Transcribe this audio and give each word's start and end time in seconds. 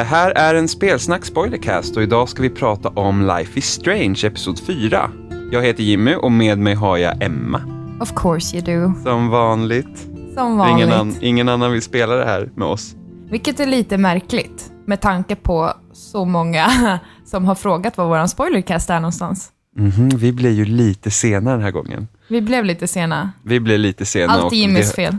Det 0.00 0.04
här 0.04 0.30
är 0.30 0.54
en 0.54 0.68
spelsnack 0.68 1.24
spoilercast 1.24 1.96
och 1.96 2.02
idag 2.02 2.28
ska 2.28 2.42
vi 2.42 2.50
prata 2.50 2.88
om 2.88 3.26
Life 3.26 3.58
is 3.58 3.66
Strange, 3.66 4.20
episod 4.24 4.58
4. 4.66 5.10
Jag 5.52 5.62
heter 5.62 5.82
Jimmy 5.82 6.14
och 6.14 6.32
med 6.32 6.58
mig 6.58 6.74
har 6.74 6.96
jag 6.96 7.22
Emma, 7.22 7.60
Of 8.00 8.12
course 8.16 8.56
you 8.56 8.64
do. 8.64 8.92
som 9.02 9.28
vanligt. 9.28 10.06
Som 10.34 10.56
vanligt. 10.56 10.84
Ingen, 10.86 10.92
an- 11.00 11.16
ingen 11.20 11.48
annan 11.48 11.72
vill 11.72 11.82
spela 11.82 12.14
det 12.14 12.24
här 12.24 12.50
med 12.54 12.68
oss. 12.68 12.94
Vilket 13.30 13.60
är 13.60 13.66
lite 13.66 13.98
märkligt 13.98 14.72
med 14.86 15.00
tanke 15.00 15.36
på 15.36 15.72
så 15.92 16.24
många 16.24 16.98
som 17.24 17.44
har 17.44 17.54
frågat 17.54 17.96
var 17.96 18.06
våran 18.06 18.28
spoilercast 18.28 18.90
är 18.90 19.00
någonstans. 19.00 19.48
Mhm, 19.76 20.08
vi 20.08 20.32
blir 20.32 20.50
ju 20.52 20.64
lite 20.64 21.10
sena 21.10 21.50
den 21.52 21.62
här 21.62 21.70
gången. 21.70 22.08
Vi 22.28 22.40
blev 22.40 22.64
lite 22.64 22.86
sena. 22.88 23.32
Vi 23.44 23.60
blir 23.60 23.78
lite 23.78 24.04
sena. 24.06 24.32
Allt 24.32 24.52
är 24.52 24.56
Jimmys 24.56 24.88
det- 24.90 24.96
fel. 24.96 25.16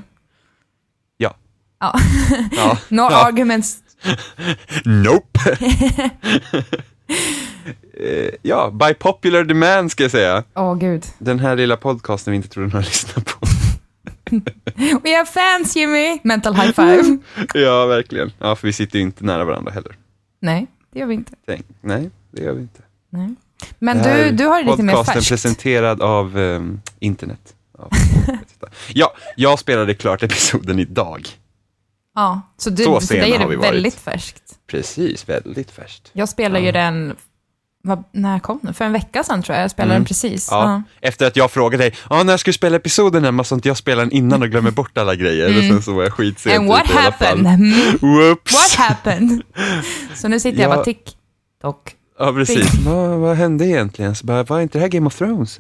Ja. 1.18 1.34
Ja. 1.80 1.94
ja. 2.52 2.78
No 2.90 3.02
ja. 3.02 3.26
arguments. 3.28 3.78
Nope. 4.86 5.58
Eh, 7.94 8.30
ja, 8.42 8.72
by 8.72 8.94
popular 8.94 9.44
demand 9.44 9.92
ska 9.92 10.04
jag 10.04 10.12
säga. 10.12 10.44
Åh 10.56 10.76
gud. 10.76 11.06
Den 11.18 11.40
här 11.40 11.56
lilla 11.56 11.78
podcasten 11.78 12.32
vi 12.32 12.38
inte 12.38 12.50
trodde 12.50 12.68
några 12.68 12.80
lyssnar 12.80 13.24
på. 13.24 13.48
We 15.04 15.16
have 15.16 15.26
fans 15.26 15.76
Jimmy! 15.76 16.20
Mental 16.24 16.56
high 16.56 16.72
five. 16.72 17.18
ja, 17.54 17.86
verkligen. 17.86 18.32
Ja, 18.40 18.56
för 18.56 18.68
vi 18.68 18.74
sitter 18.74 19.00
ju 19.00 19.04
inte 19.06 19.26
nära 19.26 19.46
varandra 19.46 19.72
heller. 19.72 19.96
Nej, 20.40 20.68
det 20.94 21.00
gör 21.00 21.08
vi 21.08 21.14
inte. 21.14 21.32
Tänk. 21.48 21.66
Nej, 21.82 22.10
det 22.32 22.44
gör 22.44 22.54
vi 22.54 22.62
inte. 22.62 22.82
Nej. 23.10 23.36
Men 23.80 23.98
du, 23.98 24.32
du 24.32 24.46
har 24.46 24.64
det 24.64 24.72
lite 24.72 24.84
mer 24.84 24.94
podcasten 24.94 25.22
färskt. 25.22 25.30
presenterad 25.30 26.02
av 26.02 26.38
ehm, 26.38 26.82
internet. 27.00 27.56
Ja, 27.78 27.90
ja, 28.94 29.14
jag 29.36 29.60
spelade 29.60 29.94
klart 29.94 30.24
episoden 30.24 30.80
idag. 30.80 31.28
Ja, 32.16 32.42
så, 32.58 32.70
du, 32.70 32.84
Så 32.84 33.02
sena 33.02 33.22
dig 33.22 33.32
är 33.34 33.40
det 33.40 33.48
vi 33.48 33.56
varit. 33.56 33.70
väldigt 33.74 33.96
färskt. 33.96 34.44
Precis, 34.68 35.30
väldigt 35.30 35.72
färskt. 35.72 36.10
Jag 36.14 36.30
spelade 36.30 36.60
ju 36.60 36.66
Ja. 36.66 36.72
den, 36.72 37.16
vad, 37.84 38.04
när 38.12 38.40
kom 38.40 38.60
den? 38.62 38.74
För 38.74 38.86
en 38.86 38.92
vecka 38.94 39.24
sedan 39.24 39.44
tror 39.44 39.56
jag. 39.56 39.64
Jag 39.64 39.72
spelade 39.72 39.92
Mm. 39.94 40.02
den 40.02 40.08
precis. 40.08 40.48
Ja. 40.52 40.82
Efter 41.02 41.28
att 41.28 41.36
jag 41.36 41.52
frågade 41.52 41.84
dig, 41.84 41.94
ah, 42.10 42.24
när 42.24 42.38
ska 42.38 42.50
du 42.50 42.54
spela 42.54 42.76
episoden 42.76 43.26
Emma, 43.26 43.44
så 43.44 43.56
att 43.56 43.66
jag 43.66 43.78
spelar 43.78 44.04
den 44.04 44.12
innan 44.12 44.42
och 44.42 44.50
glömmer 44.50 44.72
bort 44.72 44.98
alla 44.98 45.16
grejer. 45.16 45.58
Och 45.58 45.64
sen 45.64 45.82
så 45.82 45.94
var 45.94 46.04
jag 46.04 46.14
skitsent 46.14 46.56
Mm. 46.56 46.62
And 46.62 46.70
what 46.70 46.88
happened? 47.04 47.48
Mm. 47.48 47.72
Whoops! 48.02 48.54
What 48.54 48.76
happened? 48.88 49.42
Så 50.16 50.28
nu 50.28 50.40
sitter 50.40 50.62
jag 50.62 50.72
Ja. 50.72 50.76
bara 50.76 50.84
tick, 50.86 51.18
tock. 51.62 51.96
Ja, 52.20 52.34
precis. 52.34 52.74
vad, 52.86 53.10
vad 53.20 53.36
hände 53.38 53.66
egentligen? 53.68 54.16
Så 54.16 54.26
bara, 54.26 54.44
var 54.44 54.62
inte 54.62 54.78
det 54.78 54.82
här 54.82 54.90
Game 54.90 55.08
of 55.08 55.16
Thrones? 55.18 55.60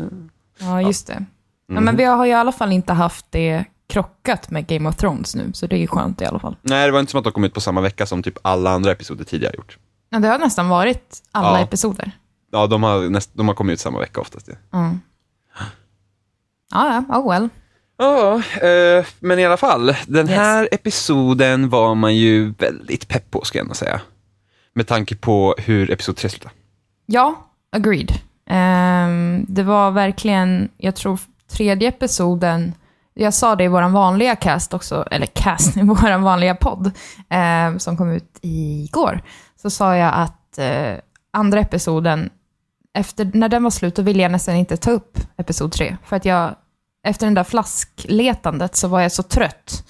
Ja, 0.59 0.81
just 0.81 1.07
det. 1.07 1.25
Ja, 1.67 1.73
Mhm. 1.73 1.83
men 1.83 1.95
vi 1.97 2.03
har 2.03 2.25
ju 2.25 2.31
i 2.31 2.35
alla 2.35 2.51
fall 2.51 2.71
inte 2.71 2.93
haft 2.93 3.25
det 3.29 3.65
krockat 3.91 4.49
med 4.51 4.67
Game 4.67 4.89
of 4.89 4.95
Thrones 4.95 5.35
nu, 5.35 5.51
så 5.53 5.67
det 5.67 5.75
är 5.75 5.79
ju 5.79 5.87
skönt 5.87 6.21
i 6.21 6.25
alla 6.25 6.39
fall. 6.39 6.55
Nej, 6.61 6.85
det 6.85 6.91
var 6.91 6.99
inte 6.99 7.11
som 7.11 7.17
att 7.17 7.23
de 7.23 7.33
kom 7.33 7.43
ut 7.43 7.53
på 7.53 7.61
samma 7.61 7.81
vecka 7.81 8.05
som 8.05 8.23
typ 8.23 8.37
alla 8.41 8.69
andra 8.71 8.91
episoder 8.91 9.23
tidigare 9.25 9.53
gjort. 9.57 9.77
Ja, 10.09 10.19
det 10.19 10.27
har 10.27 10.39
nästan 10.39 10.69
varit 10.69 11.21
alla 11.31 11.59
Ja. 11.59 11.63
episoder. 11.65 12.11
Ja, 12.51 12.67
de 12.67 12.83
har, 12.83 13.09
näst, 13.09 13.29
de 13.33 13.47
har 13.47 13.55
kommit 13.55 13.73
ut 13.73 13.79
samma 13.79 13.99
vecka 13.99 14.21
oftast. 14.21 14.47
Ja, 14.71 14.77
Mm. 14.79 14.99
Ja, 16.71 17.03
oh 17.09 17.31
well. 17.31 17.49
ja 17.97 18.35
eh, 18.67 19.05
men 19.19 19.39
i 19.39 19.45
alla 19.45 19.57
fall. 19.57 19.95
Den 20.07 20.27
Yes. 20.29 20.37
här 20.37 20.67
episoden 20.71 21.69
var 21.69 21.95
man 21.95 22.15
ju 22.15 22.53
väldigt 22.57 23.07
pepp 23.07 23.31
på, 23.31 23.43
ska 23.45 23.57
jag 23.57 23.63
ändå 23.65 23.75
säga. 23.75 24.01
Med 24.73 24.87
tanke 24.87 25.15
på 25.15 25.55
hur 25.57 25.91
episod 25.91 26.15
3 26.15 26.29
slutade. 26.29 26.53
Ja, 27.05 27.47
agreed. 27.71 28.11
Ehm, 28.45 29.45
det 29.47 29.63
var 29.63 29.91
verkligen, 29.91 30.69
jag 30.77 30.95
tror 30.95 31.19
tredje 31.47 31.89
episoden, 31.89 32.73
jag 33.13 33.33
sa 33.33 33.55
det 33.55 33.63
i 33.63 33.67
vår 33.67 33.89
vanliga 33.89 34.35
cast 34.35 34.73
också, 34.73 35.05
eller 35.11 35.25
cast, 35.25 35.77
i 35.77 35.81
vår 35.81 36.17
vanliga 36.17 36.55
podd, 36.55 36.91
eh, 37.29 37.77
som 37.77 37.97
kom 37.97 38.11
ut 38.11 38.39
igår, 38.41 39.21
så 39.61 39.69
sa 39.69 39.95
jag 39.95 40.13
att 40.13 40.57
eh, 40.57 40.93
andra 41.33 41.59
episoden, 41.59 42.29
efter, 42.93 43.31
när 43.33 43.49
den 43.49 43.63
var 43.63 43.69
slut, 43.69 43.95
då 43.95 44.01
ville 44.01 44.23
jag 44.23 44.31
nästan 44.31 44.55
inte 44.55 44.77
ta 44.77 44.91
upp 44.91 45.19
episod 45.37 45.71
tre, 45.71 45.97
för 46.05 46.15
att 46.15 46.25
jag, 46.25 46.55
efter 47.03 47.25
den 47.25 47.33
där 47.33 47.43
flaskletandet 47.43 48.75
så 48.75 48.87
var 48.87 49.01
jag 49.01 49.11
så 49.11 49.23
trött. 49.23 49.83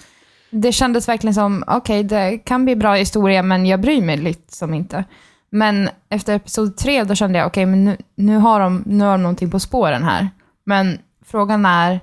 Det 0.50 0.72
kändes 0.72 1.08
verkligen 1.08 1.34
som, 1.34 1.64
okej, 1.66 2.04
det 2.04 2.38
kan 2.38 2.64
bli 2.64 2.76
bra 2.76 2.94
historia, 2.94 3.42
men 3.42 3.66
jag 3.66 3.80
bryr 3.80 4.02
mig 4.02 4.16
liksom 4.16 4.74
inte. 4.74 5.04
Men 5.50 5.88
efter 6.08 6.34
episod 6.34 6.76
tre, 6.76 7.04
då 7.04 7.14
kände 7.14 7.38
jag, 7.38 7.46
okej, 7.46 7.66
men 7.66 7.84
nu, 7.84 7.96
nu, 8.14 8.36
har 8.36 8.60
de, 8.60 8.82
nu 8.86 9.04
har 9.04 9.12
de 9.12 9.22
någonting 9.22 9.50
på 9.50 9.60
spåren 9.60 10.04
här. 10.04 10.28
Men 10.64 10.98
frågan 11.26 11.66
är, 11.66 12.00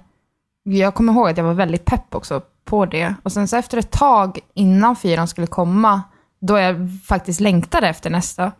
jag 0.72 0.94
kommer 0.96 1.14
ihåg 1.14 1.30
att 1.30 1.38
jag 1.38 1.44
var 1.44 1.54
väldigt 1.54 1.86
pepp 1.86 2.16
också 2.16 2.42
på 2.66 2.86
det. 2.86 3.16
Och 3.24 3.32
sen 3.32 3.48
så 3.48 3.58
efter 3.58 3.78
ett 3.78 3.92
tag 3.92 4.40
innan 4.54 4.96
fyran 4.96 5.28
skulle 5.28 5.48
komma, 5.48 6.02
då 6.42 6.58
jag 6.58 6.90
faktiskt 7.06 7.40
längtade 7.40 7.88
efter 7.88 8.10
nästa, 8.10 8.52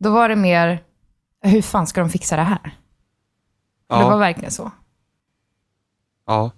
då 0.00 0.10
var 0.10 0.28
det 0.28 0.36
mer, 0.36 0.82
hur 1.42 1.62
fan 1.62 1.86
ska 1.86 2.00
de 2.00 2.10
fixa 2.10 2.36
det 2.36 2.42
här? 2.42 2.76
För 3.90 3.98
Det 3.98 4.04
var 4.04 4.10
Ja, 4.12 4.16
verkligen 4.16 4.50
så. 4.50 4.70
ja. 6.26 6.50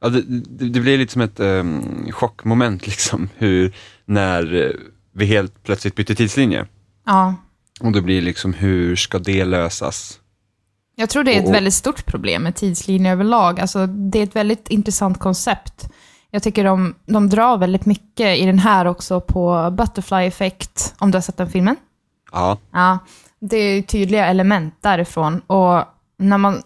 ja 0.00 0.08
det, 0.08 0.22
det, 0.22 0.68
det 0.68 0.80
blir 0.80 0.98
lite 0.98 1.12
som 1.12 1.22
ett 1.22 1.40
um, 1.40 2.08
chockmoment, 2.12 2.86
liksom. 2.86 3.28
Hur, 3.36 3.74
när 4.04 4.54
eh, 4.54 4.70
vi 5.12 5.24
helt 5.26 5.62
plötsligt 5.62 5.94
bytte 5.94 6.14
tidslinje. 6.14 6.66
Ja. 7.06 7.34
Och 7.80 7.92
då 7.92 8.00
blir 8.00 8.14
det 8.14 8.20
liksom, 8.26 8.52
hur 8.54 8.96
ska 8.96 9.18
det 9.18 9.44
lösas? 9.44 10.20
Jag 10.94 11.10
tror 11.10 11.24
det 11.24 11.36
är 11.36 11.40
ett 11.40 11.48
Och- 11.48 11.54
väldigt 11.54 11.74
stort 11.74 12.06
problem 12.06 12.42
med 12.42 12.54
tidslinjer 12.56 13.12
överlag. 13.12 13.60
Alltså, 13.60 13.86
det 13.86 14.18
är 14.18 14.22
ett 14.22 14.36
väldigt 14.36 14.68
intressant 14.68 15.18
koncept. 15.18 15.88
Jag 16.30 16.42
tycker 16.42 16.64
de, 16.64 16.94
de 17.06 17.28
drar 17.28 17.56
väldigt 17.58 17.86
mycket 17.86 18.38
i 18.38 18.46
den 18.46 18.58
här 18.58 18.86
också 18.86 19.20
på 19.20 19.70
Butterfly 19.70 20.26
Effect, 20.26 20.94
om 20.98 21.10
du 21.10 21.16
har 21.16 21.22
sett 21.22 21.36
den 21.36 21.50
filmen. 21.50 21.76
Ja, 22.32 22.58
Ja, 22.72 22.98
det 23.40 23.56
är 23.56 23.82
tydliga 23.82 24.26
element 24.26 24.74
därifrån. 24.80 25.40
Och 25.40 25.84
när 26.18 26.38
man, 26.38 26.62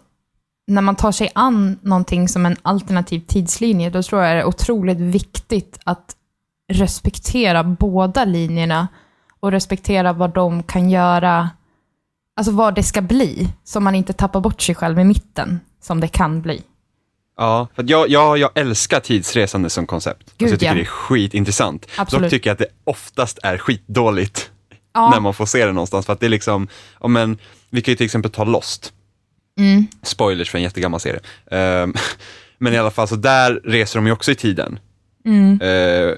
när 0.67 0.81
man 0.81 0.95
tar 0.95 1.11
sig 1.11 1.29
an 1.35 1.79
någonting 1.81 2.27
som 2.27 2.45
en 2.45 2.55
alternativ 2.61 3.19
tidslinje, 3.19 3.89
då 3.89 4.03
tror 4.03 4.23
jag 4.23 4.35
det 4.35 4.41
är 4.41 4.45
otroligt 4.47 4.97
viktigt 4.99 5.79
att 5.83 6.15
respektera 6.73 7.63
båda 7.63 8.25
linjerna 8.25 8.87
och 9.39 9.51
respektera 9.51 10.13
vad 10.13 10.33
de 10.33 10.63
kan 10.63 10.89
göra, 10.89 11.49
alltså 12.37 12.51
vad 12.51 12.75
det 12.75 12.83
ska 12.83 13.01
bli, 13.01 13.49
så 13.63 13.79
man 13.79 13.95
inte 13.95 14.13
tappar 14.13 14.39
bort 14.39 14.61
sig 14.61 14.75
själv 14.75 14.99
i 14.99 15.03
mitten, 15.03 15.59
som 15.81 15.99
det 15.99 16.07
kan 16.07 16.41
bli. 16.41 16.61
Ja, 17.37 17.67
för 17.75 17.85
jag, 17.87 18.09
jag, 18.09 18.37
jag 18.37 18.49
älskar 18.55 18.99
tidsresande 18.99 19.69
som 19.69 19.87
koncept. 19.87 20.19
alltså 20.21 20.35
Gud, 20.37 20.51
jag 20.51 20.59
tycker 20.59 20.71
ja. 20.71 20.75
det 20.75 20.81
är 20.81 20.85
skitintressant. 20.85 21.87
Absolut. 21.97 22.23
Dock 22.23 22.31
tycker 22.31 22.49
jag 22.49 22.53
att 22.53 22.59
det 22.59 22.67
oftast 22.83 23.39
är 23.43 23.57
skitdåligt 23.57 24.51
Ja. 24.93 25.09
när 25.09 25.19
man 25.19 25.33
får 25.33 25.45
se 25.45 25.65
det 25.65 25.71
någonstans. 25.71 26.05
För 26.05 26.13
att 26.13 26.19
det 26.19 26.25
är 26.25 26.29
liksom, 26.29 26.67
ja, 27.01 27.07
men, 27.07 27.37
vi 27.69 27.81
kan 27.81 27.91
ju 27.91 27.95
till 27.95 28.05
exempel 28.05 28.31
ta 28.31 28.43
Lost. 28.43 28.93
Mm. 29.59 29.87
Spoilers 30.03 30.49
för 30.49 30.57
en 30.57 30.63
jättegammal 30.63 30.99
serie. 30.99 31.19
Ehm, 31.51 31.93
men 32.57 32.73
i 32.73 32.77
alla 32.77 32.91
fall, 32.91 33.07
så 33.07 33.15
där 33.15 33.61
reser 33.63 33.99
de 33.99 34.07
ju 34.07 34.13
också 34.13 34.31
i 34.31 34.35
tiden. 34.35 34.79
Mm. 35.25 35.61
Eh, 35.61 36.15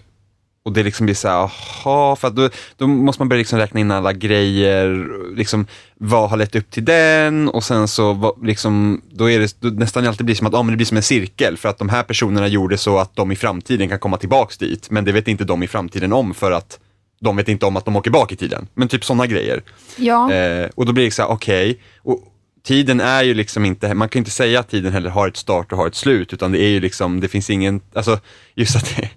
och 0.70 0.74
det 0.74 0.84
liksom 0.84 1.06
blir 1.06 1.16
så 1.16 1.28
här, 1.28 1.36
aha, 1.36 2.16
för 2.16 2.30
då, 2.30 2.50
då 2.78 2.88
måste 2.88 3.22
man 3.22 3.30
börja 3.30 3.38
liksom 3.38 3.60
räkna 3.60 3.80
in 3.80 3.92
alla 3.92 4.14
grejer, 4.14 5.08
liksom, 5.36 5.68
vad 5.98 6.30
har 6.30 6.38
lett 6.38 6.56
upp 6.56 6.72
till 6.72 6.86
den 6.86 7.50
och 7.50 7.64
sen 7.64 7.88
så 7.88 8.14
vad, 8.14 8.46
liksom, 8.46 9.02
då 9.12 9.30
är 9.30 9.40
det 9.40 9.56
då 9.60 9.68
nästan 9.68 10.08
alltid 10.08 10.26
blir 10.26 10.36
som 10.36 10.48
att 10.48 10.54
ah, 10.54 10.64
men 10.64 10.74
det 10.74 10.78
blir 10.78 10.86
som 10.86 10.98
en 10.98 11.04
cirkel 11.04 11.58
för 11.58 11.70
att 11.70 11.78
de 11.78 11.90
här 11.90 12.04
personerna 12.04 12.48
gjorde 12.48 12.78
så 12.78 12.98
att 12.98 13.16
de 13.16 13.32
i 13.32 13.36
framtiden 13.36 13.90
kan 13.90 14.00
komma 14.00 14.18
tillbaks 14.18 14.58
dit, 14.58 14.90
men 14.90 15.06
det 15.06 15.12
vet 15.12 15.28
inte 15.28 15.44
de 15.44 15.64
i 15.64 15.68
framtiden 15.68 16.14
om 16.14 16.34
för 16.34 16.52
att 16.52 16.80
de 17.22 17.38
vet 17.38 17.50
inte 17.50 17.66
om 17.66 17.78
att 17.78 17.86
de 17.86 17.96
åker 17.96 18.12
bak 18.12 18.32
i 18.32 18.36
tiden. 18.36 18.68
Men 18.74 18.88
typ 18.88 19.06
sådana 19.06 19.28
grejer. 19.28 19.62
Ja. 19.98 20.34
Eh, 20.34 20.70
och 20.76 20.86
då 20.86 20.94
blir 20.94 21.06
det 21.06 21.12
så 21.12 21.22
här, 21.22 21.30
okej, 21.30 21.80
och 21.98 22.24
tiden 22.64 23.02
är 23.02 23.24
ju 23.24 23.34
liksom 23.34 23.66
inte, 23.66 23.94
man 23.94 24.10
kan 24.10 24.20
inte 24.20 24.32
säga 24.32 24.60
att 24.60 24.70
tiden 24.70 24.94
heller 24.94 25.10
har 25.10 25.28
ett 25.28 25.38
start 25.38 25.72
och 25.72 25.78
har 25.78 25.88
ett 25.88 25.96
slut, 25.96 26.34
utan 26.34 26.52
det 26.52 26.62
är 26.62 26.70
ju 26.70 26.80
liksom, 26.80 27.20
det 27.20 27.28
finns 27.28 27.50
ingen, 27.50 27.82
alltså 27.94 28.20
just 28.56 28.76
att 28.76 28.96
det, 28.96 29.10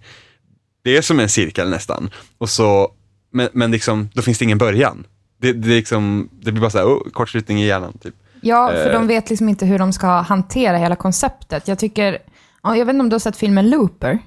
det 0.85 0.97
är 0.97 1.03
som 1.03 1.21
en 1.21 1.29
cirkel 1.29 1.71
nästan. 1.71 2.11
Och 2.39 2.49
så, 2.51 2.93
men, 3.33 3.49
men 3.53 3.71
liksom, 3.71 4.09
då 4.15 4.23
finns 4.23 4.39
det 4.39 4.45
ingen 4.45 4.59
början. 4.59 5.05
Det, 5.41 5.53
det, 5.53 5.69
liksom, 5.69 6.29
det 6.41 6.53
blir 6.53 6.61
bara 6.61 6.71
så 6.71 6.79
här, 6.79 6.85
oh, 6.87 7.11
kortslutning 7.11 7.63
i 7.63 7.67
hjärnan. 7.67 7.93
Typ. 8.03 8.15
Ja, 8.41 8.69
för 8.69 8.87
Eh. 8.87 8.93
de 8.93 9.07
vet 9.07 9.31
liksom 9.31 9.49
inte 9.49 9.67
hur 9.67 9.79
de 9.79 9.93
ska 9.93 10.07
hantera 10.07 10.77
hela 10.77 10.97
konceptet. 10.97 11.69
Jag 11.69 11.79
tycker, 11.79 12.19
ja, 12.63 12.77
jag 12.77 12.85
vet 12.87 12.95
inte 12.95 13.03
om 13.03 13.09
du 13.09 13.15
har 13.15 13.19
sett 13.21 13.37
filmen 13.37 13.71
Looper? 13.71 14.19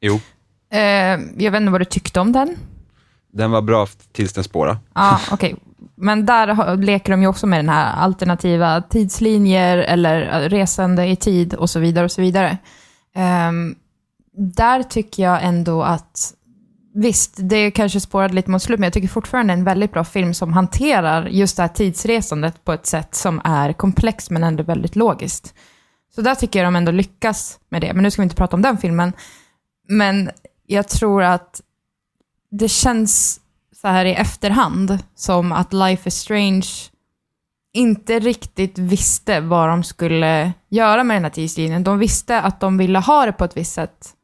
Jo, 0.00 0.20
Eh, 0.70 0.80
jag 1.38 1.50
vet 1.50 1.60
inte 1.60 1.70
vad 1.72 1.80
du 1.80 1.84
tyckte 1.84 2.20
om 2.20 2.32
den? 2.32 2.56
den 3.32 3.50
var 3.50 3.62
bra 3.62 3.86
tills 4.12 4.32
den 4.32 4.44
spårade. 4.44 4.78
Ja, 4.94 5.20
okej. 5.30 5.56
Men 5.94 6.26
där 6.26 6.76
leker 6.76 7.10
de 7.12 7.22
ju 7.22 7.28
också 7.28 7.46
med 7.46 7.58
den 7.58 7.68
här 7.68 7.96
alternativa 7.96 8.80
tidslinjer 8.80 9.78
eller 9.78 10.48
resande 10.48 11.06
i 11.06 11.16
tid 11.16 11.54
och 11.54 11.70
så 11.70 11.78
vidare 11.80 12.04
och 12.04 12.12
så 12.12 12.20
vidare. 12.20 12.58
Ehm, 13.14 13.74
där 14.38 14.82
tycker 14.82 15.22
jag 15.22 15.44
ändå 15.44 15.82
att, 15.82 16.34
visst, 16.94 17.34
det 17.38 17.70
kanske 17.70 18.00
spårade 18.00 18.34
lite 18.34 18.50
mot 18.50 18.62
slut, 18.62 18.78
men 18.78 18.86
jag 18.86 18.92
tycker 18.92 19.08
fortfarande 19.08 19.52
det 19.52 19.56
är 19.56 19.58
en 19.58 19.64
väldigt 19.64 19.92
bra 19.92 20.04
film 20.04 20.34
som 20.34 20.52
hanterar 20.52 21.26
just 21.26 21.56
det 21.56 21.62
här 21.62 21.68
tidsresandet 21.68 22.64
på 22.64 22.72
ett 22.72 22.86
sätt 22.86 23.14
som 23.14 23.40
är 23.44 23.72
komplext 23.72 24.30
men 24.30 24.44
ändå 24.44 24.62
väldigt 24.62 24.96
logiskt. 24.96 25.54
Så 26.14 26.22
där 26.22 26.34
tycker 26.34 26.58
jag 26.58 26.66
de 26.66 26.76
ändå 26.76 26.92
lyckas 26.92 27.58
med 27.68 27.80
det. 27.80 27.94
Men 27.94 28.02
nu 28.02 28.10
ska 28.10 28.22
vi 28.22 28.24
inte 28.24 28.36
prata 28.36 28.56
om 28.56 28.62
den 28.62 28.78
filmen. 28.78 29.12
Men 29.88 30.30
jag 30.66 30.88
tror 30.88 31.22
att 31.22 31.60
det 32.50 32.68
känns 32.68 33.40
så 33.80 33.88
här 33.88 34.04
i 34.04 34.14
efterhand 34.14 34.98
som 35.14 35.52
att 35.52 35.72
Life 35.72 36.08
is 36.08 36.14
Strange 36.14 36.66
inte 37.72 38.18
riktigt 38.18 38.78
visste 38.78 39.40
vad 39.40 39.68
de 39.68 39.84
skulle 39.84 40.52
göra 40.68 41.04
med 41.04 41.16
den 41.16 41.24
här 41.24 41.30
tidslinjen. 41.30 41.84
De 41.84 41.98
visste 41.98 42.40
att 42.40 42.60
de 42.60 42.78
ville 42.78 42.98
ha 42.98 43.26
det 43.26 43.32
på 43.32 43.44
ett 43.44 43.56
visst 43.56 43.72
sätt. 43.72 44.14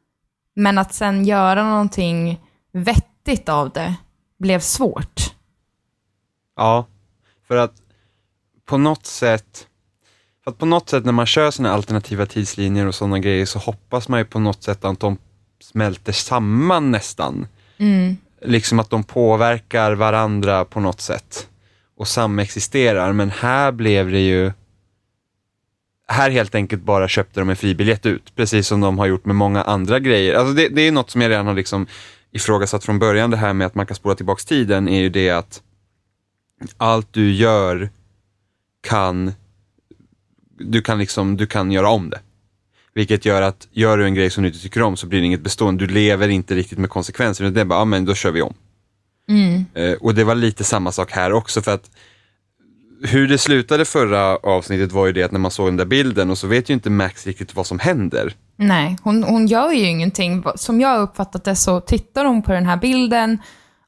Men 0.55 0.77
att 0.77 0.93
sen 0.93 1.25
göra 1.25 1.69
någonting 1.69 2.39
vettigt 2.71 3.49
av 3.49 3.69
det 3.69 3.95
blev 4.37 4.59
svårt. 4.59 5.33
Ja, 6.55 6.85
för 7.47 7.57
att 7.57 7.73
på 8.65 8.77
något 8.77 9.05
sätt, 9.05 9.67
för 10.43 10.51
att 10.51 10.57
på 10.57 10.65
något 10.65 10.89
sätt 10.89 11.05
när 11.05 11.11
man 11.11 11.25
kör 11.25 11.51
sådana 11.51 11.73
alternativa 11.73 12.25
tidslinjer 12.25 12.87
och 12.87 12.95
sådana 12.95 13.19
grejer 13.19 13.45
så 13.45 13.59
hoppas 13.59 14.07
man 14.07 14.19
ju 14.19 14.25
på 14.25 14.39
något 14.39 14.63
sätt 14.63 14.85
att 14.85 14.99
de 14.99 15.17
smälter 15.59 16.11
samman 16.11 16.91
nästan. 16.91 17.47
Mm. 17.77 18.17
Liksom 18.41 18.79
att 18.79 18.89
de 18.89 19.03
påverkar 19.03 19.91
varandra 19.91 20.65
på 20.65 20.79
något 20.79 21.01
sätt 21.01 21.47
och 21.97 22.07
samexisterar, 22.07 23.13
men 23.13 23.29
här 23.29 23.71
blev 23.71 24.11
det 24.11 24.19
ju 24.19 24.51
här 26.07 26.29
helt 26.29 26.55
enkelt 26.55 26.81
bara 26.81 27.07
köpte 27.07 27.39
de 27.39 27.49
en 27.49 27.55
fribiljett 27.55 28.05
ut, 28.05 28.35
precis 28.35 28.67
som 28.67 28.81
de 28.81 28.99
har 28.99 29.05
gjort 29.05 29.25
med 29.25 29.35
många 29.35 29.63
andra 29.63 29.99
grejer. 29.99 30.35
Alltså 30.35 30.53
det, 30.53 30.69
det 30.69 30.81
är 30.81 30.91
något 30.91 31.09
som 31.09 31.21
jag 31.21 31.29
redan 31.29 31.47
har 31.47 31.53
liksom 31.53 31.87
ifrågasatt 32.31 32.83
från 32.83 32.99
början, 32.99 33.31
det 33.31 33.37
här 33.37 33.53
med 33.53 33.67
att 33.67 33.75
man 33.75 33.85
kan 33.85 33.95
spola 33.95 34.15
tillbaks 34.15 34.45
tiden, 34.45 34.87
är 34.87 34.99
ju 34.99 35.09
det 35.09 35.29
att 35.29 35.61
allt 36.77 37.13
du 37.13 37.33
gör 37.33 37.89
kan, 38.81 39.33
du 40.59 40.81
kan 40.81 40.99
liksom, 40.99 41.37
du 41.37 41.47
kan 41.47 41.71
göra 41.71 41.89
om 41.89 42.09
det. 42.09 42.19
Vilket 42.93 43.25
gör 43.25 43.41
att, 43.41 43.67
gör 43.71 43.97
du 43.97 44.05
en 44.05 44.15
grej 44.15 44.29
som 44.29 44.43
du 44.43 44.49
inte 44.49 44.61
tycker 44.61 44.81
om 44.81 44.97
så 44.97 45.07
blir 45.07 45.19
det 45.19 45.25
inget 45.25 45.41
bestående, 45.41 45.85
du 45.85 45.93
lever 45.93 46.27
inte 46.27 46.55
riktigt 46.55 46.77
med 46.77 46.89
konsekvenserna, 46.89 47.49
det 47.49 47.61
är 47.61 47.65
bara, 47.65 47.79
ja 47.79 47.85
men 47.85 48.05
då 48.05 48.13
kör 48.13 48.31
vi 48.31 48.41
om. 48.41 48.53
Mm. 49.29 49.65
Eh, 49.73 49.93
och 49.93 50.15
det 50.15 50.23
var 50.23 50.35
lite 50.35 50.63
samma 50.63 50.91
sak 50.91 51.11
här 51.11 51.33
också 51.33 51.61
för 51.61 51.73
att 51.73 51.91
hur 53.03 53.27
det 53.27 53.37
slutade 53.37 53.85
förra 53.85 54.35
avsnittet 54.35 54.91
var 54.91 55.05
ju 55.05 55.13
det 55.13 55.23
att 55.23 55.31
när 55.31 55.39
man 55.39 55.51
såg 55.51 55.67
den 55.67 55.77
där 55.77 55.85
bilden 55.85 56.29
och 56.29 56.37
så 56.37 56.47
vet 56.47 56.69
ju 56.69 56.73
inte 56.73 56.89
Max 56.89 57.27
riktigt 57.27 57.55
vad 57.55 57.67
som 57.67 57.79
händer. 57.79 58.33
Nej, 58.55 58.97
hon, 59.03 59.23
hon 59.23 59.47
gör 59.47 59.71
ju 59.71 59.85
ingenting. 59.85 60.43
Som 60.55 60.81
jag 60.81 60.89
har 60.89 60.99
uppfattat 60.99 61.43
det 61.43 61.55
så 61.55 61.81
tittar 61.81 62.25
hon 62.25 62.41
på 62.41 62.51
den 62.51 62.65
här 62.65 62.77
bilden 62.77 63.37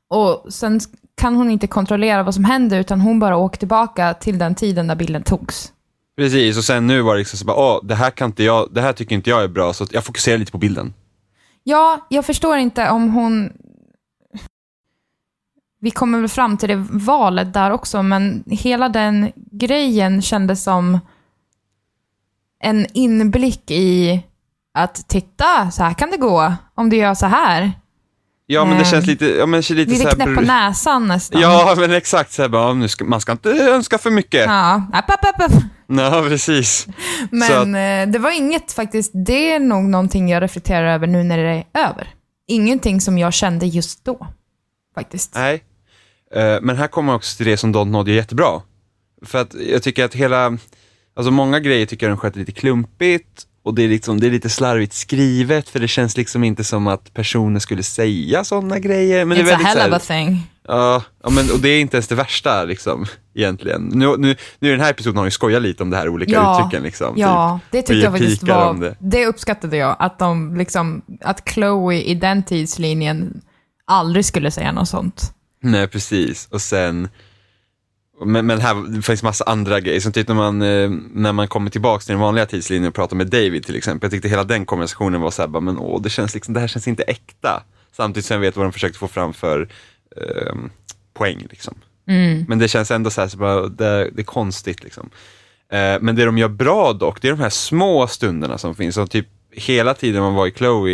och 0.10 0.54
sen 0.54 0.80
kan 1.22 1.36
hon 1.36 1.52
inte 1.52 1.68
kontrollera 1.68 2.24
vad 2.24 2.34
som 2.34 2.44
händer 2.44 2.80
utan 2.80 3.02
hon 3.02 3.20
bara 3.20 3.38
åker 3.38 3.58
tillbaka 3.58 4.14
till 4.14 4.38
den 4.38 4.56
tiden 4.56 4.88
när 4.88 4.96
bilden 4.96 5.24
togs. 5.24 5.72
Precis, 6.18 6.58
och 6.58 6.64
sen 6.64 6.88
nu 6.88 7.02
var 7.02 7.14
det 7.14 7.20
liksom 7.20 7.40
så 7.40 7.46
bara, 7.46 7.58
åh, 7.58 7.80
det 7.84 7.96
här 7.96 8.12
kan 8.12 8.30
inte 8.30 8.44
jag, 8.44 8.70
det 8.72 8.82
här 8.82 8.94
tycker 8.94 9.16
inte 9.16 9.30
jag 9.30 9.44
är 9.44 9.48
bra, 9.48 9.74
så 9.74 9.88
jag 9.92 10.04
fokuserar 10.04 10.38
lite 10.38 10.52
på 10.52 10.58
bilden. 10.58 10.94
Ja, 11.64 12.08
jag 12.10 12.26
förstår 12.26 12.58
inte 12.58 12.90
om 12.90 13.10
hon... 13.10 13.52
Vi 15.80 15.92
kommer 15.92 16.20
väl 16.20 16.30
fram 16.30 16.58
till 16.58 16.70
det 16.70 16.86
valet 16.90 17.54
där 17.54 17.72
också, 17.72 18.04
men 18.04 18.44
hela 18.48 18.90
den 18.90 19.32
grejen 19.52 20.22
kändes 20.22 20.64
som 20.64 21.00
en 22.64 22.86
inblick 22.94 23.72
i 23.72 24.24
att 24.74 25.08
titta, 25.10 25.72
så 25.72 25.84
här 25.84 25.94
kan 25.94 26.12
det 26.12 26.18
gå 26.18 26.54
om 26.76 26.90
du 26.90 26.98
gör 26.98 27.14
så 27.14 27.26
här. 27.26 27.72
Ja, 28.46 28.66
men 28.66 28.78
det 28.78 28.86
känns 28.86 29.06
lite, 29.06 29.26
ja 29.26 29.46
men 29.46 29.60
lite, 29.62 29.74
lite 29.74 29.96
så 29.96 30.08
här, 30.08 30.16
knäpp 30.16 30.36
på 30.36 30.42
näsan 30.42 31.08
nästan. 31.08 31.42
Ja, 31.42 31.76
men 31.78 31.92
exakt 31.92 32.32
så 32.32 32.42
här, 32.42 32.50
bara, 32.50 32.74
nu 32.74 32.88
ska, 32.88 33.06
man 33.06 33.22
ska 33.22 33.32
inte 33.32 33.50
önska 33.52 33.98
för 33.98 34.12
mycket. 34.12 34.46
Ja, 34.46 34.84
app, 34.94 35.10
app, 35.12 35.26
app, 35.26 35.42
app. 35.42 35.62
Ja, 35.88 36.26
precis. 36.28 36.88
Men 37.32 37.52
att- 37.76 38.08
eh, 38.08 38.12
det 38.12 38.20
var 38.20 38.32
inget 38.38 38.72
faktiskt, 38.72 39.12
det 39.26 39.52
är 39.52 39.60
nog 39.60 39.84
någonting 39.84 40.30
jag 40.30 40.44
reflekterar 40.44 40.94
över 40.94 41.08
nu 41.08 41.24
när 41.24 41.38
det 41.38 41.50
är 41.74 41.88
över. 41.90 42.08
Ingenting 42.48 43.02
som 43.02 43.18
jag 43.18 43.34
kände 43.34 43.66
just 43.66 44.06
då, 44.06 44.28
faktiskt. 44.96 45.36
Nej. 45.36 45.64
Eh, 46.36 46.58
Men 46.62 46.78
här 46.78 46.88
kommer 46.88 47.06
man 47.06 47.16
också 47.16 47.38
till 47.38 47.46
det 47.46 47.58
som 47.58 47.72
Don 47.72 47.92
Nod 47.92 48.08
gör 48.08 48.16
jättebra. 48.16 48.62
För 49.26 49.42
att 49.42 49.54
jag 49.54 49.84
tycker 49.84 50.06
att 50.06 50.16
hela, 50.16 50.58
alltså 51.16 51.32
många 51.32 51.60
grejer 51.60 51.86
tycker 51.86 52.06
jag 52.06 52.12
den 52.12 52.18
sköter 52.18 52.40
lite 52.40 52.52
klumpigt 52.52 53.44
och 53.64 53.74
det 53.76 53.84
är, 53.84 53.88
liksom, 53.88 54.20
det 54.20 54.28
är 54.28 54.32
lite 54.32 54.50
slarvigt 54.50 54.94
skrivet 54.94 55.70
för 55.70 55.80
det 55.80 55.88
känns 55.88 56.18
liksom 56.18 56.44
inte 56.44 56.64
som 56.64 56.88
att 56.88 57.14
personer 57.14 57.60
skulle 57.60 57.84
säga 57.84 58.44
sådana 58.44 58.80
grejer. 58.80 59.26
Men 59.26 59.38
det 59.38 59.44
It's 59.44 59.50
är 59.50 59.56
a 59.56 59.58
hell 59.64 59.94
of 59.94 59.98
a 59.98 60.00
thing. 60.08 60.52
Ja, 60.68 61.04
ja, 61.24 61.30
men 61.30 61.52
och 61.52 61.60
det 61.60 61.70
är 61.70 61.82
inte 61.82 61.98
ens 61.98 62.08
det 62.08 62.16
värsta 62.16 62.64
liksom, 62.64 63.06
egentligen. 63.36 63.82
Nu, 63.94 64.18
nu, 64.18 64.36
nu 64.60 64.68
i 64.68 64.72
den 64.72 64.80
här 64.80 64.90
episoden 64.92 65.18
har 65.18 65.26
vi 65.26 65.32
skojat 65.32 65.62
lite 65.62 65.84
om 65.84 65.90
det 65.90 65.98
här 65.98 66.10
olika 66.10 66.32
Ja, 66.32 66.60
uttrycken 66.60 66.84
liksom. 66.84 67.14
Ja, 67.18 67.60
typ. 67.64 67.72
det 67.72 67.78
tyckte 67.78 67.94
jag 67.94 68.12
faktiskt 68.12 68.44
var, 68.44 68.74
det. 68.74 68.96
det. 69.00 69.26
uppskattade 69.26 69.78
jag. 69.78 69.96
Att 70.00 70.20
de 70.20 70.56
liksom, 70.58 71.02
att 71.22 71.50
Chloe 71.50 72.02
i 72.04 72.16
den 72.16 72.44
tidslinjen 72.44 73.42
aldrig 73.86 74.26
skulle 74.26 74.52
säga 74.52 74.72
något 74.72 74.90
sånt. 74.90 75.34
Nej, 75.60 75.88
precis. 75.88 76.48
Och 76.52 76.62
sen, 76.62 77.10
men, 78.26 78.46
men 78.46 78.60
här 78.62 78.96
det 78.96 79.02
finns 79.02 79.24
massa 79.24 79.44
andra 79.48 79.80
grejer, 79.80 80.00
som 80.00 80.12
typ 80.12 80.28
när 80.28 80.36
man, 80.36 80.62
eh, 80.62 80.90
när 81.14 81.32
man 81.34 81.48
kommer 81.48 81.70
tillbaka 81.70 82.02
till 82.02 82.12
den 82.14 82.22
vanliga 82.22 82.46
tidslinjen 82.46 82.88
och 82.88 82.96
pratar 82.96 83.16
med 83.16 83.28
David 83.28 83.66
till 83.66 83.76
exempel. 83.76 84.06
Jag 84.08 84.12
tyckte 84.12 84.30
hela 84.30 84.44
den 84.44 84.66
konversationen 84.66 85.22
var 85.22 85.32
så 85.32 85.42
här, 85.42 85.62
men 85.62 85.78
åh, 85.78 86.02
det 86.02 86.10
känns 86.10 86.34
liksom, 86.34 86.54
det 86.54 86.60
här 86.60 86.68
känns 86.68 86.88
inte 86.88 87.04
äkta. 87.04 87.64
Samtidigt 87.92 88.26
som 88.26 88.34
jag 88.36 88.42
vet 88.42 88.56
vad 88.56 88.66
de 88.66 88.74
försökte 88.74 89.00
få 89.00 89.08
fram 89.08 89.34
för 89.34 89.70
ehm, 90.18 90.70
poäng 91.14 91.48
liksom. 91.50 91.74
Mm. 92.08 92.46
Men 92.48 92.60
det 92.60 92.68
känns 92.68 92.92
ändå 92.92 93.10
så 93.10 93.22
här, 93.22 93.28
så 93.28 93.38
bara, 93.38 93.68
det, 93.68 94.10
det 94.10 94.22
är 94.22 94.24
konstigt 94.24 94.84
liksom. 94.84 95.10
Eh, 95.72 95.98
men 96.02 96.16
det 96.16 96.26
de 96.26 96.38
gör 96.38 96.48
bra 96.50 96.94
dock, 96.94 97.22
det 97.22 97.28
är 97.28 97.32
de 97.32 97.40
här 97.40 97.50
små 97.50 98.08
stunderna 98.08 98.58
som 98.58 98.76
finns. 98.76 98.98
Och 98.98 99.12
typ 99.12 99.28
hela 99.52 99.94
tiden 99.94 100.22
man 100.22 100.34
var 100.34 100.48
i 100.48 100.52
Chloe 100.52 100.92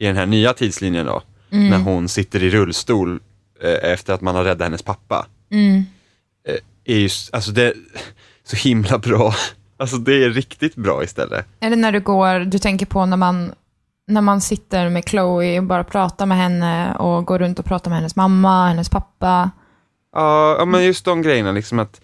i 0.00 0.06
den 0.06 0.16
här 0.16 0.26
nya 0.26 0.52
tidslinjen 0.52 1.06
då, 1.06 1.22
Mm. 1.50 1.68
när 1.70 1.78
hon 1.78 2.08
sitter 2.08 2.42
i 2.42 2.50
rullstol 2.50 3.12
eh, 3.12 3.18
efter 3.66 4.12
att 4.12 4.20
man 4.20 4.34
har 4.34 4.44
räddat 4.44 4.66
hennes 4.66 4.82
pappa. 4.82 5.26
Mm. 5.50 5.84
Eh, 6.48 6.94
är 6.94 6.98
ju, 6.98 7.08
alltså 7.32 7.50
det 7.50 7.62
är 7.62 7.74
så 8.44 8.56
himla 8.56 8.98
bra. 8.98 9.34
Alltså 9.80 9.96
det 9.96 10.24
är 10.24 10.30
riktigt 10.30 10.76
bra 10.76 11.04
istället. 11.04 11.46
Eller 11.60 11.76
när 11.76 11.92
du 11.92 12.00
går, 12.00 12.40
du 12.40 12.58
tänker 12.58 12.86
på 12.86 13.06
när 13.06 13.16
man, 13.16 13.52
när 14.06 14.20
man 14.20 14.40
sitter 14.40 14.88
med 14.88 15.08
Chloe 15.08 15.58
och 15.58 15.64
bara 15.64 15.84
pratar 15.84 16.26
med 16.26 16.38
henne 16.38 16.94
och 16.94 17.24
går 17.24 17.38
runt 17.38 17.58
och 17.58 17.64
pratar 17.64 17.90
med 17.90 17.98
hennes 17.98 18.16
mamma, 18.16 18.68
hennes 18.68 18.88
pappa. 18.88 19.50
Ja, 20.12 20.56
ja 20.58 20.64
men 20.64 20.84
just 20.84 21.04
de 21.04 21.22
grejerna 21.22 21.52
liksom 21.52 21.78
att 21.78 22.00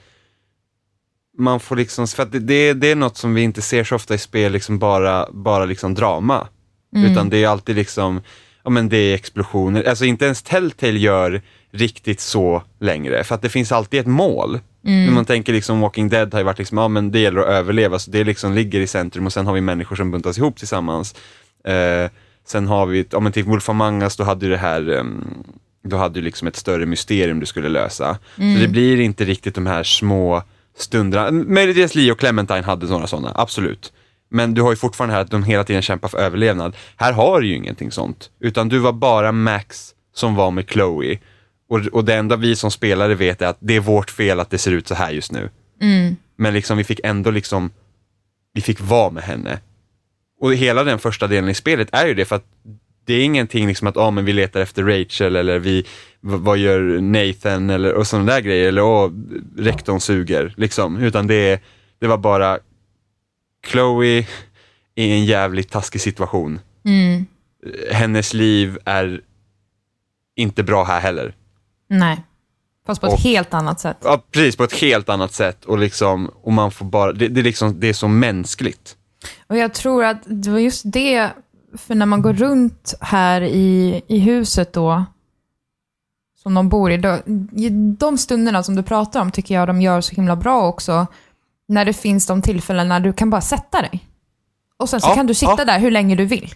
man 1.38 1.60
får 1.60 1.76
liksom, 1.76 2.06
för 2.06 2.22
att 2.22 2.32
det, 2.32 2.38
det, 2.38 2.72
det 2.72 2.90
är 2.90 2.96
något 2.96 3.16
som 3.16 3.34
vi 3.34 3.42
inte 3.42 3.62
ser 3.62 3.84
så 3.84 3.94
ofta 3.96 4.14
i 4.14 4.18
spel, 4.18 4.52
liksom 4.52 4.78
bara, 4.78 5.28
bara 5.32 5.64
liksom 5.64 5.94
drama. 5.94 6.48
Utan 6.96 7.30
det 7.30 7.44
är 7.44 7.48
alltid 7.48 7.76
liksom, 7.76 8.20
ja 8.64 8.70
men 8.70 8.88
det 8.88 8.96
är 8.96 9.14
explosioner, 9.14 9.88
alltså 9.88 10.04
inte 10.04 10.24
ens 10.24 10.42
Telltale 10.42 10.98
gör 10.98 11.42
riktigt 11.70 12.20
så 12.20 12.62
längre, 12.80 13.24
för 13.24 13.34
att 13.34 13.42
det 13.42 13.48
finns 13.48 13.72
alltid 13.72 14.00
ett 14.00 14.06
mål. 14.06 14.60
När 15.06 15.12
man 15.12 15.24
tänker 15.24 15.52
liksom 15.52 15.80
Walking 15.80 16.08
Dead 16.08 16.32
har 16.32 16.40
ju 16.40 16.44
varit 16.44 16.58
liksom, 16.58 16.78
ja 16.78 16.88
men 16.88 17.10
det 17.10 17.18
gäller 17.18 17.40
att 17.40 17.46
överleva, 17.46 17.98
så 17.98 18.10
det 18.10 18.24
liksom 18.24 18.52
ligger 18.54 18.80
i 18.80 18.86
centrum 18.86 19.26
och 19.26 19.32
sen 19.32 19.46
har 19.46 19.54
vi 19.54 19.60
människor 19.60 19.96
som 19.96 20.10
buntas 20.10 20.38
ihop 20.38 20.56
tillsammans. 20.56 21.14
Eh, 21.64 22.10
sen 22.46 22.66
har 22.68 22.86
vi, 22.86 23.06
ja 23.10 23.20
men 23.20 23.32
till 23.32 23.44
Wolf 23.44 23.68
Among 23.68 24.02
Us, 24.02 24.16
då 24.16 24.24
hade 24.24 24.46
du 24.46 24.50
det 24.50 24.56
här, 24.58 24.90
ehm, 24.90 25.24
då 25.84 25.96
hade 25.96 26.14
du 26.14 26.20
liksom 26.20 26.48
ett 26.48 26.56
större 26.56 26.86
mysterium 26.86 27.40
du 27.40 27.46
skulle 27.46 27.68
lösa. 27.68 28.18
Så 28.36 28.60
det 28.60 28.68
blir 28.68 29.00
inte 29.00 29.24
riktigt 29.24 29.54
de 29.54 29.66
här 29.66 29.82
små 29.82 30.42
stunderna, 30.76 31.30
möjligtvis 31.30 31.94
Lee 31.94 32.12
och 32.12 32.18
Clementine 32.18 32.62
hade 32.62 32.86
några 32.86 33.06
sådana, 33.06 33.32
absolut. 33.34 33.92
Men 34.34 34.54
du 34.54 34.62
har 34.62 34.70
ju 34.70 34.76
fortfarande 34.76 35.14
här 35.14 35.22
att 35.22 35.30
de 35.30 35.44
hela 35.44 35.64
tiden 35.64 35.82
kämpar 35.82 36.08
för 36.08 36.18
överlevnad. 36.18 36.76
Här 36.96 37.12
har 37.12 37.40
du 37.40 37.46
ju 37.46 37.54
ingenting 37.54 37.90
sånt, 37.90 38.30
utan 38.40 38.68
du 38.68 38.78
var 38.78 38.92
bara 38.92 39.32
Max 39.32 39.94
som 40.14 40.34
var 40.34 40.50
med 40.50 40.70
Chloe. 40.70 41.18
Och, 41.68 41.86
och 41.86 42.04
det 42.04 42.14
enda 42.14 42.36
vi 42.36 42.56
som 42.56 42.70
spelare 42.70 43.14
vet 43.14 43.42
är 43.42 43.46
att 43.46 43.56
det 43.60 43.76
är 43.76 43.80
vårt 43.80 44.10
fel 44.10 44.40
att 44.40 44.50
det 44.50 44.58
ser 44.58 44.72
ut 44.72 44.88
så 44.88 44.94
här 44.94 45.10
just 45.10 45.32
nu. 45.32 45.50
Men 46.36 46.54
liksom 46.54 46.78
vi 46.78 46.84
fick 46.84 47.00
ändå 47.04 47.30
liksom, 47.30 47.70
vi 48.52 48.60
fick 48.60 48.80
vara 48.80 49.10
med 49.10 49.22
henne. 49.22 49.58
Och 50.40 50.54
hela 50.54 50.84
den 50.84 50.98
första 50.98 51.26
delen 51.26 51.50
i 51.50 51.54
spelet 51.54 51.88
är 51.92 52.06
ju 52.06 52.14
det 52.14 52.24
för 52.24 52.36
att 52.36 52.46
det 53.06 53.14
är 53.14 53.24
ingenting 53.24 53.66
liksom 53.66 53.86
att, 53.86 53.96
ah, 53.96 54.10
men 54.10 54.24
vi 54.24 54.32
letar 54.32 54.60
efter 54.60 54.82
Rachel 54.82 55.36
eller 55.36 55.58
vi, 55.58 55.84
vad 56.20 56.58
gör 56.58 57.00
Nathan 57.00 57.70
eller 57.70 57.92
och 57.92 58.06
sådana 58.06 58.32
där 58.32 58.40
grejer 58.40 58.68
eller 58.68 58.82
åh, 58.82 59.10
rektorn 59.58 60.00
suger 60.00 60.54
liksom. 60.56 60.96
Utan 60.96 61.26
det, 61.26 61.60
det 62.00 62.06
var 62.06 62.18
bara 62.18 62.58
Chloe 63.66 64.06
är 64.94 65.04
i 65.04 65.10
en 65.12 65.24
jävligt 65.24 65.70
taskig 65.70 66.00
situation. 66.00 66.60
Mm. 66.84 67.26
Hennes 67.92 68.34
liv 68.34 68.78
är 68.84 69.20
inte 70.36 70.62
bra 70.62 70.84
här 70.84 71.00
heller. 71.00 71.34
Nej. 71.88 72.24
Fast 72.86 73.00
på 73.00 73.06
ett 73.06 73.12
Och- 73.12 73.18
helt 73.18 73.54
annat 73.54 73.80
sätt. 73.80 73.96
Ja, 74.02 74.22
precis, 74.30 74.56
på 74.56 74.64
ett 74.64 74.72
helt 74.80 75.08
annat 75.08 75.32
sätt 75.32 75.64
och 75.64 75.78
liksom, 75.78 76.30
och 76.42 76.52
man 76.52 76.70
får 76.70 76.84
bara, 76.86 77.12
det, 77.12 77.28
det, 77.28 77.40
är 77.40 77.44
liksom, 77.44 77.80
det 77.80 77.88
är 77.88 77.92
så 77.92 78.08
mänskligt. 78.08 78.96
Och 79.46 79.56
jag 79.56 79.74
tror 79.74 80.04
att 80.04 80.18
det 80.24 80.50
var 80.50 80.58
just 80.58 80.82
det, 80.92 81.30
för 81.78 81.94
när 81.94 82.06
man 82.06 82.22
går 82.22 82.32
runt 82.32 82.94
här 83.00 83.40
i, 83.40 84.02
i 84.06 84.18
huset 84.18 84.72
då, 84.72 85.04
som 86.42 86.54
de 86.54 86.68
bor 86.68 86.90
i, 86.92 86.96
då, 86.96 87.18
de 87.98 88.18
stunderna 88.18 88.62
som 88.62 88.76
du 88.76 88.82
pratar 88.82 89.20
om 89.20 89.30
tycker 89.30 89.54
jag 89.54 89.68
de 89.68 89.80
gör 89.80 90.00
så 90.00 90.14
himla 90.14 90.36
bra 90.36 90.66
också. 90.68 91.06
När 91.68 91.84
det 91.84 91.92
finns 91.92 92.26
de 92.26 92.42
tillfällen 92.42 92.88
när 92.88 93.00
du 93.00 93.12
kan 93.12 93.30
bara 93.30 93.40
sätta 93.40 93.82
dig. 93.82 94.04
Och 94.76 94.88
sen 94.88 95.00
så 95.00 95.08
Ja, 95.08 95.14
kan 95.14 95.26
du 95.26 95.34
sitta 95.34 95.54
ja. 95.58 95.64
där 95.64 95.78
hur 95.78 95.90
länge 95.90 96.14
du 96.16 96.24
vill. 96.24 96.54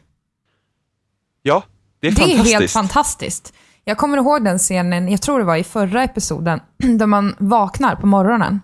Ja, 1.43 1.63
det 2.01 2.07
är 2.09 2.13
Det 2.13 2.23
är 2.23 2.27
fantastiskt. 2.27 2.55
helt 2.59 2.71
fantastiskt. 2.71 3.53
Jag 3.85 3.99
kommer 3.99 4.17
ihåg 4.19 4.45
den 4.45 4.59
scenen, 4.59 5.09
jag 5.09 5.23
tror 5.23 5.39
det 5.39 5.45
var 5.45 5.57
i 5.57 5.65
förra 5.65 6.03
episoden, 6.05 6.61
där 6.99 7.07
man 7.07 7.35
vaknar 7.39 7.97
på 7.97 8.07
morgonen. 8.07 8.61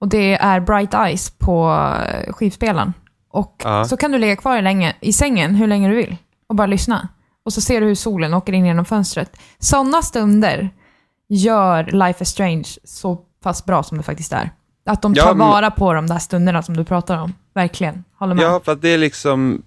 Och 0.00 0.08
det 0.08 0.34
är 0.34 0.60
bright 0.60 0.94
eyes 0.94 1.30
på 1.30 1.70
eh, 2.08 2.32
skivspelaren. 2.32 2.92
Och 3.30 3.62
Ja. 3.64 3.84
så 3.84 3.96
kan 3.96 4.12
du 4.12 4.18
ligga 4.18 4.36
kvar 4.36 4.58
i, 4.58 4.62
länge, 4.62 4.96
i 5.00 5.12
sängen 5.12 5.54
hur 5.54 5.66
länge 5.66 5.88
du 5.88 5.94
vill 5.94 6.16
och 6.48 6.54
bara 6.54 6.66
lyssna. 6.66 7.08
Och 7.44 7.52
så 7.52 7.60
ser 7.60 7.80
du 7.80 7.86
hur 7.86 7.94
solen 7.94 8.34
åker 8.34 8.52
in 8.52 8.66
genom 8.66 8.84
fönstret. 8.84 9.36
Sådana 9.58 10.02
stunder 10.02 10.70
gör 11.28 11.84
Life 11.84 12.22
is 12.22 12.28
Strange 12.28 12.64
så 12.84 13.16
pass 13.42 13.64
bra 13.64 13.82
som 13.82 13.96
det 13.98 14.02
faktiskt 14.04 14.32
är. 14.32 14.50
Att 14.88 15.02
de 15.02 15.14
Ja, 15.14 15.22
tar 15.24 15.34
men- 15.34 15.46
vara 15.46 15.70
på 15.70 15.92
de 15.92 16.06
där 16.06 16.18
stunderna 16.18 16.62
som 16.62 16.76
du 16.76 16.84
pratar 16.84 17.18
om. 17.18 17.34
Verkligen. 17.54 18.04
Håller 18.18 18.34
med. 18.34 18.44
Ja, 18.44 18.60
för 18.64 18.72
att 18.72 18.82
det 18.82 18.88
är 18.88 18.98
liksom, 18.98 19.62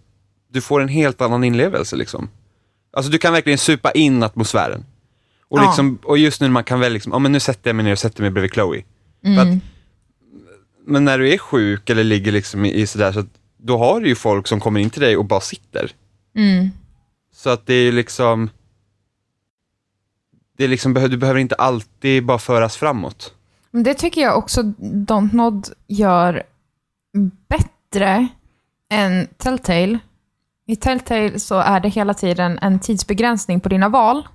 du 0.52 0.62
får 0.62 0.82
en 0.82 0.88
helt 0.88 1.22
annan 1.22 1.44
inlevelse 1.44 1.96
liksom. 1.96 2.30
Alltså 2.94 3.12
du 3.12 3.18
kan 3.18 3.34
verkligen 3.34 3.58
supa 3.58 3.92
in 3.92 4.24
atmosfären. 4.24 4.86
Och, 5.50 5.60
Ja. 5.60 5.64
liksom, 5.66 6.00
och 6.04 6.18
just 6.18 6.42
nu 6.42 6.48
när 6.48 6.52
man 6.54 6.64
kan 6.64 6.80
väl 6.80 6.94
liksom, 6.94 7.12
ja 7.12 7.20
men 7.20 7.32
nu 7.32 7.40
sätter 7.40 7.70
jag 7.70 7.76
mig 7.76 7.86
ner 7.86 7.92
och 7.92 8.00
sätter 8.00 8.22
mig 8.22 8.32
bredvid 8.32 8.52
Chloe. 8.54 8.84
För 9.24 9.42
att, 9.42 9.58
men 10.86 11.06
när 11.06 11.18
du 11.18 11.34
är 11.34 11.38
sjuk 11.38 11.90
eller 11.90 12.04
ligger 12.04 12.32
liksom 12.32 12.66
i, 12.66 12.74
i 12.74 12.88
sådär, 12.88 13.12
så 13.12 13.20
att, 13.20 13.28
då 13.58 13.78
har 13.78 14.00
du 14.02 14.08
ju 14.08 14.16
folk 14.16 14.48
som 14.48 14.60
kommer 14.60 14.80
in 14.80 14.90
till 14.90 15.02
dig 15.02 15.18
och 15.18 15.26
bara 15.26 15.42
sitter. 15.42 15.92
Mm. 16.36 16.70
Så 17.36 17.50
att 17.50 17.66
det 17.66 17.74
är 17.74 17.92
liksom, 17.92 18.50
det 20.58 20.64
är 20.64 20.68
liksom, 20.68 20.94
du 20.94 21.18
behöver 21.18 21.40
inte 21.40 21.56
alltid 21.56 22.26
bara 22.26 22.40
föras 22.40 22.78
framåt. 22.78 23.34
Men 23.72 23.84
det 23.84 23.94
tycker 23.94 24.22
jag 24.22 24.38
också 24.38 24.64
Dontnod 24.78 25.68
gör 25.88 26.44
bättre 27.48 28.28
än 28.90 29.28
Telltale. 29.38 30.00
I 30.68 30.76
Telltale 30.76 31.40
så 31.40 31.60
är 31.60 31.80
det 31.80 31.90
hela 31.90 32.14
tiden 32.14 32.60
en 32.62 32.80
tidsbegränsning 32.80 33.60
på 33.60 33.70
dina 33.70 33.90
val. 33.90 34.28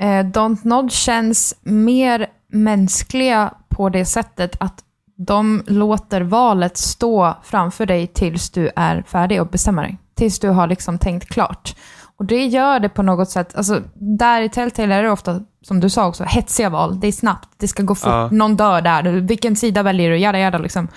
Eh, 0.00 0.26
Dontnod 0.26 0.92
känns 0.92 1.54
mer 1.62 2.26
mänskliga 2.46 3.54
på 3.68 3.88
det 3.88 4.04
sättet 4.04 4.56
att 4.60 4.84
de 5.16 5.62
låter 5.66 6.20
valet 6.20 6.76
stå 6.76 7.36
framför 7.42 7.86
dig 7.86 8.06
tills 8.06 8.50
du 8.50 8.70
är 8.76 9.02
färdig 9.02 9.40
och 9.40 9.46
bestämmer 9.46 9.82
dig. 9.82 9.98
Tills 10.14 10.38
du 10.38 10.48
har 10.48 10.66
liksom 10.66 10.98
tänkt 10.98 11.28
klart. 11.28 11.76
Och 12.18 12.24
det 12.24 12.46
gör 12.46 12.80
det 12.80 12.88
på 12.88 13.02
något 13.02 13.30
sätt, 13.30 13.54
alltså 13.56 13.82
där 13.94 14.42
i 14.42 14.48
Telltale 14.48 14.94
är 14.94 15.02
det 15.02 15.10
ofta, 15.10 15.40
som 15.62 15.80
du 15.80 15.90
sa 15.90 16.06
också, 16.06 16.24
hetsiga 16.24 16.70
val. 16.70 17.00
Det 17.00 17.06
är 17.06 17.12
snabbt, 17.12 17.48
det 17.56 17.68
ska 17.68 17.82
gå 17.82 17.94
fort, 17.94 18.08
Ja. 18.08 18.28
någon 18.32 18.56
dör 18.56 18.80
där, 18.80 19.02
vilken 19.02 19.56
sida 19.56 19.82
väljer 19.82 20.10
du, 20.10 20.16
jada 20.18 20.38
jada 20.38 20.58
liksom. 20.58 20.88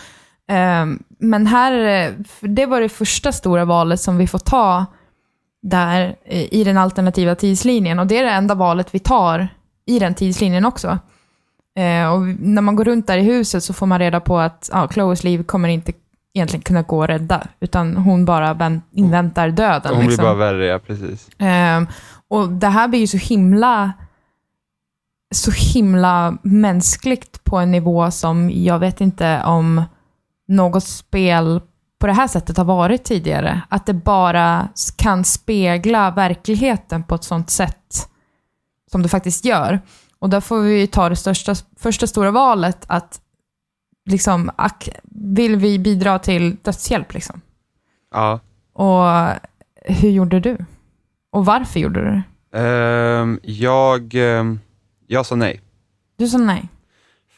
Ehm, 0.47 1.03
men 1.19 1.47
här, 1.47 2.05
eh, 2.05 2.11
det 2.41 2.65
var 2.65 2.81
det 2.81 2.89
första 2.89 3.31
stora 3.31 3.65
valet 3.65 3.99
som 4.01 4.17
vi 4.17 4.27
får 4.27 4.39
ta 4.39 4.85
där 5.61 6.15
eh, 6.25 6.53
i 6.53 6.63
den 6.63 6.77
alternativa 6.77 7.35
tidslinjen. 7.35 7.99
Och 7.99 8.07
det 8.07 8.17
är 8.17 8.23
det 8.23 8.31
enda 8.31 8.55
valet 8.55 8.87
vi 8.95 8.99
tar 8.99 9.47
i 9.85 9.99
den 9.99 10.13
tidslinjen 10.13 10.65
också. 10.65 10.97
Eh, 11.77 12.13
och 12.13 12.21
när 12.39 12.61
man 12.61 12.75
går 12.75 12.83
runt 12.83 13.07
där 13.07 13.17
i 13.17 13.21
huset 13.21 13.63
så 13.63 13.73
får 13.73 13.85
man 13.85 13.99
reda 13.99 14.19
på 14.19 14.37
att 14.39 14.69
ja, 14.73 14.87
Chloes 14.87 15.23
liv 15.23 15.43
kommer 15.43 15.69
inte 15.69 15.91
egentligen 16.33 16.63
kunna 16.63 16.81
gå 16.81 17.03
att 17.03 17.09
rädda, 17.09 17.47
utan 17.59 17.97
hon 17.97 18.25
bara 18.25 18.53
vänt, 18.53 18.85
inväntar 18.91 19.49
döden. 19.49 19.91
Hon 19.91 19.99
blir 19.99 20.07
liksom. 20.07 20.25
bara 20.25 20.33
värre, 20.33 20.65
ja 20.65 20.79
precis. 20.79 21.29
Ehm, 21.37 21.87
och 22.27 22.49
det 22.49 22.67
här 22.67 22.87
blir 22.87 22.99
ju 22.99 23.07
så 23.07 23.17
himla 23.17 23.93
så 25.33 25.51
himla 25.51 26.37
mänskligt 26.41 27.43
på 27.43 27.57
en 27.57 27.71
nivå 27.71 28.11
som 28.11 28.49
jag 28.49 28.79
vet 28.79 29.01
inte 29.01 29.43
om 29.43 29.83
något 30.47 30.83
spel 30.83 31.61
på 31.99 32.07
det 32.07 32.13
här 32.13 32.27
sättet 32.27 32.57
har 32.57 32.65
varit 32.65 33.03
tidigare. 33.03 33.61
Att 33.69 33.85
det 33.85 33.93
bara 33.93 34.67
kan 34.95 35.23
spegla 35.23 36.11
verkligheten 36.11 37.03
på 37.03 37.15
ett 37.15 37.23
sånt 37.23 37.49
sätt 37.49 38.09
som 38.91 39.01
det 39.01 39.09
faktiskt 39.09 39.45
gör. 39.45 39.79
Och 40.19 40.29
där 40.29 40.41
får 40.41 40.59
vi 40.61 40.87
ta 40.87 41.09
det 41.09 41.15
största, 41.15 41.55
första 41.79 42.07
stora 42.07 42.31
valet 42.31 42.85
att 42.87 43.21
liksom, 44.05 44.51
vill 45.11 45.55
vi 45.55 45.79
bidra 45.79 46.19
till 46.19 46.57
dödshjälp 46.61 47.13
liksom? 47.13 47.41
Ja. 48.11 48.39
Och 48.73 49.39
hur 49.85 50.09
gjorde 50.09 50.39
du? 50.39 50.57
Och 51.31 51.45
varför 51.45 51.79
gjorde 51.79 51.99
du 52.01 52.05
det? 52.05 52.23
Ehm, 52.59 53.39
jag, 53.43 54.15
ehm, 54.15 54.59
jag 55.07 55.25
sa 55.25 55.35
nej. 55.35 55.61
Du 56.17 56.27
sa 56.27 56.37
nej. 56.37 56.69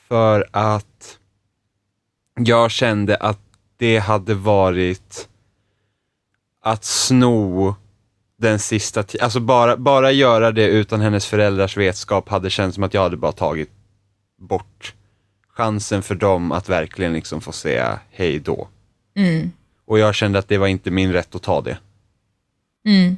För 0.08 0.48
att 0.52 1.20
jag 2.36 2.72
kände 2.72 3.16
att 3.18 3.40
det 3.78 3.98
hade 3.98 4.34
varit 4.34 5.30
att 6.62 6.84
sno 6.84 7.76
den 8.38 8.60
sista 8.60 9.04
tiden. 9.04 9.24
Alltså 9.24 9.40
bara, 9.40 9.78
bara 9.78 10.12
göra 10.12 10.52
det 10.52 10.68
utan 10.68 11.02
hennes 11.02 11.26
föräldrars 11.26 11.78
vetskap 11.78 12.30
hade 12.30 12.50
känts 12.50 12.76
som 12.76 12.84
att 12.84 12.94
jag 12.94 13.02
hade 13.02 13.18
bara 13.18 13.32
tagit 13.32 13.72
bort 14.38 14.94
chansen 15.56 16.02
för 16.04 16.16
dem 16.16 16.52
att 16.52 16.70
verkligen 16.70 17.14
liksom 17.14 17.42
få 17.42 17.52
säga 17.52 18.00
hej 18.12 18.40
då. 18.40 18.68
Mm. 19.16 19.52
Och 19.86 20.00
jag 20.00 20.16
kände 20.16 20.40
att 20.40 20.48
det 20.48 20.58
var 20.58 20.68
inte 20.68 20.92
min 20.92 21.14
rätt 21.14 21.36
att 21.36 21.42
ta 21.44 21.62
det. 21.62 21.78
Mm. 22.86 23.18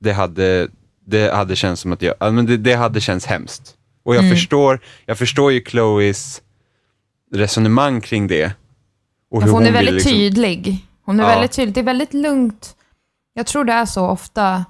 Det 0.00 0.12
hade, 0.12 0.68
det 1.06 1.34
hade 1.34 1.56
känts 1.56 1.82
som 1.82 1.92
att 1.92 2.02
jag, 2.02 2.14
ja, 2.20 2.30
men 2.30 2.46
det, 2.46 2.56
det 2.56 2.74
hade 2.74 3.00
känts 3.00 3.26
hemskt. 3.26 3.74
Och 4.02 4.14
jag, 4.14 4.24
Mm. 4.24 4.36
förstår, 4.36 4.80
jag 5.06 5.18
förstår 5.18 5.52
ju 5.52 5.64
Chloes 5.64 6.42
resonemang 7.32 8.00
kring 8.00 8.26
det. 8.26 8.52
Och 9.30 9.42
för 9.42 9.48
hon 9.50 9.66
är 9.66 9.72
väldigt 9.72 9.94
liksom- 9.94 10.12
tydlig. 10.12 10.86
Hon 11.04 11.20
är 11.20 11.24
Ja. 11.24 11.28
väldigt 11.28 11.52
tydlig. 11.52 11.74
Det 11.74 11.80
är 11.80 11.84
väldigt 11.84 12.14
lugnt. 12.14 12.76
Jag 13.34 13.46
tror 13.46 13.64
det 13.64 13.72
är 13.72 13.86
så 13.86 14.06
ofta 14.06 14.64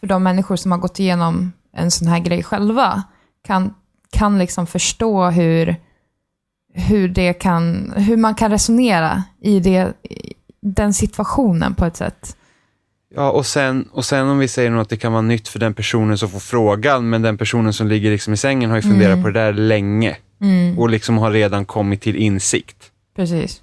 för 0.00 0.06
de 0.06 0.22
människor 0.22 0.56
som 0.56 0.72
har 0.72 0.78
gått 0.78 0.98
igenom 1.00 1.52
en 1.72 1.90
sån 1.90 2.08
här 2.08 2.18
grej 2.18 2.42
själva, 2.42 3.02
kan, 3.46 3.74
kan 4.10 4.38
liksom 4.38 4.66
förstå 4.66 5.24
hur, 5.30 5.76
hur, 6.76 7.08
det 7.08 7.32
kan, 7.32 7.92
hur 7.96 8.16
man 8.16 8.34
kan 8.34 8.50
resonera 8.50 9.22
i, 9.40 9.60
det, 9.60 9.92
i 10.02 10.32
den 10.60 10.94
situationen 10.94 11.74
på 11.74 11.84
ett 11.84 11.96
sätt. 11.96 12.36
Ja, 13.14 13.30
och 13.30 13.46
sen, 13.46 13.88
och 13.92 14.04
sen 14.04 14.28
om 14.28 14.38
vi 14.38 14.48
säger 14.48 14.72
att 14.72 14.88
det 14.88 14.96
kan 14.96 15.12
vara 15.12 15.22
nytt 15.22 15.48
för 15.48 15.58
den 15.58 15.74
personen 15.74 16.18
som 16.18 16.28
får 16.28 16.38
frågan, 16.40 17.08
men 17.10 17.22
den 17.22 17.38
personen 17.38 17.72
som 17.72 17.86
ligger 17.86 18.10
liksom 18.10 18.32
i 18.32 18.36
sängen 18.36 18.70
har 18.70 18.76
ju 18.76 18.82
funderat 18.82 19.12
Mm. 19.12 19.22
på 19.22 19.28
det 19.30 19.40
där 19.40 19.52
länge 19.52 20.16
Mm, 20.40 20.78
och 20.78 20.90
liksom 20.90 21.18
har 21.18 21.30
redan 21.30 21.64
kommit 21.64 22.00
till 22.02 22.16
insikt. 22.16 22.90
precis. 23.16 23.62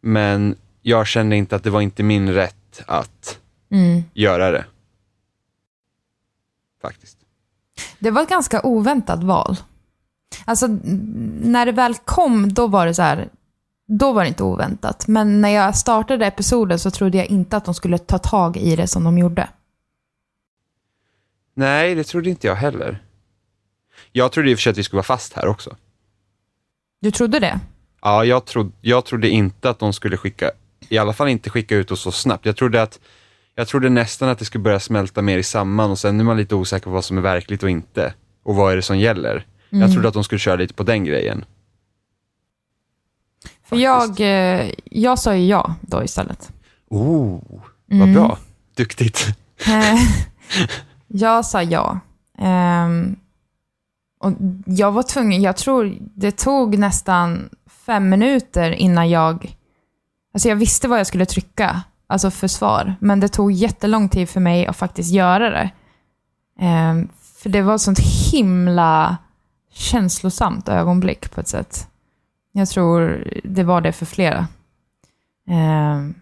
Men 0.00 0.56
jag 0.82 1.06
kände 1.06 1.36
inte 1.36 1.56
att 1.56 1.64
det 1.64 1.70
var 1.70 1.80
inte 1.80 2.02
min 2.02 2.32
rätt 2.32 2.82
att 2.86 3.38
Mm. 3.70 4.02
göra 4.14 4.50
det. 4.50 4.64
Faktiskt. 6.82 7.16
Det 7.98 8.10
var 8.10 8.22
ett 8.22 8.28
ganska 8.28 8.60
oväntat 8.62 9.22
val. 9.24 9.56
Alltså, 10.44 10.66
när 11.42 11.66
det 11.66 11.72
väl 11.72 11.94
kom, 11.94 12.52
då 12.52 12.66
var 12.66 12.86
det 12.86 12.94
så 12.94 13.02
här, 13.02 13.28
då 13.86 14.12
var 14.12 14.22
det 14.22 14.28
inte 14.28 14.42
oväntat. 14.42 15.08
Men 15.08 15.40
när 15.40 15.48
jag 15.48 15.76
startade 15.76 16.26
episoden 16.26 16.78
så 16.78 16.90
trodde 16.90 17.18
jag 17.18 17.26
inte 17.26 17.56
att 17.56 17.64
de 17.64 17.74
skulle 17.74 17.98
ta 17.98 18.18
tag 18.18 18.56
i 18.56 18.76
det 18.76 18.86
som 18.86 19.04
de 19.04 19.18
gjorde. 19.18 19.48
Nej, 21.54 21.94
det 21.94 22.04
trodde 22.04 22.30
inte 22.30 22.46
jag 22.46 22.54
heller. 22.54 23.02
Jag 24.12 24.32
trodde 24.32 24.50
i 24.50 24.54
och 24.54 24.58
för 24.58 24.62
sig 24.62 24.70
att 24.70 24.78
vi 24.78 24.82
skulle 24.82 24.98
vara 24.98 25.04
fast 25.04 25.32
här 25.32 25.46
också. 25.46 25.76
Du 27.00 27.10
trodde 27.10 27.40
det? 27.40 27.60
Ja, 28.02 28.24
jag, 28.24 28.44
trod, 28.44 28.72
jag 28.80 29.04
trodde 29.04 29.28
inte 29.28 29.70
att 29.70 29.78
de 29.78 29.92
skulle 29.92 30.16
skicka, 30.16 30.50
i 30.88 30.98
alla 30.98 31.12
fall 31.12 31.28
inte 31.28 31.50
skicka 31.50 31.76
ut 31.76 31.90
oss 31.90 32.00
så 32.00 32.12
snabbt. 32.12 32.46
Jag 32.46 32.56
trodde, 32.56 32.82
att, 32.82 33.00
jag 33.54 33.68
trodde 33.68 33.88
nästan 33.88 34.28
att 34.28 34.38
det 34.38 34.44
skulle 34.44 34.62
börja 34.62 34.80
smälta 34.80 35.22
mer 35.22 35.38
i 35.38 35.42
samman 35.42 35.90
och 35.90 35.98
sen 35.98 36.20
är 36.20 36.24
man 36.24 36.36
lite 36.36 36.54
osäker 36.54 36.84
på 36.84 36.90
vad 36.90 37.04
som 37.04 37.18
är 37.18 37.22
verkligt 37.22 37.62
och 37.62 37.70
inte. 37.70 38.14
Och 38.42 38.54
vad 38.54 38.72
är 38.72 38.76
det 38.76 38.82
som 38.82 38.98
gäller. 38.98 39.46
Jag 39.80 39.92
trodde 39.92 40.08
att 40.08 40.14
de 40.14 40.24
skulle 40.24 40.38
köra 40.38 40.56
lite 40.56 40.74
på 40.74 40.82
den 40.82 41.04
grejen. 41.04 41.44
För 43.64 43.76
jag, 43.76 44.20
eh, 44.20 44.70
jag 44.84 45.18
sa 45.18 45.34
ju 45.36 45.46
ja 45.46 45.74
då 45.80 46.04
istället. 46.04 46.52
Oh, 46.88 47.40
vad 47.86 48.00
Mm. 48.00 48.14
bra. 48.14 48.38
Duktigt. 48.76 49.26
Eh, 49.66 50.00
jag 51.06 51.46
sa 51.46 51.62
ja. 51.62 52.00
Ehm, 52.38 53.16
och 54.20 54.32
jag 54.66 54.92
var 54.92 55.02
tvungen, 55.02 55.42
jag 55.42 55.56
tror 55.56 55.96
det 56.00 56.30
tog 56.32 56.78
nästan 56.78 57.48
fem 57.86 58.08
minuter 58.08 58.70
innan 58.70 59.10
jag... 59.10 59.56
Alltså 60.34 60.48
jag 60.48 60.56
visste 60.56 60.88
vad 60.88 60.98
jag 60.98 61.06
skulle 61.06 61.26
trycka, 61.26 61.82
alltså 62.06 62.30
för 62.30 62.48
svar. 62.48 62.94
Men 63.00 63.20
det 63.20 63.28
tog 63.28 63.52
jättelång 63.52 64.08
tid 64.08 64.28
för 64.28 64.40
mig 64.40 64.66
att 64.66 64.76
faktiskt 64.76 65.12
göra 65.12 65.50
det. 65.50 65.70
Ehm, 66.60 67.08
för 67.42 67.48
det 67.50 67.62
var 67.62 67.74
ett 67.74 67.80
sånt 67.80 67.98
himla 68.32 69.16
känslosamt 69.72 70.68
ögonblick 70.68 71.30
på 71.30 71.40
ett 71.40 71.48
sätt. 71.48 71.88
Jag 72.52 72.68
tror 72.68 73.28
det 73.44 73.64
var 73.64 73.80
det 73.80 73.92
för 73.92 74.06
flera. 74.06 74.46
Ehm, 75.48 76.14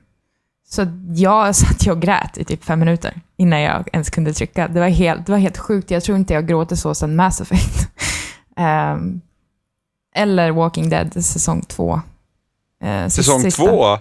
så 0.68 0.86
jag 1.14 1.54
satt 1.56 1.86
och 1.86 2.02
grät 2.02 2.38
i 2.38 2.44
typ 2.44 2.64
fem 2.64 2.78
minuter 2.78 3.20
innan 3.36 3.60
jag 3.60 3.88
ens 3.92 4.10
kunde 4.10 4.32
trycka. 4.32 4.68
Det 4.68 4.80
var 4.80 4.88
helt, 4.88 5.26
det 5.26 5.32
var 5.32 5.38
helt 5.38 5.58
sjukt. 5.58 5.90
Jag 5.90 6.02
tror 6.02 6.18
inte 6.18 6.34
jag 6.34 6.48
gråter 6.48 6.76
så 6.76 6.94
sedan 6.94 7.16
Mass 7.16 7.40
Effect. 7.40 7.88
Ehm, 8.56 9.20
eller 10.14 10.50
Walking 10.50 10.88
Dead 10.88 11.24
säsong 11.24 11.62
två. 11.62 12.00
Eh, 12.82 13.08
Säsong 13.08 13.40
sista. 13.40 13.62
två? 13.66 13.98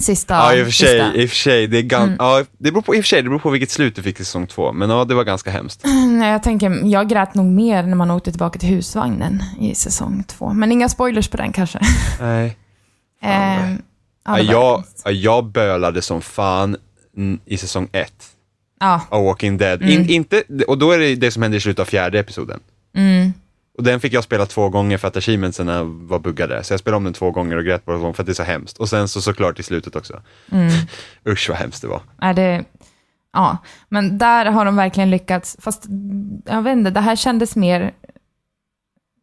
Sista. 0.00 0.34
Ja, 0.34 0.54
i 0.54 0.62
och 0.62 0.64
för 0.66 0.72
sig, 0.72 0.88
sista. 0.88 1.14
i 1.14 1.26
och 1.26 1.30
för 1.30 1.36
sig 1.36 1.66
det, 1.66 1.78
är 1.78 1.82
gan- 1.82 2.02
Mm. 2.02 2.16
ja, 2.18 2.44
det 2.58 2.70
beror 2.72 2.82
på, 2.82 2.94
i 2.94 3.00
och 3.00 3.04
för 3.04 3.08
sig, 3.08 3.22
det 3.22 3.28
beror 3.28 3.38
på 3.38 3.50
vilket 3.50 3.70
slut 3.70 3.96
du 3.96 4.02
fick 4.02 4.20
i 4.20 4.24
säsong 4.24 4.46
två, 4.46 4.72
men 4.72 4.90
ja, 4.90 5.04
det 5.04 5.14
var 5.14 5.24
ganska 5.24 5.50
hemskt. 5.50 5.80
Nej, 6.08 6.32
jag 6.32 6.42
tänker, 6.42 6.80
jag 6.84 7.08
grät 7.08 7.34
nog 7.34 7.46
mer 7.46 7.82
när 7.82 7.96
man 7.96 8.10
åkte 8.10 8.30
tillbaka 8.32 8.58
till 8.58 8.68
husvagnen 8.68 9.42
i 9.60 9.74
säsong 9.74 10.24
två. 10.26 10.52
Men 10.52 10.72
inga 10.72 10.88
spoilers 10.88 11.28
på 11.28 11.36
den 11.36 11.52
kanske. 11.52 11.78
Nej. 12.20 12.56
Fan, 13.22 13.30
Ehm, 13.30 13.78
nej. 14.28 14.44
ja, 14.46 14.52
jag, 14.52 14.76
hemskt. 14.76 15.02
ja, 15.04 15.10
jag 15.10 15.44
bölade 15.44 16.02
som 16.02 16.20
fan 16.22 16.76
i 17.46 17.56
säsong 17.56 17.88
ett 17.92 18.24
Ja. 18.80 19.00
av 19.08 19.24
Walking 19.24 19.56
Dead. 19.58 19.82
Mm. 19.82 19.92
In, 19.94 20.08
inte, 20.10 20.42
och 20.68 20.78
då 20.78 20.90
är 20.90 20.98
det 20.98 21.14
det 21.14 21.30
som 21.30 21.42
händer 21.42 21.58
i 21.58 21.60
slutet 21.60 21.80
av 21.80 21.84
fjärde 21.84 22.18
episoden. 22.18 22.60
Mm. 22.96 23.32
Och 23.78 23.82
den 23.84 24.00
fick 24.00 24.12
jag 24.12 24.24
spela 24.24 24.46
två 24.46 24.68
gånger 24.68 24.98
för 24.98 25.08
att 25.08 25.16
achievementsen 25.16 25.66
var 26.06 26.18
buggade. 26.18 26.64
Så 26.64 26.72
jag 26.72 26.80
spelade 26.80 26.96
om 26.96 27.04
den 27.04 27.12
två 27.12 27.30
gånger 27.30 27.56
och 27.56 27.64
grät 27.64 27.84
båda 27.84 27.98
gånger 27.98 28.12
för 28.12 28.22
att 28.22 28.26
det 28.26 28.32
är 28.32 28.34
så 28.34 28.42
hemskt. 28.42 28.78
Och 28.78 28.88
sen 28.88 29.08
så 29.08 29.20
såklart 29.22 29.58
i 29.58 29.62
slutet 29.62 29.96
också. 29.96 30.22
Mm. 30.52 30.70
Usch 31.28 31.48
vad 31.48 31.58
hemskt 31.58 31.82
det 31.82 31.88
var. 31.88 32.00
Är 32.20 32.34
det, 32.34 32.64
ja, 33.32 33.58
men 33.88 34.18
där 34.18 34.46
har 34.46 34.64
de 34.64 34.76
verkligen 34.76 35.10
lyckats. 35.10 35.56
Fast 35.60 35.84
jag 36.44 36.62
vet 36.62 36.72
inte, 36.72 36.90
det 36.90 37.00
här 37.00 37.16
kändes 37.16 37.56
mer... 37.56 37.94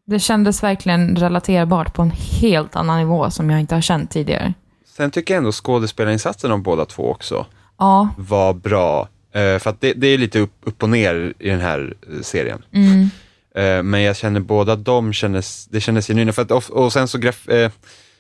Det 0.08 0.20
kändes 0.20 0.64
verkligen 0.64 1.16
relaterbart 1.16 1.94
på 1.94 2.02
en 2.02 2.12
helt 2.12 2.76
annan 2.76 2.98
nivå 3.00 3.30
som 3.30 3.50
jag 3.50 3.60
inte 3.60 3.76
har 3.76 3.82
känt 3.82 4.12
tidigare. 4.12 4.54
Sen 4.86 5.12
tycker 5.12 5.34
jag 5.34 5.38
ändå 5.38 5.52
skådespelarinsatsen 5.52 6.52
av 6.52 6.62
båda 6.62 6.86
två 6.86 7.12
också 7.12 7.46
Ja. 7.78 8.10
var 8.18 8.54
bra. 8.54 9.08
Eh, 9.34 9.60
för 9.60 9.70
att 9.70 9.82
det, 9.82 9.94
det 9.94 10.08
är 10.08 10.18
lite 10.18 10.40
upp, 10.40 10.54
upp 10.64 10.84
och 10.84 10.90
ner 10.90 11.34
i 11.40 11.50
den 11.50 11.62
här 11.62 11.94
eh, 12.14 12.22
serien. 12.22 12.64
Mm. 12.72 13.10
Eh, 13.56 13.84
men 13.84 14.02
jag 14.02 14.16
känner 14.16 14.40
båda 14.40 14.76
de 14.76 15.14
kändes, 15.14 15.66
det 15.66 15.82
kändes 15.82 16.08
genuina. 16.08 16.32
För 16.32 16.42
att, 16.42 16.52
och, 16.52 16.70
och 16.70 16.94
sen 16.94 17.08
så 17.08 17.18
graf, 17.18 17.50
eh, 17.50 17.72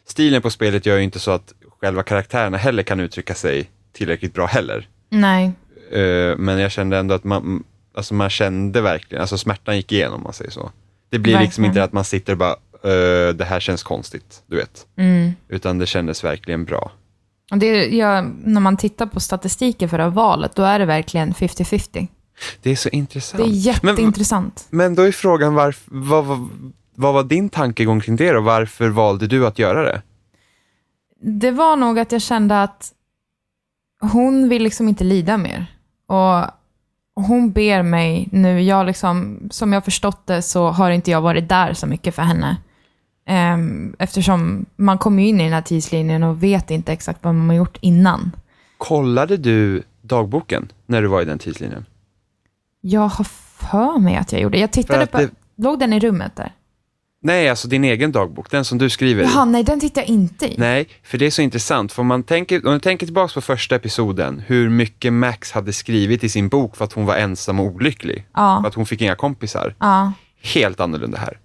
stilen 0.06 0.42
på 0.42 0.50
spelet 0.50 0.86
gör 0.86 0.98
ju 0.98 1.04
inte 1.04 1.20
så 1.20 1.32
att 1.32 1.54
själva 1.82 2.04
karaktärerna 2.04 2.58
heller 2.58 2.84
kan 2.84 3.00
uttrycka 3.00 3.36
sig 3.36 3.70
tillräckligt 3.94 4.34
bra 4.34 4.46
heller. 4.46 4.88
Nej. 5.10 5.52
Eh, 5.92 6.38
men 6.38 6.60
jag 6.60 6.72
kände 6.72 6.98
ändå 6.98 7.16
att 7.16 7.24
man, 7.24 7.64
alltså 7.96 8.14
man 8.14 8.30
kände 8.30 8.82
verkligen, 8.82 9.22
alltså 9.22 9.38
smärtan 9.38 9.76
gick 9.76 9.92
igenom 9.92 10.14
om 10.14 10.24
man 10.24 10.34
säger 10.34 10.52
så. 10.52 10.72
Det 11.10 11.20
blir 11.20 11.40
liksom 11.40 11.62
Verkligen. 11.62 11.72
inte 11.72 11.84
att 11.84 11.94
man 11.94 12.04
sitter 12.04 12.34
och 12.34 12.38
bara, 12.40 12.56
det 13.34 13.46
här 13.46 13.60
känns 13.60 13.84
konstigt, 13.84 14.44
du 14.48 14.56
vet. 14.56 14.86
Mm. 14.98 15.32
Utan 15.50 15.78
det 15.78 15.86
kändes 15.86 16.24
verkligen 16.24 16.66
bra. 16.66 16.92
Och 17.52 17.58
det, 17.58 17.86
ja, 17.88 18.22
när 18.44 18.62
man 18.62 18.78
tittar 18.78 19.06
på 19.06 19.20
statistiken 19.20 19.90
för 19.90 19.98
det 19.98 20.04
här 20.04 20.10
valet, 20.12 20.56
då 20.56 20.64
är 20.64 20.80
det 20.80 20.86
verkligen 20.86 21.34
50-50. 21.34 22.08
Det 22.62 22.71
är 22.71 22.75
så 22.75 22.89
intressant. 22.89 23.43
Det 23.43 23.43
är 23.43 23.79
men, 23.83 23.95
jätteintressant. 23.95 24.67
men 24.69 24.95
då 24.95 25.01
är 25.01 25.12
frågan, 25.12 25.53
varf, 25.53 25.83
vad, 25.86 26.25
vad, 26.25 26.50
vad 26.95 27.13
var 27.13 27.24
din 27.24 27.50
tankegång 27.50 28.01
kring 28.01 28.15
det 28.15 28.38
och 28.38 28.43
varför 28.43 28.89
valde 28.89 29.27
du 29.27 29.48
att 29.48 29.60
göra 29.60 29.83
det? 29.83 30.01
Det 31.21 31.51
var 31.51 31.75
nog 31.75 32.00
att 32.00 32.12
jag 32.12 32.21
kände 32.21 32.63
att 32.63 32.93
hon 34.01 34.50
vill 34.50 34.63
liksom 34.63 34.88
inte 34.88 35.03
lida 35.03 35.38
mer. 35.38 35.65
Och 36.08 36.45
hon 37.15 37.51
ber 37.51 37.84
mig 37.84 38.30
nu, 38.32 38.62
jag 38.62 38.86
liksom, 38.86 39.39
som 39.51 39.73
jag 39.73 39.86
förstått 39.86 40.27
det 40.27 40.41
så 40.41 40.67
har 40.67 40.91
inte 40.91 41.12
jag 41.12 41.21
varit 41.21 41.49
där 41.49 41.73
så 41.73 41.88
mycket 41.88 42.15
för 42.15 42.21
henne. 42.21 42.58
Ehm, 43.25 43.95
eftersom 43.99 44.65
man 44.75 44.97
kommer 44.97 45.23
in 45.23 45.41
i 45.41 45.43
den 45.43 45.54
här 45.54 45.62
tidslinjen 45.62 46.23
och 46.23 46.43
vet 46.43 46.71
inte 46.71 46.93
exakt 46.93 47.23
vad 47.23 47.36
man 47.36 47.49
har 47.49 47.56
gjort 47.56 47.77
innan. 47.82 48.32
Kollade 48.77 49.38
du 49.38 49.84
dagboken 50.01 50.71
när 50.86 51.01
du 51.01 51.08
var 51.08 51.21
i 51.21 51.25
den 51.25 51.39
tidslinjen? 51.39 51.86
Jag 52.82 53.08
har 53.08 53.24
för 53.58 54.00
mig 54.00 54.15
att 54.15 54.32
jag 54.32 54.41
gjorde 54.41 54.58
Jag 54.60 54.72
tittade 54.72 55.06
på... 55.08 55.17
det- 55.17 55.30
Låg 55.58 55.80
den 55.80 55.94
i 55.94 56.00
rummet 56.00 56.36
där? 56.36 56.54
Nej, 57.24 57.50
alltså 57.50 57.67
din 57.67 57.84
egen 57.84 58.12
dagbok, 58.12 58.52
den 58.52 58.65
som 58.65 58.78
du 58.78 58.89
skriver 58.89 59.24
i. 59.24 59.26
Jaha, 59.26 59.46
nej 59.46 59.63
den 59.63 59.80
tittar 59.80 60.02
jag 60.02 60.10
inte 60.10 60.46
i. 60.54 60.56
Nej, 60.58 60.88
för 61.04 61.17
det 61.17 61.26
är 61.26 61.32
så 61.32 61.41
intressant. 61.41 61.91
För 61.91 62.02
om 62.02 62.08
man 62.08 62.24
tänker, 62.24 62.65
om 62.65 62.72
man 62.72 62.80
tänker 62.80 63.06
tillbaka 63.06 63.34
på 63.34 63.41
första 63.41 63.76
episoden, 63.76 64.44
hur 64.48 64.70
mycket 64.70 65.13
Max 65.13 65.52
hade 65.52 65.74
skrivit 65.74 66.24
i 66.24 66.30
sin 66.30 66.50
bok 66.50 66.76
för 66.76 66.86
att 66.86 66.94
hon 66.94 67.06
var 67.06 67.15
ensam 67.15 67.60
och 67.60 67.65
olycklig. 67.65 68.15
För 68.15 68.41
Ja, 68.41 68.63
att 68.67 68.74
hon 68.74 68.86
fick 68.86 69.02
inga 69.02 69.15
kompisar. 69.15 69.76
ja. 69.80 70.12
Helt 70.44 70.80
annorlunda 70.80 71.17
här. 71.17 71.39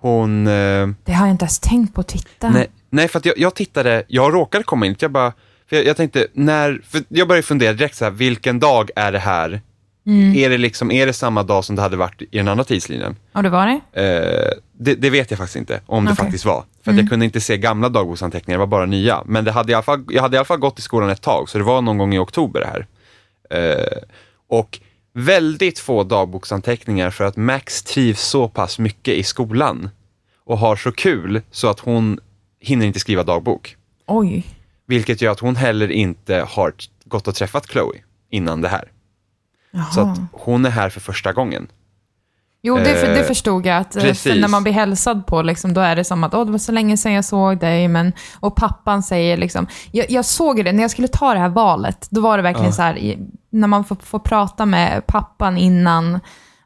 Hon... 0.00 0.46
Eh, 0.46 0.88
Det 1.04 1.12
har 1.12 1.26
jag 1.26 1.34
inte 1.34 1.44
ens 1.44 1.58
tänkt 1.58 1.94
på 1.94 2.00
att 2.00 2.08
titta. 2.08 2.50
nej, 2.50 2.70
nej, 2.90 3.08
för 3.08 3.18
att 3.18 3.24
jag, 3.26 3.38
jag 3.38 3.54
tittade, 3.54 4.04
jag 4.08 4.34
råkade 4.34 4.64
komma 4.64 4.86
in, 4.86 4.96
jag 4.98 5.10
bara, 5.10 5.32
för 5.68 5.76
jag, 5.76 5.86
jag 5.86 5.96
tänkte, 5.96 6.26
när, 6.32 6.80
för 6.88 7.02
jag 7.08 7.28
började 7.28 7.46
fundera 7.46 7.72
direkt 7.72 7.96
så 7.96 8.04
här, 8.04 8.12
vilken 8.12 8.58
dag 8.60 8.90
är 8.96 9.12
det 9.12 9.18
här? 9.18 9.60
Mm. 10.06 10.34
Är 10.36 10.50
det 10.50 10.58
liksom, 10.58 10.90
är 10.90 11.06
det 11.06 11.12
samma 11.12 11.42
dag 11.42 11.64
som 11.64 11.76
det 11.76 11.82
hade 11.82 11.96
varit 11.96 12.22
i 12.22 12.38
den 12.38 12.48
andra 12.48 12.64
tidslinjen? 12.64 13.16
Och 13.32 13.42
det 13.42 13.50
var 13.50 13.66
det? 13.66 14.02
Eh, 14.02 14.58
det, 14.72 14.94
det 14.94 15.10
vet 15.10 15.30
jag 15.30 15.38
faktiskt 15.38 15.56
inte 15.56 15.80
om 15.86 16.04
det 16.04 16.12
Okej. 16.12 16.24
faktiskt 16.24 16.44
var. 16.44 16.64
För 16.84 16.90
att 16.90 16.96
jag 16.96 17.08
kunde 17.08 17.24
inte 17.24 17.40
se 17.40 17.58
gamla 17.58 17.88
dagboksanteckningar, 17.88 18.58
det 18.58 18.60
var 18.60 18.66
bara 18.66 18.86
nya. 18.86 19.22
Men 19.26 19.44
det 19.44 19.52
hade 19.52 19.72
i 19.72 19.74
alla 19.74 19.82
fall, 19.82 20.04
jag 20.08 20.22
hade 20.22 20.36
i 20.36 20.38
alla 20.38 20.44
fall 20.44 20.58
gått 20.58 20.78
i 20.78 20.82
skolan 20.82 21.10
ett 21.10 21.22
tag, 21.22 21.48
så 21.48 21.58
det 21.58 21.64
var 21.64 21.82
någon 21.82 21.98
gång 21.98 22.14
i 22.14 22.18
oktober 22.18 22.60
det 22.60 22.66
här. 22.66 22.86
Eh, 23.50 24.02
och 24.48 24.80
väldigt 25.12 25.78
få 25.78 26.04
dagboksanteckningar 26.04 27.10
för 27.10 27.24
att 27.24 27.36
Max 27.36 27.82
trivs 27.82 28.22
så 28.22 28.48
pass 28.48 28.78
mycket 28.78 29.14
i 29.14 29.22
skolan 29.22 29.90
och 30.44 30.58
har 30.58 30.76
så 30.76 30.92
kul 30.92 31.40
så 31.50 31.68
att 31.68 31.80
hon 31.80 32.20
hinner 32.60 32.86
inte 32.86 33.00
skriva 33.00 33.22
dagbok. 33.22 33.76
Oj. 34.06 34.46
Vilket 34.86 35.20
gör 35.20 35.32
att 35.32 35.40
hon 35.40 35.56
heller 35.56 35.90
inte 35.90 36.46
har 36.48 36.72
gått 37.04 37.28
och 37.28 37.34
träffat 37.34 37.66
Chloe 37.66 37.98
innan 38.30 38.60
det 38.60 38.68
här. 38.68 38.91
Jaha. 39.72 39.84
Så 39.84 40.00
att 40.00 40.18
hon 40.32 40.64
är 40.66 40.70
här 40.70 40.88
för 40.88 41.00
första 41.00 41.32
gången. 41.32 41.66
Jo, 42.64 42.76
det, 42.76 42.94
för, 42.94 43.06
det 43.06 43.20
Eh, 43.20 43.26
förstod 43.26 43.66
jag. 43.66 43.76
Att, 43.76 43.96
eh, 43.96 44.12
för 44.12 44.40
när 44.40 44.48
man 44.48 44.62
blir 44.62 44.72
hälsad 44.72 45.26
på, 45.26 45.42
liksom, 45.42 45.74
då 45.74 45.80
är 45.80 45.96
det 45.96 46.04
som 46.04 46.24
att 46.24 46.34
Åh, 46.34 46.44
det 46.46 46.50
var 46.50 46.58
så 46.58 46.72
länge 46.72 46.96
sedan 46.96 47.12
jag 47.12 47.24
såg 47.24 47.58
dig. 47.58 47.88
Men, 47.88 48.12
och 48.40 48.56
pappan 48.56 49.02
säger 49.02 49.36
liksom, 49.36 49.66
jag, 49.90 50.10
jag 50.10 50.24
såg 50.24 50.64
det 50.64 50.72
när 50.72 50.82
jag 50.82 50.90
skulle 50.90 51.08
ta 51.08 51.34
det 51.34 51.40
här 51.40 51.48
valet. 51.48 52.06
Då 52.10 52.20
var 52.20 52.36
det 52.36 52.42
verkligen 52.42 52.66
Ja. 52.66 52.72
så 52.72 52.82
här, 52.82 53.16
när 53.50 53.68
man 53.68 53.84
får, 53.84 53.96
får 53.96 54.18
prata 54.18 54.66
med 54.66 55.06
pappan 55.06 55.56
innan 55.56 56.20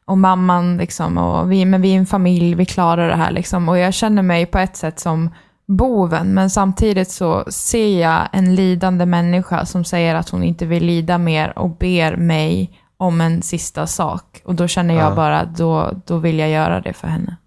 och 0.05 0.17
mamman, 0.17 0.77
liksom, 0.77 1.17
och 1.17 1.51
vi, 1.51 1.65
men 1.65 1.81
vi 1.81 1.93
är 1.93 1.97
en 1.97 2.05
familj, 2.05 2.55
vi 2.55 2.65
klarar 2.65 3.07
det 3.09 3.15
här. 3.15 3.31
Liksom. 3.31 3.69
Och 3.69 3.77
jag 3.77 3.93
känner 3.93 4.21
mig 4.21 4.45
på 4.45 4.57
ett 4.57 4.77
sätt 4.77 4.99
som 4.99 5.29
boven, 5.67 6.33
men 6.33 6.49
samtidigt 6.49 7.11
så 7.11 7.45
ser 7.51 8.01
jag 8.01 8.27
en 8.31 8.55
lidande 8.55 9.05
människa 9.05 9.65
som 9.65 9.83
säger 9.85 10.15
att 10.15 10.29
hon 10.29 10.43
inte 10.43 10.65
vill 10.65 10.85
lida 10.85 11.17
mer 11.17 11.59
och 11.59 11.69
ber 11.69 12.15
mig 12.15 12.79
om 12.97 13.21
en 13.21 13.41
sista 13.41 13.87
sak. 13.87 14.41
Och 14.45 14.55
då 14.55 14.67
känner 14.67 14.95
jag 14.95 15.11
Ja. 15.11 15.15
bara, 15.15 15.45
då, 15.45 15.91
då 16.05 16.17
vill 16.17 16.39
jag 16.39 16.49
göra 16.49 16.81
det 16.81 16.93
för 16.93 17.07
henne. 17.07 17.37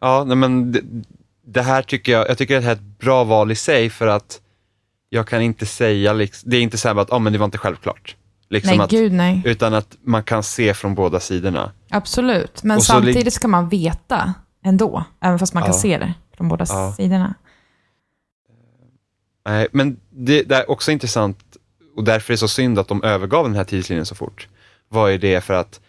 Ja, 0.00 0.24
nej, 0.26 0.36
men 0.36 0.72
det, 0.72 0.80
det 1.46 1.62
här 1.62 1.82
tycker 1.82 2.12
jag, 2.12 2.28
jag 2.28 2.38
tycker 2.38 2.56
att 2.56 2.62
det 2.62 2.66
här 2.68 2.76
är 2.76 2.80
ett 2.80 2.98
bra 2.98 3.24
val 3.24 3.50
i 3.50 3.54
sig 3.54 3.90
för 3.90 4.06
att 4.06 4.40
jag 5.08 5.26
kan 5.28 5.42
inte 5.42 5.66
säga, 5.66 6.12
liksom, 6.12 6.50
det 6.50 6.56
är 6.56 6.60
inte 6.62 6.78
så 6.78 6.88
här 6.88 6.96
att 7.00 7.12
ah, 7.12 7.18
men 7.18 7.32
det 7.32 7.38
var 7.38 7.44
inte 7.44 7.58
självklart. 7.58 8.16
Liksom 8.50 8.76
nej, 8.76 8.84
att, 8.84 8.90
gud 8.90 9.12
nej. 9.12 9.42
Utan 9.44 9.74
att 9.74 9.96
man 10.02 10.22
kan 10.22 10.42
se 10.42 10.74
från 10.74 10.94
båda 10.94 11.20
sidorna. 11.20 11.72
Absolut. 11.90 12.62
Men 12.62 12.76
Och 12.76 12.82
samtidigt 12.84 13.32
ska 13.34 13.48
man 13.48 13.68
veta 13.68 14.34
ändå, 14.64 15.04
även 15.20 15.38
fast 15.38 15.54
man 15.54 15.62
kan 15.62 15.72
Ja. 15.72 15.78
se 15.78 15.98
det 15.98 16.14
från 16.36 16.48
båda 16.48 16.64
Ja. 16.68 16.92
sidorna. 16.96 17.34
Nej, 19.46 19.68
men 19.72 19.96
det, 20.10 20.42
det 20.42 20.54
är 20.56 20.70
också 20.70 20.90
intressant 20.92 21.47
och 21.98 22.04
därför 22.04 22.32
är 22.32 22.34
det 22.34 22.38
så 22.38 22.48
synd 22.48 22.78
att 22.78 22.88
de 22.88 23.04
övergav 23.04 23.44
den 23.44 23.54
här 23.54 23.64
tidslinjen 23.64 24.06
så 24.06 24.14
fort. 24.14 24.48
Vad 24.88 25.12
är 25.12 25.18
det 25.18 25.44
för 25.44 25.54
att 25.54 25.80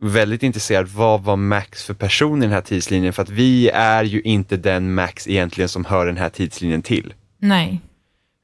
väldigt 0.00 0.42
intresserad, 0.42 0.88
vad 0.88 1.22
var 1.22 1.36
Max 1.36 1.84
för 1.84 1.94
person 1.94 2.38
i 2.38 2.46
den 2.46 2.52
här 2.52 2.60
tidslinjen? 2.60 3.12
För 3.12 3.22
att 3.22 3.28
vi 3.28 3.68
är 3.68 4.04
ju 4.04 4.20
inte 4.20 4.56
den 4.56 4.94
Max 4.94 5.28
egentligen 5.28 5.68
som 5.68 5.84
hör 5.84 6.06
den 6.06 6.16
här 6.16 6.28
tidslinjen 6.28 6.82
till. 6.82 7.14
Nej. 7.38 7.80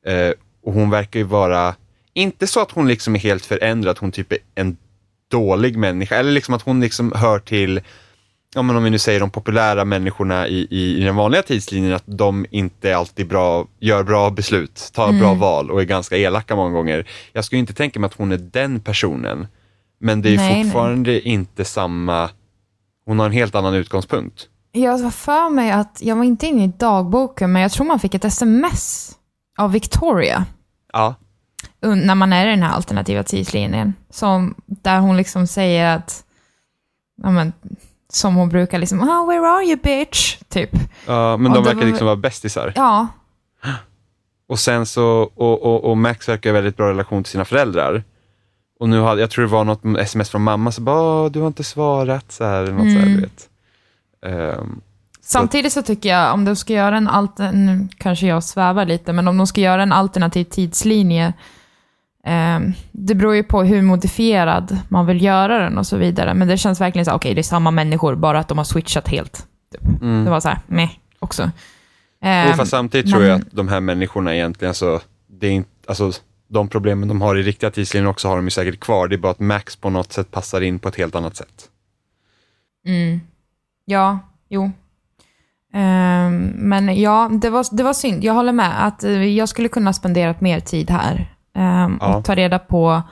Eh, 0.07 0.33
och 0.63 0.73
hon 0.73 0.91
verkar 0.91 1.21
ju 1.21 1.25
vara, 1.25 1.75
inte 2.15 2.47
så 2.47 2.61
att 2.61 2.71
hon 2.71 2.89
liksom 2.89 3.15
är 3.15 3.21
helt 3.21 3.47
förändrad, 3.47 3.99
hon 3.99 4.13
typ 4.13 4.33
är 4.33 4.39
en 4.55 4.77
dålig 5.31 5.77
människa, 5.77 6.17
eller 6.17 6.33
liksom 6.33 6.55
att 6.55 6.63
hon 6.63 6.81
liksom 6.81 7.13
hör 7.17 7.39
till, 7.39 7.81
ja 8.55 8.63
men 8.63 8.77
om 8.77 8.85
vi 8.85 8.91
nu 8.91 8.99
säger 8.99 9.21
de 9.21 9.31
populära 9.31 9.85
människorna 9.85 10.49
i, 10.49 10.67
i, 10.71 11.01
i 11.01 11.05
den 11.05 11.17
vanliga 11.17 11.43
tidslinjen, 11.43 11.93
att 11.93 12.03
de 12.07 12.47
inte 12.51 12.97
alltid 12.97 13.29
bra, 13.29 13.67
gör 13.81 14.03
bra 14.03 14.31
beslut, 14.31 14.91
tar 14.93 15.13
bra 15.13 15.35
val 15.35 15.71
och 15.71 15.81
är 15.81 15.85
ganska 15.85 16.17
elaka 16.17 16.57
många 16.57 16.71
gånger. 16.71 17.09
Jag 17.33 17.45
skulle 17.45 17.59
inte 17.59 17.75
tänka 17.75 18.01
mig 18.01 18.07
att 18.07 18.15
hon 18.15 18.33
är 18.33 18.39
den 18.39 18.81
personen, 18.81 19.47
men 20.01 20.23
det 20.23 20.29
är 20.29 20.37
Nej, 20.37 20.55
nej. 20.55 20.65
fortfarande 20.65 21.29
inte 21.29 21.65
samma, 21.65 22.31
hon 23.07 23.19
har 23.19 23.27
en 23.27 23.33
helt 23.33 23.55
annan 23.55 23.75
utgångspunkt. 23.75 24.49
Jag 24.73 24.99
har 24.99 25.11
för 25.11 25.51
mig 25.51 25.71
att, 25.71 25.99
jag 26.03 26.17
var 26.17 26.25
inte 26.25 26.47
inne 26.47 26.65
i 26.65 26.73
dagboken, 26.79 27.53
men 27.53 27.63
jag 27.63 27.73
tror 27.73 27.87
man 27.87 28.01
fick 28.01 28.15
ett 28.15 28.25
sms 28.25 29.13
av 29.59 29.73
Victoria 29.73 30.47
Ja, 30.93 31.15
när 31.81 32.15
man 32.15 32.33
är 32.33 32.47
i 32.47 32.51
den 32.51 32.63
här 32.63 32.73
alternativa 32.73 33.23
tidslinjen. 33.23 33.95
Som, 34.11 34.55
där 34.67 35.01
hon 35.01 35.17
liksom 35.17 35.47
säger 35.47 35.97
att, 35.97 36.25
ja 37.23 37.31
men, 37.31 37.53
som 38.13 38.35
hon 38.35 38.49
brukar 38.49 38.79
liksom, 38.79 39.01
oh, 39.01 39.27
where 39.27 39.47
are 39.49 39.65
you 39.65 39.77
bitch? 39.83 40.37
Typ. 40.49 40.71
ja 41.07 41.37
men 41.37 41.53
de 41.53 41.65
verkar 41.65 41.79
var- 41.79 41.85
liksom 41.87 42.07
vara 42.07 42.17
bästisar. 42.17 42.73
Ja, 42.77 43.07
Och 44.49 44.59
sen 44.59 44.87
så, 44.87 45.31
och, 45.35 45.63
och, 45.63 45.85
och 45.91 45.97
Max 45.99 46.29
verkar 46.29 46.51
ha 46.51 46.55
väldigt 46.55 46.77
bra 46.77 46.89
relation 46.91 47.23
till 47.25 47.31
sina 47.31 47.45
föräldrar. 47.45 48.05
Och 48.81 48.89
nu 48.89 49.01
hade, 49.03 49.21
jag 49.21 49.31
tror 49.31 49.45
det 49.45 49.51
var 49.51 49.65
något 49.65 49.99
sms 49.99 50.31
från 50.31 50.43
mamma, 50.43 50.73
så 50.73 50.81
bara, 50.81 51.01
"Åh, 51.25 51.31
du 51.31 51.41
har 51.41 51.47
inte 51.47 51.65
svarat, 51.65 52.33
så 52.33 52.45
här, 52.45 52.63
eller 52.63 52.73
något 52.73 52.83
så 52.93 52.99
här, 52.99 53.07
Mm. 53.07 53.15
du 53.15 53.21
vet. 53.21 53.49
Ehm, 54.27 54.81
Samtidigt 55.21 55.73
så 55.73 55.83
tycker 55.83 56.09
jag, 56.09 56.35
om 56.35 56.45
de 56.45 56.57
ska 56.57 56.73
göra 56.73 56.97
en 56.97 57.09
altern... 57.09 57.67
Nu 57.67 57.89
kanske 57.99 58.27
jag 58.27 58.45
svävar 58.45 58.85
lite, 58.85 59.13
men 59.13 59.29
om 59.29 59.39
de 59.39 59.47
ska 59.47 59.61
göra 59.61 59.83
en 59.83 59.93
alternativ 59.93 60.45
tidslinje, 60.45 61.33
det 62.93 63.15
beror 63.15 63.35
ju 63.35 63.43
på 63.43 63.63
hur 63.63 63.83
modifierad 63.83 64.79
man 64.89 65.07
vill 65.07 65.23
göra 65.23 65.59
den 65.59 65.79
och 65.79 65.87
så 65.87 65.97
vidare. 65.97 66.35
Men 66.35 66.49
det 66.49 66.57
känns 66.57 66.81
verkligen 66.81 67.05
så 67.05 67.11
okej, 67.11 67.17
okay, 67.17 67.35
det 67.35 67.41
är 67.41 67.43
samma 67.43 67.71
människor, 67.71 68.15
bara 68.15 68.39
att 68.39 68.49
de 68.49 68.59
har 68.59 68.65
switchat 68.65 69.09
helt. 69.09 69.47
Typ. 69.73 70.03
Mm. 70.03 70.25
Det 70.25 70.31
var 70.31 70.41
så 70.41 70.49
här, 70.49 70.59
meh, 70.67 70.91
också. 71.19 71.51
Eh, 72.23 72.57
fast 72.57 72.71
samtidigt 72.71 73.07
men- 73.07 73.13
tror 73.13 73.25
jag 73.25 73.41
att 73.41 73.51
de 73.51 73.69
här 73.69 73.81
människorna 73.81 74.35
egentligen, 74.35 74.71
alltså, 74.71 75.01
det 75.27 75.47
är 75.47 75.51
inte, 75.51 75.71
alltså, 75.89 76.13
de 76.49 76.69
problemen 76.69 77.09
de 77.09 77.21
har 77.23 77.37
i 77.37 77.43
riktiga 77.43 77.71
tidslinjer 77.71 78.11
också 78.11 78.29
har 78.29 78.37
de 78.37 78.45
ju 78.45 78.51
säkert 78.51 78.81
kvar. 78.81 79.09
Det 79.09 79.15
är 79.15 79.19
bara 79.19 79.33
att 79.33 79.41
Max 79.41 79.77
på 79.77 79.91
något 79.91 80.13
sätt 80.13 80.31
passar 80.31 80.61
in 80.61 80.79
på 80.79 80.89
ett 80.89 80.97
helt 80.97 81.15
annat 81.15 81.37
sätt. 81.37 81.69
Mm. 82.87 83.21
Ja, 83.85 84.19
jo. 84.49 84.71
Ehm, 85.75 86.53
men 86.57 87.01
ja, 87.01 87.31
det 87.33 87.51
var, 87.51 87.77
det 87.77 87.83
var 87.83 87.93
synd. 87.93 88.25
Jag 88.25 88.35
håller 88.35 88.53
med 88.53 88.87
att 88.87 89.05
eh, 89.05 89.25
jag 89.25 89.49
skulle 89.49 89.69
kunna 89.69 89.89
ha 89.89 89.93
spenderat 89.93 90.41
mer 90.41 90.61
tid 90.61 90.91
här 90.91 91.35
ehm, 91.55 91.99
Ja. 92.01 92.17
och 92.17 92.25
ta 92.25 92.35
reda 92.35 92.59
på 92.59 93.03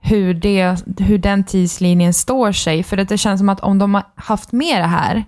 hur, 0.00 0.34
det, 0.34 0.76
hur 0.98 1.18
den 1.18 1.44
tidslinjen 1.44 2.14
står 2.14 2.52
sig. 2.52 2.82
För 2.82 2.98
att 2.98 3.08
det 3.08 3.18
känns 3.18 3.40
som 3.40 3.48
att 3.48 3.60
om 3.60 3.78
de 3.78 3.94
har 3.94 4.04
haft 4.14 4.52
med 4.52 4.80
det 4.80 4.86
här, 4.86 5.24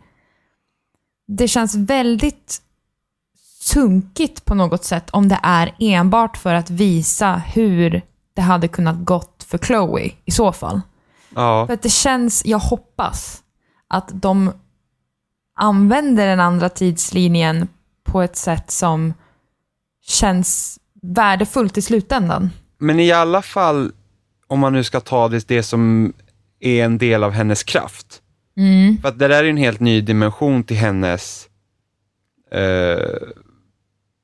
det 1.26 1.48
känns 1.48 1.74
väldigt 1.74 2.62
sunkigt 3.61 4.44
på 4.44 4.54
något 4.54 4.85
sätt 4.85 5.11
om 5.11 5.28
det 5.28 5.38
är 5.42 5.74
enbart 5.78 6.37
för 6.37 6.54
att 6.54 6.70
visa 6.70 7.37
hur 7.37 8.02
det 8.35 8.42
hade 8.42 8.68
kunnat 8.68 9.04
gått 9.04 9.44
för 9.48 9.59
Chloe 9.59 10.11
i 10.24 10.30
så 10.30 10.52
fall. 10.52 10.80
Ja, 11.35 11.66
För 11.66 11.74
att 11.74 11.83
det 11.83 11.88
känns, 11.90 12.44
jag 12.44 12.59
hoppas, 12.59 13.42
att 13.88 14.11
de 14.12 14.52
använder 15.54 16.26
den 16.26 16.40
andra 16.40 16.68
tidslinjen 16.68 17.68
på 18.04 18.22
ett 18.22 18.37
sätt 18.37 18.70
som 18.70 19.14
känns 20.02 20.78
värdefullt 21.02 21.78
i 21.78 21.83
slutändan. 21.83 22.50
Men 22.80 23.00
i 23.00 23.12
alla 23.12 23.42
fall, 23.42 23.92
om 24.46 24.58
man 24.60 24.72
nu 24.72 24.84
ska 24.84 25.00
ta 25.00 25.28
det, 25.28 25.48
det 25.48 25.62
som 25.62 26.12
är 26.60 26.84
en 26.84 26.98
del 26.98 27.24
av 27.24 27.30
hennes 27.30 27.62
kraft. 27.62 28.22
Mm. 28.56 28.98
För 29.00 29.08
att 29.08 29.18
det 29.18 29.28
där 29.28 29.44
är 29.44 29.48
en 29.48 29.56
helt 29.56 29.80
ny 29.80 30.00
dimension 30.00 30.64
till 30.64 30.76
hennes 30.76 31.48
eh, 32.52 33.28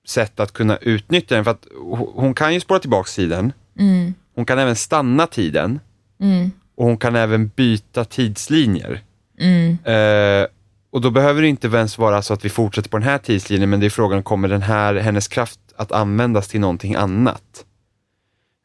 sätt 0.09 0.41
att 0.41 0.53
kunna 0.53 0.77
utnyttja 0.77 1.35
den. 1.35 1.45
För 1.45 1.51
att 1.51 1.67
ho- 1.67 2.13
hon 2.15 2.35
kan 2.35 2.55
ju 2.55 2.61
spåra 2.61 2.79
tillbaka 2.79 3.09
tiden. 3.09 3.53
Mm. 3.79 4.15
Hon 4.35 4.47
kan 4.47 4.59
även 4.59 4.77
stanna 4.77 5.27
tiden. 5.27 5.81
Mm. 6.21 6.51
Och 6.75 6.85
hon 6.85 6.97
kan 6.97 7.17
även 7.17 7.49
byta 7.49 8.05
tidslinjer. 8.05 9.03
Mm. 9.39 9.79
Eh, 9.85 10.47
och 10.91 11.01
då 11.01 11.11
behöver 11.11 11.43
det 11.43 11.49
inte 11.49 11.67
ens 11.67 11.99
vara 11.99 12.23
så 12.23 12.35
att 12.35 12.45
vi 12.45 12.49
fortsätter 12.49 12.91
på 12.91 12.99
den 12.99 13.09
här 13.09 13.19
tidslinjen, 13.19 13.71
men 13.71 13.81
det 13.81 13.87
är 13.87 13.91
frågan, 13.91 14.23
kommer 14.23 14.49
den 14.49 14.63
här, 14.63 14.95
hennes 14.95 15.29
kraft 15.29 15.61
att 15.77 15.93
användas 15.93 16.49
till 16.49 16.61
någonting 16.61 16.95
annat? 16.95 17.65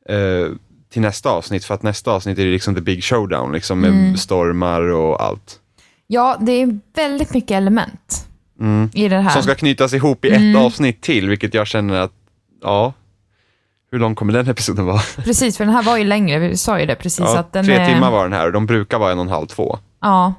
Eh, 0.09 0.47
till 0.89 1.01
nästa 1.01 1.29
avsnitt, 1.29 1.65
för 1.65 1.73
att 1.73 1.83
nästa 1.83 2.11
avsnitt 2.11 2.37
är 2.39 2.45
det 2.45 2.51
liksom 2.51 2.75
the 2.75 2.81
big 2.81 3.03
showdown, 3.03 3.51
liksom 3.51 3.79
med 3.79 3.89
Mm. 3.89 4.17
stormar 4.17 4.81
och 4.81 5.23
allt. 5.23 5.59
Ja, 6.07 6.37
det 6.39 6.51
är 6.51 6.79
väldigt 6.95 7.33
mycket 7.33 7.51
element 7.51 8.27
Mm. 8.59 8.89
i 8.93 9.07
det 9.07 9.19
här. 9.19 9.29
Som 9.31 9.43
ska 9.43 9.55
knytas 9.55 9.93
ihop 9.93 10.25
i 10.25 10.29
Mm. 10.29 10.55
ett 10.55 10.61
avsnitt 10.65 11.01
till, 11.01 11.29
vilket 11.29 11.53
jag 11.53 11.67
känner 11.67 11.95
att, 11.99 12.11
ja, 12.61 12.93
hur 13.91 13.99
lång 13.99 14.15
kommer 14.15 14.33
den 14.33 14.47
episoden 14.47 14.85
vara? 14.85 14.99
Precis, 15.23 15.57
för 15.57 15.65
den 15.65 15.73
här 15.73 15.83
var 15.83 15.97
ju 15.97 16.03
längre, 16.03 16.39
vi 16.39 16.57
sa 16.57 16.79
ju 16.79 16.85
det 16.85 16.95
precis. 16.95 17.19
Ja, 17.25 17.37
att 17.39 17.53
den 17.53 17.65
tre 17.65 17.73
är, 17.75 17.93
timmar 17.93 18.11
var 18.11 18.23
den 18.23 18.33
här 18.33 18.45
och 18.45 18.51
de 18.53 18.65
brukar 18.65 18.99
vara 18.99 19.11
en 19.11 19.19
och 19.19 19.25
en 19.25 19.31
halv, 19.31 19.45
två. 19.47 19.77
Ja. 20.01 20.33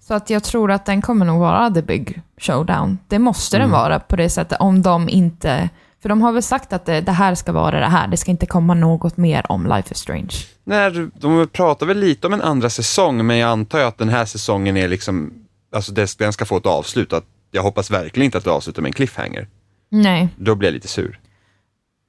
Så 0.00 0.14
att 0.14 0.30
jag 0.30 0.42
tror 0.44 0.70
att 0.70 0.84
den 0.86 1.02
kommer 1.02 1.26
nog 1.26 1.40
vara 1.40 1.70
the 1.70 1.82
big 1.82 2.20
showdown. 2.38 2.98
Det 3.08 3.18
måste 3.18 3.56
Mm. 3.56 3.68
den 3.70 3.80
vara 3.80 4.00
på 4.00 4.16
det 4.16 4.30
sättet, 4.30 4.60
om 4.60 4.82
de 4.82 5.08
inte... 5.08 5.68
För 6.02 6.08
de 6.08 6.22
har 6.22 6.32
väl 6.32 6.42
sagt 6.42 6.72
att 6.72 6.86
det, 6.86 7.00
det 7.00 7.12
här 7.12 7.34
ska 7.34 7.52
vara 7.52 7.80
det 7.80 7.86
här, 7.86 8.08
det 8.08 8.16
ska 8.16 8.30
inte 8.30 8.46
komma 8.46 8.74
något 8.74 9.16
mer 9.16 9.52
om 9.52 9.66
Life 9.66 9.92
is 9.92 9.98
Strange. 9.98 10.34
När, 10.64 11.10
de 11.20 11.48
pratar 11.48 11.86
väl 11.86 11.98
lite 11.98 12.26
om 12.26 12.32
en 12.32 12.42
andra 12.42 12.70
säsong, 12.70 13.26
men 13.26 13.36
jag 13.36 13.50
antar 13.50 13.78
ju 13.78 13.84
att 13.84 13.98
den 13.98 14.08
här 14.08 14.24
säsongen 14.24 14.76
är 14.76 14.88
liksom, 14.88 15.32
alltså 15.72 15.92
den 16.18 16.32
ska 16.32 16.44
få 16.44 16.56
ett 16.56 16.66
avslut. 16.66 17.12
Att 17.12 17.24
jag 17.50 17.62
hoppas 17.62 17.90
verkligen 17.90 18.24
inte 18.24 18.38
att 18.38 18.44
det 18.44 18.50
avslutar 18.50 18.82
med 18.82 18.88
en 18.88 18.92
cliffhanger. 18.92 19.48
Nej, 19.90 20.28
Då 20.36 20.54
blir 20.54 20.68
jag 20.68 20.74
lite 20.74 20.88
sur. 20.88 21.20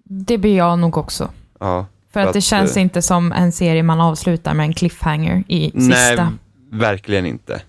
det 0.04 0.38
blir 0.38 0.58
jag 0.58 0.80
nog 0.80 0.98
också. 0.98 1.30
Ja, 1.60 1.86
För 2.14 2.20
att 2.20 2.34
det 2.34 2.42
känns 2.42 2.78
eh, 2.78 2.82
inte 2.84 3.02
som 3.02 3.32
en 3.32 3.52
serie 3.52 3.84
man 3.84 4.00
avslutar 4.02 4.54
med 4.54 4.64
en 4.64 4.74
cliffhanger 4.74 5.44
i 5.48 5.72
Nej, 5.74 6.08
sista. 6.10 6.34
verkligen 6.72 7.26
inte. 7.26 7.62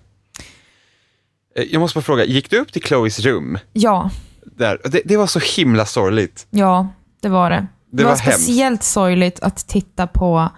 Eh, 1.55 1.63
Jag 1.63 1.79
måste 1.79 1.97
bara 1.97 2.03
fråga, 2.03 2.25
gick 2.25 2.49
du 2.49 2.59
upp 2.59 2.73
till 2.73 2.83
Chloes 2.83 3.19
rum? 3.19 3.57
Ja, 3.73 4.09
Där? 4.45 4.81
Det, 4.83 5.01
det 5.05 5.17
var 5.17 5.27
så 5.27 5.39
himla 5.57 5.85
sorgligt. 5.85 6.47
ja, 6.49 6.87
det 7.19 7.29
var 7.29 7.49
det. 7.49 7.67
Det, 7.91 8.03
var, 8.03 8.11
var 8.11 8.17
hemskt. 8.17 8.43
speciellt 8.43 8.83
sorgligt 8.83 9.39
att 9.39 9.67
titta 9.67 10.07
på 10.07 10.49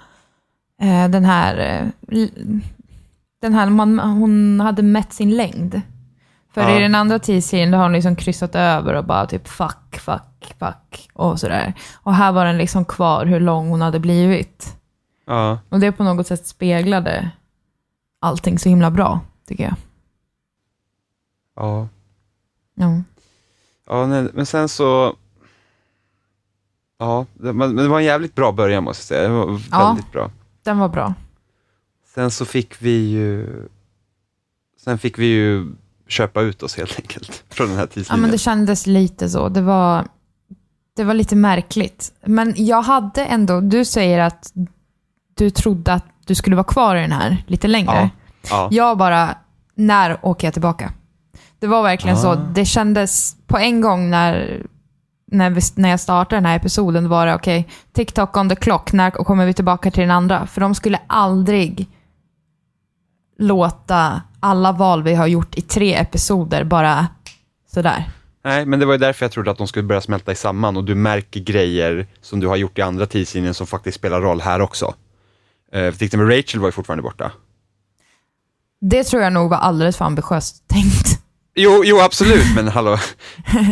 eh, 0.81 1.07
den 1.09 1.25
här... 1.25 1.57
Eh, 2.09 2.27
den 3.41 3.53
här 3.53 3.69
man, 3.69 3.99
hon 3.99 4.59
hade 4.59 4.81
mätt 4.81 5.13
sin 5.13 5.31
längd. 5.37 5.81
För 6.53 6.61
Ja. 6.61 6.77
i 6.77 6.81
den 6.81 6.95
andra 6.95 7.19
tidsserien 7.19 7.73
har 7.73 7.83
hon 7.83 7.93
liksom 7.93 8.15
kryssat 8.15 8.55
över 8.55 8.93
och 8.93 9.05
bara 9.05 9.25
typ 9.25 9.47
fuck, 9.47 9.99
fuck, 9.99 10.55
fuck 10.59 11.09
och 11.13 11.39
sådär. 11.39 11.73
Och 11.93 12.13
här 12.15 12.31
var 12.31 12.45
den 12.45 12.57
liksom 12.57 12.85
kvar 12.85 13.25
hur 13.25 13.39
lång 13.39 13.69
hon 13.69 13.81
hade 13.81 13.99
blivit. 13.99 14.75
Ja, 15.25 15.59
Och 15.69 15.79
det 15.79 15.91
på 15.91 16.03
något 16.03 16.27
sätt 16.27 16.47
speglade 16.47 17.29
allting 18.19 18.59
så 18.59 18.69
himla 18.69 18.91
bra, 18.91 19.19
tycker 19.47 19.63
jag. 19.63 19.75
ja. 21.55 21.87
Ja. 22.75 23.01
Ja 23.97 24.05
nej, 24.07 24.27
men 24.33 24.45
sen 24.45 24.69
så... 24.69 25.15
Ja, 26.99 27.25
det, 27.33 27.53
men 27.53 27.75
det 27.75 27.87
var 27.87 27.99
en 27.99 28.05
jävligt 28.05 28.35
bra 28.35 28.51
början 28.51 28.83
måste 28.83 29.13
jag 29.13 29.19
säga. 29.21 29.29
Det 29.29 29.35
var 29.45 29.61
Ja. 29.71 29.87
väldigt 29.87 30.11
bra. 30.11 30.31
Den 30.63 30.77
var 30.77 30.89
bra. 30.89 31.13
Sen 32.15 32.31
så 32.31 32.45
fick 32.45 32.81
vi 32.81 33.09
ju... 33.09 33.49
Sen 34.83 34.97
fick 34.97 35.19
vi 35.19 35.25
ju 35.25 35.71
köpa 36.07 36.41
ut 36.41 36.63
oss 36.63 36.77
helt 36.77 36.99
enkelt 36.99 37.43
från 37.49 37.67
den 37.67 37.75
här 37.75 37.83
Ja, 37.83 37.87
tidslinjen. 37.87 38.21
men 38.21 38.31
det 38.31 38.37
kändes 38.37 38.87
lite 38.87 39.29
så. 39.29 39.49
Det 39.49 39.61
var, 39.61 40.07
det 40.95 41.03
var 41.03 41.13
lite 41.13 41.35
märkligt. 41.35 42.13
Men 42.25 42.53
jag 42.55 42.81
hade 42.81 43.25
ändå, 43.25 43.61
du 43.61 43.85
säger 43.85 44.19
att 44.19 44.51
du 45.35 45.49
trodde 45.49 45.93
att 45.93 46.05
du 46.25 46.35
skulle 46.35 46.55
vara 46.55 46.63
kvar 46.67 46.95
i 46.95 47.01
den 47.01 47.11
här 47.11 47.43
lite 47.47 47.67
längre. 47.67 47.93
Ja. 47.93 48.09
Ja. 48.49 48.67
Jag 48.71 48.97
bara, 48.97 49.35
när 49.75 50.25
åker 50.25 50.47
jag 50.47 50.53
tillbaka? 50.53 50.93
Det 51.63 51.67
var 51.67 51.83
verkligen 51.83 52.17
Ah. 52.17 52.21
så. 52.21 52.35
Det 52.35 52.65
kändes 52.65 53.35
på 53.47 53.57
en 53.57 53.81
gång 53.81 54.09
när, 54.09 54.61
när, 55.31 55.49
vi, 55.49 55.61
när 55.75 55.89
jag 55.89 55.99
startade 55.99 56.35
den 56.35 56.45
här 56.45 56.55
episoden, 56.55 57.09
var 57.09 57.25
det 57.25 57.35
okej, 57.35 57.67
TikTok 57.93 58.37
on 58.37 58.49
the 58.49 58.55
clock, 58.55 58.93
när 58.93 59.11
kommer 59.11 59.45
vi 59.45 59.53
tillbaka 59.53 59.91
till 59.91 60.01
den 60.01 60.11
andra? 60.11 60.47
För 60.47 60.61
de 60.61 60.75
skulle 60.75 60.99
aldrig 61.07 61.87
låta 63.39 64.21
alla 64.39 64.71
val 64.71 65.03
vi 65.03 65.15
har 65.15 65.27
gjort 65.27 65.55
i 65.55 65.61
tre 65.61 65.93
episoder 65.95 66.63
bara 66.63 67.07
sådär. 67.73 68.11
Nej, 68.43 68.65
men 68.65 68.79
det 68.79 68.85
var 68.85 68.93
ju 68.93 68.99
därför 68.99 69.25
jag 69.25 69.31
trodde 69.31 69.51
att 69.51 69.57
de 69.57 69.67
skulle 69.67 69.83
börja 69.87 70.01
smälta 70.01 70.31
i 70.31 70.35
samman 70.35 70.77
och 70.77 70.83
du 70.83 70.95
märker 70.95 71.39
grejer 71.39 72.07
som 72.21 72.39
du 72.39 72.47
har 72.47 72.55
gjort 72.55 72.77
i 72.77 72.81
andra 72.81 73.05
tidslinjen 73.05 73.53
som 73.53 73.67
faktiskt 73.67 73.97
spelar 73.97 74.21
roll 74.21 74.41
här 74.41 74.59
också. 74.61 74.93
Eh, 75.73 75.93
till 75.93 76.05
exempel 76.05 76.27
Rachel 76.29 76.59
var 76.59 76.67
ju 76.67 76.71
fortfarande 76.71 77.03
borta. 77.03 77.31
Det 78.81 79.03
tror 79.03 79.21
jag 79.23 79.33
nog 79.33 79.49
var 79.49 79.57
alldeles 79.57 79.97
för 79.97 80.05
ambitiöst 80.05 80.67
tänkt. 80.67 81.22
Jo, 81.55 81.81
jo 81.85 81.99
absolut, 81.99 82.55
men 82.55 82.67
hallå, 82.67 82.93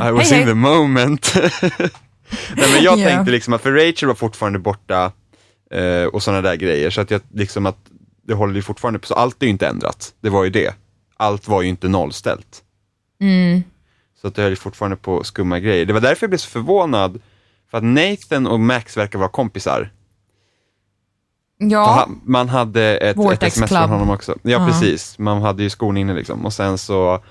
I 0.08 0.12
was 0.12 0.32
Hej, 0.32 0.41
in 0.41 0.48
the 0.48 0.54
moment. 0.54 1.34
Nej, 2.56 2.70
men 2.74 2.84
jag 2.84 3.00
Ja. 3.00 3.08
tänkte 3.10 3.32
liksom 3.32 3.54
att 3.54 3.62
för 3.62 3.72
Rachel 3.72 4.08
var 4.08 4.15
fortfarande 4.15 4.60
borta 4.60 5.12
eh, 5.72 6.04
och 6.06 6.24
sådana 6.24 6.41
där 6.41 6.56
grejer, 6.56 6.89
så 6.89 7.02
att 7.02 7.12
jag 7.12 7.22
liksom 7.34 7.65
att 7.65 7.78
det 8.28 8.34
håller 8.34 8.56
ju 8.56 8.62
fortfarande 8.62 9.00
på, 9.00 9.08
så 9.08 9.13
allt 9.13 9.41
är 9.41 9.46
ju 9.46 9.50
inte 9.52 9.67
ändrat. 9.67 10.13
Det 10.22 10.30
var 10.30 10.44
ju 10.44 10.50
det. 10.50 10.74
Allt 11.17 11.48
var 11.48 11.62
ju 11.62 11.67
inte 11.70 11.88
nollställt. 11.88 12.62
Mm. 13.22 13.63
Så 14.22 14.28
att 14.28 14.36
det 14.36 14.41
höll 14.41 14.52
ju 14.52 14.56
fortfarande 14.56 14.98
på 14.98 15.24
skumma 15.24 15.60
grejer. 15.60 15.86
Det 15.86 15.94
var 15.94 16.02
därför 16.02 16.24
jag 16.24 16.30
blev 16.30 16.38
så 16.38 16.50
förvånad, 16.50 17.22
för 17.72 17.78
att 17.78 17.84
Nathan 17.84 18.48
och 18.48 18.60
Max 18.60 18.98
verkar 18.98 19.20
vara 19.20 19.30
kompisar. 19.30 19.91
Ja, 21.58 21.91
han, 21.91 22.22
man 22.26 22.50
hade 22.50 22.98
ett, 22.98 23.17
ett 23.34 23.44
sms 23.44 23.70
Club. 23.70 23.80
från 23.82 23.89
honom 23.89 24.10
också. 24.10 24.32
Ja, 24.41 24.52
Ja. 24.52 24.67
precis. 24.67 25.17
Man 25.20 25.41
hade 25.41 25.63
ju 25.63 25.70
skon 25.70 25.98
inne 25.98 26.13
liksom. 26.13 26.46
Och 26.46 26.54
sen 26.54 26.78
så, 26.78 27.24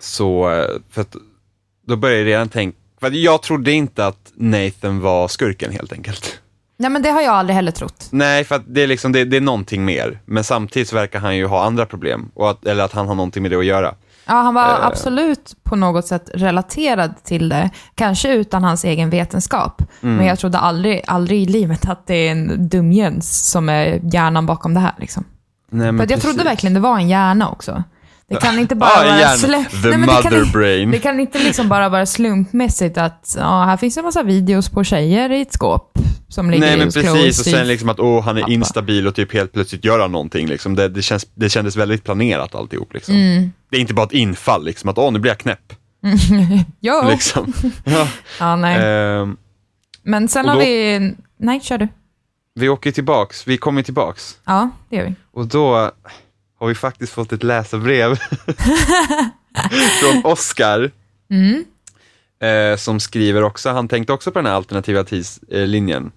så, 0.00 0.50
eh, 0.50 0.66
för 0.90 1.00
att 1.00 1.16
då 1.86 1.96
började 1.96 2.20
jag 2.20 2.26
redan 2.26 2.48
tänka, 2.48 2.78
för 3.00 3.10
jag 3.10 3.42
trodde 3.42 3.72
inte 3.72 4.06
att 4.06 4.32
Nathan 4.34 5.00
var 5.00 5.28
skurken 5.28 5.72
helt 5.72 5.92
enkelt. 5.92 6.40
nej 6.78 6.90
men 6.90 7.02
det 7.02 7.10
har 7.10 7.20
jag 7.22 7.34
aldrig 7.34 7.54
heller 7.56 7.72
trott. 7.72 8.08
Nej, 8.10 8.44
för 8.44 8.62
det 8.66 8.82
är 8.82 8.86
liksom, 8.86 9.12
det, 9.12 9.24
det 9.24 9.36
är 9.36 9.40
någonting 9.40 9.84
mer. 9.84 10.20
Men 10.24 10.44
samtidigt 10.44 10.88
så 10.88 10.96
verkar 10.96 11.18
han 11.18 11.36
ju 11.36 11.46
ha 11.46 11.64
andra 11.64 11.86
problem. 11.86 12.30
Och 12.34 12.50
att, 12.50 12.66
eller 12.66 12.84
att 12.84 12.92
han 12.92 13.08
har 13.08 13.14
någonting 13.14 13.42
med 13.42 13.50
det 13.52 13.58
att 13.58 13.64
göra. 13.64 13.94
Ja, 14.26 14.32
han 14.34 14.54
var 14.54 14.62
Eh. 14.68 14.86
absolut 14.86 15.56
på 15.62 15.76
något 15.76 16.06
sätt 16.06 16.30
relaterad 16.34 17.14
till 17.24 17.48
det. 17.48 17.70
Kanske 17.94 18.34
utan 18.34 18.64
hans 18.64 18.84
egen 18.84 19.10
vetenskap. 19.10 19.82
Mm. 20.02 20.16
Men 20.16 20.26
jag 20.26 20.38
trodde 20.38 20.58
aldrig, 20.58 21.02
aldrig 21.06 21.42
i 21.42 21.46
livet 21.46 21.88
att 21.88 22.06
det 22.06 22.14
är 22.14 22.30
en 22.32 22.68
dumjöns 22.68 23.50
som 23.50 23.68
är 23.68 24.00
hjärnan 24.12 24.46
bakom 24.46 24.74
det 24.74 24.80
här. 24.80 24.94
Liksom. 24.98 25.24
Nej, 25.70 25.92
men 25.92 25.96
För 25.96 26.02
jag 26.02 26.08
precis. 26.08 26.24
trodde 26.24 26.44
verkligen 26.50 26.74
det 26.74 26.80
var 26.80 26.96
en 26.98 27.08
hjärna 27.08 27.50
också. 27.50 27.82
Det 28.28 28.36
kan 28.36 28.58
inte 28.58 28.74
bara 28.74 28.90
Ah, 28.94 29.04
vara 29.04 29.18
slä- 29.36 29.82
the 29.82 29.88
Nej, 29.88 29.98
men 29.98 30.00
det 30.00 30.22
kan 30.22 30.32
mother 30.32 30.52
brain. 30.52 30.90
Det 30.90 30.98
kan 30.98 31.20
inte 31.20 31.38
liksom 31.38 31.68
bara 31.68 31.88
vara 31.88 32.06
slumpmässigt 32.06 32.98
att 32.98 33.34
ja, 33.38 33.64
här 33.64 33.76
finns 33.76 33.96
en 33.96 34.04
massa 34.04 34.22
videos 34.22 34.68
på 34.68 34.84
tjejer 34.84 35.32
i 35.32 35.40
ett 35.40 35.52
skåp 35.52 35.98
som 36.28 36.50
ligger 36.50 36.66
Nej 36.66 36.76
men 36.78 36.90
precis, 36.92 37.38
och 37.38 37.44
sen 37.44 37.68
liksom 37.68 37.88
att 37.88 38.00
åh, 38.00 38.22
han 38.24 38.36
är 38.38 38.50
instabil 38.50 39.06
och 39.06 39.14
typ 39.14 39.32
helt 39.32 39.52
plötsligt 39.52 39.84
gör 39.84 39.98
han 40.00 40.12
någonting. 40.12 40.46
Liksom. 40.46 40.74
Det, 40.74 40.88
det, 40.88 41.02
känns, 41.02 41.26
det 41.34 41.48
kändes 41.48 41.76
väldigt 41.76 42.04
planerat 42.04 42.54
alltihop. 42.54 42.94
Liksom. 42.94 43.14
Mm. 43.14 43.52
Det 43.70 43.76
är 43.76 43.80
inte 43.80 43.94
bara 43.94 44.06
ett 44.06 44.12
infall, 44.12 44.64
liksom, 44.64 44.90
att 44.90 44.98
åh, 44.98 45.12
nu 45.12 45.18
blir 45.18 45.30
jag 45.30 45.38
knäpp. 45.38 45.72
Jo. 46.80 47.02
Liksom. 47.10 47.52
ja. 47.84 48.08
Ja, 48.40 48.56
nej. 48.56 48.76
Ehm, 48.84 49.36
Men 50.02 50.28
sen 50.28 50.48
har 50.48 50.54
då- 50.54 50.60
vi... 50.60 51.14
Nej, 51.38 51.60
kör 51.60 51.78
du. 51.78 51.88
vi 52.54 52.68
åker 52.68 52.92
tillbaks, 52.92 53.46
vi 53.46 53.56
kommer 53.58 53.82
tillbaks. 53.82 54.36
Ja, 54.44 54.70
det 54.88 54.96
gör 54.96 55.04
vi. 55.04 55.14
Och 55.32 55.46
då 55.46 55.90
har 56.58 56.66
vi 56.66 56.74
faktiskt 56.74 57.12
fått 57.12 57.32
ett 57.32 57.42
läsarbrev 57.42 58.16
från 60.00 60.24
Oscar. 60.24 60.90
Mm. 61.30 61.64
eh, 62.40 62.76
som 62.76 63.00
skriver 63.00 63.42
också, 63.42 63.70
han 63.70 63.88
tänkte 63.88 64.12
också 64.12 64.30
på 64.30 64.38
den 64.38 64.46
här 64.46 64.54
alternativa 64.54 65.04
tidslinjen. 65.04 66.12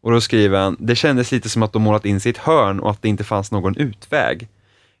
Och 0.00 0.12
då 0.12 0.20
skriver 0.20 0.58
han, 0.58 0.76
det 0.80 0.96
kändes 0.96 1.32
lite 1.32 1.48
som 1.48 1.62
att 1.62 1.72
de 1.72 1.82
målat 1.82 2.04
in 2.04 2.20
sig 2.20 2.30
i 2.30 2.32
ett 2.32 2.38
hörn 2.38 2.80
och 2.80 2.90
att 2.90 3.02
det 3.02 3.08
inte 3.08 3.24
fanns 3.24 3.52
någon 3.52 3.76
utväg. 3.76 4.48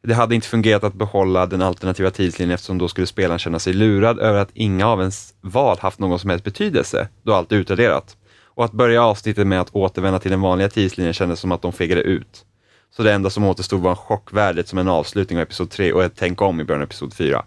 Det 0.02 0.14
hade 0.14 0.34
inte 0.34 0.48
fungerat 0.48 0.84
att 0.84 0.94
behålla 0.94 1.46
den 1.46 1.62
alternativa 1.62 2.10
tidslinjen 2.10 2.54
eftersom 2.54 2.78
då 2.78 2.88
skulle 2.88 3.06
spelaren 3.06 3.38
känna 3.38 3.58
sig 3.58 3.72
lurad 3.72 4.18
över 4.18 4.38
att 4.38 4.50
inga 4.54 4.88
av 4.88 5.00
ens 5.00 5.34
val 5.40 5.78
haft 5.80 5.98
någon 5.98 6.18
som 6.18 6.30
helst 6.30 6.44
betydelse, 6.44 7.08
då 7.22 7.34
allt 7.34 7.52
är 7.52 7.56
utraderat. 7.56 8.16
Och 8.44 8.64
att 8.64 8.72
börja 8.72 9.02
avsnittet 9.02 9.46
med 9.46 9.60
att 9.60 9.74
återvända 9.74 10.18
till 10.18 10.30
den 10.30 10.40
vanliga 10.40 10.68
tidslinjen 10.68 11.14
kändes 11.14 11.40
som 11.40 11.52
att 11.52 11.62
de 11.62 11.72
fegade 11.72 12.00
ut. 12.00 12.44
Så 12.96 13.02
det 13.02 13.12
enda 13.12 13.30
som 13.30 13.44
återstod 13.44 13.80
var 13.80 13.90
en 13.90 13.96
chockvärdet 13.96 14.68
som 14.68 14.78
en 14.78 14.88
avslutning 14.88 15.38
av 15.38 15.42
episod 15.42 15.70
3 15.70 15.92
och 15.92 16.04
ett 16.04 16.12
tänk 16.16 16.42
om 16.42 16.60
i 16.60 16.64
början 16.64 16.82
av 16.82 16.86
episod 16.86 17.14
4. 17.14 17.44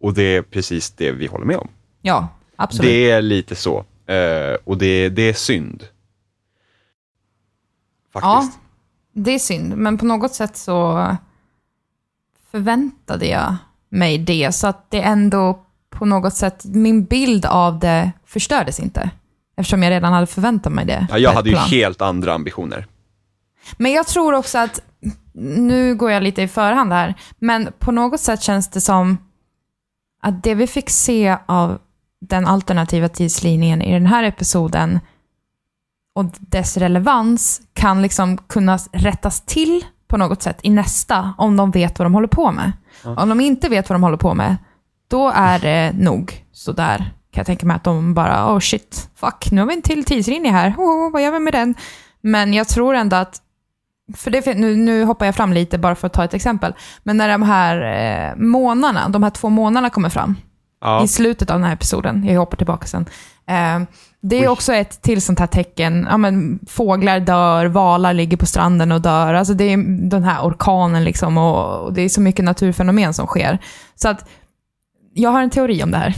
Och 0.00 0.14
det 0.14 0.22
är 0.22 0.42
precis 0.42 0.90
det 0.90 1.12
vi 1.12 1.26
håller 1.26 1.44
med 1.44 1.56
om. 1.56 1.68
Ja, 2.02 2.28
absolut. 2.56 2.90
Det 2.90 3.10
är 3.10 3.22
lite 3.22 3.54
så. 3.54 3.84
Eh, 4.06 4.56
och 4.64 4.78
det, 4.78 5.08
det 5.08 5.22
är 5.22 5.32
synd. 5.32 5.84
Ja, 8.12 8.20
Faktiskt. 8.20 8.58
det 9.12 9.30
är 9.30 9.38
synd. 9.38 9.76
Men 9.76 9.98
på 9.98 10.06
något 10.06 10.34
sätt 10.34 10.56
så 10.56 11.06
förväntade 12.50 13.26
jag 13.26 13.56
mig 13.88 14.18
det. 14.18 14.54
Så 14.54 14.66
att 14.66 14.90
det 14.90 15.00
ändå 15.02 15.62
på 15.90 16.04
något 16.04 16.34
sätt, 16.34 16.64
min 16.64 17.04
bild 17.04 17.46
av 17.46 17.78
det 17.78 18.12
förstördes 18.24 18.80
inte. 18.80 19.10
Eftersom 19.56 19.82
jag 19.82 19.90
redan 19.90 20.12
hade 20.12 20.26
förväntat 20.26 20.72
mig 20.72 20.86
det. 20.86 21.06
Ja, 21.10 21.18
jag 21.18 21.32
hade 21.32 21.50
ju 21.50 21.56
helt 21.56 22.00
andra 22.02 22.34
ambitioner. 22.34 22.86
Men 23.76 23.92
jag 23.92 24.06
tror 24.06 24.32
också 24.32 24.58
att, 24.58 24.80
nu 25.34 25.94
går 25.94 26.10
jag 26.10 26.22
lite 26.22 26.42
i 26.42 26.48
förhand 26.48 26.92
här, 26.92 27.14
men 27.38 27.68
på 27.78 27.92
något 27.92 28.20
sätt 28.20 28.42
känns 28.42 28.68
det 28.68 28.80
som 28.80 29.18
att 30.22 30.42
det 30.42 30.54
vi 30.54 30.66
fick 30.66 30.90
se 30.90 31.36
av 31.46 31.78
den 32.20 32.46
alternativa 32.46 33.08
tidslinjen 33.08 33.82
i 33.82 33.92
den 33.92 34.06
här 34.06 34.24
episoden 34.24 35.00
och 36.14 36.24
dess 36.38 36.76
relevans 36.76 37.60
kan 37.74 38.02
liksom 38.02 38.38
kunna 38.38 38.78
rättas 38.92 39.40
till 39.40 39.84
på 40.08 40.16
något 40.16 40.42
sätt 40.42 40.58
i 40.62 40.70
nästa, 40.70 41.34
om 41.38 41.56
de 41.56 41.70
vet 41.70 41.98
vad 41.98 42.06
de 42.06 42.14
håller 42.14 42.28
på 42.28 42.52
med. 42.52 42.72
Om 43.16 43.28
de 43.28 43.40
inte 43.40 43.68
vet 43.68 43.88
vad 43.88 43.94
de 43.94 44.02
håller 44.02 44.16
på 44.16 44.34
med, 44.34 44.56
då 45.08 45.32
är 45.34 45.58
det 45.58 45.92
nog 45.94 46.44
sådär, 46.52 46.98
kan 46.98 47.40
jag 47.40 47.46
tänka 47.46 47.66
mig 47.66 47.76
att 47.76 47.84
de 47.84 48.14
bara, 48.14 48.54
oh 48.54 48.58
shit, 48.58 49.10
fuck, 49.14 49.48
nu 49.52 49.60
har 49.60 49.68
vi 49.68 49.74
en 49.74 49.82
till 49.82 50.04
tidslinje 50.04 50.50
här, 50.50 50.74
oh, 50.78 51.12
vad 51.12 51.22
gör 51.22 51.32
vi 51.32 51.38
med 51.38 51.52
den? 51.52 51.74
Men 52.20 52.54
jag 52.54 52.68
tror 52.68 52.94
ändå 52.94 53.16
att 53.16 53.42
för 54.14 54.30
det, 54.30 54.54
nu, 54.54 54.76
nu 54.76 55.04
hoppar 55.04 55.26
jag 55.26 55.34
fram 55.34 55.52
lite 55.52 55.78
bara 55.78 55.94
för 55.94 56.06
att 56.06 56.12
ta 56.12 56.24
ett 56.24 56.34
exempel. 56.34 56.74
Men 57.02 57.16
när 57.16 57.28
de 57.28 57.42
här 57.42 57.76
eh, 58.30 59.08
de 59.08 59.22
här 59.22 59.30
två 59.30 59.48
månaderna 59.48 59.90
kommer 59.90 60.08
fram 60.08 60.36
Ja, 60.80 61.04
i 61.04 61.08
slutet 61.08 61.50
av 61.50 61.58
den 61.58 61.66
här 61.66 61.74
episoden, 61.74 62.24
jag 62.24 62.40
hoppar 62.40 62.56
tillbaka 62.56 62.86
sen. 62.86 63.06
Eh, 63.46 63.80
det 64.20 64.36
är 64.36 64.42
Oj. 64.42 64.48
också 64.48 64.72
ett 64.72 65.02
till 65.02 65.22
sånt 65.22 65.38
här 65.38 65.46
tecken, 65.46 66.06
ja, 66.10 66.16
men, 66.16 66.58
fåglar 66.66 67.20
dör, 67.20 67.66
valar 67.66 68.14
ligger 68.14 68.36
på 68.36 68.46
stranden 68.46 68.92
och 68.92 69.00
dör. 69.00 69.34
Alltså 69.34 69.54
det 69.54 69.64
är 69.64 70.08
den 70.10 70.24
här 70.24 70.42
orkanen 70.42 71.04
liksom 71.04 71.38
och, 71.38 71.84
och 71.84 71.92
det 71.92 72.02
är 72.02 72.08
så 72.08 72.20
mycket 72.20 72.44
naturfenomen 72.44 73.14
som 73.14 73.26
sker. 73.26 73.58
Så 73.94 74.08
att 74.08 74.28
jag 75.14 75.30
har 75.30 75.42
en 75.42 75.50
teori 75.50 75.82
om 75.82 75.90
det 75.90 75.98
här. 75.98 76.14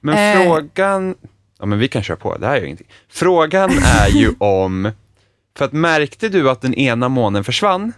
men 0.00 0.14
eh. 0.40 0.42
frågan... 0.42 1.14
Ja, 1.60 1.66
men 1.66 1.78
vi 1.78 1.88
kan 1.88 2.02
köra 2.02 2.16
på. 2.16 2.36
Det 2.36 2.46
här 2.46 2.56
är 2.56 2.60
ju 2.60 2.66
ingenting. 2.66 2.88
Frågan 3.08 3.70
är 3.70 4.08
ju 4.08 4.34
om... 4.38 4.90
För 5.58 5.64
att 5.64 5.72
märkte 5.72 6.28
du 6.28 6.50
att 6.50 6.60
den 6.60 6.74
ena 6.74 7.08
månen 7.08 7.44
försvann? 7.44 7.92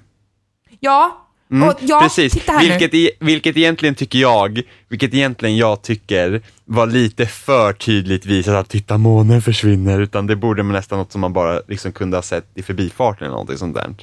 ja, 0.81 1.27
Mm, 1.53 1.69
och 1.69 1.75
ja, 1.81 2.01
precis. 2.01 2.33
titta 2.33 2.53
här 2.53 2.63
nu. 2.63 2.69
Vilket, 2.69 2.95
i, 2.95 3.11
vilket 3.21 3.57
egentligen 3.57 3.95
tycker 3.95 4.19
jag, 4.19 4.63
vilket 4.89 5.15
egentligen 5.15 5.57
jag 5.57 5.83
tycker 5.83 6.43
var 6.65 6.87
lite 6.87 7.27
för 7.27 7.73
tydligt 7.73 8.27
visat 8.27 8.55
att 8.55 8.69
titta 8.69 8.99
månen 8.99 9.43
försvinner, 9.43 10.01
utan 10.01 10.27
det 10.27 10.37
borde 10.37 10.63
man 10.63 10.73
nästan 10.73 10.99
något 10.99 11.13
som 11.13 11.21
man 11.21 11.33
bara 11.33 11.61
liksom 11.69 11.93
kunde 11.93 12.17
ha 12.17 12.23
sett 12.23 12.47
i 12.55 12.63
förbifarten 12.63 13.25
eller 13.25 13.33
någonting 13.33 13.59
sånt 13.59 13.77
där. 13.77 13.95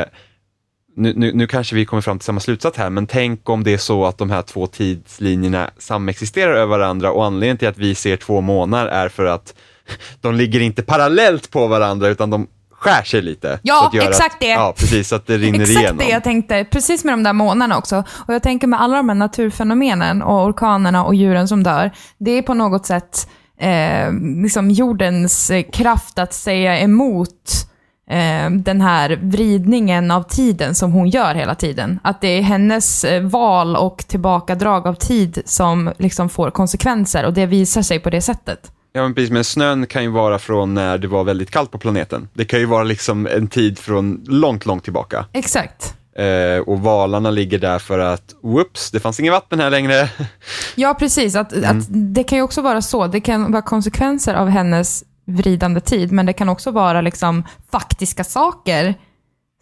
Eh, 0.00 0.06
nu, 0.96 1.12
nu, 1.16 1.32
nu 1.34 1.46
kanske 1.46 1.74
vi 1.74 1.84
kommer 1.84 2.00
fram 2.00 2.18
till 2.18 2.26
samma 2.26 2.40
slutsats 2.40 2.78
här, 2.78 2.90
men 2.90 3.06
tänk 3.06 3.48
om 3.48 3.64
det 3.64 3.72
är 3.72 3.78
så 3.78 4.06
att 4.06 4.18
de 4.18 4.30
här 4.30 4.42
två 4.42 4.66
tidslinjerna 4.66 5.70
samexisterar 5.78 6.52
över 6.52 6.78
varandra 6.78 7.12
och 7.12 7.24
anledningen 7.24 7.58
till 7.58 7.68
att 7.68 7.78
vi 7.78 7.94
ser 7.94 8.16
två 8.16 8.40
månader 8.40 8.90
är 8.90 9.08
för 9.08 9.24
att 9.24 9.54
de 10.20 10.34
ligger 10.34 10.60
inte 10.60 10.82
parallellt 10.82 11.50
på 11.50 11.66
varandra 11.66 12.08
utan 12.08 12.30
de 12.30 12.46
skär 12.80 13.02
sig 13.02 13.22
lite. 13.22 13.58
Ja, 13.62 13.90
exakt 13.94 14.34
att, 14.34 14.40
det. 14.40 14.46
Ja, 14.46 14.74
precis, 14.76 15.08
så 15.08 15.16
att 15.16 15.26
det 15.26 15.38
rinner 15.38 15.60
Exakt 15.60 15.78
igenom. 15.78 15.96
det 15.96 16.08
jag 16.08 16.24
tänkte, 16.24 16.64
precis 16.64 17.04
med 17.04 17.12
de 17.12 17.22
där 17.22 17.32
månaderna 17.32 17.78
också. 17.78 18.04
Och 18.10 18.34
jag 18.34 18.42
tänker 18.42 18.66
med 18.66 18.80
alla 18.80 18.96
de 18.96 19.08
här 19.08 19.16
naturfenomenen 19.16 20.22
och 20.22 20.44
orkanerna 20.44 21.04
och 21.04 21.14
djuren 21.14 21.48
som 21.48 21.62
dör, 21.62 21.90
det 22.18 22.30
är 22.30 22.42
på 22.42 22.54
något 22.54 22.86
sätt 22.86 23.28
eh, 23.60 24.12
liksom 24.42 24.70
jordens 24.70 25.50
eh, 25.50 25.62
kraft 25.62 26.18
att 26.18 26.34
säga 26.34 26.78
emot 26.78 27.66
eh, 28.10 28.50
den 28.50 28.80
här 28.80 29.18
vridningen 29.22 30.10
av 30.10 30.22
tiden 30.22 30.74
som 30.74 30.92
hon 30.92 31.08
gör 31.08 31.34
hela 31.34 31.54
tiden. 31.54 32.00
Att 32.04 32.20
det 32.20 32.28
är 32.28 32.42
hennes 32.42 33.04
eh, 33.04 33.22
val 33.22 33.76
och 33.76 33.98
tillbakadrag 34.08 34.86
av 34.86 34.94
tid 34.94 35.42
som 35.44 35.92
liksom 35.98 36.28
får 36.28 36.50
konsekvenser 36.50 37.24
och 37.24 37.32
det 37.32 37.46
visar 37.46 37.82
sig 37.82 38.00
på 38.00 38.10
det 38.10 38.20
sättet. 38.20 38.72
Ja 38.92 39.02
men 39.02 39.14
precis, 39.14 39.30
men 39.30 39.44
snön 39.44 39.86
kan 39.86 40.02
ju 40.02 40.08
vara 40.10 40.38
från 40.38 40.74
när 40.74 40.98
det 40.98 41.08
var 41.08 41.24
väldigt 41.24 41.50
kallt 41.50 41.70
på 41.70 41.78
planeten. 41.78 42.28
Det 42.34 42.44
kan 42.44 42.58
ju 42.60 42.66
vara 42.66 42.82
liksom 42.84 43.26
en 43.26 43.48
tid 43.48 43.78
från 43.78 44.24
långt, 44.28 44.66
långt 44.66 44.84
tillbaka. 44.84 45.26
Exakt. 45.32 45.94
Eh, 46.16 46.62
och 46.66 46.80
valarna 46.80 47.30
ligger 47.30 47.58
där 47.58 47.78
för 47.78 47.98
att, 47.98 48.34
whoops, 48.42 48.90
det 48.90 49.00
fanns 49.00 49.20
inget 49.20 49.32
vatten 49.32 49.60
här 49.60 49.70
längre. 49.70 50.08
Ja, 50.74 50.94
precis. 50.94 51.36
Att, 51.36 51.64
att 51.64 51.86
det 51.88 52.22
kan 52.24 52.38
ju 52.38 52.42
också 52.44 52.62
vara 52.62 52.82
så. 52.82 53.06
Det 53.06 53.20
kan 53.20 53.52
vara 53.52 53.62
konsekvenser 53.62 54.34
av 54.34 54.48
hennes 54.48 55.04
vridande 55.26 55.80
tid, 55.80 56.12
men 56.12 56.26
det 56.26 56.32
kan 56.32 56.48
också 56.48 56.70
vara 56.70 57.00
liksom 57.00 57.44
faktiska 57.72 58.24
saker 58.24 58.94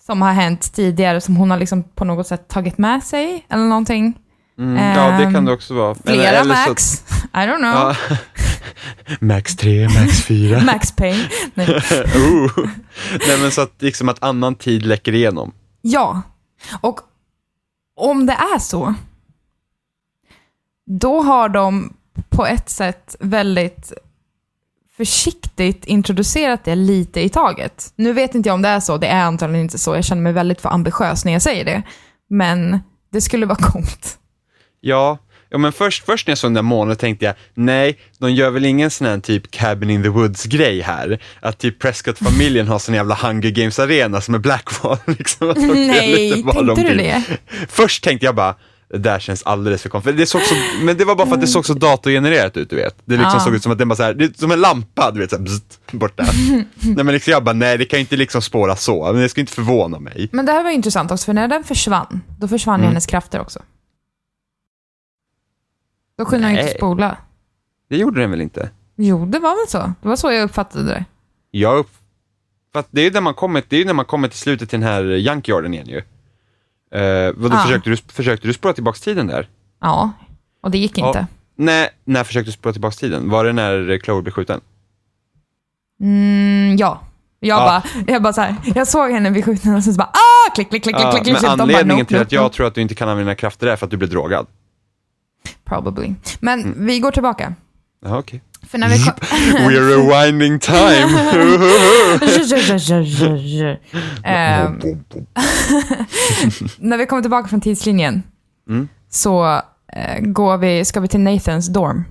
som 0.06 0.22
har 0.22 0.32
hänt 0.32 0.72
tidigare 0.74 1.20
som 1.20 1.36
hon 1.36 1.50
har 1.50 1.58
liksom 1.58 1.82
på 1.84 2.04
något 2.04 2.26
sätt 2.26 2.48
tagit 2.48 2.78
med 2.78 3.02
sig 3.04 3.46
eller 3.50 3.64
någonting. 3.64 4.18
Mm, 4.58 4.76
ja, 4.98 5.10
det 5.18 5.24
kan 5.24 5.36
Ehm, 5.36 5.44
det 5.44 5.52
också 5.52 5.74
vara. 5.74 5.94
Flera 5.94 6.22
eller 6.28 6.54
så- 6.54 6.68
Max. 6.70 7.02
I 7.34 7.36
don't 7.36 7.56
know. 7.56 7.72
Ja. 7.74 7.94
max 9.20 9.56
3, 9.56 9.88
Max 9.88 10.24
4. 10.24 10.60
Max 10.64 10.92
Payne. 10.92 11.28
Nej. 11.54 11.68
oh. 12.16 12.50
Nej 13.28 13.40
men 13.40 13.50
så 13.50 13.60
att, 13.60 13.82
liksom 13.82 14.08
att 14.08 14.22
annan 14.22 14.54
tid 14.54 14.86
läcker 14.86 15.14
igenom. 15.14 15.52
Ja, 15.80 16.22
och 16.80 17.00
om 17.96 18.26
det 18.26 18.32
är 18.32 18.58
så, 18.58 18.94
då 20.86 21.22
har 21.22 21.48
de 21.48 21.96
på 22.28 22.46
ett 22.46 22.68
sätt 22.68 23.16
väldigt 23.20 23.92
försiktigt 24.96 25.84
introducerat 25.84 26.64
det 26.64 26.74
lite 26.74 27.20
i 27.20 27.28
taget. 27.28 27.92
Nu 27.96 28.12
vet 28.12 28.34
inte 28.34 28.48
jag 28.48 28.54
om 28.54 28.62
det 28.62 28.68
är 28.68 28.80
så, 28.80 28.96
det 28.96 29.06
är 29.06 29.22
antagligen 29.22 29.64
inte 29.64 29.78
så, 29.78 29.94
jag 29.94 30.04
känner 30.04 30.22
mig 30.22 30.32
väldigt 30.32 30.60
för 30.60 30.68
ambitiös 30.68 31.24
när 31.24 31.32
jag 31.32 31.42
säger 31.42 31.64
det. 31.64 31.82
Men 32.28 32.78
det 33.10 33.20
skulle 33.20 33.46
vara 33.46 33.58
coolt. 33.62 34.18
Ja, 34.80 35.18
ja 35.50 35.58
men 35.58 35.72
först, 35.72 36.04
först 36.06 36.26
när 36.26 36.30
jag 36.32 36.38
såg 36.38 36.48
den 36.48 36.54
där 36.54 36.62
månen 36.62 36.96
tänkte 36.96 37.24
jag, 37.24 37.34
nej, 37.54 37.98
de 38.18 38.32
gör 38.32 38.50
väl 38.50 38.64
ingen 38.64 38.90
sån 38.90 39.06
här 39.06 39.18
typ 39.18 39.50
Cabin 39.50 39.90
in 39.90 40.02
the 40.02 40.08
Woods-grej 40.08 40.80
här? 40.80 41.18
Att 41.40 41.58
typ 41.58 41.78
Prescott-familjen 41.78 42.68
har 42.68 42.78
sån 42.78 42.94
jävla 42.94 43.14
Hunger 43.14 43.50
Games-arena 43.50 44.20
som 44.20 44.34
är 44.34 44.38
Blackwall. 44.38 44.96
Liksom, 45.06 45.54
Nej, 45.56 46.32
tänkte 46.32 46.62
de 46.62 46.74
du 46.82 46.94
det? 46.96 47.22
Först 47.68 48.04
tänkte 48.04 48.26
jag 48.26 48.34
bara, 48.34 48.54
det 48.90 48.98
där 48.98 49.18
känns 49.18 49.42
alldeles 49.42 49.82
för 49.82 49.88
konstigt. 49.88 50.16
Det 50.16 50.26
såg 50.26 50.42
så, 50.42 50.54
men 50.82 50.96
det 50.96 51.04
var 51.04 51.14
bara 51.14 51.26
för 51.26 51.34
att 51.34 51.40
det 51.40 51.46
såg 51.46 51.66
så 51.66 51.74
datorgenererat 51.74 52.56
ut, 52.56 52.70
du 52.70 52.76
vet. 52.76 52.96
Det 53.04 53.14
liksom 53.16 53.32
Ja. 53.38 53.40
såg 53.44 53.54
ut 53.54 53.62
som 53.62 53.72
att 53.72 53.78
den 53.78 53.88
bara 53.88 53.96
så 53.96 54.02
här, 54.02 54.14
det 54.14 54.24
är 54.24 54.30
som 54.38 54.50
en 54.50 54.60
lampa, 54.60 55.10
du 55.10 55.20
vet, 55.20 55.30
så 55.30 55.36
här, 55.36 55.42
bzzt, 55.42 55.80
borta. 55.92 56.26
nej 56.80 57.04
men 57.04 57.06
liksom 57.06 57.30
jag 57.30 57.44
bara, 57.44 57.52
nej 57.52 57.78
det 57.78 57.84
kan 57.84 57.98
ju 57.98 58.00
inte 58.00 58.16
liksom 58.16 58.42
spåra 58.42 58.76
så, 58.76 59.12
men 59.12 59.22
det 59.22 59.28
ska 59.28 59.40
inte 59.40 59.52
förvåna 59.52 59.98
mig. 59.98 60.28
Men 60.32 60.46
det 60.46 60.52
här 60.52 60.62
var 60.64 60.70
intressant 60.70 61.10
också, 61.10 61.24
för 61.24 61.32
när 61.32 61.48
den 61.48 61.64
försvann, 61.64 62.20
då 62.40 62.48
försvann 62.48 62.74
Mm. 62.80 62.88
hennes 62.88 63.06
krafter 63.06 63.40
också. 63.40 63.62
Då 66.18 66.24
kunde 66.24 66.46
hon 66.46 66.54
ju 66.54 66.60
inte 66.60 66.70
Nej. 66.70 66.78
spola. 66.78 67.16
Det 67.88 67.96
gjorde 67.96 68.20
den 68.20 68.30
väl 68.30 68.40
inte? 68.40 68.70
Jo, 68.96 69.26
det 69.26 69.38
var 69.38 69.50
väl 69.62 69.68
så. 69.68 69.92
Det 70.02 70.08
var 70.08 70.16
så 70.16 70.32
jag 70.32 70.42
uppfattade 70.44 70.84
det. 70.84 71.04
Jag 71.50 71.78
upp... 71.78 71.90
För 72.72 72.80
att 72.80 72.88
det 72.90 73.00
är 73.00 73.04
ju 73.04 73.10
när 73.10 73.20
man 73.20 73.34
kommer, 73.34 73.62
det 73.68 73.76
är 73.80 73.84
när 73.84 73.92
man 73.94 74.04
kommer 74.04 74.28
till 74.28 74.38
slutet 74.38 74.70
till 74.70 74.80
den 74.80 74.88
här 74.88 75.02
junkyarden 75.04 75.74
igen 75.74 75.86
ju. 75.86 75.98
Eh, 77.00 77.32
vadå, 77.36 77.56
Ah. 77.56 77.62
försökte, 77.62 77.90
du, 77.90 77.96
försökte 77.96 78.46
du 78.46 78.52
spola 78.52 78.74
tillbaka 78.74 78.98
tiden 78.98 79.26
där? 79.26 79.48
Ja, 79.80 80.10
och 80.62 80.70
det 80.70 80.78
gick 80.78 80.98
inte. 80.98 81.26
Nej, 81.56 81.88
när 82.04 82.24
försökte 82.24 82.48
du 82.48 82.52
spola 82.52 82.72
tillbaka 82.72 82.94
tiden? 82.94 83.30
Var 83.30 83.44
det 83.44 83.52
när 83.52 83.98
Chloe 84.04 84.22
blev 84.22 84.32
skjuten? 84.32 84.60
Mm, 86.00 86.76
ja. 86.78 87.00
Jag, 87.40 87.58
Ja. 87.60 87.64
bara, 87.66 88.04
jag 88.12 88.22
bara 88.22 88.32
så 88.32 88.40
här, 88.40 88.56
jag 88.74 88.88
såg 88.88 89.10
henne 89.10 89.30
bli 89.30 89.42
skjuten 89.42 89.74
och 89.74 89.84
sen 89.84 89.94
så 89.94 89.98
bara 89.98 90.08
ah, 90.12 90.54
klick, 90.54 90.68
klick, 90.70 90.82
klick, 90.82 90.96
klick, 90.96 91.06
Ja, 91.06 91.10
klick, 91.10 91.22
klick. 91.22 91.34
men 91.34 91.42
bara, 91.42 91.62
anledningen 91.62 91.98
nope, 91.98 92.08
till 92.08 92.18
att 92.22 92.32
jag 92.32 92.52
tror 92.52 92.66
att 92.66 92.74
du 92.74 92.80
inte 92.80 92.94
kan 92.94 93.08
använda 93.08 93.30
dina 93.30 93.34
krafter 93.34 93.66
är 93.66 93.76
för 93.76 93.86
att 93.86 93.90
du 93.90 93.96
blev 93.96 94.10
drogad. 94.10 94.46
Probably. 95.64 96.14
Men 96.40 96.60
Mm. 96.62 96.86
vi 96.86 97.00
går 97.00 97.10
tillbaka. 97.10 97.54
Jaha, 98.04 98.18
okej. 98.18 98.42
För 98.68 98.78
när 98.78 98.88
vi 98.88 99.04
kom... 99.04 99.12
We're 99.68 99.96
rewinding 99.96 100.58
time. 100.58 101.08
Ehm, 104.24 104.78
när 106.78 106.98
vi 106.98 107.06
kommer 107.06 107.22
tillbaka 107.22 107.48
från 107.48 107.60
tidslinjen 107.60 108.22
Mm. 108.68 108.88
så 109.10 109.60
eh, 109.92 110.20
går 110.20 110.56
vi, 110.58 110.84
ska 110.84 111.00
vi 111.00 111.08
till 111.08 111.20
Nathans 111.20 111.68
dorm 111.68 112.04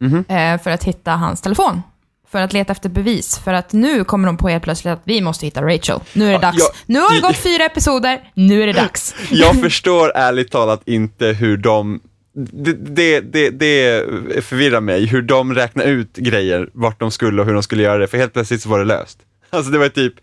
Mhm. 0.00 0.24
eh, 0.28 0.60
för 0.62 0.70
att 0.70 0.84
hitta 0.84 1.12
hans 1.12 1.40
telefon. 1.40 1.82
För 2.32 2.40
att 2.40 2.52
leta 2.52 2.72
efter 2.72 2.88
bevis. 2.88 3.38
För 3.38 3.52
att 3.52 3.72
nu 3.72 4.04
kommer 4.04 4.26
de 4.26 4.36
på 4.36 4.48
helt 4.48 4.64
plötsligt 4.64 4.92
att 4.92 5.00
vi 5.04 5.20
måste 5.20 5.46
hitta 5.46 5.62
Rachel. 5.62 6.00
Nu 6.12 6.24
är 6.24 6.28
det 6.28 6.32
Ja, 6.34 6.38
dags. 6.40 6.58
jag- 6.58 6.70
nu 6.86 7.00
har 7.00 7.14
det 7.14 7.20
gått 7.20 7.36
fyra 7.36 7.64
episoder, 7.64 8.30
nu 8.34 8.62
är 8.62 8.66
det 8.66 8.72
dags. 8.72 9.14
Jag 9.30 9.60
förstår 9.60 10.12
ärligt 10.14 10.50
talat 10.50 10.82
inte 10.84 11.26
hur 11.26 11.56
de 11.56 12.00
det, 12.32 12.72
det, 12.72 13.20
det, 13.20 13.50
det 13.50 14.04
förvirrar 14.44 14.80
mig 14.80 15.06
hur 15.06 15.22
de 15.22 15.54
räknar 15.54 15.84
ut 15.84 16.16
grejer, 16.16 16.68
vart 16.72 17.00
de 17.00 17.10
skulle 17.10 17.40
och 17.42 17.46
hur 17.46 17.54
de 17.54 17.62
skulle 17.62 17.82
göra 17.82 17.98
det, 17.98 18.06
för 18.08 18.18
helt 18.18 18.32
plötsligt 18.32 18.62
så 18.62 18.68
var 18.68 18.78
det 18.78 18.84
löst. 18.84 19.18
Alltså 19.50 19.72
det 19.72 19.78
var 19.78 19.88
typ, 19.88 20.14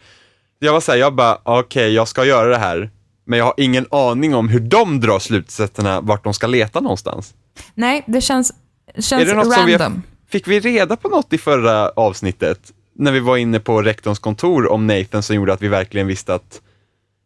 jag 0.59 0.73
var 0.73 0.79
såhär, 0.81 0.99
jag 0.99 1.15
bara, 1.15 1.37
okej 1.43 1.93
jag 1.93 2.07
ska 2.07 2.25
göra 2.25 2.49
det 2.49 2.57
här, 2.57 2.89
men 3.25 3.39
jag 3.39 3.45
har 3.45 3.53
ingen 3.57 3.85
aning 3.91 4.35
om 4.35 4.49
hur 4.49 4.59
de 4.59 4.99
drar 4.99 5.19
slutsatserna 5.19 6.01
vart 6.01 6.23
de 6.23 6.33
ska 6.33 6.47
leta 6.47 6.79
någonstans. 6.79 7.33
Nej, 7.75 8.03
det 8.07 8.21
känns, 8.21 8.53
känns 8.99 9.11
Är 9.21 9.25
det 9.25 9.33
något 9.33 9.53
som 9.53 9.65
vi 9.65 9.77
random. 9.77 10.01
Fick 10.29 10.47
vi 10.47 10.59
reda 10.59 10.95
på 10.95 11.09
något 11.09 11.33
i 11.33 11.37
förra 11.37 11.89
avsnittet, 11.89 12.59
när 12.95 13.11
vi 13.11 13.19
var 13.19 13.37
inne 13.37 13.59
på 13.59 13.81
rektorns 13.81 14.19
kontor 14.19 14.71
om 14.71 14.87
Nathan 14.87 15.23
som 15.23 15.35
gjorde 15.35 15.53
att 15.53 15.61
vi 15.61 15.67
verkligen 15.67 16.07
visste 16.07 16.33
att 16.33 16.61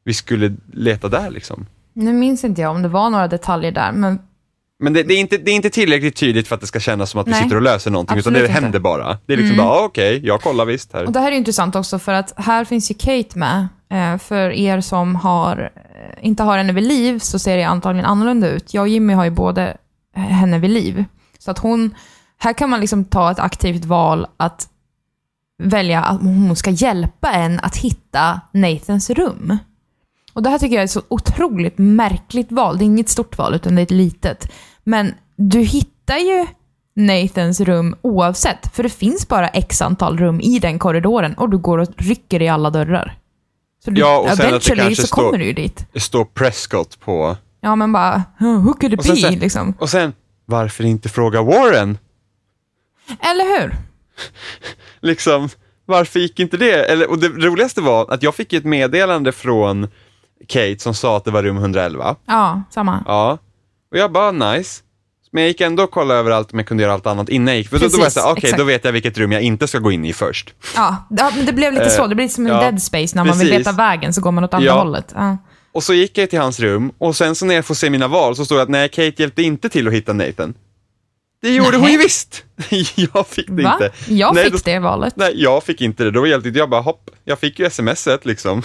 vi 0.03 0.13
skulle 0.13 0.55
leta 0.73 1.07
där 1.07 1.29
liksom? 1.29 1.65
Nu 1.93 2.13
minns 2.13 2.43
inte 2.43 2.61
jag 2.61 2.71
om 2.71 2.81
det 2.81 2.87
var 2.87 3.09
några 3.09 3.27
detaljer 3.27 3.71
där, 3.71 3.91
men 3.91 4.19
Men 4.79 4.93
det, 4.93 5.03
det, 5.03 5.13
är 5.13 5.19
inte, 5.19 5.37
det 5.37 5.51
är 5.51 5.55
inte 5.55 5.69
tillräckligt 5.69 6.15
tydligt 6.15 6.47
för 6.47 6.55
att 6.55 6.61
det 6.61 6.67
ska 6.67 6.79
kännas 6.79 7.09
som 7.09 7.21
att 7.21 7.27
vi 7.27 7.31
Nej, 7.31 7.43
sitter 7.43 7.55
och 7.55 7.61
löser 7.61 7.91
någonting, 7.91 8.17
utan 8.17 8.33
det 8.33 8.47
händer 8.47 8.67
inte. 8.67 8.79
bara. 8.79 9.17
Det 9.25 9.33
är 9.33 9.37
liksom 9.37 9.57
bara, 9.57 9.67
ah, 9.69 9.83
okej, 9.85 10.21
jag 10.25 10.41
kollar 10.41 10.65
visst 10.65 10.93
här. 10.93 11.05
Och 11.05 11.11
det 11.11 11.19
här 11.19 11.31
är 11.31 11.35
intressant 11.35 11.75
också 11.75 11.99
för 11.99 12.13
att 12.13 12.33
här 12.37 12.65
finns 12.65 12.91
ju 12.91 12.95
Kate 12.95 13.39
med. 13.39 13.67
Eh, 13.91 14.17
för 14.17 14.49
er 14.51 14.81
som 14.81 15.15
har, 15.15 15.71
eh, 15.75 16.27
inte 16.27 16.43
har 16.43 16.57
henne 16.57 16.73
vid 16.73 16.83
liv 16.83 17.19
så 17.19 17.39
ser 17.39 17.57
det 17.57 17.63
antagligen 17.63 18.05
annorlunda 18.05 18.49
ut. 18.49 18.73
Jag 18.73 18.81
och 18.81 18.87
Jimmy 18.87 19.13
har 19.13 19.23
ju 19.23 19.29
både 19.31 19.77
henne 20.15 20.59
vid 20.59 20.69
liv. 20.69 21.05
Så 21.39 21.51
att 21.51 21.59
hon, 21.59 21.95
här 22.43 22.53
kan 22.53 22.69
man 22.69 22.79
liksom 22.79 23.05
ta 23.05 23.31
ett 23.31 23.39
aktivt 23.39 23.85
val 23.85 24.27
att 24.37 24.67
välja 25.63 26.03
att 26.03 26.21
hon 26.21 26.55
ska 26.55 26.69
hjälpa 26.71 27.31
en 27.31 27.59
att 27.59 27.75
hitta 27.77 28.41
Nathans 28.53 29.09
rum. 29.09 29.57
Och 30.33 30.43
det 30.43 30.49
här 30.49 30.57
tycker 30.59 30.75
jag 30.75 30.81
är 30.81 30.85
ett 30.85 30.91
så 30.91 31.01
otroligt 31.07 31.77
märkligt 31.77 32.51
val. 32.51 32.77
Det 32.77 32.83
är 32.83 32.85
inget 32.85 33.09
stort 33.09 33.37
val, 33.37 33.53
utan 33.55 33.75
det 33.75 33.81
är 33.81 33.83
ett 33.83 33.91
litet. 33.91 34.51
Men 34.83 35.13
du 35.35 35.59
hittar 35.59 36.17
ju 36.17 36.45
Nathans 36.95 37.59
rum 37.59 37.95
oavsett, 38.01 38.75
för 38.75 38.83
det 38.83 38.89
finns 38.89 39.27
bara 39.27 39.47
x 39.47 39.81
antal 39.81 40.17
rum 40.17 40.41
i 40.41 40.59
den 40.59 40.79
korridoren 40.79 41.33
och 41.33 41.49
du 41.49 41.57
går 41.57 41.77
och 41.77 41.87
rycker 41.97 42.41
i 42.41 42.49
alla 42.49 42.69
dörrar. 42.69 43.17
Så 43.85 43.91
du, 43.91 44.01
Ja, 44.01 44.19
och 44.19 44.37
sen 44.37 44.53
att 44.55 44.63
det 44.63 44.75
kanske 44.75 45.01
så 45.01 45.07
står- 45.07 45.23
kommer 45.23 45.37
du 45.37 45.45
ju 45.45 45.53
dit. 45.53 45.85
Det 45.93 45.99
står 45.99 46.25
Prescott 46.25 46.99
på, 46.99 47.37
Ja, 47.61 47.75
men 47.75 47.91
bara, 47.93 48.23
"Huh, 48.39 48.63
who 48.65 48.73
could 48.73 48.93
it 48.93 49.03
sen 49.03 49.15
be? 49.15 49.21
så- 49.21 49.29
liksom. 49.29 49.73
och 49.79 49.89
sen, 49.89 50.13
varför 50.45 50.83
inte 50.83 51.09
fråga 51.09 51.41
Warren? 51.41 51.97
Eller 53.19 53.59
hur? 53.61 53.75
Liksom, 55.01 55.49
varför 55.85 56.19
gick 56.19 56.39
inte 56.39 56.57
det? 56.57 56.83
Eller, 56.91 57.09
och 57.09 57.17
det 57.19 57.27
roligaste 57.27 57.81
var 57.81 58.13
att 58.13 58.23
jag 58.23 58.35
fick 58.35 58.53
ett 58.53 58.65
meddelande 58.65 59.31
från 59.31 59.87
Kate 60.47 60.79
som 60.79 60.93
sa 60.93 61.17
att 61.17 61.25
det 61.25 61.31
var 61.31 61.43
rum 61.43 61.57
111. 61.57 62.15
Ja, 62.25 62.63
samma. 62.69 63.03
Ja, 63.07 63.37
och 63.91 63.97
jag 63.97 64.11
bara 64.11 64.31
nice. 64.31 64.81
Men 65.33 65.43
jag 65.43 65.47
gick 65.47 65.61
ändå 65.61 65.83
och 65.83 65.91
kollade 65.91 66.19
överallt 66.19 66.53
om 66.53 66.59
jag 66.59 66.67
kunde 66.67 66.83
göra 66.83 66.93
allt 66.93 67.07
annat 67.07 67.29
innan 67.29 67.47
jag 67.47 67.57
gick. 67.57 67.69
För 67.69 67.79
då, 67.79 67.87
då 67.87 67.89
var 67.89 67.97
jag 67.97 68.03
Precis, 68.05 68.13
såhär, 68.21 68.31
okej 68.31 68.41
exakt. 68.43 68.57
då 68.59 68.63
vet 68.63 68.85
jag 68.85 68.91
vilket 68.91 69.17
rum 69.17 69.31
jag 69.31 69.41
inte 69.41 69.67
ska 69.67 69.79
gå 69.79 69.91
in 69.91 70.05
i 70.05 70.13
först. 70.13 70.53
Ja, 70.75 70.95
men 71.09 71.45
det 71.45 71.53
blev 71.53 71.73
lite 71.73 71.85
Eh, 71.85 71.91
så. 71.91 72.07
Det 72.07 72.15
blir 72.15 72.27
som 72.27 72.47
en 72.47 72.53
ja, 72.53 72.61
dead 72.61 72.81
space. 72.81 73.15
När 73.15 73.23
man 73.25 73.37
vill 73.39 73.47
precis. 73.49 73.67
veta 73.67 73.71
vägen 73.77 74.13
så 74.13 74.21
går 74.21 74.31
man 74.31 74.43
åt 74.43 74.53
andra 74.53 74.67
Ja. 74.67 74.77
hållet. 74.77 75.11
Ja. 75.15 75.37
Och 75.71 75.83
så 75.83 75.93
gick 75.93 76.17
jag 76.17 76.29
till 76.29 76.39
hans 76.39 76.59
rum 76.59 76.91
och 76.97 77.15
sen 77.15 77.35
så 77.35 77.45
när 77.45 77.55
jag 77.55 77.65
får 77.65 77.75
se 77.75 77.89
mina 77.89 78.07
val 78.07 78.35
så 78.35 78.45
står 78.45 78.55
det 78.55 78.61
att 78.61 78.69
nej, 78.69 78.89
Kate 78.89 79.13
hjälpte 79.21 79.43
inte 79.43 79.69
till 79.69 79.87
att 79.87 79.93
hitta 79.93 80.13
Nathan. 80.13 80.53
Det 81.41 81.55
gjorde 81.55 81.77
hon 81.77 81.81
Nej. 81.81 81.91
ju 81.91 81.97
visst! 81.97 82.43
jag 83.13 83.27
fick 83.27 83.47
det 83.47 83.63
Va? 83.63 83.73
inte. 83.73 84.13
Jag 84.13 84.35
nej, 84.35 84.43
fick 84.43 84.53
då, 84.53 84.59
det 84.63 84.79
valet. 84.79 85.15
Nej, 85.15 85.31
jag 85.35 85.63
fick 85.63 85.81
inte 85.81 86.03
det. 86.03 86.11
Då 86.11 86.27
hjälpte 86.27 86.47
inte 86.47 86.59
jag 86.59 86.69
bara 86.69 86.81
hopp. 86.81 87.09
Jag 87.23 87.39
fick 87.39 87.59
ju 87.59 87.69
smset 87.69 88.25
liksom. 88.25 88.63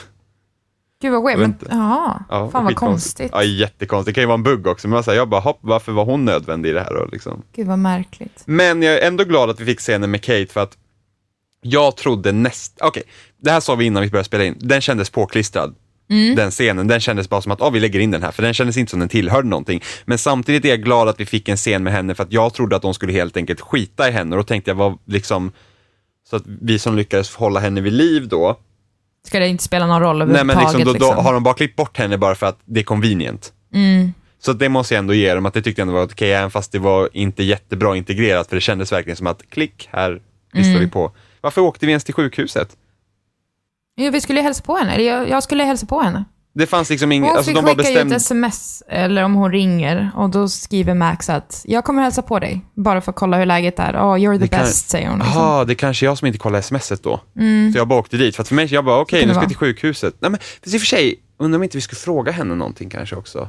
Gud 1.02 1.12
vad 1.12 1.24
weird. 1.24 1.38
Men, 1.38 1.54
jaha, 1.70 2.24
Ja, 2.28 2.50
fan 2.50 2.64
vad 2.64 2.76
konstigt. 2.76 3.30
Ja, 3.32 3.42
jättekonstigt. 3.42 4.06
Det 4.06 4.12
kan 4.12 4.22
ju 4.22 4.26
vara 4.26 4.34
en 4.34 4.42
bugg 4.42 4.66
också. 4.66 4.88
Men 4.88 5.02
jag, 5.06 5.28
bara 5.28 5.40
hopp, 5.40 5.58
varför 5.60 5.92
var 5.92 6.04
hon 6.04 6.24
nödvändig 6.24 6.70
i 6.70 6.72
det 6.72 6.80
här 6.80 6.94
då 6.94 7.08
liksom? 7.12 7.42
Gud 7.54 7.66
vad 7.66 7.78
märkligt. 7.78 8.42
Men 8.46 8.82
jag 8.82 8.94
är 8.94 9.06
ändå 9.06 9.24
glad 9.24 9.50
att 9.50 9.60
vi 9.60 9.64
fick 9.64 9.80
scenen 9.80 10.10
med 10.10 10.22
Kate 10.22 10.46
för 10.46 10.60
att 10.60 10.76
jag 11.60 11.96
trodde 11.96 12.32
näst... 12.32 12.78
Okej, 12.80 13.02
det 13.36 13.50
här 13.50 13.60
sa 13.60 13.74
vi 13.74 13.84
innan 13.84 14.02
vi 14.02 14.10
började 14.10 14.26
spela 14.26 14.44
in. 14.44 14.56
Den 14.60 14.80
kändes 14.80 15.10
påklistrad. 15.10 15.74
Mm. 16.10 16.34
Den 16.36 16.50
scenen, 16.50 16.86
den 16.86 17.00
kändes 17.00 17.28
bara 17.28 17.42
som 17.42 17.52
att 17.52 17.62
ah, 17.62 17.70
vi 17.70 17.80
lägger 17.80 18.00
in 18.00 18.10
den 18.10 18.22
här, 18.22 18.30
för 18.30 18.42
den 18.42 18.54
kändes 18.54 18.76
inte 18.76 18.90
som 18.90 19.00
den 19.00 19.08
tillhörde 19.08 19.48
någonting. 19.48 19.82
Men 20.04 20.18
samtidigt 20.18 20.64
är 20.64 20.68
jag 20.68 20.82
glad 20.82 21.08
att 21.08 21.20
vi 21.20 21.26
fick 21.26 21.48
en 21.48 21.56
scen 21.56 21.82
med 21.82 21.92
henne 21.92 22.14
för 22.14 22.22
att 22.22 22.32
jag 22.32 22.54
trodde 22.54 22.76
att 22.76 22.82
de 22.82 22.94
skulle 22.94 23.12
helt 23.12 23.36
enkelt 23.36 23.60
skita 23.60 24.08
i 24.08 24.12
henne 24.12 24.36
och 24.36 24.42
då 24.42 24.46
tänkte 24.46 24.70
jag, 24.70 24.76
vad 24.76 24.98
liksom, 25.04 25.52
så 26.30 26.36
att 26.36 26.42
vi 26.46 26.78
som 26.78 26.96
lyckades 26.96 27.34
hålla 27.34 27.60
henne 27.60 27.80
vid 27.80 27.92
liv 27.92 28.28
då, 28.28 28.56
Ska 29.26 29.38
det 29.38 29.48
inte 29.48 29.64
spela 29.64 29.86
någon 29.86 30.00
roll 30.00 30.18
nej 30.18 30.24
överhuvudtaget? 30.24 30.56
men 30.56 30.64
liksom, 30.64 30.92
då, 30.92 30.98
då 30.98 31.06
liksom? 31.12 31.24
har 31.24 31.32
de 31.32 31.42
bara 31.42 31.54
klippt 31.54 31.76
bort 31.76 31.98
henne 31.98 32.18
bara 32.18 32.34
för 32.34 32.46
att 32.46 32.58
det 32.64 32.80
är 32.80 32.84
convenient. 32.84 33.52
Mm. 33.74 34.12
Så 34.38 34.52
det 34.52 34.68
måste 34.68 34.94
jag 34.94 34.98
ändå 34.98 35.14
ge 35.14 35.34
dem, 35.34 35.46
att 35.46 35.54
det 35.54 35.62
tyckte 35.62 35.80
jag 35.80 35.88
ändå 35.88 35.98
var 35.98 36.06
okej, 36.06 36.32
även 36.32 36.50
fast 36.50 36.72
det 36.72 36.78
var 36.78 37.08
inte 37.12 37.42
jättebra 37.42 37.96
integrerat, 37.96 38.48
för 38.48 38.56
det 38.56 38.60
kändes 38.60 38.92
verkligen 38.92 39.16
som 39.16 39.26
att 39.26 39.42
klick, 39.50 39.88
här 39.92 40.20
klistrar 40.52 40.70
Mm. 40.74 40.84
vi 40.84 40.90
på. 40.90 41.12
Varför 41.40 41.60
åkte 41.60 41.86
vi 41.86 41.92
ens 41.92 42.04
till 42.04 42.14
sjukhuset? 42.14 42.68
Ja, 43.98 44.10
vi 44.10 44.20
skulle 44.20 44.40
hälsa 44.40 44.62
på 44.62 44.76
henne. 44.76 44.94
Eller 44.94 45.04
jag, 45.04 45.28
jag 45.28 45.42
skulle 45.42 45.64
hälsa 45.64 45.86
på 45.86 46.00
henne. 46.00 46.24
Det 46.54 46.66
fanns 46.66 46.90
liksom 46.90 47.12
inget, 47.12 47.28
Hon 47.28 47.36
alltså 47.36 47.52
fick 47.52 47.62
de 47.64 47.66
skicka 47.76 47.90
ju 47.90 47.98
ett 47.98 48.12
sms, 48.12 48.82
eller 48.88 49.22
om 49.24 49.34
hon 49.34 49.52
ringer, 49.52 50.10
och 50.14 50.30
då 50.30 50.48
skriver 50.48 50.94
Max 50.94 51.30
att 51.30 51.62
jag 51.64 51.84
kommer 51.84 52.02
hälsa 52.02 52.22
på 52.22 52.38
dig, 52.38 52.60
bara 52.74 53.00
för 53.00 53.12
att 53.12 53.16
kolla 53.16 53.36
hur 53.38 53.46
läget 53.46 53.78
är. 53.78 53.92
Oh, 53.96 54.14
you're 54.16 54.32
the 54.34 54.38
Det 54.38 54.48
kan- 54.48 54.60
best, 54.60 54.88
säger 54.90 55.08
hon. 55.08 55.18
Liksom. 55.18 55.36
Jaha, 55.42 55.64
det 55.64 55.72
är 55.72 55.74
kanske 55.74 56.06
jag 56.06 56.18
som 56.18 56.26
inte 56.26 56.38
kollade 56.38 56.62
smset 56.62 57.02
då. 57.02 57.20
Mm. 57.38 57.72
Så 57.72 57.78
jag 57.78 57.88
bara 57.88 57.98
åkte 57.98 58.16
dit, 58.16 58.36
för 58.36 58.42
att 58.42 58.48
för 58.48 58.54
mig, 58.54 58.74
jag 58.74 58.84
bara 58.84 59.00
okej, 59.00 59.20
kan 59.20 59.28
nu 59.28 59.34
ska 59.34 59.40
vara. 59.40 59.48
till 59.48 59.56
sjukhuset. 59.56 60.14
Nej 60.18 60.30
men, 60.30 60.40
i 60.64 60.76
och 60.76 60.80
för 60.80 60.86
sig, 60.86 61.14
undrar 61.38 61.58
om 61.58 61.62
inte 61.62 61.76
vi 61.76 61.80
skulle 61.80 61.98
fråga 61.98 62.32
henne 62.32 62.54
någonting 62.54 62.90
kanske 62.90 63.16
också. 63.16 63.48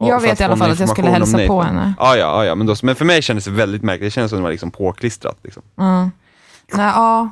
Ja, 0.00 0.08
Jag 0.08 0.20
vet 0.20 0.40
i 0.40 0.44
alla 0.44 0.56
fall 0.56 0.70
att 0.70 0.80
jag 0.80 0.88
skulle 0.88 1.10
hälsa 1.10 1.38
på 1.46 1.58
Nathan. 1.62 1.76
henne. 1.76 1.94
Ja, 1.98 2.16
ja, 2.16 2.18
ja, 2.18 2.44
ja 2.44 2.54
men, 2.54 2.66
då, 2.66 2.74
men 2.82 2.96
för 2.96 3.04
mig 3.04 3.22
kändes 3.22 3.44
det 3.44 3.50
väldigt 3.50 3.82
märkligt, 3.82 4.06
det 4.06 4.10
kändes 4.10 4.30
som 4.30 4.36
det 4.38 4.42
var 4.42 4.50
liksom 4.50 4.70
påklistrat. 4.70 5.38
Liksom. 5.42 5.62
Mm. 5.78 6.10
Nej, 6.72 6.92
ja, 6.94 7.30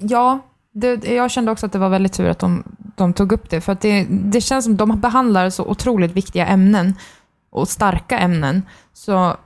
ja 0.00 0.38
det, 0.72 1.04
jag 1.08 1.30
kände 1.30 1.50
också 1.50 1.66
att 1.66 1.72
det 1.72 1.78
var 1.78 1.88
väldigt 1.88 2.12
tur 2.12 2.28
att 2.28 2.38
de, 2.38 2.62
de 2.96 3.12
tog 3.12 3.32
upp 3.32 3.50
det. 3.50 3.60
För 3.60 3.72
att 3.72 3.80
det, 3.80 4.06
det 4.10 4.40
känns 4.40 4.64
som 4.64 4.76
de 4.76 5.00
behandlar 5.00 5.50
så 5.50 5.64
otroligt 5.64 6.12
viktiga 6.12 6.46
ämnen 6.46 6.94
och 7.50 7.68
starka 7.68 8.18
ämnen. 8.18 8.62
Så, 8.92 9.36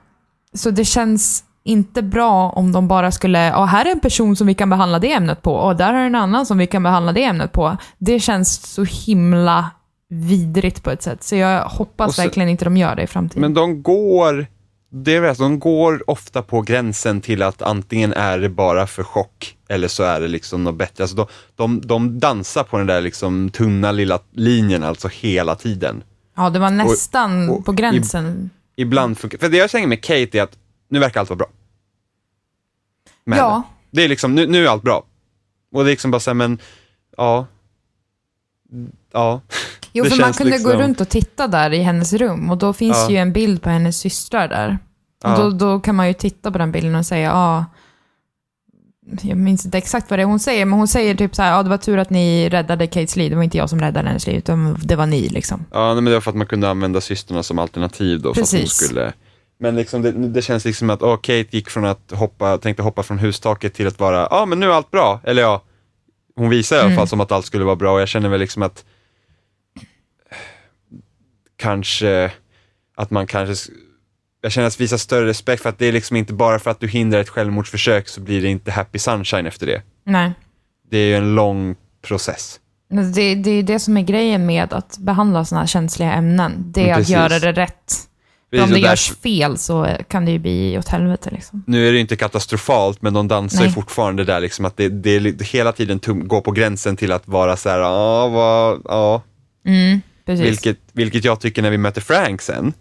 så 0.53 0.71
det 0.71 0.85
känns 0.85 1.43
inte 1.63 2.01
bra 2.01 2.49
om 2.49 2.71
de 2.71 2.87
bara 2.87 3.11
skulle, 3.11 3.45
ja 3.47 3.65
här 3.65 3.85
är 3.85 3.91
en 3.91 3.99
person 3.99 4.35
som 4.35 4.47
vi 4.47 4.53
kan 4.53 4.69
behandla 4.69 4.99
det 4.99 5.11
ämnet 5.13 5.41
på 5.41 5.53
och 5.53 5.75
där 5.75 5.93
är 5.93 6.05
en 6.05 6.15
annan 6.15 6.45
som 6.45 6.57
vi 6.57 6.67
kan 6.67 6.83
behandla 6.83 7.11
det 7.13 7.23
ämnet 7.23 7.51
på. 7.51 7.77
Det 7.97 8.19
känns 8.19 8.73
så 8.73 8.83
himla 8.83 9.71
vidrigt 10.09 10.83
på 10.83 10.91
ett 10.91 11.01
sätt. 11.01 11.23
Så 11.23 11.35
jag 11.35 11.65
hoppas 11.65 12.15
så- 12.15 12.21
verkligen 12.21 12.49
inte 12.49 12.65
de 12.65 12.77
gör 12.77 12.95
det 12.95 13.03
i 13.03 13.07
framtiden. 13.07 13.41
Men 13.41 13.53
de 13.53 13.83
går, 13.83 14.47
det 14.89 15.15
är 15.15 15.19
väl 15.21 15.35
så, 15.35 15.43
de 15.43 15.59
går 15.59 16.09
ofta 16.09 16.41
på 16.41 16.61
gränsen 16.61 17.21
till 17.21 17.41
att 17.43 17.61
antingen 17.61 18.13
är 18.13 18.39
det 18.39 18.49
bara 18.49 18.87
för 18.87 19.03
chock 19.03 19.57
eller 19.69 19.87
så 19.87 20.03
är 20.03 20.21
det 20.21 20.27
liksom 20.27 20.63
något 20.63 20.75
bättre. 20.75 21.03
Alltså 21.03 21.15
de, 21.17 21.27
de, 21.55 21.87
de 21.87 22.19
dansar 22.19 22.63
på 22.63 22.77
den 22.77 22.87
där 22.87 23.01
liksom 23.01 23.49
tunna 23.49 23.91
lilla 23.91 24.19
linjen 24.31 24.83
alltså 24.83 25.07
hela 25.07 25.55
tiden. 25.55 26.03
ja, 26.35 26.49
det 26.49 26.59
var 26.59 26.69
nästan 26.69 27.49
och 27.49 27.65
på 27.65 27.73
i- 27.73 27.75
gränsen. 27.75 28.49
Ibland 28.75 29.17
funkar, 29.17 29.37
för 29.37 29.49
det 29.49 29.57
jag 29.57 29.69
säger 29.69 29.87
med 29.87 30.03
Kate 30.03 30.39
är 30.39 30.43
att 30.43 30.57
nu 30.89 30.99
verkar 30.99 31.19
allt 31.19 31.29
vara 31.29 31.37
bra. 31.37 31.47
Med 33.23 33.39
Ja. 33.39 33.51
henne. 33.51 33.63
Det 33.91 34.03
är 34.03 34.07
liksom, 34.09 34.35
nu, 34.35 34.47
nu 34.47 34.65
är 34.65 34.69
allt 34.69 34.83
bra. 34.83 35.03
Och 35.73 35.83
det 35.83 35.89
är 35.89 35.91
liksom 35.91 36.11
bara 36.11 36.19
så 36.19 36.29
här, 36.29 36.35
men, 36.35 36.59
ja. 37.17 37.45
Ja. 39.13 39.41
Jo, 39.93 40.05
för 40.05 40.21
man 40.21 40.33
kunde 40.33 40.51
gå 40.51 40.57
liksom- 40.57 40.81
runt 40.81 41.01
och 41.01 41.09
titta 41.09 41.47
där 41.47 41.73
i 41.73 41.81
hennes 41.81 42.13
rum 42.13 42.51
och 42.51 42.57
då 42.57 42.73
finns 42.73 42.97
Ja. 42.97 43.09
ju 43.09 43.17
en 43.17 43.33
bild 43.33 43.61
på 43.61 43.69
hennes 43.69 43.97
systrar 43.97 44.47
där. 44.47 44.77
Och 45.23 45.29
Ja. 45.29 45.37
då, 45.37 45.49
då 45.49 45.79
kan 45.79 45.95
man 45.95 46.07
ju 46.07 46.13
titta 46.13 46.51
på 46.51 46.57
den 46.57 46.71
bilden 46.71 46.95
och 46.95 47.05
säga, 47.05 47.29
ja, 47.29 47.65
jag 49.21 49.37
minns 49.37 49.65
inte 49.65 49.77
exakt 49.77 50.09
vad 50.09 50.19
det 50.19 50.23
är 50.23 50.27
hon 50.27 50.39
säger, 50.39 50.65
men 50.65 50.79
hon 50.79 50.87
säger 50.87 51.15
typ 51.15 51.35
så 51.35 51.41
här, 51.41 51.51
ja 51.51 51.63
det 51.63 51.69
var 51.69 51.77
tur 51.77 51.97
att 51.97 52.09
ni 52.09 52.49
räddade 52.49 52.87
Kates 52.87 53.15
liv, 53.15 53.29
det 53.29 53.35
var 53.35 53.43
inte 53.43 53.57
jag 53.57 53.69
som 53.69 53.79
räddade 53.79 54.07
hennes 54.07 54.27
liv, 54.27 54.37
utan 54.37 54.77
det 54.83 54.95
var 54.95 55.05
ni 55.05 55.29
liksom. 55.29 55.65
Ja, 55.71 55.85
nej, 55.85 55.95
men 55.95 56.05
det 56.05 56.13
var 56.13 56.21
för 56.21 56.31
att 56.31 56.37
man 56.37 56.47
kunde 56.47 56.69
använda 56.69 57.01
systrarna 57.01 57.43
som 57.43 57.59
alternativ 57.59 58.21
då. 58.21 58.33
För 58.33 58.41
att 58.41 58.51
hon 58.51 58.59
Precis. 58.59 58.73
skulle... 58.73 59.13
Men 59.59 59.75
liksom 59.75 60.01
det, 60.01 60.11
det 60.11 60.41
känns 60.41 60.65
liksom 60.65 60.89
att, 60.89 61.01
oh, 61.01 61.15
Kate 61.15 61.47
gick 61.49 61.69
från 61.69 61.85
att 61.85 62.11
hoppa, 62.11 62.57
tänkte 62.57 62.83
hoppa 62.83 63.03
från 63.03 63.19
hustaket 63.19 63.73
till 63.73 63.87
att 63.87 63.99
vara, 63.99 64.17
ja 64.17 64.27
ah, 64.31 64.45
men 64.45 64.59
nu 64.59 64.65
är 64.65 64.69
allt 64.69 64.91
bra. 64.91 65.19
Eller 65.23 65.41
ja, 65.41 65.61
hon 66.37 66.49
visar 66.49 66.75
i 66.75 66.79
alla 66.79 66.85
Mm. 66.87 66.97
fall 66.97 67.07
som 67.07 67.21
att 67.21 67.31
allt 67.31 67.45
skulle 67.45 67.63
vara 67.65 67.75
bra 67.75 67.93
och 67.93 68.01
jag 68.01 68.07
känner 68.07 68.29
väl 68.29 68.39
liksom 68.39 68.63
att 68.63 68.85
kanske, 71.55 72.31
att 72.95 73.11
man 73.11 73.27
kanske, 73.27 73.71
jag 74.41 74.51
känner 74.51 74.67
att 74.67 74.79
visa 74.79 74.97
större 74.97 75.25
respekt 75.25 75.61
för 75.63 75.69
att 75.69 75.79
det 75.79 75.85
är 75.85 75.91
liksom 75.91 76.17
inte 76.17 76.33
bara 76.33 76.59
för 76.59 76.71
att 76.71 76.79
du 76.79 76.87
hindrar 76.87 77.19
ett 77.19 77.29
självmordsförsök 77.29 78.07
så 78.07 78.21
blir 78.21 78.41
det 78.41 78.47
inte 78.47 78.71
happy 78.71 78.99
sunshine 78.99 79.45
efter 79.47 79.65
det. 79.67 79.81
Nej. 80.03 80.31
Det 80.89 80.97
är 80.97 81.05
ju 81.07 81.15
en 81.15 81.35
lång 81.35 81.75
process. 82.01 82.59
Det, 83.15 83.35
det 83.35 83.49
är 83.51 83.63
det 83.63 83.79
som 83.79 83.97
är 83.97 84.01
grejen 84.01 84.45
med 84.45 84.73
att 84.73 84.97
behandla 84.97 85.45
sådana 85.45 85.61
här 85.61 85.67
känsliga 85.67 86.13
ämnen. 86.13 86.63
Det 86.71 86.89
är 86.89 86.99
att 86.99 87.09
göra 87.09 87.39
det 87.39 87.51
rätt. 87.51 87.93
Precis, 88.51 88.63
om 88.63 88.69
det 88.69 88.81
där- 88.81 88.89
görs 88.89 89.11
fel 89.17 89.57
så 89.57 89.87
kan 90.07 90.25
det 90.25 90.31
ju 90.31 90.39
bli 90.39 90.77
åt 90.77 90.87
helvete. 90.87 91.29
Liksom. 91.31 91.63
Nu 91.67 91.87
är 91.87 91.93
det 91.93 91.99
inte 91.99 92.15
katastrofalt, 92.15 93.01
men 93.01 93.13
de 93.13 93.27
dansar 93.27 93.59
ju 93.59 93.65
Nej. 93.65 93.73
fortfarande 93.73 94.23
där 94.23 94.39
liksom 94.39 94.65
att 94.65 94.77
det, 94.77 94.89
det 94.89 95.41
hela 95.41 95.71
tiden 95.71 95.99
tum, 95.99 96.27
går 96.27 96.41
på 96.41 96.51
gränsen 96.51 96.95
till 96.97 97.11
att 97.11 97.27
vara 97.27 97.57
så 97.57 97.69
här, 97.69 97.79
ja, 97.79 98.27
vad, 98.27 98.81
ja. 98.85 99.21
Mm. 99.65 100.01
Vilket, 100.25 100.77
vilket 100.91 101.23
jag 101.25 101.39
tycker 101.39 101.61
när 101.61 101.69
vi 101.69 101.77
möter 101.77 102.01
Frank 102.01 102.41
sen, 102.41 102.73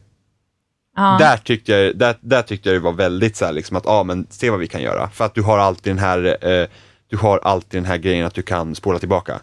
ja. 0.96 1.16
där, 1.20 1.36
tyckte 1.36 1.72
jag, 1.72 1.96
där, 1.98 2.16
där 2.20 2.42
tyckte 2.42 2.68
jag 2.68 2.76
det 2.76 2.84
var 2.84 2.92
väldigt 2.92 3.36
så 3.36 3.44
här 3.44 3.52
liksom 3.52 3.76
att, 3.76 3.84
ja 3.86 4.02
men 4.02 4.26
se 4.30 4.50
vad 4.50 4.58
vi 4.60 4.66
kan 4.66 4.82
göra. 4.82 5.10
För 5.10 5.24
att 5.24 5.34
du 5.34 5.42
har 5.42 5.58
alltid 5.58 5.90
den 5.90 5.98
här, 5.98 6.48
eh, 6.48 6.66
du 7.10 7.16
har 7.16 7.38
alltid 7.38 7.78
den 7.80 7.84
här 7.86 7.96
grejen 7.96 8.26
att 8.26 8.34
du 8.34 8.42
kan 8.42 8.74
spola 8.74 8.98
tillbaka. 8.98 9.40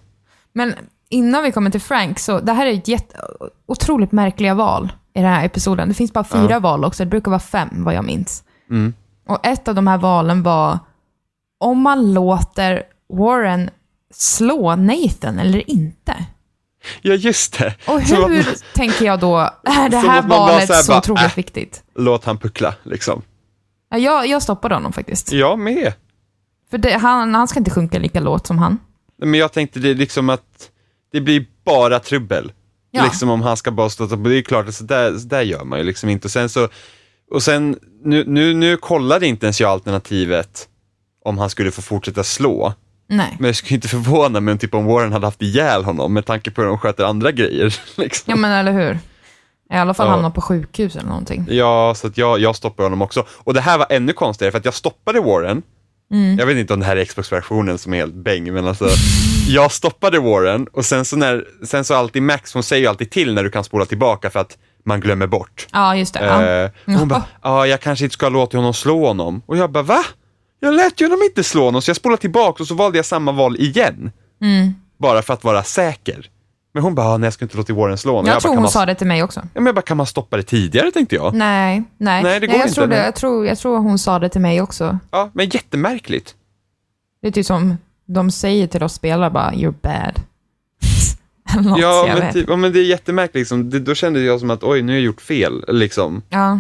Men 0.54 0.74
innan 1.10 1.44
vi 1.44 1.52
kommer 1.52 1.70
till 1.72 1.82
Frank, 1.82 2.20
så 2.20 2.40
det 2.40 2.54
här 2.54 2.66
är 2.66 2.74
ett 2.74 2.88
jätte, 2.88 3.18
otroligt 3.66 4.12
märkliga 4.12 4.54
val 4.54 4.92
i 5.16 5.22
den 5.22 5.30
här 5.34 5.46
episoden. 5.46 5.88
Det 5.90 5.94
finns 5.94 6.14
bara 6.14 6.24
fyra 6.24 6.48
Ja. 6.50 6.60
val 6.60 6.86
också, 6.86 7.04
det 7.06 7.10
brukar 7.10 7.32
vara 7.32 7.40
fem 7.40 7.70
vad 7.84 7.94
jag 7.94 8.06
minns. 8.06 8.44
Mm. 8.70 8.94
Och 9.28 9.46
ett 9.46 9.68
av 9.68 9.76
de 9.76 9.88
här 9.88 9.98
valen 9.98 10.44
var 10.44 10.80
om 11.60 11.82
man 11.82 12.14
låter 12.14 12.84
Warren 13.14 13.70
slå 14.14 14.76
Nathan 14.76 15.40
eller 15.40 15.70
inte. 15.70 16.26
Ja 17.02 17.14
just 17.14 17.60
det. 17.60 17.76
Och 17.88 18.02
hur 18.02 18.22
man- 18.22 18.44
tänker 18.74 19.06
jag 19.06 19.20
då, 19.20 19.38
är 19.64 19.90
det 19.90 19.98
här 19.98 20.22
valet 20.22 20.68
så 20.68 20.74
här 20.74 20.82
så 20.82 20.98
otroligt 20.98 21.24
äh. 21.24 21.36
viktigt? 21.36 21.84
Låt 21.96 22.26
han 22.26 22.38
puckla 22.38 22.76
liksom. 22.84 23.22
Ja, 23.90 23.98
jag, 23.98 24.28
jag 24.28 24.42
stoppade 24.44 24.76
honom 24.76 24.94
faktiskt. 24.94 25.32
Jag 25.32 25.60
med. 25.60 25.94
För 26.72 26.78
det, 26.78 26.98
han, 26.98 27.36
han 27.36 27.48
ska 27.48 27.60
inte 27.60 27.72
sjunka 27.72 28.00
lika 28.00 28.20
lågt 28.20 28.48
som 28.48 28.58
han. 28.58 28.78
Men 29.18 29.34
jag 29.34 29.52
tänkte 29.52 29.80
det 29.80 29.94
liksom 29.94 30.30
att 30.30 30.70
det 31.12 31.22
blir 31.22 31.46
bara 31.66 32.00
trubbel. 32.00 32.52
Ja. 32.96 33.04
Liksom 33.04 33.30
om 33.30 33.42
han 33.42 33.58
ska 33.58 33.72
bara 33.72 33.90
stå 33.90 34.06
Det 34.06 34.38
är 34.38 34.42
klart 34.42 34.68
att 34.68 34.76
så 34.76 34.84
där, 34.84 35.18
så 35.18 35.28
där 35.28 35.42
gör 35.42 35.64
man 35.64 35.80
ju 35.80 35.86
liksom 35.86 36.10
inte. 36.10 36.28
Och 36.28 36.32
sen 36.32 36.50
så, 36.50 36.68
och 37.32 37.44
sen, 37.44 37.80
nu, 38.04 38.24
nu, 38.28 38.54
nu 38.54 38.78
kollade 38.78 39.28
inte 39.28 39.46
ens 39.46 39.62
jag 39.62 39.72
alternativet 39.72 40.68
om 41.26 41.38
han 41.38 41.50
skulle 41.50 41.72
få 41.72 41.82
fortsätta 41.82 42.24
slå. 42.24 42.74
Nej. 43.08 43.36
Men 43.40 43.48
jag 43.48 43.56
skulle 43.56 43.76
inte 43.76 43.88
förvåna 43.88 44.40
mig 44.40 44.58
typ, 44.58 44.74
om 44.74 44.86
Warren 44.86 45.12
hade 45.14 45.28
haft 45.28 45.42
ihjäl 45.42 45.84
honom 45.84 46.14
med 46.14 46.26
tanke 46.26 46.52
på 46.52 46.62
hur 46.62 46.68
de 46.68 46.78
sköter 46.78 47.04
andra 47.04 47.32
grejer. 47.32 47.76
Liksom. 47.98 48.32
Ja, 48.32 48.36
men 48.36 48.52
eller 48.52 48.72
hur? 48.72 49.00
I 49.74 49.76
alla 49.76 49.94
fall 49.94 50.08
Ja. 50.08 50.12
hamna 50.12 50.32
på 50.32 50.42
sjukhus 50.42 50.96
eller 50.96 51.08
någonting. 51.10 51.46
Ja, 51.50 51.94
så 51.96 52.08
att 52.08 52.18
jag, 52.18 52.40
jag 52.40 52.56
stoppade 52.56 52.86
honom 52.86 53.02
också. 53.02 53.26
Och 53.30 53.54
det 53.54 53.62
här 53.62 53.78
var 53.78 53.88
ännu 53.90 54.14
konstigare 54.14 54.52
för 54.52 54.60
att 54.60 54.66
jag 54.66 54.74
stoppade 54.74 55.20
Warren. 55.20 55.62
Mm. 56.14 56.40
Jag 56.40 56.46
vet 56.46 56.58
inte 56.58 56.74
om 56.74 56.80
det 56.80 56.86
här 56.86 56.98
är 56.98 57.06
Xbox-versionen 57.06 57.78
som 57.78 57.94
är 57.94 57.98
helt 57.98 58.14
bäng, 58.14 58.54
men 58.54 58.68
alltså 58.68 58.90
jag 59.48 59.72
stoppade 59.72 60.20
Warren 60.20 60.68
och 60.74 60.86
sen 60.86 61.06
så 61.06 61.16
när, 61.16 61.46
sen 61.64 61.86
så 61.86 61.96
alltid 61.96 62.22
Max, 62.22 62.54
hon 62.54 62.64
säger 62.64 62.82
ju 62.82 62.88
alltid 62.88 63.12
till 63.12 63.34
när 63.34 63.44
du 63.44 63.50
kan 63.50 63.64
spola 63.64 63.86
tillbaka 63.86 64.30
för 64.30 64.40
att 64.40 64.58
man 64.86 65.00
glömmer 65.00 65.28
bort. 65.28 65.68
Ja, 65.72 65.96
just 65.96 66.14
det. 66.14 66.26
Ja. 66.26 66.44
Eh, 66.44 66.72
och 66.94 67.00
hon 67.00 67.08
bara, 67.08 67.24
ja 67.42 67.68
jag 67.68 67.82
kanske 67.82 68.06
inte 68.06 68.14
ska 68.14 68.30
låta 68.30 68.58
honom 68.58 68.74
slå 68.74 69.08
honom. 69.08 69.42
Och 69.46 69.58
jag 69.58 69.72
bara, 69.72 69.84
va? 69.84 70.04
Jag 70.60 70.74
lät 70.74 71.02
ju 71.02 71.06
honom 71.06 71.20
inte 71.24 71.44
slå 71.44 71.64
honom, 71.64 71.82
så 71.82 71.90
jag 71.90 71.98
spolade 71.98 72.22
tillbaka 72.22 72.64
och 72.64 72.68
så 72.68 72.76
valde 72.76 72.98
jag 72.98 73.06
samma 73.06 73.32
val 73.32 73.56
igen. 73.56 74.12
Mm. 74.42 74.74
Bara 74.98 75.22
för 75.22 75.34
att 75.34 75.44
vara 75.44 75.64
säker. 75.64 76.30
Men 76.74 76.84
hon 76.84 76.96
bara, 76.96 77.08
"Ah, 77.08 77.18
nej 77.18 77.26
jag 77.28 77.34
ska 77.34 77.46
inte 77.46 77.58
låta 77.58 77.74
Warren 77.74 77.98
slå 77.98 78.12
honom. 78.12 78.26
Jag, 78.28 78.36
bara, 78.36 78.40
tror 78.40 78.52
kan 78.52 78.58
hon 78.58 78.62
man, 78.64 78.72
sa 78.72 78.86
det 78.86 78.96
till 78.96 79.08
mig 79.08 79.24
också. 79.24 79.40
Ja, 79.40 79.48
men 79.54 79.66
jag 79.66 79.76
bara, 79.76 79.82
kan 79.82 79.98
man 79.98 80.06
stoppa 80.06 80.38
det 80.38 80.44
tidigare 80.44 80.92
tänkte 80.92 81.16
jag. 81.16 81.34
Nej, 81.34 81.84
nej. 81.98 82.24
Nej, 82.24 82.40
det 82.40 82.48
går 82.48 82.56
jag 82.56 82.64
inte, 82.66 82.74
Tror 82.76 82.88
det, 82.88 82.96
nej. 82.96 83.06
jag, 83.06 83.16
tror, 83.16 83.46
jag 83.48 83.58
tror 83.58 83.78
hon 83.78 84.00
sa 84.00 84.20
det 84.20 84.30
till 84.30 84.42
mig 84.42 84.62
också. 84.62 84.98
Ja, 85.12 85.30
men 85.34 85.50
jättemärkligt. 85.50 86.36
Det 87.22 87.28
är 87.28 87.32
typ 87.32 87.46
som 87.46 87.78
de 88.06 88.32
säger 88.32 88.68
till 88.68 88.84
oss 88.84 88.94
spelare 88.94 89.30
bara, 89.30 89.52
you're 89.52 89.74
bad. 89.82 90.22
Något, 91.64 91.80
Ja 91.80 92.08
jag 92.08 92.20
men, 92.20 92.34
typ, 92.34 92.50
ja, 92.50 92.56
men 92.56 92.74
det 92.74 92.80
är 92.80 92.84
jättemärkligt. 92.86 93.36
Liksom. 93.36 93.70
Det, 93.70 93.80
då 93.80 93.96
kände 93.96 94.20
jag 94.22 94.40
som 94.40 94.50
att 94.50 94.64
oj, 94.64 94.82
nu 94.82 94.92
har 94.92 94.98
jag 94.98 95.04
gjort 95.06 95.22
fel. 95.22 95.66
Liksom. 95.68 96.22
Ja. 96.30 96.60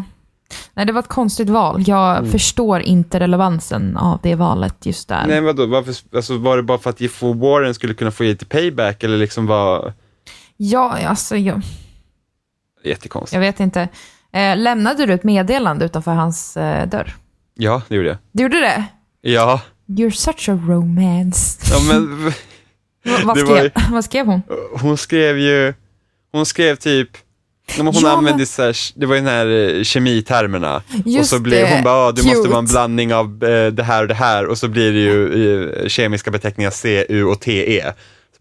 Nej, 0.73 0.85
det 0.85 0.91
var 0.93 0.99
ett 0.99 1.07
konstigt 1.07 1.49
val. 1.49 1.83
Jag 1.87 2.17
Mm. 2.17 2.31
förstår 2.31 2.79
inte 2.81 3.19
relevansen 3.19 3.97
av 3.97 4.19
det 4.23 4.35
valet 4.35 4.85
just 4.85 5.07
där. 5.09 5.25
Nej, 5.27 5.41
vadå? 5.41 5.65
Varför, 5.65 5.95
alltså, 6.15 6.37
var 6.37 6.57
det 6.57 6.63
bara 6.63 6.77
för 6.77 6.89
att 6.89 7.01
ge- 7.01 7.07
få 7.07 7.33
Warren 7.33 7.73
skulle 7.73 7.93
kunna 7.93 8.11
få 8.11 8.23
lite 8.23 8.45
payback 8.45 9.03
eller 9.03 9.17
liksom 9.17 9.45
var 9.47 9.93
Ja, 10.71 11.07
alltså, 11.07 11.37
jag, 11.37 11.61
jättekonstigt? 12.83 13.33
jag 13.33 13.39
vet 13.39 13.59
inte. 13.59 13.87
Eh, 14.33 14.57
lämnade 14.57 15.05
du 15.05 15.13
ett 15.13 15.23
meddelande 15.23 15.85
utanför 15.85 16.11
hans 16.11 16.57
eh, 16.57 16.87
dörr? 16.87 17.15
Ja, 17.55 17.81
det 17.87 17.95
gjorde 17.95 18.07
jag. 18.07 18.17
Du 18.31 18.43
gjorde 18.43 18.59
det? 18.59 18.83
Ja, 19.21 19.61
You're 19.87 20.09
such 20.11 20.49
a 20.49 20.59
romance. 20.67 21.59
ja 21.71 21.79
men 21.93 22.25
Va- 23.05 23.19
vad, 23.23 23.37
Det 23.37 23.43
var 23.43 23.55
skrev, 23.57 23.71
vad 23.91 24.05
skrev 24.05 24.25
hon? 24.25 24.41
hon 24.81 24.97
skrev 24.97 25.39
ju, 25.39 25.73
hon 26.31 26.45
skrev 26.45 26.75
typ 26.75 27.09
Ja, 27.77 27.83
men 27.83 27.85
hon 27.87 27.95
Ja, 27.95 28.01
men- 28.09 28.17
använde 28.17 28.45
så 28.45 28.61
här, 28.63 28.77
det 28.99 29.05
var 29.05 29.15
ju 29.15 29.21
den 29.21 29.29
här 29.29 29.75
eh, 29.77 29.83
kemitermerna. 29.83 30.75
och 30.75 30.83
Just 31.05 31.29
så 31.29 31.39
blev 31.39 31.61
det, 31.67 31.75
hon 31.75 31.83
bara, 31.83 31.93
ah, 32.07 32.11
du 32.11 32.23
måste 32.23 32.37
cute. 32.37 32.49
vara 32.49 32.59
en 32.59 32.65
blandning 32.65 33.13
av 33.13 33.43
eh, 33.43 33.67
det 33.71 33.83
här 33.83 34.01
och 34.01 34.07
det 34.07 34.13
här 34.13 34.45
och 34.45 34.57
så 34.57 34.67
blir 34.67 34.91
det 34.93 34.99
ju 34.99 35.69
eh, 35.81 35.87
kemiska 35.87 36.31
beteckningar 36.31 36.71
C, 36.71 37.05
U 37.09 37.23
och 37.23 37.39
TE. 37.39 37.93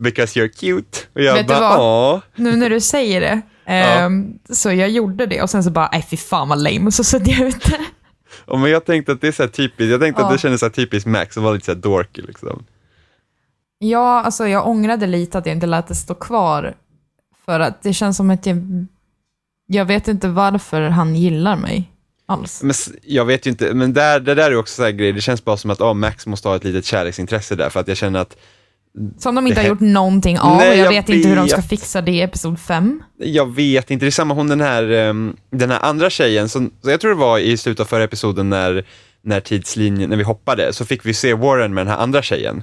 Because 0.02 0.40
you're 0.40 0.48
cute. 0.48 0.98
Och 1.14 1.20
jag 1.22 1.34
Vet 1.34 1.48
du 1.48 1.54
bara, 1.54 1.76
vad? 1.78 2.14
åh. 2.14 2.20
Nu 2.34 2.56
när 2.56 2.70
du 2.70 2.80
säger 2.80 3.20
det, 3.20 3.40
ehm, 3.72 4.38
så 4.50 4.72
jag 4.72 4.90
gjorde 4.90 5.26
det 5.26 5.42
och 5.42 5.50
sen 5.50 5.64
så 5.64 5.70
bara, 5.70 5.88
nej 5.92 6.06
fy 6.10 6.16
fan 6.16 6.48
vad 6.48 6.62
lame, 6.62 6.86
och 6.86 6.94
så 6.94 7.04
satte 7.04 7.30
jag 7.30 7.40
ut 7.48 7.64
det. 7.64 7.80
Ja, 8.46 8.56
men 8.56 8.70
jag 8.70 8.84
tänkte 8.84 9.12
att 9.12 9.20
det 9.20 9.28
är 9.28 9.32
så 9.32 9.42
här 9.42 9.50
typiskt, 9.50 9.90
jag 9.90 10.00
tänkte 10.00 10.22
att 10.22 10.28
Ja. 10.28 10.32
det 10.32 10.38
kändes 10.38 10.60
så 10.60 10.66
här 10.66 10.70
typiskt 10.70 11.06
Max, 11.06 11.34
som 11.34 11.42
var 11.44 11.52
lite 11.54 11.64
så 11.66 11.72
här 11.72 11.78
dorky 11.78 12.22
liksom. 12.22 12.64
Ja, 13.78 14.22
alltså 14.22 14.48
jag 14.48 14.66
ångrade 14.68 15.06
lite 15.06 15.38
att 15.38 15.46
jag 15.46 15.54
inte 15.56 15.66
lät 15.66 15.86
det 15.88 15.94
stå 15.94 16.14
kvar. 16.14 16.74
För 17.44 17.60
att 17.60 17.82
det 17.82 17.92
känns 17.92 18.16
som 18.16 18.30
att 18.30 18.46
jag... 18.46 18.56
Jag 19.66 19.84
vet 19.84 20.08
inte 20.08 20.28
varför 20.28 20.82
han 20.82 21.14
gillar 21.16 21.56
mig 21.56 21.90
alls. 22.26 22.62
Men 22.62 22.70
s- 22.70 22.90
jag 23.02 23.24
vet 23.24 23.46
ju 23.46 23.50
inte, 23.50 23.74
men 23.74 23.92
där, 23.92 24.20
det 24.20 24.34
där 24.34 24.50
är 24.50 24.56
också 24.56 24.74
så 24.74 24.82
här 24.82 24.90
grej, 24.90 25.12
det 25.12 25.20
känns 25.20 25.44
bara 25.44 25.56
som 25.56 25.70
att 25.70 25.80
oh, 25.80 25.94
Max 25.94 26.26
måste 26.26 26.48
ha 26.48 26.56
ett 26.56 26.64
litet 26.64 26.84
kärleksintresse 26.84 27.54
där, 27.56 27.70
för 27.70 27.80
att 27.80 27.88
jag 27.88 27.96
känner 27.96 28.20
att, 28.20 28.36
Som 29.18 29.34
de 29.34 29.46
inte 29.46 29.60
har 29.60 29.68
gjort 29.68 29.80
någonting 29.80 30.38
av. 30.38 30.56
Nej, 30.56 30.70
och 30.70 30.76
jag, 30.76 30.84
jag 30.84 30.90
vet 30.90 31.08
inte 31.08 31.28
hur 31.28 31.36
de 31.36 31.48
ska 31.48 31.62
fixa 31.62 32.00
det 32.00 32.12
i 32.12 32.20
episod 32.22 32.60
5. 32.60 33.02
jag 33.18 33.54
vet 33.54 33.90
inte, 33.90 34.04
det 34.04 34.08
är 34.08 34.10
samma 34.10 34.34
hon 34.34 34.48
den 34.48 34.60
här, 34.60 34.90
ehm, 34.90 35.36
den 35.50 35.70
här 35.70 35.80
andra 35.82 36.10
tjejen, 36.10 36.48
som, 36.48 36.70
så 36.82 36.90
jag 36.90 37.00
tror 37.00 37.10
det 37.10 37.20
var 37.20 37.38
i 37.38 37.56
slutet 37.56 37.80
av 37.80 37.84
förra 37.84 38.04
episoden 38.04 38.50
när, 38.50 38.84
när 39.24 39.40
tidslinjen, 39.40 40.10
när 40.10 40.16
vi 40.16 40.22
hoppade, 40.22 40.72
så 40.72 40.84
fick 40.84 41.06
vi 41.06 41.14
se 41.14 41.34
Warren 41.34 41.74
med 41.74 41.86
den 41.86 41.94
här 41.94 42.02
andra 42.02 42.22
tjejen. 42.22 42.62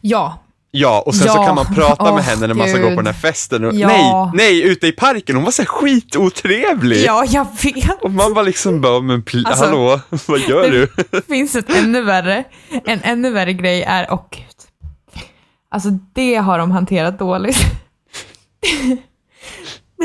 Ja, 0.00 0.44
Ja, 0.70 1.02
och 1.06 1.14
sen 1.14 1.28
så 1.28 1.38
Ja, 1.38 1.46
kan 1.46 1.54
man 1.54 1.74
prata 1.74 2.04
åh, 2.04 2.14
med 2.14 2.24
henne 2.24 2.46
när 2.46 2.54
man 2.54 2.68
ska 2.68 2.78
gå 2.78 2.88
på 2.88 2.94
den 2.96 3.06
här 3.06 3.12
festen. 3.12 3.64
Och, 3.64 3.74
Ja. 3.74 3.88
Nej, 3.88 4.30
nej, 4.34 4.62
ute 4.72 4.86
i 4.86 4.92
parken, 4.92 5.36
hon 5.36 5.44
var 5.44 5.50
så 5.52 5.62
här 5.62 5.66
skitotrevlig. 5.66 7.04
ja 7.06 7.24
jag 7.28 7.46
vet. 7.62 8.02
Och 8.02 8.10
man 8.10 8.34
var 8.34 8.42
liksom 8.42 8.80
bara, 8.80 9.00
men 9.00 9.22
pl- 9.22 9.46
Alltså, 9.46 9.64
hallå, 9.64 10.00
vad 10.26 10.40
gör 10.40 10.62
det- 10.62 10.70
du? 10.70 10.88
Det 11.10 11.26
finns 11.28 11.54
ett 11.56 11.76
ännu 11.76 12.02
värre. 12.02 12.44
En 12.86 13.00
ännu 13.02 13.30
värre 13.30 13.52
grej 13.52 13.82
är, 13.82 14.06
gud. 14.30 14.44
Alltså 15.70 15.88
det 16.12 16.34
har 16.34 16.58
de 16.58 16.70
hanterat 16.70 17.18
dåligt. 17.18 17.58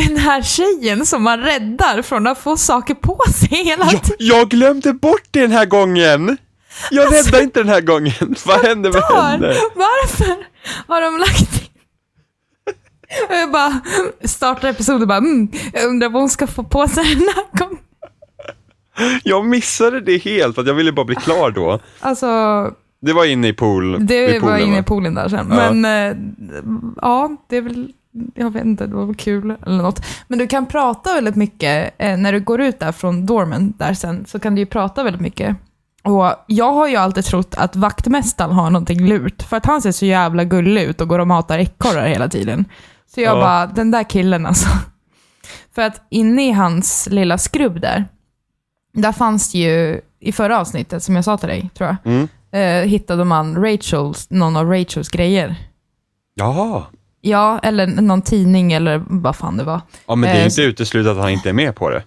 Den 0.08 0.18
här 0.18 0.42
tjejen 0.42 1.06
som 1.06 1.24
man 1.24 1.40
räddar 1.40 2.02
från 2.02 2.28
att 2.28 2.38
få 2.38 2.58
saker 2.58 2.94
på 2.94 3.20
sig 3.34 3.48
hela 3.64 3.86
Jag, 3.92 4.04
tiden. 4.04 4.18
jag 4.20 4.50
glömde 4.50 4.94
bort 4.94 5.24
det 5.32 5.42
den 5.42 5.52
här 5.52 5.66
gången. 5.66 6.38
Jag 6.92 7.14
räddade 7.14 7.44
inte 7.44 7.60
den 7.60 7.70
här 7.70 7.82
gången. 7.82 8.36
Vad 8.46 8.66
hände 8.66 8.90
med 8.92 9.04
henne? 9.04 9.54
Varför 9.76 10.36
har 10.88 11.02
de 11.02 11.18
lagt? 11.18 11.70
Och 13.30 13.36
jag 13.36 13.52
bara 13.52 13.82
startar 14.24 14.70
episoden 14.70 15.02
och 15.02 15.08
bara, 15.08 15.18
mm, 15.18 15.52
jag 15.74 15.84
undrar 15.86 16.10
vad 16.10 16.22
hon 16.22 16.30
ska 16.30 16.48
få 16.48 16.64
på 16.64 16.88
sig 16.88 17.04
den 17.16 17.28
här 17.36 17.60
gången. 17.60 17.78
Jag 19.24 19.46
missade 19.46 20.02
det 20.02 20.18
helt, 20.18 20.56
för 20.56 20.62
att 20.62 20.68
jag 20.68 20.74
ville 20.76 20.92
bara 20.92 21.06
bli 21.06 21.16
klar 21.16 21.52
då. 21.52 21.80
Alltså, 22.00 22.28
Det 23.06 23.14
var 23.14 23.26
inne 23.26 23.48
i 23.48 23.54
pool. 23.54 24.06
det 24.06 24.34
var 24.34 24.40
poolen, 24.40 24.68
inne 24.68 24.80
i 24.80 24.84
poolen 24.84 25.14
där 25.16 25.30
sen. 25.30 25.48
Ja. 25.52 25.72
Men 25.74 25.86
eh, 25.86 26.18
ja, 27.02 27.30
det 27.50 27.58
är 27.58 27.62
väl, 27.62 27.92
jag 28.36 28.52
vet 28.52 28.66
inte, 28.66 28.88
det 28.88 28.96
var 28.96 29.06
väl 29.06 29.16
kul 29.16 29.56
eller 29.66 29.78
något. 29.84 30.06
Men 30.28 30.40
du 30.40 30.48
kan 30.48 30.66
prata 30.66 31.14
väldigt 31.14 31.36
mycket, 31.36 31.94
eh, 31.98 32.18
när 32.18 32.34
du 32.34 32.40
går 32.40 32.62
ut 32.62 32.80
där 32.80 32.92
från 32.92 33.26
dormen 33.26 33.74
där 33.78 33.94
sen, 33.94 34.26
så 34.26 34.40
kan 34.40 34.56
du 34.56 34.62
ju 34.62 34.66
prata 34.66 35.04
väldigt 35.04 35.22
mycket 35.22 35.56
Och 36.04 36.34
jag 36.48 36.74
har 36.74 36.88
ju 36.88 36.96
alltid 36.96 37.26
trott 37.26 37.56
att 37.58 37.76
vaktmästaren 37.76 38.52
har 38.52 38.70
någonting 38.70 39.08
lurt, 39.08 39.42
för 39.44 39.58
att 39.58 39.66
han 39.66 39.82
ser 39.82 39.92
så 39.92 40.06
jävla 40.06 40.44
gullig 40.44 40.84
ut 40.84 41.02
och 41.02 41.08
går 41.08 41.20
och 41.20 41.28
matar 41.28 41.60
ekorrar 41.60 42.08
hela 42.08 42.28
tiden. 42.30 42.66
Så 43.16 43.22
jag 43.22 43.38
Ja. 43.38 43.42
bara, 43.42 43.66
den 43.66 43.92
där 43.92 44.04
killen 44.04 44.46
alltså. 44.46 44.68
För 45.76 45.82
att 45.82 46.02
inne 46.10 46.48
i 46.50 46.52
hans 46.52 47.08
lilla 47.12 47.38
skrubb 47.38 47.82
där, 47.82 48.06
där 48.94 49.12
fanns 49.12 49.52
det 49.52 49.58
ju, 49.58 50.02
i 50.20 50.32
förra 50.32 50.60
avsnittet 50.60 51.04
som 51.04 51.16
jag 51.16 51.24
sa 51.26 51.38
till 51.38 51.50
dig, 51.50 51.70
tror 51.78 51.88
jag, 51.90 52.14
Mm. 52.14 52.28
Eh, 52.54 52.62
hittade 52.90 53.24
man 53.26 53.56
Rachels, 53.66 54.30
någon 54.30 54.56
av 54.58 54.70
Rachels 54.70 55.10
grejer. 55.10 55.56
Jaha. 56.36 56.84
Ja, 57.22 57.60
eller 57.60 57.88
någon 57.88 58.22
tidning 58.22 58.74
eller 58.74 59.04
vad 59.08 59.36
fan 59.36 59.58
det 59.58 59.64
var. 59.64 59.82
Ja, 60.08 60.16
men 60.16 60.30
det 60.30 60.36
är 60.36 60.40
Eh, 60.40 60.46
inte 60.46 60.62
uteslutet 60.62 61.12
att 61.12 61.18
han 61.18 61.30
inte 61.30 61.50
är 61.50 61.54
med 61.54 61.76
på 61.76 61.90
det. 61.90 62.04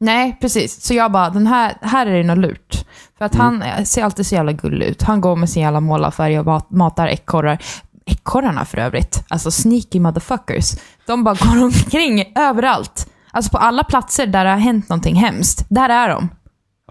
Nej, 0.00 0.38
precis. 0.40 0.82
Så 0.82 0.94
jag 0.94 1.12
bara, 1.12 1.30
den 1.30 1.46
här, 1.46 1.74
här 1.80 2.06
är 2.06 2.16
det 2.16 2.22
något 2.24 2.38
lurt. 2.38 2.84
För 3.18 3.24
att 3.24 3.34
han 3.34 3.62
eh, 3.62 3.82
ser 3.84 4.04
alltid 4.04 4.26
så 4.26 4.34
jävla 4.34 4.52
gullig 4.52 4.86
ut. 4.86 5.02
Han 5.02 5.20
går 5.20 5.36
med 5.36 5.50
sin 5.50 5.62
jävla 5.62 5.80
målarfärg 5.80 6.38
och 6.38 6.46
mat- 6.46 6.70
matar 6.70 7.06
ekorrar. 7.06 7.58
Ekorrarna 8.06 8.64
för 8.64 8.78
övrigt, 8.78 9.24
alltså 9.28 9.50
sneaky 9.50 10.00
motherfuckers. 10.00 10.72
De 11.06 11.24
bara 11.24 11.34
går 11.34 11.62
omkring 11.64 12.32
överallt. 12.36 13.08
Alltså 13.30 13.50
på 13.50 13.58
alla 13.58 13.84
platser 13.84 14.26
där 14.26 14.44
det 14.44 14.50
har 14.50 14.58
hänt 14.58 14.88
någonting 14.88 15.14
hemskt. 15.16 15.66
Där 15.68 15.88
är 15.88 16.08
de. 16.08 16.28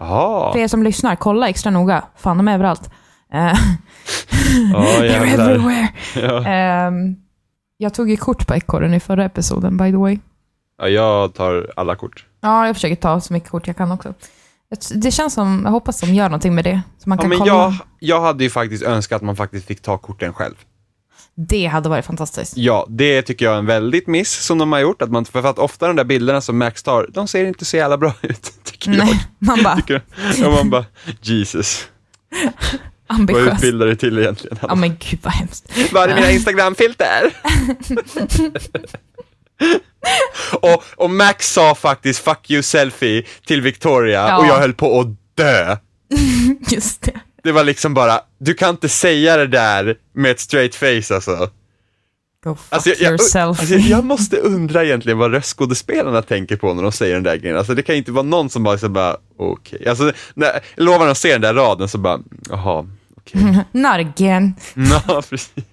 Jaha. 0.02 0.52
För 0.52 0.58
er 0.58 0.68
som 0.68 0.82
lyssnar, 0.82 1.16
kolla 1.16 1.48
extra 1.48 1.70
noga. 1.70 2.04
Fan, 2.16 2.36
de 2.36 2.48
är 2.48 2.54
överallt. 2.54 2.90
Ja, 3.32 3.54
They're 5.00 5.34
everywhere. 5.34 5.88
Ja. 6.16 6.46
Ehm, 6.48 7.16
jag 7.76 7.94
tog 7.94 8.10
ju 8.10 8.16
kort 8.16 8.46
på 8.46 8.54
ekorren 8.54 8.94
i 8.94 9.00
förra 9.00 9.24
episoden, 9.24 9.76
by 9.76 9.90
the 9.90 9.96
way. 9.96 10.18
ja, 10.78 10.88
jag 10.88 11.34
tar 11.34 11.72
alla 11.76 11.94
kort. 11.96 12.26
Ja, 12.40 12.66
jag 12.66 12.76
försöker 12.76 12.96
ta 12.96 13.20
så 13.20 13.32
mycket 13.32 13.50
kort 13.50 13.66
jag 13.66 13.76
kan 13.76 13.92
också. 13.92 14.14
Det 14.94 15.10
känns 15.10 15.34
som, 15.34 15.60
jag 15.64 15.70
hoppas 15.72 16.00
de 16.00 16.06
gör 16.14 16.24
någonting 16.28 16.54
med 16.54 16.64
det. 16.64 16.80
Så 16.98 17.08
man 17.08 17.18
Ja, 17.18 17.22
kan 17.22 17.28
men 17.28 17.38
kolla. 17.38 17.50
jag, 17.52 17.74
jag 17.98 18.20
hade 18.20 18.44
ju 18.44 18.50
faktiskt 18.50 18.82
önskat 18.82 19.16
att 19.16 19.22
man 19.22 19.36
faktiskt 19.36 19.66
fick 19.66 19.82
ta 19.82 19.98
korten 19.98 20.32
själv. 20.32 20.54
Det 21.34 21.66
hade 21.66 21.88
varit 21.88 22.04
fantastiskt. 22.06 22.56
Ja, 22.56 22.86
det 22.88 23.22
tycker 23.22 23.44
jag 23.44 23.54
är 23.54 23.58
en 23.58 23.66
väldigt 23.66 24.06
miss 24.06 24.32
som 24.32 24.58
de 24.58 24.72
har 24.72 24.78
gjort. 24.80 25.02
Att 25.02 25.10
man, 25.10 25.24
för 25.24 25.46
att 25.46 25.58
ofta 25.58 25.86
de 25.86 25.96
där 25.96 26.04
bilderna 26.04 26.40
som 26.40 26.58
Max 26.58 26.82
tar, 26.82 27.06
de 27.12 27.28
ser 27.28 27.44
inte 27.44 27.64
så 27.64 27.76
jävla 27.76 27.98
bra 27.98 28.14
ut, 28.22 28.52
tycker 28.64 28.90
jag. 28.90 29.06
Nej, 29.06 29.26
man 29.38 29.62
bara, 29.62 29.76
Tycker, 29.76 30.02
och 30.46 30.52
man 30.52 30.70
bara, 30.70 30.84
Jesus, 31.20 31.88
vad 33.08 33.18
ambitiös. 33.20 33.54
utbildar 33.54 33.86
du 33.86 33.96
till 33.96 34.18
egentligen? 34.18 34.58
Ja 34.62 34.74
men 34.74 34.96
gud 35.10 35.20
vad 35.22 35.32
hemskt. 35.32 35.92
Var 35.92 36.08
är 36.08 36.14
mina 36.14 36.30
Instagram-filter? 36.30 37.32
och, 40.60 40.82
och 40.96 41.10
Max 41.10 41.52
sa 41.52 41.74
faktiskt 41.74 42.24
'fuck 42.24 42.50
you 42.50 42.60
selfie' 42.62 43.24
till 43.46 43.60
Victoria 43.62 44.28
Ja. 44.28 44.38
och 44.38 44.46
jag 44.46 44.58
höll 44.58 44.72
på 44.74 45.00
att 45.00 45.06
dö. 45.34 45.76
Just 46.68 47.02
det. 47.02 47.20
Det 47.42 47.52
var 47.52 47.64
liksom 47.64 47.94
bara, 47.94 48.20
du 48.38 48.54
kan 48.54 48.70
inte 48.70 48.88
säga 48.88 49.36
det 49.36 49.46
där 49.46 49.96
med 50.12 50.30
ett 50.30 50.40
straight 50.40 50.74
face 50.74 51.14
alltså. 51.14 51.50
Go 52.44 52.54
fuck 52.54 52.66
Alltså 52.68 52.88
jag, 52.88 52.98
jag, 53.00 53.10
yourself. 53.10 53.60
alltså 53.60 53.74
jag 53.74 54.04
måste 54.04 54.36
undra 54.36 54.84
egentligen 54.84 55.18
vad 55.18 55.30
röstskådespelarna 55.32 56.22
tänker 56.22 56.56
på 56.56 56.74
när 56.74 56.82
de 56.82 56.92
säger 56.92 57.14
den 57.14 57.22
där 57.22 57.36
grejen. 57.36 57.58
Alltså 57.58 57.74
det 57.74 57.82
kan 57.82 57.94
inte 57.94 58.12
vara 58.12 58.22
någon 58.22 58.50
som 58.50 58.62
bara, 58.62 58.78
så 58.78 58.88
bara 58.88 59.16
okej. 59.38 59.88
Alltså, 59.88 60.12
när, 60.34 61.08
de 61.08 61.14
ser 61.14 61.32
den 61.32 61.40
där 61.40 61.54
raden 61.54 61.88
så 61.88 61.98
bara, 61.98 62.20
jaha. 62.50 62.86
Not 63.72 63.92
again. 63.94 64.54
Ja, 65.08 65.22
precis. 65.30 65.64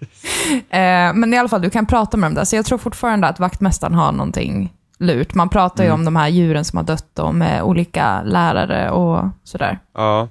Eh, 0.69 1.13
men 1.13 1.33
i 1.33 1.37
alla 1.37 1.49
fall, 1.49 1.61
du 1.61 1.69
kan 1.69 1.85
prata 1.85 2.17
med 2.17 2.27
dem 2.27 2.35
där. 2.35 2.45
Så 2.45 2.55
jag 2.55 2.65
tror 2.65 2.77
fortfarande 2.77 3.27
att 3.27 3.39
vaktmästaren 3.39 3.93
har 3.93 4.11
någonting 4.11 4.73
lurt. 4.99 5.33
Man 5.33 5.49
pratar 5.49 5.83
ju 5.83 5.91
om 5.91 6.05
de 6.05 6.15
här 6.15 6.27
djuren 6.27 6.65
som 6.65 6.77
har 6.77 6.83
dött 6.83 7.19
och 7.19 7.35
med 7.35 7.63
olika 7.63 8.21
lärare 8.23 8.91
och 8.91 9.25
sådär. 9.43 9.79
Ja. 9.93 10.27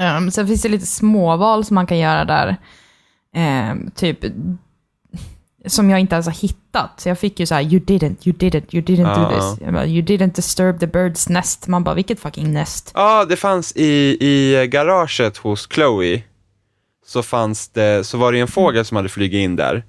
Um, 0.00 0.30
sen 0.30 0.46
finns 0.46 0.62
det 0.62 0.68
lite 0.68 0.86
småval 0.86 1.64
som 1.64 1.74
man 1.74 1.86
kan 1.86 1.98
göra 1.98 2.24
där. 2.24 2.56
Ehm, 3.34 3.90
typ, 3.90 4.18
som 5.66 5.90
jag 5.90 6.00
inte 6.00 6.14
ens 6.14 6.26
har 6.26 6.32
hittat. 6.32 7.00
Så 7.00 7.08
jag 7.08 7.18
fick 7.18 7.40
ju 7.40 7.46
så 7.46 7.54
här, 7.54 7.62
you 7.62 7.80
didn't, 7.84 8.16
you 8.24 8.36
didn't, 8.36 8.66
you 8.70 8.84
didn't 8.84 9.14
do 9.14 9.20
Ja. 9.34 9.54
this. 9.56 9.66
Bara, 9.72 9.86
you 9.86 10.02
didn't 10.06 10.34
disturb 10.34 10.80
the 10.80 10.86
bird's 10.86 11.32
nest. 11.32 11.66
Man 11.66 11.84
bara, 11.84 11.94
vilket 11.94 12.20
fucking 12.20 12.52
nest? 12.52 12.92
Ja, 12.94 13.24
det 13.24 13.36
fanns 13.36 13.72
i, 13.76 14.16
i 14.20 14.66
garaget 14.66 15.36
hos 15.36 15.68
Chloe, 15.72 16.22
så 17.06 17.22
fanns 17.22 17.68
det, 17.68 18.06
så 18.06 18.18
var 18.18 18.32
det 18.32 18.40
en 18.40 18.48
fågel 18.48 18.84
som 18.84 18.96
hade 18.96 19.08
flugit 19.08 19.38
in 19.38 19.56
där. 19.56 19.84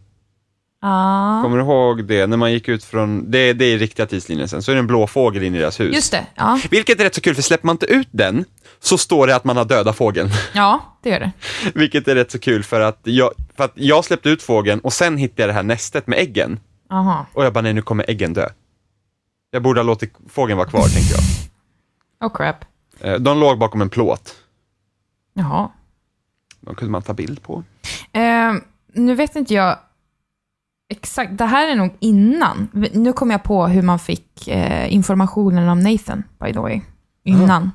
Ja, 0.82 1.40
Kommer 1.44 1.58
du 1.58 1.64
ihåg 1.64 2.06
det? 2.06 2.28
När 2.28 2.38
man 2.38 2.52
gick 2.52 2.68
ut 2.68 2.84
från, 2.84 3.32
det, 3.32 3.54
det 3.54 3.66
är 3.66 3.78
riktiga 3.78 4.06
tidslinjen 4.06 4.48
sen, 4.48 4.62
så 4.64 4.72
är 4.72 4.76
det 4.76 4.80
en 4.80 4.88
blå 4.88 5.08
fågel 5.08 5.44
in 5.44 5.56
i 5.56 5.60
deras 5.60 5.80
hus. 5.80 5.96
just 5.96 6.12
det. 6.12 6.26
Ja, 6.36 6.60
Vilket 6.72 7.00
är 7.00 7.04
rätt 7.04 7.16
så 7.16 7.22
kul, 7.22 7.36
för 7.36 7.42
släpper 7.42 7.66
man 7.66 7.74
inte 7.74 7.86
ut 7.86 8.08
den, 8.12 8.46
så 8.80 8.98
står 8.98 9.28
det 9.28 9.36
att 9.36 9.44
man 9.44 9.58
har 9.58 9.66
dödat 9.66 9.96
fågeln. 9.98 10.30
ja 10.54 10.98
det 11.02 11.10
gör 11.10 11.20
det. 11.20 11.32
Vilket 11.76 12.08
är 12.08 12.16
rätt 12.16 12.32
så 12.32 12.40
kul 12.40 12.64
för 12.64 12.82
att, 12.82 13.00
jag, 13.04 13.32
för 13.58 13.64
att 13.64 13.72
jag 13.76 14.06
släppte 14.06 14.30
ut 14.30 14.42
fågeln 14.44 14.80
och 14.80 14.94
sen 14.94 15.18
hittade 15.18 15.42
jag 15.42 15.50
det 15.50 15.54
här 15.54 15.64
nästet 15.64 16.08
med 16.08 16.20
äggen. 16.20 16.60
Aha. 16.90 17.26
Och 17.34 17.46
jag 17.46 17.54
bara, 17.54 17.62
nej 17.62 17.74
nu 17.74 17.82
kommer 17.82 18.06
äggen 18.10 18.34
dö. 18.34 18.50
Jag 19.52 19.62
borde 19.64 19.80
ha 19.80 19.86
låtit 19.86 20.14
fågeln 20.30 20.58
vara 20.58 20.70
kvar, 20.70 20.82
tänkte 20.88 21.14
jag. 21.16 21.24
Oh 22.30 22.36
crap. 22.38 22.66
Eh, 23.00 23.14
De 23.16 23.40
låg 23.40 23.58
bakom 23.60 23.82
en 23.82 23.90
plåt. 23.90 24.36
Jaha. 25.34 25.70
De 26.62 26.76
kunde 26.76 26.92
man 26.92 27.02
ta 27.02 27.14
bild 27.14 27.44
på. 27.44 27.64
Ehm, 28.14 28.62
nu 28.94 29.16
vet 29.16 29.36
inte 29.36 29.54
jag 29.54 29.80
exakt, 30.92 31.38
det 31.38 31.46
här 31.46 31.68
är 31.68 31.76
nog 31.76 31.96
innan. 32.00 32.68
Nu 32.94 33.14
kom 33.14 33.32
jag 33.32 33.44
på 33.44 33.68
hur 33.68 33.82
man 33.82 34.00
fick 34.00 34.48
eh, 34.48 34.94
informationen 34.94 35.70
om 35.70 35.80
Nathan, 35.80 36.24
by 36.40 36.54
the 36.54 36.60
way. 36.60 36.82
Innan. 37.24 37.72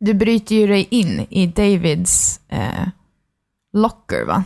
Du 0.00 0.14
bryter 0.14 0.54
ju 0.54 0.66
dig 0.66 0.88
in 0.90 1.26
i 1.30 1.46
Davids 1.46 2.40
eh, 2.48 2.88
locker, 3.72 4.24
va? 4.26 4.44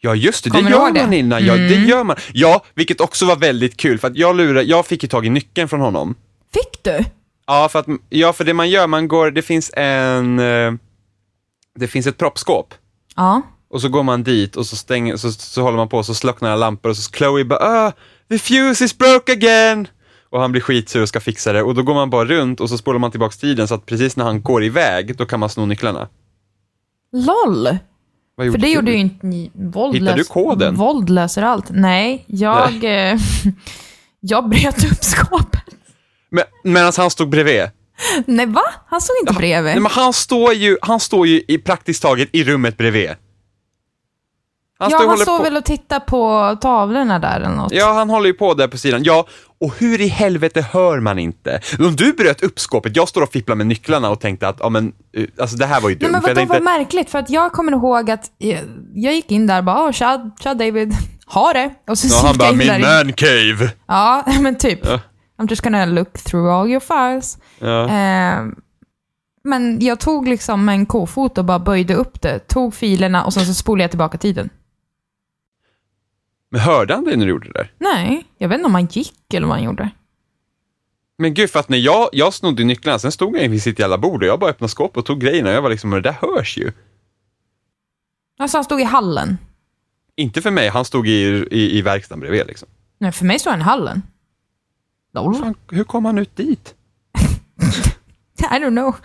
Ja 0.00 0.14
just 0.14 0.44
det, 0.44 0.50
Kommer 0.50 0.62
det 0.70 0.70
gör 0.70 0.86
ihåg 0.86 0.94
det? 0.94 1.02
man 1.02 1.12
innan. 1.12 1.44
Ja, 1.46 1.54
det 1.56 1.76
Mm. 1.76 1.88
gör 1.88 2.04
man. 2.04 2.16
Ja, 2.32 2.64
vilket 2.74 3.00
också 3.00 3.26
var 3.26 3.36
väldigt 3.36 3.76
kul 3.76 3.98
för 3.98 4.08
att 4.08 4.16
jag 4.16 4.36
lurade, 4.36 4.62
jag 4.62 4.86
fick 4.86 5.02
ju 5.02 5.08
tag 5.08 5.26
i 5.26 5.30
nyckeln 5.30 5.68
från 5.68 5.80
honom. 5.80 6.14
Fick 6.54 6.82
du? 6.84 7.04
Ja, 7.46 7.68
för 7.72 7.78
att, 7.78 7.86
ja, 8.08 8.32
för 8.32 8.44
det 8.44 8.54
man 8.54 8.70
gör, 8.70 8.86
man 8.86 9.08
går, 9.08 9.30
det 9.30 9.42
finns 9.42 9.70
en, 9.76 10.38
eh, 10.38 10.72
det 11.78 11.88
finns 11.88 12.06
ett 12.06 12.18
proppskåp. 12.18 12.74
Ja. 13.16 13.42
Och 13.74 13.80
så 13.80 13.88
går 13.88 14.02
man 14.02 14.22
dit 14.22 14.56
och 14.56 14.66
så 14.66 14.76
stänger, 14.76 15.16
så, 15.16 15.32
så 15.32 15.62
håller 15.62 15.76
man 15.76 15.88
på 15.88 15.98
och 15.98 16.06
så 16.06 16.14
slocknar 16.14 16.50
alla 16.50 16.66
lampor 16.66 16.90
och 16.90 16.96
så 16.96 17.10
Chloe 17.10 17.44
bara 17.44 17.58
ah, 17.58 17.92
the 18.28 18.38
fuse 18.38 18.84
is 18.84 18.98
broke 18.98 19.32
again. 19.32 19.88
Och 20.30 20.40
han 20.40 20.52
blir 20.52 20.62
skitsur 20.62 21.02
och 21.02 21.08
ska 21.08 21.20
fixa 21.20 21.52
det 21.52 21.62
och 21.62 21.74
då 21.74 21.82
går 21.82 21.94
man 21.94 22.10
bara 22.10 22.24
runt 22.24 22.60
och 22.60 22.68
så 22.68 22.78
spolar 22.78 22.98
man 22.98 23.10
tillbaks 23.10 23.38
tiden 23.38 23.68
så 23.68 23.74
att 23.74 23.86
precis 23.86 24.16
när 24.16 24.24
han 24.24 24.42
går 24.42 24.64
iväg, 24.64 25.16
då 25.16 25.26
kan 25.26 25.40
man 25.40 25.48
sno 25.48 25.66
nycklarna. 25.66 26.08
LOL! 27.12 27.78
För 28.36 28.44
det 28.44 28.58
du? 28.58 28.72
gjorde 28.72 28.90
ju 28.90 28.98
inte 28.98 29.26
ni. 29.26 29.50
Våld 29.54 29.94
Hittade 29.94 30.16
du 30.16 30.24
koden? 30.24 30.74
Våld 30.74 31.10
löser 31.10 31.42
allt. 31.42 31.66
Nej, 31.70 32.24
jag... 32.26 32.84
Eh, 32.84 33.18
jag 34.20 34.48
bröt 34.48 34.92
upp 34.92 35.04
skåpet. 35.04 35.62
Men, 36.30 36.44
medan 36.64 36.92
han 36.96 37.10
stod 37.10 37.28
bredvid. 37.28 37.62
Nej, 38.26 38.46
va? 38.46 38.62
Han 38.86 39.00
stod 39.00 39.16
inte 39.22 39.32
bredvid. 39.32 39.72
Nej, 39.72 39.80
men 39.80 39.92
han 39.92 40.12
står 40.12 40.52
ju, 40.52 40.76
han 40.82 41.00
står 41.00 41.26
ju 41.26 41.42
i 41.48 41.58
praktiskt 41.58 42.02
taget 42.02 42.28
i 42.32 42.44
rummet 42.44 42.76
bredvid. 42.76 43.10
Han 44.84 45.00
ja, 45.00 45.08
han 45.08 45.18
står 45.18 45.36
på. 45.38 45.42
väl 45.44 45.56
och 45.56 45.64
tittar 45.64 46.00
på 46.00 46.56
tavlorna 46.60 47.18
där 47.18 47.36
eller 47.40 47.56
något. 47.56 47.72
Ja, 47.72 47.92
han 47.92 48.10
håller 48.10 48.26
ju 48.26 48.32
på 48.32 48.54
där 48.54 48.68
på 48.68 48.78
sidan. 48.78 49.02
Ja, 49.04 49.26
och 49.60 49.74
hur 49.78 50.00
i 50.00 50.06
helvete 50.08 50.66
hör 50.72 51.00
man 51.00 51.18
inte? 51.18 51.60
Om 51.78 51.96
du 51.96 52.12
bröt 52.12 52.42
upp 52.42 52.60
skåpet, 52.60 52.96
jag 52.96 53.08
står 53.08 53.22
och 53.22 53.32
fipplar 53.32 53.56
med 53.56 53.66
nycklarna 53.66 54.10
och 54.10 54.20
tänkte 54.20 54.48
att, 54.48 54.56
ja 54.60 54.68
men, 54.68 54.92
eh, 55.16 55.24
alltså 55.40 55.56
det 55.56 55.66
här 55.66 55.80
var 55.80 55.88
ju 55.88 55.94
Nej, 55.94 56.00
dumt. 56.00 56.12
men 56.12 56.20
för 56.22 56.28
jag 56.28 56.34
vadå, 56.34 56.40
tänkte, 56.40 56.54
vad 56.54 56.78
märkligt, 56.78 57.10
för 57.10 57.18
att 57.18 57.30
jag 57.30 57.52
kommer 57.52 57.72
ihåg 57.72 58.10
att 58.10 58.30
jag, 58.38 58.60
jag 58.94 59.14
gick 59.14 59.30
in 59.30 59.46
där 59.46 59.58
och 59.58 59.64
bara, 59.64 59.82
åh, 59.82 59.92
tja, 59.92 60.30
tja 60.42 60.54
David, 60.54 60.92
ha 61.26 61.52
det. 61.52 61.74
Och 61.88 61.98
så 61.98 62.08
ja, 62.10 62.26
han 62.26 62.38
bara, 62.38 62.52
min 62.52 62.80
man 62.80 63.12
cave. 63.12 63.70
Ja, 63.88 64.24
men 64.40 64.58
typ. 64.58 64.80
Ja. 64.82 65.00
I'm 65.42 65.50
just 65.50 65.62
gonna 65.62 65.86
look 65.86 66.12
through 66.12 66.54
all 66.54 66.68
your 66.70 66.80
files. 66.80 67.38
Ja. 67.58 67.84
Eh, 67.84 68.44
men 69.48 69.80
jag 69.80 70.00
tog 70.00 70.28
liksom 70.28 70.68
en 70.68 70.86
kofot 70.86 71.38
och 71.38 71.44
bara 71.44 71.58
böjde 71.58 71.94
upp 71.94 72.20
det, 72.22 72.38
tog 72.38 72.74
filerna 72.74 73.24
och 73.24 73.32
sen 73.32 73.46
så 73.46 73.54
spolade 73.54 73.82
jag 73.84 73.90
tillbaka 73.90 74.18
tiden. 74.18 74.50
Men 76.54 76.60
hörde 76.60 76.94
han 76.94 77.04
dig 77.04 77.16
när 77.16 77.26
du 77.26 77.30
gjorde 77.30 77.46
det 77.46 77.52
där? 77.52 77.72
Nej, 77.78 78.24
jag 78.38 78.48
vet 78.48 78.58
inte 78.58 78.66
om 78.66 78.74
han 78.74 78.86
gick 78.86 79.34
eller 79.34 79.46
vad 79.46 79.56
han 79.56 79.64
gjorde. 79.64 79.90
Men 81.18 81.34
gud, 81.34 81.50
för 81.50 81.60
att 81.60 81.68
när 81.68 81.78
jag, 81.78 82.08
jag 82.12 82.34
snodde 82.34 82.64
nycklarna, 82.64 82.98
sen 82.98 83.12
stod 83.12 83.36
jag 83.36 83.48
vid 83.48 83.62
sitt 83.62 83.78
jävla 83.78 83.98
bord 83.98 84.22
och 84.22 84.28
jag 84.28 84.40
bara 84.40 84.50
öppnade 84.50 84.68
skåpet 84.68 84.96
och 84.96 85.06
tog 85.06 85.20
grejerna 85.20 85.48
och 85.50 85.54
jag 85.56 85.62
var 85.62 85.70
liksom, 85.70 85.90
men 85.90 86.02
det 86.02 86.08
där 86.08 86.28
hörs 86.28 86.58
ju. 86.58 86.72
Alltså 88.38 88.56
han 88.56 88.64
stod 88.64 88.80
i 88.80 88.84
hallen. 88.84 89.38
Inte 90.16 90.42
för 90.42 90.50
mig, 90.50 90.68
han 90.68 90.84
stod 90.84 91.08
i, 91.08 91.46
i, 91.50 91.78
i 91.78 91.82
verkstaden 91.82 92.20
bredvid 92.20 92.46
liksom. 92.46 92.68
Nej, 92.98 93.12
för 93.12 93.24
mig 93.24 93.38
stod 93.38 93.50
han 93.50 93.60
i 93.60 93.64
hallen. 93.64 94.02
Fan, 95.14 95.54
hur 95.70 95.84
kom 95.84 96.04
han 96.04 96.18
ut 96.18 96.36
dit? 96.36 96.74
I 98.38 98.58
don't 98.58 98.70
know. 98.70 98.96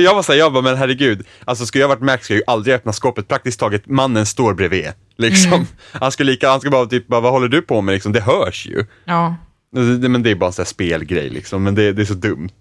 Jag, 0.00 0.14
var 0.14 0.22
såhär, 0.22 0.38
jag 0.38 0.52
bara, 0.52 0.62
men 0.62 0.76
herregud, 0.76 1.26
alltså 1.44 1.66
skulle 1.66 1.82
jag 1.82 1.88
varit 1.88 2.02
Max 2.02 2.24
skulle 2.24 2.36
jag 2.36 2.48
ju 2.48 2.52
aldrig 2.52 2.74
öppna 2.74 2.92
skåpet, 2.92 3.28
praktiskt 3.28 3.60
taget 3.60 3.86
mannen 3.86 4.26
står 4.26 4.54
bredvid. 4.54 4.88
Liksom. 5.16 5.52
Mm. 5.52 5.66
Han 5.92 6.12
skulle 6.12 6.30
lika, 6.32 6.50
han 6.50 6.60
skulle 6.60 6.70
bara 6.70 6.86
typ, 6.86 7.06
bara, 7.06 7.20
vad 7.20 7.32
håller 7.32 7.48
du 7.48 7.62
på 7.62 7.80
med 7.80 7.92
liksom, 7.92 8.12
det 8.12 8.20
hörs 8.20 8.66
ju. 8.66 8.86
Ja. 9.04 9.36
Men 9.72 10.22
det 10.22 10.30
är 10.30 10.34
bara 10.34 10.46
en 10.46 10.52
sån 10.52 10.62
här 10.62 10.66
spelgrej 10.66 11.30
liksom, 11.30 11.62
men 11.62 11.74
det, 11.74 11.92
det 11.92 12.02
är 12.02 12.06
så 12.06 12.14
dumt. 12.14 12.58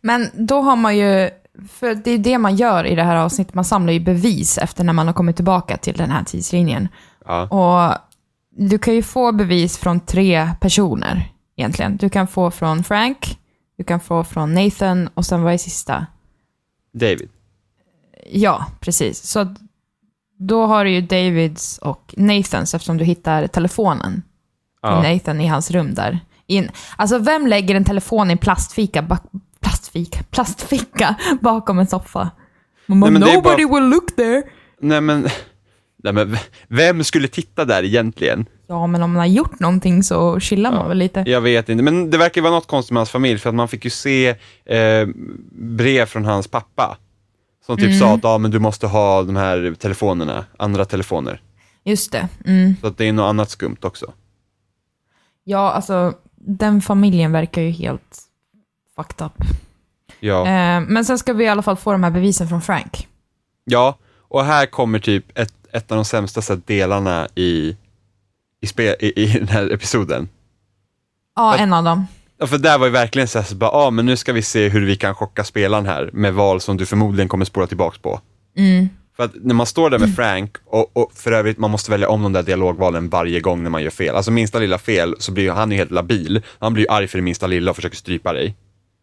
Men 0.00 0.30
då 0.34 0.60
har 0.60 0.76
man 0.76 0.96
ju, 0.96 1.30
för 1.72 1.94
det 1.94 2.10
är 2.10 2.18
det 2.18 2.38
man 2.38 2.56
gör 2.56 2.86
i 2.86 2.94
det 2.94 3.02
här 3.02 3.16
avsnittet, 3.16 3.54
man 3.54 3.64
samlar 3.64 3.92
ju 3.92 4.00
bevis 4.00 4.58
efter 4.58 4.84
när 4.84 4.92
man 4.92 5.06
har 5.06 5.14
kommit 5.14 5.36
tillbaka 5.36 5.76
till 5.76 5.94
den 5.94 6.10
här 6.10 6.24
tidslinjen. 6.24 6.88
Ja. 7.26 7.42
Och 7.42 7.98
du 8.56 8.78
kan 8.78 8.94
ju 8.94 9.02
få 9.02 9.32
bevis 9.32 9.78
från 9.78 10.00
tre 10.00 10.50
personer 10.60 11.32
egentligen. 11.56 11.96
Du 11.96 12.08
kan 12.08 12.26
få 12.26 12.50
från 12.50 12.84
Frank, 12.84 13.38
du 13.76 13.84
kan 13.84 14.00
få 14.00 14.24
från 14.24 14.54
Nathan 14.54 15.08
och 15.14 15.26
sen 15.26 15.42
vad 15.42 15.52
är 15.54 15.58
sista? 15.58 16.06
David. 16.92 17.28
Ja, 18.30 18.66
precis. 18.80 19.22
Så 19.22 19.54
då 20.38 20.66
har 20.66 20.84
du 20.84 20.90
ju 20.90 21.00
Davids 21.00 21.78
och 21.78 22.14
Nathans 22.16 22.74
eftersom 22.74 22.96
du 22.96 23.04
hittar 23.04 23.46
telefonen 23.46 24.22
Ja. 24.82 25.02
Nathan 25.02 25.40
i 25.40 25.46
hans 25.46 25.70
rum 25.70 25.94
där. 25.94 26.20
In. 26.46 26.70
Alltså 26.96 27.18
vem 27.18 27.46
lägger 27.46 27.74
en 27.74 27.84
telefon 27.84 28.28
i 28.30 28.32
en 28.32 28.38
plastficka, 28.38 29.02
ba- 29.02 29.18
plastficka, 30.30 31.14
bakom 31.40 31.78
en 31.78 31.86
soffa? 31.86 32.30
Man 32.86 33.00
bara, 33.00 33.10
Nej, 33.10 33.34
nobody 33.34 33.64
will 33.66 33.84
look 33.84 34.16
there. 34.16 34.42
Nej 34.80 35.00
men, 35.00 35.28
nej 36.04 36.12
men 36.12 36.36
vem 36.68 37.04
skulle 37.04 37.28
titta 37.28 37.64
där 37.64 37.82
egentligen? 37.82 38.46
Ja, 38.66 38.86
men 38.86 39.02
om 39.02 39.12
man 39.12 39.18
har 39.20 39.26
gjort 39.26 39.60
någonting 39.60 40.02
så 40.02 40.40
chillar 40.40 40.72
man 40.72 40.88
väl 40.88 40.98
lite. 40.98 41.24
Jag 41.26 41.40
vet 41.40 41.68
inte, 41.68 41.84
men 41.84 42.10
det 42.10 42.18
verkar 42.18 42.40
vara 42.42 42.52
något 42.52 42.66
konstigt 42.66 42.92
med 42.92 43.00
hans 43.00 43.10
familj 43.10 43.38
för 43.38 43.48
att 43.48 43.54
man 43.54 43.68
fick 43.68 43.84
ju 43.84 43.90
se 43.90 44.28
eh, 44.64 45.08
brev 45.52 46.06
från 46.06 46.24
hans 46.24 46.48
pappa. 46.48 46.98
Som 47.66 47.76
typ 47.76 48.00
sa 48.00 48.14
att 48.14 48.24
ah, 48.24 48.38
men 48.38 48.50
du 48.50 48.58
måste 48.58 48.86
ha 48.86 49.22
de 49.22 49.36
här 49.36 49.74
telefonerna, 49.78 50.44
andra 50.56 50.84
telefoner. 50.84 51.40
Just 51.84 52.12
det. 52.12 52.28
Mm. 52.46 52.74
Så 52.80 52.86
att 52.86 52.98
det 52.98 53.04
är 53.04 53.12
något 53.12 53.28
annat 53.28 53.50
skumt 53.50 53.76
också. 53.82 54.12
Ja, 55.44 55.72
alltså 55.72 56.14
den 56.34 56.82
familjen 56.82 57.32
verkar 57.32 57.62
ju 57.62 57.70
helt 57.70 58.18
fucked 58.96 59.26
up. 59.26 59.32
Ja. 60.20 60.40
Eh, 60.46 60.80
men 60.80 61.04
sen 61.04 61.18
ska 61.18 61.32
vi 61.32 61.44
i 61.44 61.48
alla 61.48 61.62
fall 61.62 61.76
få 61.76 61.92
de 61.92 62.04
här 62.04 62.10
bevisen 62.10 62.48
från 62.48 62.62
Frank. 62.62 63.08
ja, 63.64 63.98
och 64.34 64.44
här 64.44 64.66
kommer 64.66 64.98
typ 64.98 65.38
ett, 65.38 65.54
ett 65.72 65.92
av 65.92 65.96
de 65.96 66.04
sämsta 66.04 66.42
så 66.42 66.52
här, 66.52 66.60
delarna 66.66 67.28
i, 67.34 67.76
i, 68.60 68.66
spe, 68.66 68.96
i, 69.00 69.22
i 69.22 69.26
den 69.38 69.48
här 69.48 69.72
episoden. 69.72 70.28
Ja, 71.36 71.54
Att- 71.54 71.60
en 71.60 71.72
av 71.72 71.84
dem. 71.84 72.06
Ja, 72.38 72.46
för 72.46 72.58
där 72.58 72.78
var 72.78 72.86
ju 72.86 72.92
verkligen 72.92 73.28
så 73.28 73.38
här, 73.38 73.46
så 73.46 73.54
bara, 73.54 73.70
ah, 73.70 73.90
men 73.90 74.06
nu 74.06 74.16
ska 74.16 74.32
vi 74.32 74.42
se 74.42 74.68
hur 74.68 74.86
vi 74.86 74.96
kan 74.96 75.14
chocka 75.14 75.44
spelaren 75.44 75.86
här 75.86 76.10
med 76.12 76.34
val 76.34 76.60
som 76.60 76.76
du 76.76 76.86
förmodligen 76.86 77.28
kommer 77.28 77.44
spola 77.44 77.66
tillbaks 77.66 77.98
på. 77.98 78.20
Mm. 78.56 78.88
För 79.16 79.24
att 79.24 79.30
när 79.34 79.54
man 79.54 79.66
står 79.66 79.90
där 79.90 79.98
med 79.98 80.14
Frank, 80.14 80.56
och, 80.66 80.96
och 80.96 81.12
för 81.14 81.32
övrigt, 81.32 81.58
man 81.58 81.70
måste 81.70 81.90
välja 81.90 82.08
om 82.08 82.22
de 82.22 82.32
där 82.32 82.42
dialogvalen 82.42 83.08
varje 83.08 83.40
gång 83.40 83.62
när 83.62 83.70
man 83.70 83.82
gör 83.82 83.90
fel. 83.90 84.16
Alltså 84.16 84.30
minsta 84.30 84.58
lilla 84.58 84.78
fel 84.78 85.14
så 85.18 85.32
blir 85.32 85.50
han 85.50 85.70
ju 85.70 85.76
helt 85.76 85.90
labil. 85.90 86.42
Han 86.58 86.74
blir 86.74 86.84
ju 86.84 86.88
arg 86.90 87.08
för 87.08 87.18
det 87.18 87.22
minsta 87.22 87.46
lilla 87.46 87.70
och 87.70 87.76
försöker 87.76 87.96
strypa 87.96 88.32
dig. 88.32 88.54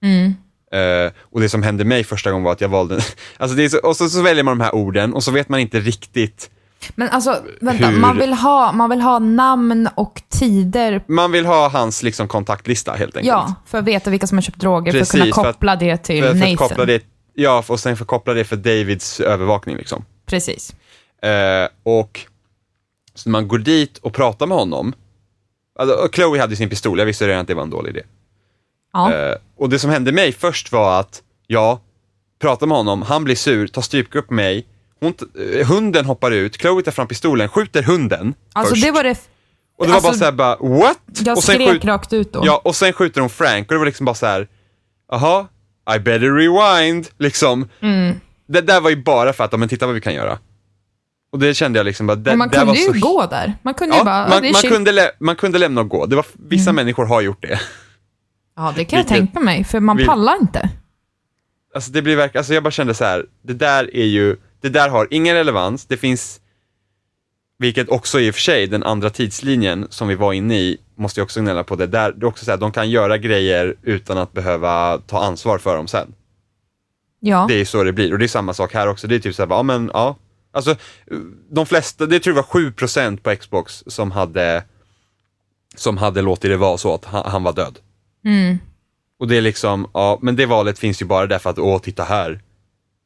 Mm. 0.04 0.34
Eh, 0.74 1.12
och 1.22 1.40
det 1.42 1.50
som 1.50 1.64
hände 1.64 1.86
mig 1.86 2.04
första 2.04 2.32
gången 2.32 2.44
var 2.44 2.52
att 2.52 2.62
jag 2.62 2.70
valde, 2.70 3.00
alltså 3.38 3.70
så, 3.70 3.78
och 3.78 3.96
så, 3.98 4.10
så 4.10 4.22
väljer 4.22 4.44
man 4.44 4.58
de 4.58 4.64
här 4.64 4.76
orden 4.76 5.14
och 5.14 5.24
så 5.24 5.32
vet 5.32 5.50
man 5.50 5.60
inte 5.60 5.80
riktigt. 5.80 6.50
Men 6.96 7.10
alltså, 7.10 7.44
vänta, 7.62 7.88
Hur- 7.88 7.98
man, 8.00 8.18
vill 8.18 8.34
ha, 8.34 8.72
man 8.72 8.90
vill 8.90 9.02
ha 9.02 9.20
namn 9.20 9.90
och 9.96 10.22
tider, 10.30 11.04
Man 11.08 11.32
vill 11.32 11.46
ha 11.46 11.70
hans 11.70 12.04
liksom 12.04 12.28
kontaktlista 12.28 12.92
helt 12.92 13.16
enkelt. 13.18 13.28
ja, 13.28 13.54
för 13.66 13.78
att 13.78 13.86
veta 13.86 14.10
vilka 14.10 14.28
som 14.28 14.38
har 14.38 14.42
köpt 14.42 14.60
droger, 14.60 14.92
för 14.92 15.00
att 15.00 15.02
Precis, 15.02 15.22
kunna 15.22 15.34
för 15.36 15.42
att- 15.42 15.56
koppla 15.56 15.76
det 15.76 15.98
till 15.98 16.24
för, 16.24 16.30
för 16.30 16.36
Nathan. 16.36 16.54
att 16.54 16.58
koppla 16.60 16.86
det, 16.86 17.04
ja, 17.34 17.64
och 17.68 17.80
sen 17.80 17.98
för 17.98 18.04
att 18.04 18.08
koppla 18.08 18.34
det 18.34 18.44
för 18.44 18.56
Davids 18.56 19.20
övervakning 19.20 19.78
liksom. 19.78 20.06
Precis. 20.26 20.76
Eh, 21.24 21.68
och 21.84 22.20
så 23.16 23.30
när 23.30 23.32
man 23.32 23.48
går 23.48 23.60
dit 23.60 23.98
och 23.98 24.14
pratar 24.14 24.46
med 24.48 24.58
honom, 24.58 24.94
alltså, 25.80 26.10
Chloe 26.14 26.40
hade 26.40 26.56
sin 26.56 26.70
pistol, 26.70 27.00
jag 27.00 27.06
visste 27.06 27.28
redan 27.28 27.42
att 27.42 27.48
det 27.48 27.54
var 27.54 27.64
en 27.64 27.70
dålig 27.70 27.90
idé. 27.90 28.02
Ja. 28.94 29.14
Eh, 29.14 29.36
och 29.58 29.70
det 29.70 29.80
som 29.80 29.90
hände 29.90 30.12
mig 30.12 30.32
först 30.32 30.72
var 30.72 31.00
att, 31.00 31.22
ja, 31.48 31.80
prata 32.42 32.66
med 32.66 32.78
honom, 32.78 33.02
han 33.02 33.24
blir 33.24 33.36
sur, 33.36 33.68
tar 33.68 33.82
strypgrepp 33.82 34.28
på 34.28 34.34
mig, 34.34 34.66
hon, 35.00 35.14
eh, 35.60 35.68
hunden 35.68 36.06
hoppar 36.06 36.32
ut, 36.32 36.56
Chloe 36.62 36.82
tar 36.84 36.92
fram 36.92 37.08
pistolen, 37.08 37.50
skjuter 37.50 37.84
hunden 37.84 38.34
Alltså 38.54 38.74
först. 38.76 38.86
det 38.86 38.92
var 38.92 39.04
det, 39.04 39.18
och 39.78 39.86
det 39.88 39.94
var 39.94 40.02
bara 40.02 40.08
alltså, 40.08 40.20
såhär 40.20 40.32
bara, 40.32 40.56
what? 40.56 40.98
jag 41.26 41.38
och 41.38 41.44
sen 41.44 41.56
skrek 41.56 41.70
skjut- 41.70 41.86
rakt 41.86 42.14
ut 42.14 42.34
då. 42.34 42.42
Ja, 42.46 42.62
och 42.66 42.76
sen 42.76 42.94
skjuter 42.94 43.22
hon 43.22 43.30
Frank 43.30 43.68
och 43.68 43.74
det 43.76 43.80
var 43.80 43.86
liksom 43.86 44.06
bara 44.06 44.16
så 44.16 44.26
här. 44.26 44.48
jaha, 45.12 45.48
I 45.96 46.00
better 46.00 46.32
rewind, 46.36 47.08
liksom. 47.20 47.70
Mm. 47.82 48.16
Det 48.48 48.62
där 48.62 48.82
var 48.82 48.90
ju 48.90 48.96
bara 49.04 49.34
för 49.34 49.44
att, 49.44 49.52
ja, 49.52 49.58
men 49.58 49.70
titta 49.70 49.86
vad 49.86 49.96
vi 49.96 50.02
kan 50.02 50.14
göra. 50.14 50.40
Och 51.32 51.40
det 51.40 51.54
kände 51.54 51.80
jag 51.80 51.86
liksom 51.86 52.08
bara, 52.08 52.16
det, 52.16 52.32
Men 52.32 52.38
man 52.38 52.50
det 52.50 52.56
kunde 52.58 52.72
var 52.72 52.76
ju 52.80 52.86
så 53.02 53.08
gå 53.08 53.26
där. 53.26 53.54
Man 53.62 53.74
kunde 53.74 53.98
ju 53.98 54.04
bara, 54.04 54.16
ja, 54.24 54.28
man, 54.30 54.42
det 54.42 54.48
är 54.50 54.54
man. 54.54 54.62
Mm. 54.66 54.72
kunde 54.74 54.92
lä- 54.92 55.12
man 55.20 55.36
kunde 55.36 55.58
lämna 55.58 55.82
och 55.82 55.90
gå. 55.90 56.06
Det 56.06 56.16
var, 56.16 56.26
vissa 56.34 56.72
människor 56.72 57.06
har 57.06 57.22
gjort 57.22 57.42
det. 57.42 57.60
Ja, 58.56 58.74
det 58.76 58.86
kan 58.86 58.98
jag 59.00 59.04
Vilket- 59.06 59.18
tänka 59.18 59.40
mig, 59.40 59.64
för 59.64 59.80
man 59.80 60.06
pallar 60.06 60.36
inte. 60.42 60.70
Alltså, 61.76 61.92
det 61.92 62.02
blir 62.02 62.16
verk- 62.18 62.36
alltså 62.36 62.54
jag 62.54 62.64
bara 62.64 62.72
kände 62.72 62.94
så 62.94 63.04
här, 63.06 63.26
det 63.42 63.54
där 63.54 63.96
är 63.96 64.06
ju, 64.06 64.38
det 64.62 64.70
där 64.70 64.90
har 64.90 65.08
ingen 65.12 65.36
relevans. 65.36 65.86
Det 65.86 65.98
finns, 65.98 66.42
vilket 67.58 67.90
också 67.90 68.20
i 68.20 68.30
och 68.32 68.34
för 68.36 68.42
sig, 68.42 68.68
den 68.68 68.84
andra 68.84 69.10
tidslinjen 69.10 69.88
som 69.90 70.08
vi 70.08 70.16
var 70.16 70.34
inne 70.34 70.60
i, 70.60 70.78
måste 70.96 71.20
jag 71.20 71.26
också 71.26 71.40
gnälla 71.42 71.64
på 71.64 71.76
det. 71.76 71.88
Där, 71.88 72.12
det 72.12 72.26
är 72.26 72.28
också 72.28 72.46
så 72.46 72.52
här, 72.52 72.58
de 72.58 72.72
kan 72.72 72.90
göra 72.90 73.18
grejer 73.18 73.76
utan 73.82 74.18
att 74.18 74.34
behöva 74.34 74.98
ta 74.98 75.24
ansvar 75.24 75.58
för 75.58 75.76
dem 75.76 75.88
sen. 75.88 76.14
Ja. 77.20 77.46
Det 77.50 77.54
är 77.62 77.66
så 77.66 77.84
det 77.84 77.94
blir 77.94 78.14
och 78.14 78.20
det 78.20 78.26
är 78.26 78.28
samma 78.28 78.54
sak 78.54 78.74
här 78.74 78.88
också. 78.88 79.08
Det 79.08 79.16
är 79.16 79.20
typ 79.20 79.36
såhär, 79.36 79.50
ja 79.50 79.64
men 79.64 79.92
ja. 79.94 80.16
Alltså, 80.54 80.76
de 81.52 81.66
flesta, 81.66 82.06
det 82.06 82.20
tror 82.20 82.36
jag 82.36 82.44
var 82.44 82.72
7% 82.72 83.18
på 83.18 83.36
Xbox 83.36 83.84
som 83.88 84.12
hade, 84.12 84.64
som 85.76 85.98
hade 85.98 86.22
låtit 86.22 86.52
det 86.52 86.58
vara 86.58 86.78
så 86.78 86.94
att 86.94 87.06
han, 87.06 87.32
han 87.32 87.44
var 87.44 87.54
död. 87.54 87.80
Mm. 88.26 88.60
Och 89.20 89.28
det 89.28 89.38
är 89.38 89.42
liksom, 89.42 89.88
ja, 89.94 90.20
men 90.22 90.36
det 90.36 90.46
valet 90.46 90.80
finns 90.80 91.02
ju 91.02 91.06
bara 91.06 91.28
därför 91.28 91.50
att, 91.50 91.60
åh, 91.60 91.80
titta 91.80 92.04
här. 92.04 92.42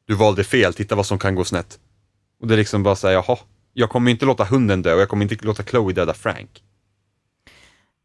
Du 0.08 0.16
valde 0.16 0.44
fel, 0.44 0.74
titta 0.74 0.96
vad 0.96 1.06
som 1.06 1.20
kan 1.20 1.36
gå 1.36 1.44
snett. 1.44 1.80
Och 2.42 2.48
det 2.48 2.56
är 2.56 2.58
liksom 2.58 2.84
bara 2.84 2.96
såhär, 2.96 3.14
jaha, 3.14 3.38
jag 3.74 3.90
kommer 3.90 4.12
inte 4.12 4.26
låta 4.26 4.44
hunden 4.44 4.82
dö 4.82 4.94
och 4.94 5.02
jag 5.02 5.10
kommer 5.10 5.32
inte 5.32 5.46
låta 5.46 5.64
Chloe 5.64 5.94
döda 5.94 6.14
Frank. 6.14 6.62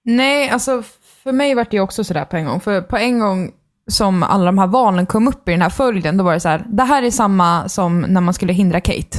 Nej, 0.05 0.49
alltså 0.51 0.83
för 1.23 1.33
mig 1.33 1.55
var 1.55 1.67
det 1.71 1.81
också 1.81 2.05
sådär 2.05 2.25
på 2.25 2.37
en 2.37 2.45
gång. 2.47 2.61
För 2.61 2.81
på 2.83 2.97
en 2.97 3.19
gång 3.19 3.53
som 3.91 4.23
alla 4.23 4.45
de 4.45 4.59
här 4.59 4.67
valen 4.67 5.07
kom 5.07 5.29
upp 5.29 5.49
i 5.49 5.53
den 5.53 5.63
här 5.63 5.71
följden, 5.71 6.17
då 6.17 6.25
var 6.25 6.33
det 6.33 6.41
så 6.41 6.49
här, 6.49 6.65
det 6.69 6.85
här 6.85 7.03
är 7.03 7.11
samma 7.11 7.69
som 7.69 8.01
när 8.01 8.21
man 8.21 8.35
skulle 8.35 8.53
hindra 8.53 8.81
Kate. 8.81 9.19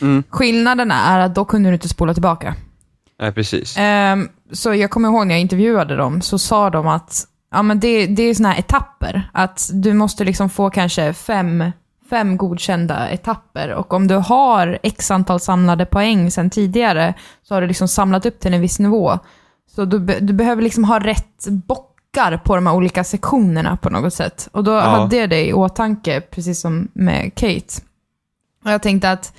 Mm. 0.00 0.22
Skillnaden 0.28 0.90
är 0.90 1.18
att 1.18 1.34
då 1.34 1.44
kunde 1.44 1.70
du 1.70 1.74
inte 1.74 1.88
spola 1.88 2.14
tillbaka. 2.14 2.54
Nej, 3.24 3.32
precis. 3.32 3.74
Ehm, 3.78 4.28
så 4.52 4.74
jag 4.74 4.90
kommer 4.90 5.08
ihåg 5.08 5.26
när 5.26 5.34
jag 5.34 5.40
intervjuade 5.40 5.96
dem, 5.96 6.20
så 6.20 6.38
sa 6.38 6.70
de 6.70 6.88
att 6.88 7.26
ja, 7.50 7.62
men 7.62 7.80
det, 7.80 8.06
det 8.06 8.22
är 8.22 8.34
såna 8.34 8.48
här 8.48 8.58
etapper. 8.58 9.30
Att 9.32 9.70
du 9.72 9.92
måste 9.92 10.24
liksom 10.24 10.50
få 10.50 10.70
kanske 10.70 11.12
fem, 11.12 11.72
fem 12.10 12.36
godkända 12.36 13.08
etapper. 13.08 13.74
Och 13.74 13.92
om 13.92 14.06
du 14.06 14.14
har 14.14 14.78
x 14.82 15.10
antal 15.10 15.40
samlade 15.40 15.86
poäng 15.86 16.30
sedan 16.30 16.50
tidigare, 16.50 17.14
så 17.42 17.54
har 17.54 17.60
du 17.60 17.66
liksom 17.66 17.88
samlat 17.88 18.26
upp 18.26 18.40
till 18.40 18.54
en 18.54 18.60
viss 18.60 18.78
nivå. 18.78 19.18
Så 19.74 19.84
du, 19.84 19.98
du 19.98 20.32
behöver 20.32 20.62
liksom 20.62 20.84
ha 20.84 20.98
rätt 20.98 21.46
bockar 21.48 22.36
på 22.36 22.54
de 22.54 22.66
här 22.66 22.74
olika 22.74 23.04
sektionerna 23.04 23.76
på 23.76 23.90
något 23.90 24.14
sätt. 24.14 24.48
Och 24.52 24.64
då 24.64 24.80
hade 24.80 25.16
jag 25.16 25.30
det 25.30 25.46
i 25.46 25.52
åtanke, 25.52 26.20
precis 26.20 26.60
som 26.60 26.88
med 26.92 27.34
Kate. 27.34 27.82
Och 28.64 28.70
jag 28.70 28.82
tänkte 28.82 29.10
att, 29.10 29.32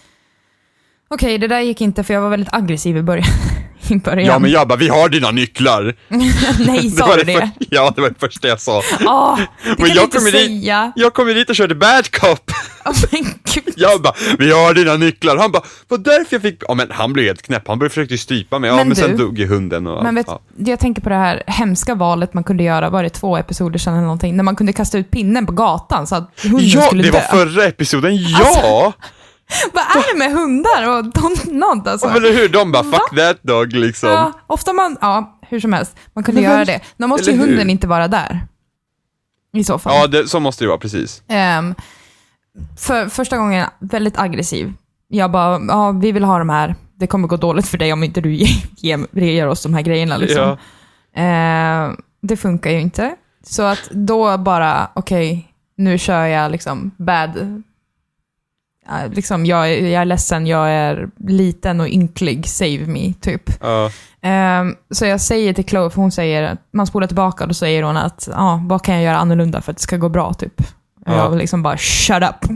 okej, 1.07 1.37
det 1.37 1.47
där 1.47 1.59
gick 1.59 1.81
inte 1.81 2.03
för 2.03 2.13
jag 2.13 2.21
var 2.21 2.29
väldigt 2.29 2.53
aggressiv 2.53 2.97
i 2.97 3.03
början. 3.03 3.27
I 3.91 3.95
början. 3.99 4.25
Ja, 4.25 4.39
men 4.39 4.51
jag 4.51 4.67
bara, 4.67 4.75
vi 4.79 4.87
har 4.87 5.09
dina 5.09 5.31
nycklar! 5.31 5.95
Nej, 6.07 6.81
Det 6.83 6.89
sa 6.89 7.07
var 7.07 7.17
du 7.17 7.23
det 7.23 7.33
det? 7.33 7.39
för- 7.39 7.49
Ja, 7.69 7.93
det 7.95 8.01
var 8.01 8.09
det 8.09 8.19
första 8.19 8.47
jag 8.47 8.61
sa. 8.61 8.81
Åh, 9.05 9.37
det 9.37 9.47
Men 9.69 9.75
kan 9.75 9.87
jag 9.87 9.95
du 9.97 10.01
inte 10.01 10.17
kommer 10.17 10.31
dit- 10.31 10.61
säga. 10.61 10.91
Jag 10.95 11.13
kom 11.13 11.27
ju 11.27 11.33
dit 11.33 11.49
och 11.49 11.55
körde 11.55 11.75
bad 11.75 12.11
cop. 12.11 12.51
Åh 12.85 12.93
men 13.11 13.23
gud. 13.53 13.73
Jag 13.77 14.01
bara, 14.01 14.13
vi 14.39 14.51
har 14.51 14.73
dina 14.73 14.95
nycklar. 14.97 15.37
Han 15.37 15.51
bara, 15.51 15.63
vad 15.87 16.03
därför 16.03 16.35
jag 16.35 16.41
fick... 16.41 16.63
Ja 16.67 16.73
men 16.73 16.87
han 16.91 17.13
blev 17.13 17.25
helt 17.25 17.41
knäpp, 17.41 17.67
han 17.67 17.79
försökte 17.79 18.13
ju 18.13 18.17
strypa 18.17 18.59
mig. 18.59 18.69
Ja 18.69 18.75
men, 18.75 18.87
Men 18.87 18.95
sen 18.95 19.11
du- 19.11 19.17
dog 19.17 19.39
ju 19.39 19.47
hunden 19.47 19.87
och 19.87 20.03
Men 20.03 20.15
vet, 20.15 20.25
ja. 20.27 20.39
jag 20.57 20.79
tänker 20.79 21.01
på 21.01 21.09
det 21.09 21.15
här 21.15 21.43
hemska 21.47 21.95
valet 21.95 22.33
man 22.33 22.43
kunde 22.43 22.63
göra, 22.63 22.89
var 22.89 23.03
det 23.03 23.09
två 23.09 23.37
episoder 23.37 23.79
sedan 23.79 23.93
eller 23.93 24.03
någonting, 24.03 24.35
när 24.37 24.43
man 24.43 24.55
kunde 24.55 24.73
kasta 24.73 24.97
ut 24.97 25.11
pinnen 25.11 25.45
på 25.45 25.51
gatan 25.51 26.07
så 26.07 26.15
att 26.15 26.31
hunden 26.43 26.61
Ja, 26.67 26.81
skulle 26.81 27.03
det 27.03 27.11
dö. 27.11 27.19
var 27.31 27.45
förra 27.45 27.65
episoden, 27.65 28.15
ja! 28.17 28.37
Alltså, 28.39 28.93
Vad 29.73 29.83
är 29.83 30.13
det 30.13 30.19
med 30.19 30.31
hundar 30.31 30.89
och 30.89 31.05
don't 31.05 31.53
not 31.53 31.87
alltså? 31.87 32.07
Ja, 32.07 32.13
men 32.13 32.23
hur, 32.23 32.49
de 32.49 32.71
bara, 32.71 32.83
fuck 32.83 33.17
that 33.17 33.43
dog 33.43 33.73
liksom. 33.73 34.09
Ja, 34.09 34.33
ofta 34.47 34.73
man, 34.73 34.97
ja, 35.01 35.39
hur 35.49 35.59
som 35.59 35.73
helst, 35.73 35.95
man 36.13 36.23
kunde 36.23 36.41
Men 36.41 36.51
göra 36.51 36.65
det. 36.65 36.79
Då 36.97 37.07
måste 37.07 37.31
ju 37.31 37.33
eller 37.33 37.43
hur? 37.43 37.51
hunden 37.51 37.69
inte 37.69 37.87
vara 37.87 38.07
där. 38.07 38.47
I 39.53 39.63
så 39.63 39.79
fall. 39.79 39.95
Ja, 39.95 40.07
det, 40.07 40.27
så 40.27 40.39
måste 40.39 40.63
det 40.63 40.67
vara, 40.67 40.77
precis. 40.77 41.23
Ehm, 41.27 41.75
för 42.77 43.09
första 43.09 43.37
gången 43.37 43.67
väldigt 43.79 44.17
aggressiv. 44.17 44.73
Jag 45.07 45.31
bara, 45.31 45.61
ja, 45.67 45.91
vi 45.91 46.11
vill 46.11 46.23
ha 46.23 46.39
de 46.39 46.49
här. 46.49 46.75
Det 46.95 47.07
kommer 47.07 47.27
gå 47.27 47.37
dåligt 47.37 47.67
för 47.67 47.77
dig 47.77 47.93
om 47.93 48.03
inte 48.03 48.21
du 48.21 48.35
ger, 48.35 49.07
ger, 49.21 49.47
oss 49.47 49.63
de 49.63 49.73
här 49.73 49.81
grejerna. 49.81 50.17
Liksom. 50.17 50.41
Ja. 50.41 50.57
Ehm, 51.21 51.97
det 52.21 52.37
funkar 52.37 52.71
ju 52.71 52.79
inte. 52.79 53.15
Så 53.43 53.63
att 53.63 53.89
då 53.91 54.37
bara, 54.37 54.89
okej, 54.93 55.47
nu 55.77 55.97
kör 55.97 56.25
jag 56.25 56.51
liksom 56.51 56.91
bad 56.97 57.63
liksom, 59.13 59.45
jag, 59.45 59.71
är- 59.71 59.87
jag 59.87 60.01
är 60.01 60.05
ledsen, 60.05 60.47
jag 60.47 60.69
är 60.71 61.09
liten 61.27 61.81
och 61.81 61.87
ynklig, 61.87 62.47
save 62.49 62.85
me, 62.87 63.13
typ. 63.21 63.43
Ja. 63.61 63.91
Ehm, 64.21 64.75
så 64.91 65.05
jag 65.05 65.21
säger 65.21 65.53
till 65.53 65.65
Chloe, 65.65 65.89
för 65.89 66.01
hon 66.01 66.11
säger, 66.11 66.57
man 66.73 66.87
spolar 66.87 67.07
tillbaka 67.07 67.43
och 67.43 67.47
då 67.47 67.53
säger 67.53 67.83
hon 67.83 67.97
att, 67.97 68.29
ja, 68.31 68.61
vad 68.65 68.83
kan 68.83 68.95
jag 68.95 69.03
göra 69.03 69.17
annorlunda 69.17 69.61
för 69.61 69.71
att 69.71 69.77
det 69.77 69.83
ska 69.83 69.97
gå 69.97 70.09
bra, 70.09 70.33
typ. 70.33 70.59
Och 70.59 70.65
Ja. 71.05 71.15
Jag 71.15 71.37
liksom 71.37 71.63
bara, 71.63 71.77
shut 71.77 72.23
up. 72.23 72.51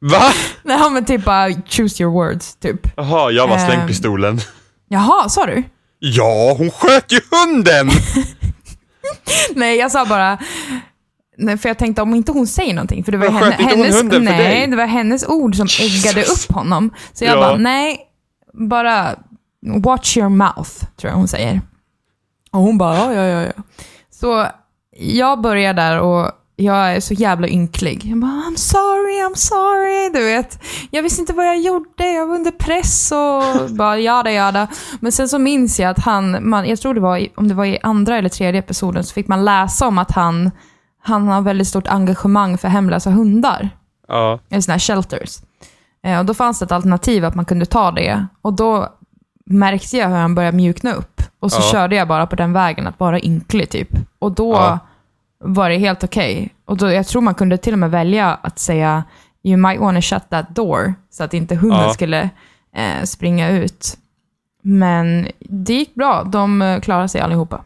Va? 0.00 0.22
Nej, 0.62 0.90
men 0.90 1.04
typ 1.04 1.24
bara, 1.24 1.48
choose 1.68 2.02
your 2.02 2.12
words, 2.12 2.56
typ. 2.56 2.80
Jaha, 2.96 3.30
jag 3.30 3.48
var 3.48 3.58
släng 3.58 3.80
Ehm. 3.80 3.88
pistolen. 3.88 4.40
Jaha, 4.88 5.28
sa 5.28 5.46
du? 5.46 5.62
Ja, 5.98 6.54
hon 6.58 6.70
sköt 6.70 7.12
ju 7.12 7.20
hunden! 7.30 7.90
Nej, 9.54 9.76
jag 9.78 9.90
sa 9.90 10.06
bara... 10.06 10.38
Nej, 11.40 11.56
för 11.58 11.68
jag 11.68 11.78
tänkte 11.78 12.02
om 12.02 12.14
inte 12.14 12.32
hon 12.32 12.46
säger 12.46 12.74
någonting, 12.74 13.04
för 13.04 13.12
det 13.12 13.18
var 13.18 13.30
Men 13.30 13.52
henne, 13.52 13.54
hennes, 13.54 14.02
nej, 14.20 14.66
det 14.66 14.76
var 14.76 14.86
hennes 14.86 15.26
ord 15.28 15.56
som 15.56 15.66
eggade 15.80 16.20
Jesus. 16.20 16.44
upp 16.48 16.54
honom. 16.54 16.90
Så 17.12 17.24
jag 17.24 17.36
Ja. 17.36 17.40
bara, 17.40 17.56
nej, 17.56 17.98
bara 18.52 19.16
watch 19.82 20.16
your 20.16 20.28
mouth, 20.28 20.70
tror 20.96 21.10
jag 21.10 21.16
hon 21.16 21.28
säger. 21.28 21.60
Och 22.52 22.60
hon 22.60 22.78
bara, 22.78 22.96
ja, 22.96 23.12
ja, 23.14 23.22
ja, 23.22 23.42
ja. 23.56 23.62
Så 24.10 24.46
jag 24.98 25.40
börjar 25.40 25.74
där 25.74 26.00
och 26.00 26.30
jag 26.56 26.76
är 26.96 27.00
så 27.00 27.14
jävla 27.14 27.48
ynklig. 27.48 28.04
Jag 28.04 28.18
bara, 28.18 28.30
I'm 28.30 28.56
sorry, 28.56 29.22
I'm 29.28 29.34
sorry, 29.36 30.10
du 30.20 30.24
vet. 30.24 30.58
Jag 30.90 31.02
visste 31.02 31.20
inte 31.20 31.32
vad 31.32 31.46
jag 31.46 31.60
gjorde, 31.60 32.12
jag 32.12 32.26
var 32.26 32.34
under 32.34 32.50
press 32.50 33.12
och 33.12 33.70
bara 33.76 33.98
jada 33.98 34.30
jada. 34.32 34.68
Men 35.00 35.12
sen 35.12 35.28
så 35.28 35.38
minns 35.38 35.80
jag 35.80 35.90
att 35.90 35.98
han, 35.98 36.48
man, 36.48 36.68
jag 36.68 36.80
tror 36.80 36.94
det 36.94 37.00
var, 37.00 37.18
i- 37.18 37.32
om 37.36 37.48
det 37.48 37.54
var 37.54 37.64
i 37.64 37.78
andra 37.82 38.18
eller 38.18 38.28
tredje 38.28 38.58
episoden, 38.60 39.04
så 39.04 39.12
fick 39.14 39.28
man 39.28 39.44
läsa 39.44 39.86
om 39.86 39.98
att 39.98 40.10
han, 40.10 40.50
han 41.00 41.28
har 41.28 41.40
väldigt 41.42 41.68
stort 41.68 41.86
engagemang 41.88 42.58
för 42.58 42.68
hemlösa 42.68 43.10
hundar. 43.10 43.68
Ja. 44.08 44.38
Eller 44.50 44.60
sådana 44.60 44.74
här 44.74 44.78
shelters. 44.78 45.38
Eh, 46.02 46.18
och 46.18 46.24
då 46.24 46.34
fanns 46.34 46.58
det 46.58 46.64
ett 46.64 46.72
alternativ 46.72 47.24
att 47.24 47.34
man 47.34 47.44
kunde 47.44 47.66
ta 47.66 47.90
det. 47.90 48.26
Och 48.42 48.52
då 48.52 48.88
märkte 49.46 49.96
jag 49.96 50.08
hur 50.08 50.16
han 50.16 50.34
började 50.34 50.56
mjukna 50.56 50.92
upp. 50.92 51.22
Och 51.40 51.52
så 51.52 51.60
Ja. 51.62 51.72
körde 51.72 51.96
jag 51.96 52.08
bara 52.08 52.26
på 52.26 52.36
den 52.36 52.52
vägen, 52.52 52.86
att 52.86 53.00
vara 53.00 53.20
ynklig 53.20 53.70
typ. 53.70 53.88
Och 54.18 54.32
då 54.32 54.52
Ja. 54.54 54.78
var 55.44 55.70
det 55.70 55.78
helt 55.78 56.04
okej. 56.04 56.54
Och 56.64 56.76
då, 56.76 56.90
jag 56.92 57.06
tror 57.06 57.22
man 57.22 57.34
kunde 57.34 57.56
till 57.56 57.72
och 57.72 57.78
med 57.78 57.90
välja 57.90 58.38
att 58.42 58.58
säga 58.58 59.04
You 59.42 59.56
might 59.56 59.80
wanna 59.80 60.02
shut 60.02 60.22
that 60.30 60.48
door, 60.54 60.94
så 61.10 61.24
att 61.24 61.34
inte 61.34 61.54
hunden 61.54 61.80
Ja. 61.80 61.92
skulle 61.92 62.30
eh, 62.76 63.04
springa 63.04 63.48
ut. 63.50 63.96
Men 64.62 65.28
det 65.38 65.74
gick 65.74 65.94
bra, 65.94 66.22
de 66.24 66.62
eh, 66.62 66.80
klarade 66.80 67.08
sig 67.08 67.20
allihopa. 67.20 67.64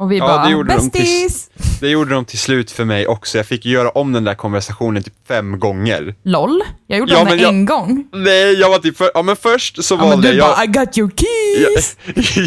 Och 0.00 0.12
vi 0.12 0.18
Ja, 0.18 0.26
bara, 0.26 0.44
det 0.44 0.50
gjorde 0.50 0.76
de 0.76 0.88
bästis! 0.88 1.50
Det 1.80 1.88
gjorde 1.88 2.14
de 2.14 2.24
till 2.24 2.38
slut 2.38 2.70
för 2.70 2.84
mig 2.84 3.06
också. 3.06 3.36
Jag 3.38 3.46
fick 3.46 3.66
göra 3.66 3.90
om 3.90 4.12
den 4.12 4.24
där 4.24 4.34
konversationen 4.34 5.02
typ 5.02 5.12
fem 5.28 5.58
gånger. 5.58 6.14
LOL, 6.24 6.62
jag 6.86 6.98
gjorde 6.98 7.12
Ja, 7.12 7.18
ja, 7.18 7.24
det 7.24 7.30
men 7.30 7.38
jag- 7.38 7.48
en 7.48 7.64
gång. 7.64 8.04
Nej, 8.12 8.52
jag 8.60 8.70
var 8.70 8.78
typ 8.78 8.96
för, 8.96 9.10
ja 9.14 9.22
men 9.22 9.36
först 9.36 9.84
så 9.84 9.94
Ja, 9.94 9.98
men 9.98 10.08
valde 10.08 10.30
du 10.30 10.36
jag... 10.38 10.48
bara, 10.56 10.64
I 10.64 10.66
got 10.66 10.98
your 10.98 11.10
keys! 11.16 11.96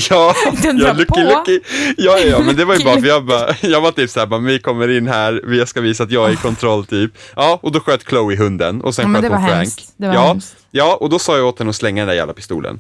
ja, 0.09 0.35
Den 0.61 0.77
ja, 0.77 0.85
drar 0.85 0.93
lucky, 0.93 1.05
på. 1.05 1.19
lucky. 1.19 1.59
Ja, 1.97 2.19
ja, 2.19 2.39
men 2.39 2.55
det 2.55 2.65
var 2.65 2.75
ju 2.75 2.83
bara 2.83 2.93
för 2.93 3.01
Lucky, 3.01 3.07
jag 3.09 3.25
bara, 3.25 3.55
jag 3.61 3.81
var 3.81 3.91
typ 3.91 4.09
såhär, 4.09 4.27
bara, 4.27 4.39
vi 4.39 4.59
kommer 4.59 4.97
in 4.97 5.07
här, 5.07 5.41
vi 5.47 5.65
ska 5.65 5.81
visa 5.81 6.03
att 6.03 6.11
jag 6.11 6.29
är 6.29 6.33
i 6.33 6.35
kontroll 6.35 6.85
typ. 6.85 7.11
Ja, 7.35 7.59
och 7.61 7.71
då 7.71 7.79
sköt 7.79 8.03
Chloe 8.09 8.35
hunden 8.35 8.81
och 8.81 8.95
sen 8.95 9.03
Ja, 9.03 9.07
men 9.09 9.21
sköt 9.21 9.31
det 9.31 9.35
hon 9.35 9.43
var 9.43 9.49
Frank. 9.49 9.59
hemskt. 9.63 9.93
Det 9.97 10.07
var 10.07 10.13
ja, 10.13 10.27
hemskt. 10.27 10.55
ja, 10.71 10.97
och 11.01 11.09
då 11.09 11.19
sa 11.19 11.37
jag 11.37 11.47
åt 11.47 11.59
henne 11.59 11.69
att 11.69 11.75
slänga 11.75 12.01
den 12.01 12.07
där 12.07 12.15
jävla 12.15 12.33
pistolen. 12.33 12.79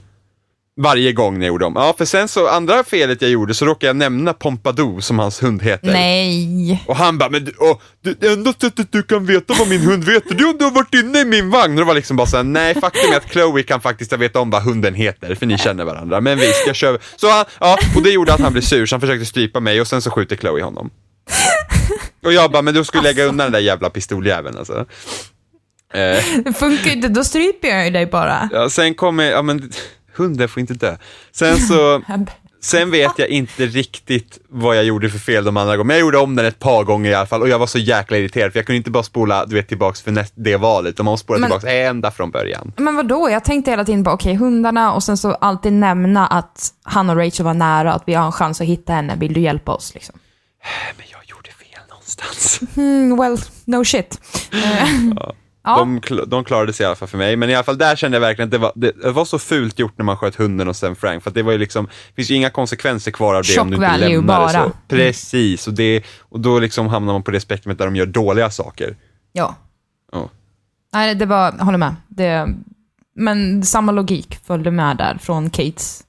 Varje 0.81 1.11
gång 1.13 1.33
när 1.39 1.45
jag 1.45 1.47
gjorde 1.47 1.65
dem. 1.65 1.73
Ja, 1.75 1.93
för 1.97 2.05
sen 2.05 2.27
så, 2.27 2.47
andra 2.47 2.83
felet 2.83 3.21
jag 3.21 3.31
gjorde 3.31 3.53
så 3.53 3.65
råkade 3.65 3.85
jag 3.85 3.95
nämna 3.95 4.33
Pompadour 4.33 4.99
som 5.01 5.19
hans 5.19 5.43
hund 5.43 5.61
heter. 5.63 5.91
Nej. 5.91 6.83
Och 6.87 6.95
han 6.95 7.17
bara, 7.17 7.29
men 7.29 7.45
du, 7.45 7.53
åh, 7.59 7.77
du, 8.01 8.13
det 8.13 8.27
enda 8.27 8.53
sättet 8.53 8.91
du 8.91 9.03
kan 9.03 9.25
veta 9.25 9.53
vad 9.59 9.67
min 9.69 9.81
hund 9.81 10.03
vet, 10.03 10.23
det 10.29 10.43
är 10.43 10.49
om 10.49 10.57
du 10.57 10.63
har 10.63 10.71
varit 10.71 10.93
inne 10.93 11.19
i 11.19 11.25
min 11.25 11.49
vagn. 11.49 11.73
Och 11.73 11.79
det 11.79 11.83
var 11.85 11.93
liksom 11.93 12.17
bara 12.17 12.27
såhär, 12.27 12.43
nej 12.43 12.73
faktum 12.81 13.11
är 13.13 13.17
att 13.17 13.31
Chloe 13.31 13.63
kan 13.63 13.81
faktiskt 13.81 14.13
veta 14.13 14.39
om 14.39 14.49
vad 14.49 14.63
hunden 14.63 14.93
heter, 14.93 15.35
för 15.35 15.45
ni 15.45 15.57
känner 15.57 15.85
varandra. 15.85 16.21
Men 16.21 16.37
visst, 16.39 16.63
jag 16.67 16.75
kör. 16.75 16.99
Så 17.15 17.29
han, 17.29 17.45
ja, 17.59 17.77
och 17.95 18.03
det 18.03 18.09
gjorde 18.11 18.33
att 18.33 18.41
han 18.41 18.51
blev 18.53 18.61
sur, 18.61 18.85
så 18.85 18.95
han 18.95 19.01
försökte 19.01 19.25
strypa 19.25 19.59
mig 19.59 19.81
och 19.81 19.87
sen 19.87 20.01
så 20.01 20.11
skjuter 20.11 20.35
Chloe 20.35 20.63
honom. 20.63 20.89
Och 22.25 22.33
jag 22.33 22.51
bara, 22.51 22.61
men 22.61 22.73
du 22.73 22.83
skulle 22.83 23.03
lägga 23.03 23.23
undan 23.23 23.45
den 23.45 23.51
där 23.51 23.59
jävla 23.59 23.89
pistoljäveln 23.89 24.57
alltså. 24.57 24.85
Eh, 25.93 26.23
Det 26.45 26.53
funkar 26.57 26.85
ju 26.85 26.91
inte, 26.91 27.07
då 27.07 27.23
stryper 27.23 27.67
jag 27.67 27.85
ju 27.85 27.91
dig 27.91 28.05
bara. 28.05 28.49
ja, 28.53 28.69
sen 28.69 28.93
kommer, 28.95 29.23
ja 29.31 29.41
men, 29.41 29.71
hunden 30.15 30.49
får 30.49 30.59
inte 30.59 30.73
dö. 30.73 30.97
Sen 31.31 31.57
så, 31.57 32.01
Sen 32.63 32.91
vet 32.91 33.11
jag 33.17 33.27
inte 33.27 33.65
riktigt 33.65 34.39
vad 34.49 34.77
jag 34.77 34.83
gjorde 34.83 35.09
för 35.09 35.19
fel 35.19 35.43
de 35.43 35.57
andra 35.57 35.77
gångerna, 35.77 35.87
men 35.87 35.95
jag 35.95 36.01
gjorde 36.01 36.17
om 36.17 36.35
den 36.35 36.45
ett 36.45 36.59
par 36.59 36.83
gånger 36.83 37.11
i 37.11 37.13
alla 37.13 37.25
fall 37.25 37.41
och 37.41 37.49
jag 37.49 37.59
var 37.59 37.67
så 37.67 37.77
jäkla 37.79 38.17
irriterad 38.17 38.51
för 38.51 38.59
jag 38.59 38.65
kunde 38.65 38.77
inte 38.77 38.91
bara 38.91 39.03
spola 39.03 39.45
du 39.45 39.55
vet, 39.55 39.67
tillbaks 39.67 40.01
för 40.01 40.11
näst, 40.11 40.33
det 40.35 40.57
valet, 40.57 40.89
utan 40.89 41.05
man 41.05 41.17
spola 41.17 41.39
tillbaks 41.39 41.65
ända 41.65 42.11
från 42.11 42.31
början. 42.31 42.73
Men 42.77 42.95
vad 42.95 43.07
då? 43.07 43.29
Jag 43.29 43.43
tänkte 43.43 43.71
hela 43.71 43.85
tiden 43.85 44.03
på, 44.03 44.11
okej, 44.11 44.35
hundarna 44.35 44.93
och 44.93 45.03
sen 45.03 45.17
så 45.17 45.33
alltid 45.33 45.73
nämna 45.73 46.27
att 46.27 46.73
han 46.83 47.09
och 47.09 47.17
Rachel 47.17 47.45
var 47.45 47.53
nära, 47.53 47.93
att 47.93 48.03
vi 48.05 48.13
har 48.13 48.25
en 48.25 48.31
chans 48.31 48.61
att 48.61 48.67
hitta 48.67 48.93
henne. 48.93 49.15
Vill 49.15 49.33
du 49.33 49.41
hjälpa 49.41 49.71
oss? 49.71 49.93
Liksom. 49.93 50.19
Men 50.97 51.05
jag 51.11 51.21
gjorde 51.25 51.49
fel 51.49 51.81
någonstans. 51.89 52.59
Mm, 52.77 53.17
well, 53.17 53.37
no 53.65 53.85
shit. 53.85 54.21
Eh, 54.53 55.29
ja. 55.63 55.77
De, 55.77 55.99
kl- 56.01 56.25
de 56.25 56.43
klarade 56.43 56.73
sig 56.73 56.83
i 56.83 56.87
alla 56.87 56.95
fall 56.95 57.07
för 57.07 57.17
mig, 57.17 57.35
men 57.35 57.49
i 57.49 57.55
alla 57.55 57.63
fall 57.63 57.77
där 57.77 57.95
kände 57.95 58.15
jag 58.15 58.21
verkligen 58.21 58.47
att 58.47 58.51
det 58.51 58.57
var, 58.57 58.71
det, 58.75 58.91
det 59.03 59.11
var 59.11 59.25
så 59.25 59.39
fult 59.39 59.79
gjort 59.79 59.97
när 59.97 60.05
man 60.05 60.17
sköt 60.17 60.35
hunden 60.35 60.67
och 60.67 60.75
sen 60.75 60.95
Frank, 60.95 61.23
för 61.23 61.31
det 61.31 61.43
var 61.43 61.51
ju 61.51 61.57
liksom, 61.57 61.85
det 61.85 62.15
finns 62.15 62.31
ju 62.31 62.35
inga 62.35 62.49
konsekvenser 62.49 63.11
kvar 63.11 63.35
av 63.35 63.43
det 63.43 63.59
om 63.59 63.69
du 63.71 63.77
Shock 63.77 63.83
inte 63.85 63.97
lämnar 63.97 64.21
det 64.21 64.27
bara. 64.27 64.49
så. 64.49 64.71
Precis, 64.87 65.67
och, 65.67 65.73
det, 65.73 66.03
och 66.19 66.39
då 66.39 66.59
liksom 66.59 66.87
hamnar 66.87 67.13
man 67.13 67.23
på 67.23 67.31
det 67.31 67.39
spektrumet 67.39 67.77
där 67.77 67.85
de 67.85 67.95
gör 67.95 68.05
dåliga 68.05 68.49
saker. 68.49 68.95
ja. 69.33 69.55
Ja. 70.11 70.29
Nej, 70.93 71.15
det 71.15 71.25
var, 71.25 71.53
jag 71.57 71.65
håller 71.65 71.77
med. 71.77 71.95
Det, 72.07 72.47
men 73.15 73.63
samma 73.63 73.91
logik 73.91 74.39
följde 74.45 74.71
med 74.71 74.97
där 74.97 75.17
från 75.21 75.49
Kates 75.49 76.03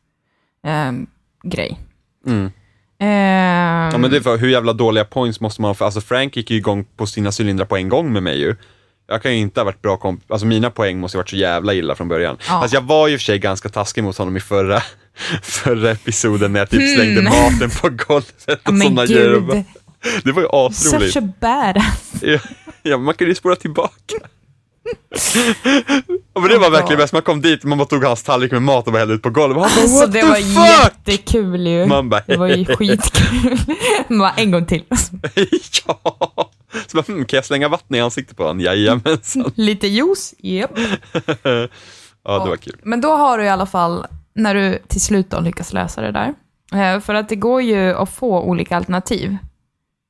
ehm, 0.67 1.07
grej. 1.45 1.81
Mm. 2.27 2.51
Ehm, 2.99 3.91
Ja 3.93 3.99
men 3.99 4.11
det 4.11 4.21
var, 4.21 4.37
hur 4.37 4.49
jävla 4.49 4.73
dåliga 4.73 5.05
points 5.05 5.41
måste 5.41 5.61
man 5.63 5.69
ha 5.69 5.75
för, 5.75 5.85
alltså 5.85 6.01
Frank 6.01 6.37
gick 6.37 6.51
ju 6.51 6.57
igång 6.57 6.85
på 6.97 7.07
sina 7.07 7.31
cylindrar 7.41 7.67
på 7.67 7.77
en 7.77 7.89
gång 7.89 8.13
med 8.13 8.23
mig 8.23 8.39
ju. 8.41 8.57
Jag 9.07 9.23
kan 9.23 9.33
ju 9.33 9.39
inte 9.39 9.61
ha 9.61 9.65
varit 9.65 9.83
bra 9.83 9.97
komp, 9.97 10.33
alltså 10.33 10.47
mina 10.47 10.71
poäng 10.71 10.99
måste 11.01 11.19
ha 11.19 11.21
varit 11.21 11.31
så 11.31 11.37
jävla 11.37 11.75
illa 11.75 11.95
från 11.95 12.09
början. 12.09 12.37
Ja. 12.49 12.55
Alltså 12.55 12.77
jag 12.77 12.83
var 12.83 13.09
ju 13.09 13.19
för 13.19 13.25
sig 13.25 13.39
ganska 13.39 13.69
taskig 13.69 14.05
mot 14.05 14.19
honom 14.19 14.37
i 14.37 14.41
förra, 14.41 14.83
förra 15.43 15.91
episoden 15.91 16.53
när 16.53 16.61
jag 16.61 16.71
typ 16.71 16.95
slängde 16.97 17.21
Hmm. 17.21 17.25
maten 17.53 17.71
på 17.71 17.89
golvet 17.89 18.49
och 18.69 18.75
men 18.75 18.83
sådana 18.83 19.07
grejer. 19.07 19.65
Det 20.25 20.33
var 20.33 20.43
ju 20.43 20.49
asroligt. 20.53 21.13
such 21.15 21.23
a 21.23 21.29
badass. 21.41 22.13
Ja, 22.23 22.39
ja, 22.83 22.99
man 22.99 23.15
kunde 23.15 23.31
ju 23.31 23.35
spåra 23.35 23.57
tillbaka. 23.57 24.15
Och 26.33 26.43
men 26.43 26.51
det 26.51 26.59
var 26.59 26.69
Oh, 26.69 26.73
verkligen 26.73 26.99
bäst, 26.99 27.13
man 27.13 27.23
kom 27.23 27.41
dit, 27.41 27.65
man 27.65 27.79
bara 27.79 27.89
tog 27.89 28.05
hans 28.05 28.23
tallrik 28.23 28.53
med 28.53 28.63
mat 28.63 28.87
och 28.87 28.93
bara 28.93 28.99
hällde 28.99 29.15
ut 29.15 29.23
på 29.23 29.31
golvet. 29.31 29.57
Han 29.63 29.71
bara, 29.73 29.83
Alltså 29.83 29.99
what 30.01 30.13
det 30.13 30.21
the 30.21 30.27
var 30.27 30.35
fuck? 30.35 30.85
jättekul 31.07 31.67
ju. 31.67 31.87
Man 31.87 32.09
bara, 32.09 32.23
det 32.27 32.37
var 32.37 32.47
ju 32.49 32.65
skitkul. 32.77 33.59
Man 34.09 34.19
bara, 34.19 34.33
en 34.37 34.51
gång 34.51 34.67
till. 34.67 34.85
ja. 35.87 36.51
Så 36.87 36.97
bara, 36.97 37.03
hmm, 37.07 37.25
kan 37.25 37.37
jag 37.37 37.45
slänga 37.45 37.69
vatten 37.69 37.97
i 37.97 38.01
ansiktet 38.01 38.37
på 38.37 38.43
honom? 38.43 38.61
Jajamensan. 38.61 39.53
Lite 39.55 39.87
juice, 39.89 40.35
yep. 40.39 40.71
Ja, 42.27 42.45
det 42.45 42.51
var 42.51 42.57
kul. 42.57 42.77
Men 42.83 43.01
då 43.01 43.11
har 43.17 43.39
du 43.39 43.45
i 43.45 43.49
alla 43.49 43.67
fall, 43.67 44.07
när 44.35 44.55
du 44.55 44.79
till 44.89 45.01
slut 45.01 45.31
då 45.31 45.41
lyckas 45.41 45.73
lösa 45.73 46.01
det 46.01 46.13
där. 46.13 46.35
Eh, 46.73 47.01
för 47.01 47.15
att 47.15 47.29
det 47.29 47.37
går 47.37 47.63
ju 47.63 47.95
att 47.95 48.11
få 48.11 48.41
olika 48.41 48.77
alternativ. 48.77 49.37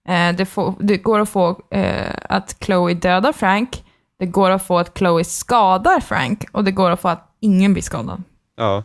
Eh, 0.09 0.37
det, 0.37 0.47
får, 0.47 0.75
det 0.81 0.97
går 0.97 1.21
att 1.21 1.29
få 1.29 1.61
eh, 1.71 2.15
att 2.29 2.57
Chloe 2.65 2.95
dödar 2.95 3.33
Frank, 3.33 3.85
det 4.19 4.27
går 4.27 4.51
att 4.51 4.67
få 4.67 4.79
att 4.79 4.99
Chloe 4.99 5.25
skadar 5.25 6.01
Frank 6.01 6.45
och 6.53 6.65
det 6.65 6.71
går 6.73 6.91
att 6.91 7.01
få 7.01 7.09
att 7.09 7.37
ingen 7.41 7.73
blir 7.73 7.83
skadad. 7.83 8.23
Ja, 8.57 8.85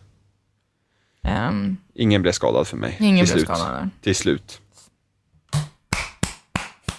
Ehm, 1.24 1.78
ingen 1.96 2.22
blev 2.22 2.32
skadad 2.32 2.68
för 2.68 2.78
mig. 2.78 2.98
ingen 3.00 3.26
till 3.26 3.34
blir 3.36 3.46
slut. 3.46 3.58
skadad 3.58 3.74
där. 3.76 3.90
Till 4.02 4.16
slut. 4.16 4.62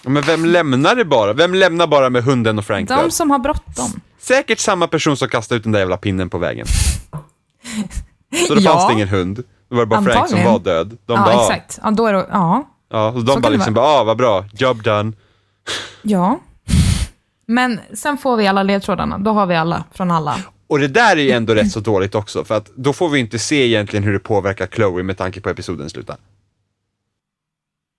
Men 0.05 0.23
vem 0.23 0.45
lämnar 0.45 0.95
det 0.95 1.05
bara? 1.05 1.33
Vem 1.33 1.53
lämnar 1.53 1.87
bara 1.87 2.09
med 2.09 2.23
hunden 2.23 2.57
och 2.59 2.65
Frank 2.65 2.89
De 2.89 2.95
död? 2.95 3.13
som 3.13 3.31
har 3.31 3.39
bråttom. 3.39 4.01
Säkert 4.19 4.59
samma 4.59 4.87
person 4.87 5.17
som 5.17 5.27
kastade 5.29 5.57
ut 5.57 5.63
den 5.63 5.71
där 5.71 5.79
jävla 5.79 5.97
pinnen 5.97 6.29
på 6.29 6.37
vägen. 6.37 6.67
Så 8.47 8.55
då 8.55 8.61
Ja. 8.61 8.71
fanns 8.71 8.87
det 8.87 8.93
ingen 8.93 9.07
hund. 9.07 9.43
Då 9.69 9.75
var 9.75 9.81
det 9.83 9.85
bara 9.87 10.01
Frank 10.01 10.15
som 10.15 10.21
Antagligen. 10.39 10.51
var 10.51 10.59
död. 10.59 10.97
De 11.05 11.13
ja, 11.13 11.25
bara, 11.25 11.41
exakt. 11.41 11.79
Ja, 11.83 11.91
då 11.91 12.05
är 12.07 12.13
det, 12.13 12.27
ja. 12.31 12.67
Ja, 12.91 13.07
och 13.07 13.13
Så 13.13 13.19
de 13.19 13.33
kan 13.33 13.41
bara 13.41 13.49
det 13.49 13.55
liksom 13.57 13.73
bara, 13.73 13.85
ah, 13.85 14.03
vad 14.03 14.17
bra, 14.17 14.45
job 14.53 14.83
done. 14.83 15.11
ja. 16.01 16.39
Men 17.47 17.79
sen 17.93 18.17
får 18.17 18.37
vi 18.37 18.47
alla 18.47 18.63
ledtrådarna. 18.63 19.17
Då 19.17 19.31
har 19.31 19.45
vi 19.45 19.55
alla, 19.55 19.83
från 19.93 20.11
alla. 20.11 20.35
Och 20.67 20.79
det 20.79 20.87
där 20.87 21.17
är 21.17 21.21
ju 21.21 21.31
ändå 21.31 21.53
rätt 21.53 21.71
så 21.71 21.79
dåligt 21.79 22.15
också, 22.15 22.43
för 22.43 22.55
att 22.57 22.69
då 22.75 22.93
får 22.93 23.09
vi 23.09 23.19
inte 23.19 23.39
se 23.39 23.65
egentligen 23.65 24.03
hur 24.03 24.13
det 24.13 24.19
påverkar 24.19 24.67
Chloe 24.67 25.03
med 25.03 25.17
tanke 25.17 25.41
på 25.41 25.49
episoden 25.49 25.89
slutar. 25.89 26.17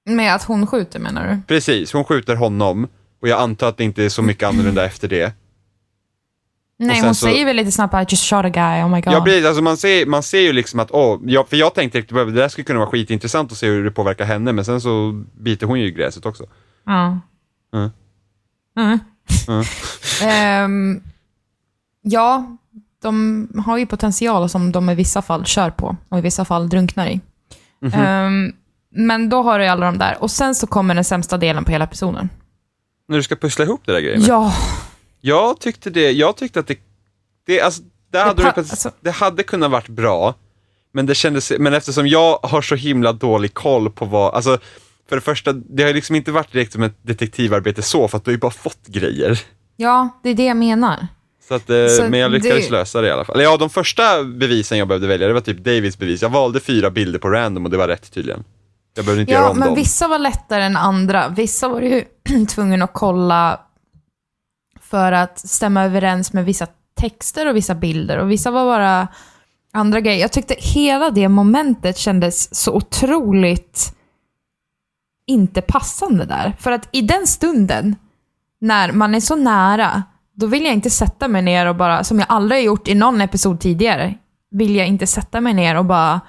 Med 0.05 0.34
att 0.34 0.42
hon 0.44 0.66
skjuter 0.66 0.98
menar 1.00 1.28
du? 1.28 1.40
Precis, 1.46 1.92
hon 1.92 2.05
skjuter 2.05 2.36
honom, 2.36 2.88
och 3.22 3.28
jag 3.28 3.40
antar 3.40 3.68
att 3.68 3.76
det 3.76 3.84
inte 3.84 4.05
är 4.05 4.09
så 4.09 4.22
mycket 4.22 4.48
annorlunda 4.48 4.84
efter 4.86 5.09
det. 5.09 5.32
Nej, 6.78 7.00
hon 7.03 7.14
så- 7.14 7.26
säger 7.26 7.44
väl 7.44 7.57
lite 7.57 7.72
snabbt 7.72 7.94
I 7.94 8.14
just 8.14 8.24
shot 8.30 8.44
a 8.44 8.48
guy, 8.48 8.82
oh 8.82 8.88
my 8.88 9.00
god. 9.00 9.14
Ja, 9.14 9.20
precis, 9.24 9.46
alltså 9.46 9.62
man 9.62 9.76
ser, 9.76 10.07
man 10.07 10.22
ser 10.22 10.40
ju 10.40 10.53
liksom 10.53 10.80
att, 10.80 10.90
åh, 10.90 11.20
ja, 11.24 11.44
för 11.48 11.57
jag 11.57 11.74
tänkte 11.74 11.98
riktigt, 11.98 12.16
det 12.16 12.32
där 12.32 12.48
skulle 12.48 12.64
kunna 12.64 12.78
vara 12.78 12.90
skitintressant 12.90 13.53
att 13.53 13.59
se 13.59 13.66
hur 13.66 13.84
det 13.84 13.90
påverkar 13.90 14.24
henne, 14.24 14.53
men 14.53 14.64
sen 14.64 14.80
så 14.80 15.22
biter 15.40 15.66
hon 15.66 15.80
ju 15.80 15.86
i 15.86 15.90
gräset 15.90 16.26
också. 16.26 16.44
Ja. 16.86 17.18
Mm. 17.74 17.90
Mm. 18.78 18.98
Mm. 19.48 19.64
Ehm, 20.22 21.03
Ja, 22.05 22.57
de 23.03 23.48
har 23.66 23.78
ju 23.78 23.86
potential 23.86 24.48
som 24.48 24.72
de 24.72 24.90
i 24.90 24.94
vissa 24.94 25.22
fall 25.22 25.44
kör 25.46 25.70
på 25.70 25.96
och 26.09 26.18
i 26.18 26.20
vissa 26.20 26.44
fall 26.44 26.68
drunknar 26.68 27.07
i. 27.07 27.20
Mhm. 27.80 27.92
Ehm, 28.00 28.53
men 28.95 29.28
då 29.28 29.43
har 29.43 29.59
du 29.59 29.66
alla 29.66 29.86
de 29.86 29.99
där. 29.99 30.16
Och 30.20 30.30
sen 30.30 30.55
så 30.55 30.66
kommer 30.66 30.95
den 30.95 31.05
sämsta 31.05 31.38
delen 31.38 31.64
på 31.64 31.70
hela 31.72 31.84
episoden. 31.84 32.28
När 33.09 33.16
du 33.16 33.22
ska 33.22 33.36
pussla 33.36 33.64
ihop 33.64 33.80
det 33.84 33.93
där 33.93 34.01
grejen. 34.01 34.22
Ja, 34.24 34.55
Jag 35.20 35.61
tyckte 35.61 35.90
det, 35.90 36.11
jag 36.12 36.36
tyckte 36.36 36.61
att 36.61 36.66
det, 36.66 36.78
det, 37.47 37.61
alltså, 37.61 37.82
det, 38.12 38.18
hade, 38.18 38.43
pa- 38.43 38.53
det, 38.55 38.59
alltså- 38.59 38.90
det 39.01 39.11
hade 39.11 39.43
kunnat 39.43 39.70
varit 39.70 39.88
bra, 39.88 40.34
men 40.93 41.07
det 41.07 41.14
kändes, 41.14 41.53
men 41.59 41.74
eftersom 41.74 42.07
jag 42.09 42.38
har 42.43 42.62
så 42.62 42.74
himla 42.74 43.12
dålig 43.12 43.55
koll 43.55 43.90
på 43.90 44.05
vad, 44.05 44.34
alltså 44.34 44.59
för 45.09 45.16
det 45.16 45.22
första, 45.22 45.53
det 45.53 45.82
har 45.82 45.88
ju 45.88 45.95
liksom 45.95 46.16
inte 46.16 46.32
varit 46.32 46.53
direkt 46.53 46.72
som 46.72 46.82
ett 46.82 46.97
detektivarbete 47.03 47.82
så, 47.82 48.09
för 48.09 48.16
att 48.18 48.24
du 48.24 48.28
har 48.30 48.34
ju 48.34 48.38
bara 48.40 48.51
fått 48.51 48.86
grejer. 48.86 49.40
ja, 49.76 50.09
det 50.22 50.30
är 50.30 50.34
det 50.34 50.45
jag 50.45 50.57
menar. 50.57 51.07
Så 51.49 51.55
att, 51.55 51.70
eh, 51.70 51.86
Så 51.86 52.03
men 52.09 52.20
jag 52.20 52.30
lyckades 52.30 52.66
det- 52.66 52.72
lösa 52.72 53.01
det 53.01 53.09
i 53.09 53.11
alla 53.11 53.24
fall. 53.24 53.43
Ja, 53.43 53.57
de 53.57 53.70
första 53.70 54.24
bevisen 54.24 54.78
jag 54.78 54.88
behövde 54.88 55.07
välja, 55.07 55.26
det 55.28 55.32
var 55.34 55.40
typ 55.40 55.59
Davids 55.59 55.99
bevis. 55.99 56.22
Jag 56.22 56.28
valde 56.30 56.61
fyra 56.61 56.90
bilder 56.90 57.18
på 57.18 57.28
random 57.30 57.64
och 57.64 57.70
det 57.70 57.76
var 57.76 57.88
rätt 57.88 58.12
tydligen. 58.12 58.45
Jag 58.95 59.05
behövde 59.05 59.20
inte 59.20 59.32
göra 59.32 59.43
Ja, 59.45 59.51
om 59.51 59.59
men 59.59 59.68
dem. 59.68 59.74
vissa 59.76 60.09
var 60.09 60.18
lättare 60.18 60.64
än 60.64 60.76
andra. 60.76 61.28
Vissa 61.28 61.68
var 61.68 61.80
ju 61.80 62.05
tvungen 62.49 62.82
att 62.82 62.93
kolla 62.93 63.61
för 64.80 65.12
att 65.12 65.38
stämma 65.38 65.84
överens 65.84 66.32
med 66.32 66.45
vissa 66.45 66.66
texter 66.95 67.49
och 67.49 67.57
vissa 67.57 67.74
bilder. 67.74 68.18
Och 68.18 68.30
vissa 68.30 68.51
var 68.51 68.64
bara 68.64 69.09
andra 69.72 70.01
grejer. 70.01 70.20
Jag 70.20 70.32
tyckte 70.32 70.55
hela 70.59 71.11
det 71.11 71.28
momentet 71.28 71.99
kändes 71.99 72.55
så 72.55 72.72
otroligt 72.72 73.95
inte 75.26 75.62
passande 75.62 76.24
där. 76.24 76.57
För 76.59 76.72
att 76.72 76.88
i 76.93 77.03
den 77.03 77.26
stunden, 77.26 77.97
när 78.61 78.93
man 78.93 79.14
är 79.14 79.20
så 79.20 79.36
nära, 79.36 80.03
då 80.34 80.47
vill 80.47 80.64
jag 80.64 80.72
inte 80.74 80.90
sätta 80.90 81.28
mig 81.28 81.43
ner 81.43 81.66
och 81.66 81.76
bara, 81.76 82.05
som 82.05 82.18
jag 82.18 82.26
aldrig 82.28 82.61
har 82.61 82.64
gjort 82.66 82.88
i 82.88 82.95
någon 82.95 83.20
episod 83.20 83.61
tidigare, 83.61 84.14
vill 84.51 84.76
jag 84.76 84.86
inte 84.86 85.07
sätta 85.07 85.40
mig 85.40 85.55
ner 85.55 85.76
och 85.76 85.84
bara 85.84 86.20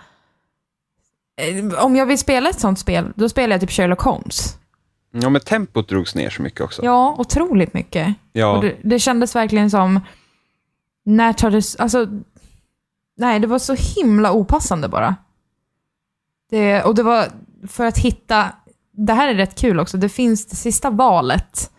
Om 1.77 1.95
jag 1.95 2.05
vill 2.05 2.17
spela 2.17 2.49
ett 2.49 2.59
sånt 2.59 2.79
spel, 2.79 3.13
då 3.15 3.29
spelar 3.29 3.53
jag 3.53 3.61
typ 3.61 3.71
Sherlock 3.71 4.01
Holmes. 4.01 4.57
Ja, 5.11 5.29
men 5.29 5.41
tempot 5.41 5.89
drogs 5.89 6.15
ner 6.15 6.29
så 6.29 6.41
mycket 6.41 6.61
också. 6.61 6.83
Ja, 6.83 7.15
otroligt 7.17 7.73
mycket. 7.73 8.13
Ja. 8.31 8.55
Och 8.55 8.61
det, 8.63 8.75
det 8.83 8.99
kändes 8.99 9.35
verkligen 9.35 9.71
som... 9.71 9.99
När 11.05 11.33
tar 11.33 11.51
det... 11.51 11.75
Alltså... 11.79 12.07
Nej, 13.17 13.39
det 13.39 13.47
var 13.47 13.59
så 13.59 13.75
himla 13.95 14.33
opassande 14.33 14.87
bara. 14.87 15.15
Det, 16.49 16.83
och 16.83 16.95
det 16.95 17.03
var 17.03 17.27
för 17.67 17.85
att 17.85 17.97
hitta... 17.97 18.51
Det 18.91 19.13
här 19.13 19.27
är 19.27 19.35
rätt 19.35 19.59
kul 19.59 19.79
också. 19.79 19.97
Det 19.97 20.09
finns 20.09 20.45
det 20.45 20.55
sista 20.55 20.89
valet 20.89 21.71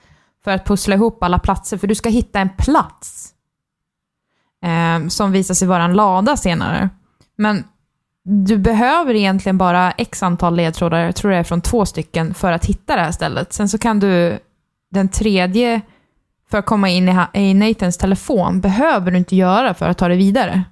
för 0.45 0.51
att 0.51 0.65
pussla 0.67 0.95
ihop 0.95 1.23
alla 1.23 1.39
platser. 1.39 1.79
För 1.79 1.87
du 1.87 1.95
ska 1.95 2.09
hitta 2.09 2.41
en 2.41 2.51
plats 2.59 3.35
eh, 4.65 5.09
som 5.09 5.33
visar 5.33 5.55
sig 5.55 5.69
vara 5.69 5.85
en 5.85 5.95
lada 5.95 6.37
senare. 6.37 6.91
Men 7.37 7.65
du 8.25 8.59
behöver 8.59 9.15
egentligen 9.15 9.59
bara 9.59 9.93
x 9.93 10.23
antal 10.23 10.57
ledtrådar, 10.57 10.99
jag 10.99 11.17
tror 11.17 11.31
det 11.31 11.37
är 11.37 11.45
från 11.45 11.61
två 11.61 11.87
stycken, 11.87 12.35
för 12.35 12.53
att 12.53 12.65
hitta 12.65 12.97
det 12.97 13.03
här 13.03 13.13
stället. 13.13 13.53
Sen 13.53 13.69
så 13.69 13.79
kan 13.79 14.01
du 14.01 14.39
den 14.91 15.09
tredje, 15.09 15.81
för 16.51 16.59
att 16.59 16.67
komma 16.67 16.89
in 16.89 17.09
i, 17.09 17.27
i 17.33 17.55
Nathans 17.55 17.97
telefon, 17.99 18.61
behöver 18.61 19.11
du 19.11 19.19
inte 19.19 19.37
göra 19.37 19.75
för 19.75 19.89
att 19.89 19.99
ta 19.99 20.09
det 20.09 20.17
vidare. 20.17 20.65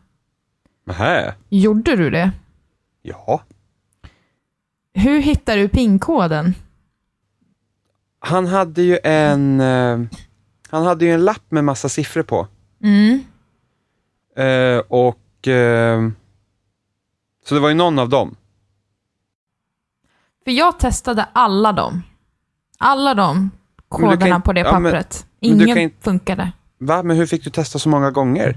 Nähä. 0.86 1.34
Gjorde 1.48 1.96
du 1.96 2.11
det? 2.11 2.30
Ja. 3.03 3.42
Hur 4.94 5.20
hittar 5.20 5.57
du 5.57 5.68
PIN-koden? 5.68 6.55
Han 8.18 8.46
hade 8.46 8.82
ju 8.82 8.98
en, 9.05 9.61
eh, 9.61 10.00
han 10.70 10.84
hade 10.84 11.05
ju 11.05 11.12
en 11.12 11.24
lapp 11.24 11.44
med 11.48 11.64
massa 11.64 11.88
siffror 11.88 12.22
på. 12.22 12.46
Mm. 12.82 13.24
Eh, 14.36 14.82
och, 14.88 15.48
eh, 15.48 16.09
så 17.45 17.55
det 17.55 17.61
var 17.61 17.68
ju 17.68 17.74
någon 17.74 17.99
av 17.99 18.09
dem. 18.09 18.36
För 20.45 20.51
jag 20.51 20.78
testade 20.78 21.28
alla 21.32 21.72
dem. 21.72 22.03
Alla 22.78 23.14
de 23.14 23.51
kan 23.90 24.01
koderna 24.09 24.40
på 24.40 24.53
det 24.53 24.61
ja, 24.61 24.78
men- 24.78 24.93
pappret. 24.93 25.26
men 25.40 25.51
Ingen 25.51 25.76
kan 25.76 25.90
funkade. 26.01 26.53
Va? 26.78 27.03
Men 27.03 27.16
hur 27.16 27.26
fick 27.26 27.45
du 27.45 27.51
testa 27.51 27.78
så 27.78 27.88
många 27.88 28.11
gånger? 28.11 28.55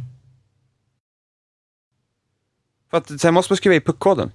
För 2.90 2.98
att 2.98 3.22
sen 3.22 3.34
måste 3.34 3.52
man 3.54 3.58
skriva 3.58 3.76
i 3.76 3.82
puckkoden. 3.82 4.32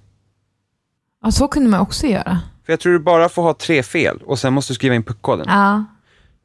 Ja, 1.23 1.31
så 1.31 1.47
kunde 1.47 1.69
man 1.69 1.79
också 1.79 2.07
göra. 2.07 2.39
För 2.65 2.73
jag 2.73 2.79
tror 2.79 2.93
du 2.93 2.99
bara 2.99 3.29
får 3.29 3.41
ha 3.43 3.53
tre 3.53 3.83
fel 3.83 4.21
och 4.25 4.39
sen 4.39 4.53
måste 4.53 4.71
du 4.73 4.75
skriva 4.75 4.95
in 4.95 5.03
puckkoden. 5.03 5.45
Ja. 5.49 5.85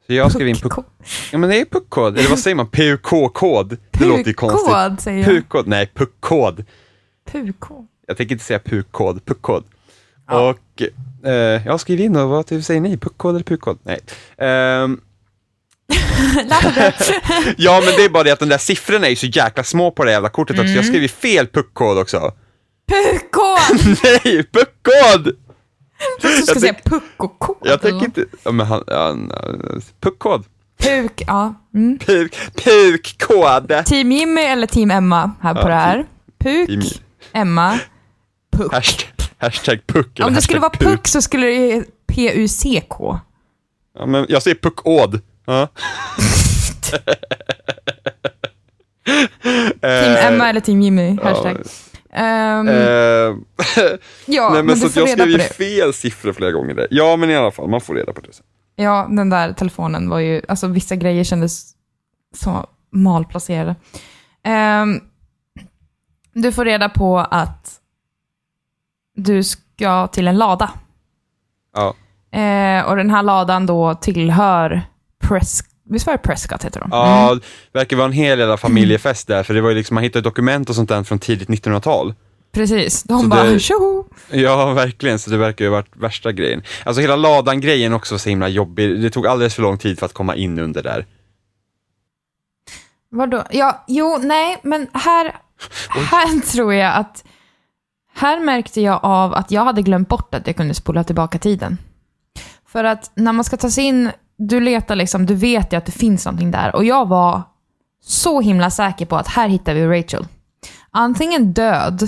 Så 0.07 0.13
jag 0.13 0.31
skrev 0.31 0.47
in 0.47 0.55
puck... 0.55 0.73
Puck- 0.73 1.29
Ja 1.31 1.37
men 1.37 1.49
det 1.49 1.61
är 1.61 1.65
puckkod, 1.65 2.17
eller 2.17 2.29
vad 2.29 2.39
säger 2.39 2.55
man? 2.55 2.67
PUK-kod? 2.69 3.77
Det 3.91 4.05
låter 4.05 4.23
ju 4.27 4.33
konstigt. 4.33 4.65
Pukkod, 4.73 4.99
säger 5.01 5.17
jag. 5.19 5.27
PUK-kod, 5.27 5.67
nej 5.67 5.91
puckkod. 5.93 6.65
Pukkod. 7.31 7.87
Jag 8.07 8.17
tänker 8.17 8.35
inte 8.35 8.45
säga 8.45 8.59
pukkod, 8.59 9.25
puckkod. 9.25 9.63
Ja. 10.27 10.49
Och, 10.49 10.81
eh, 11.29 11.61
ja 11.65 11.77
skriv 11.77 11.99
in 11.99 12.13
då, 12.13 12.27
vad 12.27 12.45
typ 12.45 12.65
säger 12.65 12.81
ni? 12.81 12.97
Puckkod 12.97 13.35
eller 13.35 13.43
pukkod? 13.45 13.77
Nej. 13.83 13.99
Ehm, 14.37 15.01
ja 17.57 17.81
men 17.85 17.93
det 17.97 18.05
är 18.05 18.09
bara 18.09 18.23
det 18.23 18.31
att 18.31 18.39
de 18.39 18.49
där 18.49 18.57
siffrorna 18.57 19.05
är 19.05 19.09
ju 19.09 19.15
så 19.15 19.25
jäkla 19.25 19.63
små 19.63 19.91
på 19.91 20.03
det 20.03 20.11
jävla 20.11 20.29
kortet 20.29 20.53
också. 20.55 20.63
Mm. 20.65 20.75
Jag 20.75 20.85
skrev 20.85 21.01
ju 21.01 21.07
fel 21.07 21.47
puckkod 21.47 21.97
också. 21.97 22.31
Pukkod! 22.91 23.97
Nej, 24.03 24.43
puckkod! 24.51 25.35
Du 26.21 26.27
ska 26.27 26.51
Jag 26.53 26.61
säga 26.61 26.75
puckokod. 26.83 27.57
Jag 27.61 27.81
tänker 27.81 28.05
inte, 28.05 28.25
ja 28.43 28.51
men 28.51 28.65
han, 28.65 28.83
han- 28.87 29.31
puckkod. 30.01 30.45
Puk, 30.79 31.23
ja. 31.27 31.53
Mm. 31.73 31.99
Puk, 31.99 32.37
pukkod. 32.63 33.85
Team 33.85 34.11
Jimmy 34.11 34.41
eller 34.41 34.67
Team 34.67 34.91
Emma 34.91 35.31
här 35.41 35.53
på 35.53 35.59
Ja, 35.61 35.67
det 35.67 35.73
här. 35.73 36.05
Puk, 36.39 36.69
Team- 36.69 36.99
Emma, 37.33 37.79
puck. 38.57 38.73
Hashtag, 38.73 39.25
hashtag 39.37 39.87
puck 39.87 40.19
Om 40.23 40.33
det 40.33 40.41
skulle 40.41 40.59
vara 40.59 40.71
puck 40.71 41.07
så 41.07 41.21
skulle 41.21 41.47
det 41.47 41.83
P-U-C-K. 42.07 43.19
Ja, 43.99 44.05
men 44.05 44.25
jag 44.29 44.43
säger 44.43 44.55
puckåd. 44.55 45.21
Ja. 45.45 45.67
Team 49.43 49.71
Eh, 49.81 50.25
Emma 50.27 50.49
eller 50.49 50.59
Team 50.59 50.81
Jimmy, 50.81 51.17
hashtag. 51.23 51.57
Eh, 52.11 52.23
ja, 54.25 54.49
nej, 54.49 54.51
men, 54.53 54.65
men 54.65 54.77
så 54.77 54.87
du 54.87 54.99
jag 54.99 55.09
skrev 55.09 55.29
ju 55.29 55.39
fel 55.39 55.93
siffror 55.93 56.33
flera 56.33 56.51
gånger 56.51 56.73
där. 56.73 56.87
Ja, 56.91 57.15
men 57.15 57.29
i 57.29 57.35
alla 57.35 57.51
fall, 57.51 57.69
man 57.69 57.81
får 57.81 57.95
reda 57.95 58.13
på 58.13 58.21
det 58.21 58.33
sen. 58.33 58.45
Ja, 58.75 59.07
den 59.09 59.29
där 59.29 59.53
telefonen 59.53 60.09
var 60.09 60.19
ju, 60.19 60.41
alltså 60.47 60.67
vissa 60.67 60.95
grejer 60.95 61.23
kändes 61.23 61.71
så 62.35 62.65
malplacerade. 62.91 63.75
Ehm, 64.43 64.99
du 66.33 66.51
får 66.51 66.65
reda 66.65 66.89
på 66.89 67.17
att 67.19 67.76
du 69.17 69.43
ska 69.43 70.07
till 70.07 70.27
en 70.27 70.37
lada. 70.37 70.71
Ja. 71.75 71.93
Eh, 72.39 72.81
och 72.89 72.95
den 72.95 73.09
här 73.09 73.23
ladan 73.23 73.65
då 73.65 73.93
tillhör 73.95 74.81
Pres 75.27 75.61
Visst 75.89 76.05
var 76.05 76.13
det 76.13 76.17
Prescott 76.19 76.63
heter 76.65 76.79
de? 76.79 76.89
Ja, 76.91 77.27
Mm. 77.27 77.39
det 77.71 77.79
verkar 77.79 77.97
vara 77.97 78.05
en 78.07 78.11
hel 78.11 78.39
jävla 78.39 78.57
familjefest 78.57 79.27
där, 79.27 79.43
för 79.43 79.53
det 79.53 79.61
var 79.61 79.69
ju 79.69 79.75
liksom, 79.75 79.95
man 79.95 80.03
hittade 80.03 80.23
dokument 80.23 80.69
och 80.69 80.75
sånt 80.75 80.89
där 80.89 81.03
från 81.03 81.19
tidigt 81.19 81.49
1900-tal. 81.49 82.13
Precis. 82.51 83.03
De 83.03 83.21
Så 83.21 83.27
bara 83.27 83.43
det- 83.43 83.59
tjoho! 83.59 84.03
Ja, 84.31 84.73
verkligen, 84.73 85.19
så 85.19 85.29
det 85.29 85.37
verkar 85.37 85.65
ju 85.65 85.71
ha 85.71 85.77
varit 85.77 85.95
värsta 85.95 86.31
grejen. 86.31 86.61
Alltså 86.85 87.01
hela 87.01 87.15
ladan-grejen 87.15 87.93
också 87.93 88.13
var 88.13 88.19
så 88.19 88.29
himla 88.29 88.47
jobbig, 88.47 89.01
det 89.01 89.09
tog 89.09 89.27
alldeles 89.27 89.55
för 89.55 89.61
lång 89.61 89.77
tid 89.77 89.99
för 89.99 90.05
att 90.05 90.13
komma 90.13 90.35
in 90.35 90.59
under 90.59 90.83
där. 90.83 91.05
Vadå? 93.09 93.43
Ja, 93.51 93.83
jo, 93.87 94.17
nej, 94.21 94.57
men 94.63 94.87
här, 94.93 95.35
här 96.11 96.39
tror 96.51 96.73
jag 96.73 96.95
att... 96.95 97.23
Här 98.17 98.39
märkte 98.39 98.81
jag 98.81 98.99
av 99.03 99.33
att 99.33 99.51
jag 99.51 99.65
hade 99.65 99.81
glömt 99.81 100.09
bort 100.09 100.35
att 100.35 100.47
jag 100.47 100.55
kunde 100.55 100.73
spola 100.73 101.03
tillbaka 101.03 101.39
tiden. 101.39 101.77
För 102.67 102.83
att 102.83 103.11
när 103.15 103.33
man 103.33 103.43
ska 103.43 103.57
ta 103.57 103.69
sig 103.69 103.83
in, 103.83 104.11
du 104.37 104.59
letar 104.59 104.95
liksom, 104.95 105.25
du 105.25 105.35
vet 105.35 105.73
ju 105.73 105.77
att 105.77 105.85
det 105.85 105.91
finns 105.91 106.25
någonting 106.25 106.51
där. 106.51 106.75
Och 106.75 106.85
jag 106.85 107.07
var 107.07 107.41
så 108.03 108.41
himla 108.41 108.69
säker 108.69 109.05
på 109.05 109.15
att 109.17 109.27
här 109.27 109.47
hittar 109.47 109.73
vi 109.73 109.85
Rachel. 109.87 110.27
Antingen 110.91 111.53
död, 111.53 112.03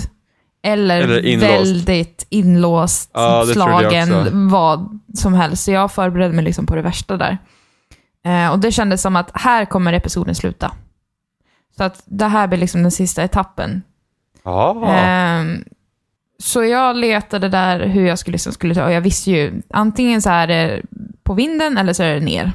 eller, 0.62 1.00
Eller 1.02 1.24
inlåst. 1.26 1.50
väldigt 1.52 2.26
inlåst, 2.28 3.10
Ja, 3.14 3.44
slagen, 3.52 4.48
vad 4.50 4.98
som 5.14 5.34
helst. 5.34 5.64
Så 5.64 5.70
jag 5.70 5.92
förberedde 5.92 6.34
mig 6.34 6.44
liksom 6.44 6.66
på 6.66 6.74
det 6.74 6.82
värsta 6.82 7.16
där. 7.16 7.38
Eh, 8.24 8.52
och 8.52 8.58
det 8.58 8.72
kändes 8.72 9.02
som 9.02 9.16
att 9.16 9.30
här 9.34 9.64
kommer 9.64 9.92
episoden 9.92 10.34
sluta. 10.34 10.72
Så 11.76 11.84
att 11.84 12.02
det 12.04 12.26
här 12.26 12.46
blir 12.46 12.58
liksom 12.58 12.82
den 12.82 12.90
sista 12.90 13.22
etappen. 13.22 13.82
Ja, 14.42 14.86
Ehm, 14.86 15.64
så 16.40 16.64
jag 16.64 16.96
letade 16.96 17.48
där 17.48 17.86
hur 17.86 18.06
jag 18.06 18.18
skulle, 18.18 18.32
liksom 18.32 18.52
skulle 18.52 18.74
ta, 18.74 18.84
och 18.84 18.92
jag 18.92 19.00
visste 19.00 19.30
ju 19.30 19.62
antingen 19.70 20.22
så 20.22 20.30
är 20.30 20.46
det 20.46 20.82
på 21.22 21.34
vinden 21.34 21.78
eller 21.78 21.92
så 21.92 22.02
är 22.02 22.14
det 22.14 22.20
ner. 22.20 22.52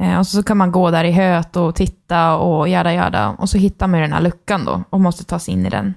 Eh, 0.00 0.18
och 0.18 0.26
så 0.26 0.42
kan 0.42 0.56
man 0.56 0.72
gå 0.72 0.90
där 0.90 1.04
i 1.04 1.12
höet 1.12 1.56
och 1.56 1.74
titta 1.74 2.36
och 2.36 2.68
jada 2.68 2.92
jada. 2.92 3.28
Och 3.28 3.48
så 3.48 3.58
hittar 3.58 3.86
man 3.86 4.00
ju 4.00 4.06
den 4.06 4.12
här 4.12 4.20
luckan 4.20 4.64
då 4.64 4.84
och 4.90 5.00
måste 5.00 5.24
ta 5.24 5.38
sig 5.38 5.54
in 5.54 5.66
i 5.66 5.70
den. 5.70 5.94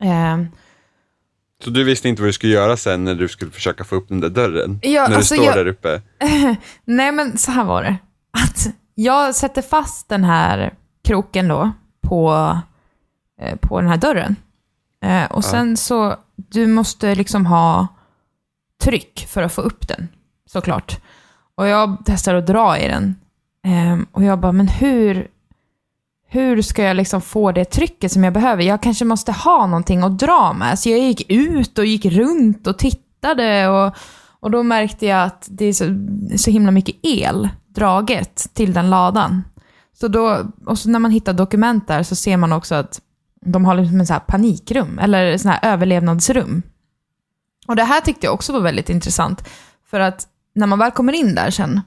Ehm, 0.00 0.48
så 1.64 1.70
du 1.70 1.84
visste 1.84 2.08
inte 2.08 2.22
vad 2.22 2.28
du 2.28 2.32
skulle 2.32 2.52
göra 2.52 2.76
sen 2.76 3.04
när 3.04 3.14
du 3.14 3.28
skulle 3.28 3.50
försöka 3.50 3.84
få 3.84 3.96
upp 3.96 4.08
den 4.08 4.20
där 4.20 4.28
dörren? 4.28 4.78
Ja, 4.82 5.08
när 5.08 5.16
alltså 5.16 5.34
du 5.34 5.38
står 5.40 5.46
jag- 5.46 5.56
där 5.56 5.66
uppe? 5.66 6.02
Nej, 6.84 7.12
men 7.12 7.38
så 7.38 7.50
här 7.50 7.64
var 7.64 7.82
det. 7.82 7.96
Att 8.30 8.66
jag 8.94 9.34
sätter 9.34 9.62
fast 9.62 10.08
den 10.08 10.24
här 10.24 10.74
kroken 11.04 11.48
då 11.48 11.72
på, 12.02 12.32
eh, 13.40 13.56
på 13.56 13.80
den 13.80 13.90
här 13.90 13.96
dörren. 13.96 14.36
Eh, 15.02 15.24
och 15.24 15.44
sen 15.44 15.76
så, 15.76 16.16
du 16.36 16.66
måste 16.66 17.14
liksom 17.14 17.46
ha 17.46 17.86
tryck 18.82 19.26
för 19.28 19.42
att 19.42 19.52
få 19.52 19.60
upp 19.60 19.88
den, 19.88 20.08
såklart. 20.46 21.00
Och 21.54 21.68
jag 21.68 21.96
testar 22.04 22.34
att 22.34 22.46
dra 22.46 22.78
i 22.78 22.88
den. 22.88 23.16
Ehm, 23.64 24.06
och 24.12 24.24
jag 24.24 24.40
bara, 24.40 24.52
men 24.52 24.68
hur, 24.68 25.28
hur 26.28 26.62
ska 26.62 26.82
jag 26.82 26.96
liksom 26.96 27.20
få 27.20 27.52
det 27.52 27.64
trycket 27.64 28.12
som 28.12 28.24
jag 28.24 28.32
behöver? 28.32 28.62
Jag 28.62 28.82
kanske 28.82 29.04
måste 29.04 29.32
ha 29.32 29.66
någonting 29.66 30.02
att 30.02 30.18
dra 30.18 30.52
med. 30.52 30.78
Så 30.78 30.88
jag 30.88 30.98
gick 30.98 31.30
ut 31.30 31.78
och 31.78 31.86
gick 31.86 32.04
runt 32.04 32.66
och 32.66 32.78
tittade 32.78 33.68
och, 33.68 33.96
och 34.40 34.50
då 34.50 34.62
märkte 34.62 35.06
jag 35.06 35.24
att 35.24 35.48
det 35.50 35.64
är 35.64 35.72
så, 35.72 35.84
så 36.38 36.50
himla 36.50 36.70
mycket 36.70 36.96
el 37.02 37.48
draget 37.68 38.54
till 38.54 38.72
den 38.72 38.90
ladan. 38.90 39.44
Så 40.00 40.08
då, 40.08 40.38
och 40.66 40.78
så 40.78 40.90
när 40.90 40.98
man 40.98 41.10
hittar 41.10 41.32
dokument 41.32 41.88
där 41.88 42.02
så 42.02 42.16
ser 42.16 42.36
man 42.36 42.52
också 42.52 42.74
att 42.74 43.00
de 43.44 43.64
har 43.64 43.74
liksom 43.74 44.00
en 44.00 44.06
så 44.06 44.12
här 44.12 44.20
panikrum, 44.20 44.98
eller 44.98 45.38
sån 45.38 45.50
här 45.50 45.72
överlevnadsrum. 45.72 46.62
Och 47.66 47.76
det 47.76 47.84
här 47.84 48.00
tyckte 48.00 48.26
jag 48.26 48.34
också 48.34 48.52
var 48.52 48.60
väldigt 48.60 48.90
intressant. 48.90 49.48
För 49.90 50.00
att 50.00 50.26
när 50.54 50.66
man 50.66 50.78
väl 50.78 50.90
kommer 50.90 51.12
in 51.12 51.34
där 51.34 51.50
sen, 51.50 51.80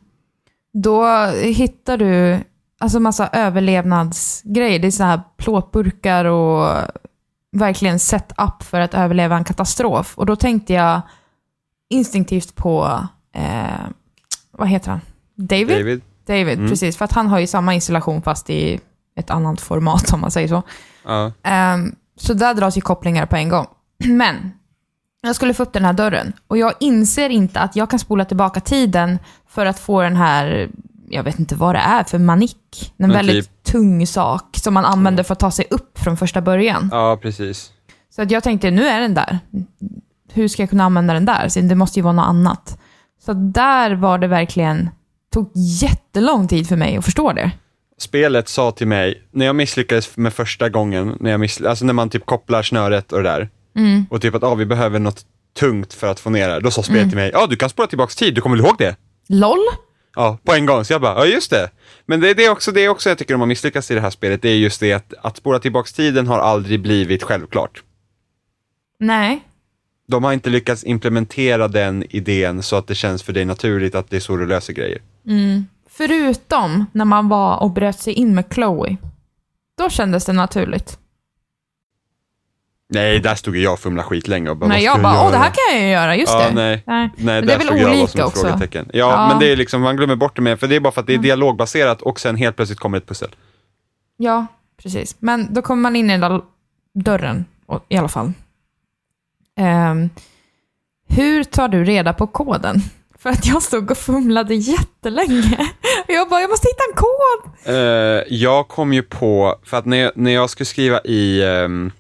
då 0.74 1.06
hittar 1.36 1.98
du 1.98 2.40
alltså 2.80 3.00
massa 3.00 3.28
överlevnadsgrejer. 3.28 4.80
Det 4.80 4.88
är 4.88 4.92
så 4.92 5.04
här 5.04 5.22
plåtburkar 5.38 6.26
och 6.26 6.78
verkligen 7.52 8.00
set 8.00 8.32
up 8.38 8.64
för 8.64 8.80
att 8.80 8.94
överleva 8.94 9.38
en 9.38 9.44
katastrof. 9.44 10.18
Och 10.18 10.26
då 10.26 10.36
tänkte 10.36 10.74
jag 10.74 11.02
instinktivt 11.90 12.56
på, 12.56 13.08
eh, 13.34 13.86
vad 14.52 14.68
heter 14.68 14.92
han? 14.92 15.02
David? 15.36 15.78
David? 15.78 16.02
David, 16.26 16.70
precis. 16.70 16.98
För 16.98 17.06
att 17.06 17.12
han 17.12 17.28
har 17.28 17.40
ju 17.40 17.48
samma 17.48 17.74
installation 17.74 18.22
fast 18.22 18.50
i 18.50 18.80
ett 19.16 19.30
annat 19.30 19.62
format 19.62 20.14
om 20.14 20.22
man 20.22 20.32
säger 20.32 20.48
så. 20.48 20.64
Ja. 21.06 21.32
Ehm, 21.44 21.96
så 22.18 22.34
där 22.34 22.54
dras 22.54 22.78
ju 22.78 22.82
kopplingar 22.82 23.26
på 23.26 23.36
en 23.36 23.50
gång. 23.50 23.68
Men, 24.06 24.52
jag 25.22 25.36
skulle 25.36 25.54
få 25.54 25.64
upp 25.64 25.74
den 25.74 25.86
här 25.86 25.94
dörren 25.94 26.34
och 26.48 26.58
jag 26.58 26.74
inser 26.80 27.30
inte 27.30 27.60
att 27.60 27.76
jag 27.76 27.90
kan 27.90 28.00
spola 28.00 28.26
tillbaka 28.26 28.60
tiden 28.60 29.20
för 29.48 29.66
att 29.66 29.80
få 29.80 30.02
den 30.02 30.16
här, 30.16 30.70
jag 31.10 31.24
vet 31.24 31.40
inte 31.40 31.56
vad 31.56 31.76
det 31.76 31.80
är 31.80 32.04
för 32.04 32.20
manik. 32.20 32.94
En 32.98 33.08
Men 33.08 33.12
väldigt 33.12 33.46
typ- 33.46 33.64
tung 33.64 34.08
sak 34.08 34.58
som 34.58 34.74
man 34.74 34.86
använder 34.86 35.24
för 35.24 35.34
att 35.34 35.40
ta 35.40 35.52
sig 35.52 35.66
upp 35.70 36.00
från 36.00 36.18
första 36.18 36.42
början. 36.42 36.90
ja, 36.92 37.20
precis. 37.22 37.72
Så 38.16 38.22
att 38.22 38.32
jag 38.32 38.44
tänkte, 38.44 38.72
nu 38.72 38.88
är 38.88 39.00
den 39.02 39.14
där. 39.14 39.40
Hur 40.34 40.48
ska 40.48 40.62
jag 40.62 40.70
kunna 40.70 40.84
använda 40.84 41.14
den 41.14 41.26
där? 41.26 41.50
Så 41.50 41.60
det 41.60 41.76
måste 41.76 42.00
ju 42.00 42.04
vara 42.04 42.14
något 42.14 42.26
annat. 42.28 42.80
Så 43.26 43.34
där 43.34 43.96
var 43.96 44.18
det 44.18 44.28
verkligen, 44.28 44.90
tog 45.34 45.52
jättelång 45.56 46.48
tid 46.48 46.68
för 46.68 46.76
mig 46.76 46.98
att 46.98 47.06
förstå 47.06 47.32
det. 47.34 47.52
Spelet 48.00 48.50
sa 48.50 48.72
till 48.72 48.88
mig, 48.88 49.24
när 49.32 49.46
jag 49.46 49.56
misslyckades 49.56 50.18
med 50.18 50.34
första 50.34 50.70
gången, 50.70 51.18
när, 51.20 51.32
jag 51.32 51.40
missly- 51.44 51.68
alltså 51.70 51.86
när 51.86 51.94
man 51.94 52.10
typ 52.10 52.26
kopplar 52.26 52.64
snöret 52.64 53.12
och 53.12 53.24
det 53.24 53.30
där, 53.30 53.50
Mm. 53.78 54.06
och 54.10 54.22
typ 54.22 54.36
att 54.36 54.44
ah, 54.44 54.56
vi 54.56 54.66
behöver 54.66 55.00
något 55.00 55.26
tungt 55.60 55.94
för 55.94 56.08
att 56.08 56.20
få 56.20 56.30
ner 56.30 56.50
det, 56.50 56.60
då 56.60 56.72
sa 56.72 56.84
spelet 56.84 57.10
till 57.10 57.18
mig, 57.18 57.30
ja 57.34 57.48
du 57.48 57.56
kan 57.56 57.70
spola 57.70 57.88
tillbaks 57.88 58.16
tid, 58.16 58.34
du 58.36 58.42
kommer 58.42 58.56
väl 58.58 58.66
ihåg 58.66 58.76
det? 58.78 58.96
LOL? 59.30 59.60
Ja, 60.16 60.38
på 60.44 60.54
en 60.54 60.66
gång. 60.66 60.86
Så 60.86 60.94
jag 60.94 61.02
bara, 61.02 61.14
ja 61.16 61.26
just 61.26 61.52
det. 61.52 61.70
Men 62.06 62.20
det, 62.22 62.34
det 62.34 62.46
är 62.46 62.50
också 62.50 62.72
det 62.72 62.82
är 62.82 62.90
också 62.90 63.10
jag 63.10 63.18
tycker 63.18 63.34
de 63.34 63.40
har 63.42 63.48
misslyckats 63.48 63.92
i 63.92 63.94
det 63.96 64.02
här 64.02 64.10
spelet, 64.10 64.42
det 64.42 64.50
är 64.50 64.56
just 64.56 64.80
det 64.80 64.94
att, 64.94 65.14
att 65.22 65.38
spola 65.38 65.60
tillbaks 65.60 65.94
tiden 65.94 66.28
har 66.28 66.40
aldrig 66.40 66.82
blivit 66.82 67.24
självklart. 67.24 67.84
Nej. 69.00 69.42
De 70.08 70.24
har 70.24 70.34
inte 70.34 70.50
lyckats 70.50 70.84
implementera 70.84 71.68
den 71.68 72.04
idén 72.10 72.64
så 72.64 72.76
att 72.76 72.88
det 72.88 72.96
känns 72.96 73.24
för 73.24 73.34
dig 73.34 73.46
naturligt 73.46 73.96
att 73.96 74.10
det 74.10 74.16
är 74.16 74.20
så 74.20 74.36
du 74.36 74.46
löser 74.46 74.74
grejer. 74.74 75.02
Förutom 75.98 76.86
när 76.92 77.06
man 77.06 77.30
var 77.30 77.58
och 77.64 77.72
bröt 77.72 78.00
sig 78.00 78.14
in 78.14 78.36
med 78.36 78.46
Chloe. 78.54 78.98
Då 79.78 79.90
kändes 79.90 80.26
det 80.26 80.34
naturligt. 80.34 81.00
Nej, 82.90 83.20
där 83.20 83.36
stod 83.36 83.58
jag 83.58 83.74
och 83.74 83.80
fumlade 83.80 84.08
skitlänge 84.10 84.50
och 84.50 84.58
bara, 84.58 84.68
Nej, 84.68 84.84
jag 84.84 85.02
bara, 85.02 85.26
åh 85.26 85.32
det 85.32 85.38
här 85.38 85.52
kan 85.54 85.76
jag 85.76 85.82
ju 85.84 85.90
göra, 85.92 86.16
just 86.16 86.32
Ja, 86.34 86.48
det. 86.50 86.54
nej. 86.56 86.84
nej. 86.88 87.10
Nej, 87.18 87.42
det 87.42 87.54
är 87.54 87.58
väl 87.58 87.70
olika 87.70 88.26
också. 88.26 88.42
frågetecken. 88.42 88.90
Ja, 88.94 89.00
Ja. 89.00 89.28
men 89.28 89.40
det 89.40 89.46
är 89.52 89.56
liksom, 89.56 89.82
man 89.82 89.98
glömmer 89.98 90.16
bort 90.16 90.36
det 90.36 90.42
med, 90.42 90.60
för 90.60 90.68
det 90.68 90.76
är 90.76 90.80
bara 90.80 90.92
för 90.92 91.02
att 91.02 91.08
det 91.08 91.14
är 91.14 91.18
dialogbaserat 91.18 92.02
och 92.02 92.20
sen 92.20 92.36
helt 92.36 92.56
plötsligt 92.56 92.80
kommer 92.80 92.98
ett 92.98 93.08
pussel. 93.08 93.30
Ja, 94.18 94.46
precis. 94.78 95.16
Men 95.20 95.54
då 95.54 95.62
kommer 95.62 95.82
man 95.82 95.96
in 95.96 96.10
i 96.10 96.14
den 96.18 96.22
där 96.32 96.42
dörren, 96.94 97.46
i 97.90 97.98
alla 97.98 98.08
fall. 98.08 98.32
Ehm, 99.58 100.10
hur 101.10 101.44
tar 101.44 101.68
du 101.68 101.84
reda 101.84 102.14
på 102.14 102.28
koden? 102.28 102.82
För 103.20 103.30
att 103.30 103.46
jag 103.46 103.62
stod 103.64 103.92
och 103.92 103.98
fumlade 103.98 104.56
jättelänge. 104.56 105.70
Jag 106.14 106.30
bara, 106.30 106.42
jag 106.42 106.50
måste 106.50 106.68
hitta 106.68 106.84
en 106.92 106.96
kod! 106.98 107.76
Eh, 107.76 108.24
jag 108.40 108.68
kom 108.68 108.94
ju 108.94 109.04
på, 109.04 109.60
för 109.64 109.78
att 109.78 109.86
när 109.86 109.98
jag, 109.98 110.12
när 110.16 110.32
jag 110.32 110.50
skulle 110.50 110.66
skriva 110.66 111.02
i 111.02 111.44
ehm, 111.44 111.92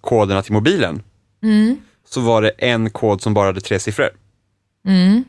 koderna 0.00 0.42
till 0.42 0.52
mobilen, 0.52 1.02
Mm. 1.42 1.76
så 2.08 2.20
var 2.20 2.42
det 2.42 2.48
en 2.50 2.90
kod 2.90 3.22
som 3.22 3.34
bara 3.34 3.46
hade 3.46 3.60
tre 3.60 3.78
siffror. 3.78 4.08
Mm. 4.86 5.24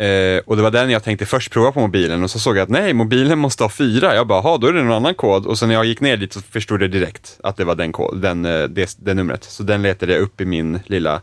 Eh, 0.00 0.42
och 0.46 0.56
det 0.56 0.62
var 0.62 0.70
den 0.70 0.90
jag 0.90 1.04
tänkte 1.04 1.26
först 1.26 1.52
prova 1.52 1.72
på 1.72 1.80
mobilen 1.80 2.22
och 2.24 2.30
så 2.30 2.38
såg 2.38 2.56
jag 2.56 2.62
att 2.62 2.68
nej, 2.68 2.92
mobilen 2.94 3.38
måste 3.38 3.64
ha 3.64 3.68
fyra. 3.70 4.14
Jag 4.14 4.26
bara, 4.26 4.40
"Ha, 4.40 4.56
då 4.58 4.66
är 4.66 4.72
det 4.72 4.82
någon 4.82 4.96
annan 4.96 5.14
kod. 5.14 5.46
Och 5.46 5.58
sen 5.58 5.68
när 5.68 5.74
jag 5.74 5.84
gick 5.84 6.00
ner 6.00 6.16
dit 6.16 6.32
så 6.32 6.40
förstod 6.40 6.82
jag 6.82 6.90
direkt 6.90 7.36
att 7.42 7.56
det 7.56 7.64
var 7.64 7.74
den, 7.74 7.92
kod, 7.92 8.22
den, 8.22 8.44
eh, 8.44 8.64
det, 8.64 8.96
det 8.98 9.14
numret. 9.14 9.44
Så 9.44 9.62
den 9.62 9.82
letade 9.82 10.12
jag 10.12 10.22
upp 10.22 10.40
i 10.40 10.44
min 10.44 10.80
lilla 10.86 11.20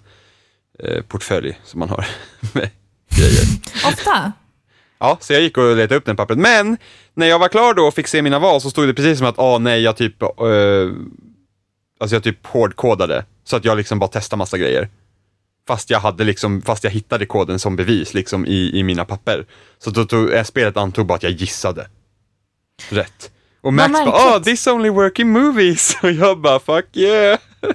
eh, 0.84 1.02
portfölj 1.02 1.60
som 1.64 1.80
man 1.80 1.90
har 1.90 2.06
med 2.54 2.70
grejer. 3.18 3.44
Ofta. 3.88 4.32
Ja, 5.06 5.18
så 5.20 5.34
jag 5.34 5.42
gick 5.42 5.58
och 5.58 5.76
letade 5.76 5.96
upp 5.96 6.06
den 6.06 6.16
pappret. 6.16 6.40
Men 6.40 6.78
när 7.14 7.28
jag 7.28 7.40
var 7.40 7.48
klar 7.48 7.74
då 7.74 7.84
och 7.84 7.94
fick 7.94 8.08
se 8.08 8.22
mina 8.22 8.40
val 8.40 8.62
så 8.62 8.70
stod 8.70 8.88
det 8.88 8.94
precis 8.94 9.18
som 9.18 9.28
att, 9.28 9.40
ah 9.40 9.58
nej, 9.58 9.82
jag 9.82 9.98
typ, 9.98 10.22
eh, 10.22 10.28
alltså 12.00 12.16
jag 12.16 12.24
typ 12.24 12.48
hårdkodade. 12.48 13.26
Så 13.44 13.56
att 13.56 13.66
jag 13.66 13.78
liksom 13.78 14.00
bara 14.00 14.08
testade 14.08 14.38
massa 14.38 14.58
grejer. 14.58 14.90
Fast 15.68 15.90
jag 15.90 16.00
hade 16.00 16.24
liksom, 16.24 16.62
fast 16.62 16.84
jag 16.84 16.92
hittade 16.92 17.26
koden 17.26 17.60
som 17.60 17.76
bevis 17.76 18.14
liksom 18.14 18.46
i, 18.46 18.80
i 18.80 18.84
mina 18.84 19.06
papper. 19.06 19.46
Så 19.78 19.90
då 19.90 20.06
tog, 20.06 20.34
eh, 20.34 20.44
spelet 20.44 20.78
antog 20.78 21.06
bara 21.06 21.16
att 21.16 21.24
jag 21.24 21.32
gissade. 21.32 21.88
Rätt. 22.90 23.32
Och 23.62 23.74
Max 23.74 23.92
bara, 23.92 24.12
ah 24.12 24.40
this 24.40 24.68
only 24.68 24.90
work 24.90 25.20
in 25.20 25.30
movies. 25.30 25.98
Och 26.04 26.12
jag 26.12 26.42
bara, 26.42 26.60
fuck 26.60 26.86
yeah. 26.98 27.40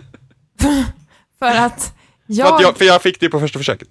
För 1.39 1.47
att 1.47 1.47
För, 1.47 1.47
att 1.47 1.95
jag... 2.27 2.63
jag, 2.63 2.77
för 2.77 2.85
jag 2.85 3.03
fick 3.03 3.21
det 3.21 3.29
på 3.29 3.41
första 3.41 3.59
försöket. 3.59 3.89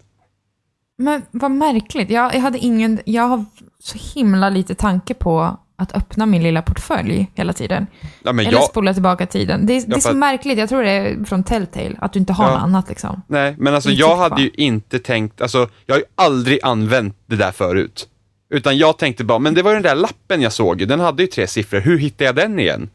Men 1.01 1.21
vad 1.31 1.51
märkligt. 1.51 2.09
Jag, 2.09 2.35
jag 2.35 2.39
hade 2.39 2.57
ingen... 2.57 2.99
Jag 3.05 3.23
har 3.23 3.45
så 3.79 3.97
himla 4.19 4.49
lite 4.49 4.75
tanke 4.75 5.13
på 5.13 5.57
att 5.75 5.95
öppna 5.95 6.25
min 6.25 6.43
lilla 6.43 6.61
portfölj 6.61 7.31
hela 7.35 7.53
tiden. 7.53 7.87
Ja, 8.23 8.33
men 8.33 8.45
Eller 8.45 8.57
jag, 8.57 8.63
spola 8.69 8.93
tillbaka 8.93 9.25
tiden. 9.25 9.65
Det, 9.65 9.73
är- 9.73 9.87
det 9.87 9.95
är 9.95 9.99
så 9.99 10.09
att- 10.09 10.15
märkligt. 10.15 10.57
Jag 10.57 10.69
tror 10.69 10.83
det 10.83 10.91
är 10.91 11.23
från 11.25 11.43
Telltale, 11.43 11.95
att 11.99 12.13
du 12.13 12.19
inte 12.19 12.33
har 12.33 12.45
Ja. 12.45 12.51
något 12.53 12.61
annat 12.61 12.89
liksom. 12.89 13.21
Nej, 13.27 13.55
men 13.57 13.75
alltså 13.75 13.89
jag 13.89 14.09
tyckte 14.09 14.21
hade 14.23 14.41
ju 14.41 14.49
inte 14.49 14.99
tänkt, 14.99 15.41
alltså 15.41 15.69
jag 15.85 15.95
har 15.95 15.99
ju 15.99 16.05
aldrig 16.15 16.59
använt 16.63 17.15
det 17.25 17.35
där 17.35 17.51
förut. 17.51 18.07
Utan 18.49 18.77
jag 18.77 18.97
tänkte 18.97 19.23
bara, 19.23 19.39
men 19.39 19.53
det 19.53 19.61
var 19.61 19.71
ju 19.71 19.75
den 19.75 19.83
där 19.83 19.95
lappen 19.95 20.41
jag 20.41 20.53
såg, 20.53 20.87
den 20.87 20.99
hade 20.99 21.23
ju 21.23 21.27
tre 21.27 21.47
siffror, 21.47 21.79
hur 21.79 21.97
hittade 21.97 22.23
jag 22.25 22.35
den 22.35 22.59
igen? 22.59 22.89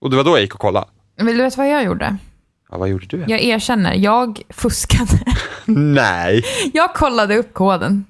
Och 0.00 0.10
det 0.10 0.16
var 0.16 0.24
då 0.24 0.30
jag 0.30 0.40
gick 0.40 0.54
och 0.54 0.60
kollade. 0.60 0.86
Vill 1.16 1.38
du 1.38 1.42
veta 1.44 1.56
vad 1.56 1.68
jag 1.70 1.84
gjorde? 1.84 2.16
Ja, 2.70 2.78
vad 2.78 2.88
gjorde 2.88 3.06
du? 3.06 3.24
Jag 3.28 3.40
erkänner, 3.40 3.94
jag 3.94 4.42
fuskade. 4.50 5.20
Nej. 5.64 6.44
Jag 6.72 6.94
kollade 6.94 7.36
upp 7.36 7.54
koden. 7.54 8.04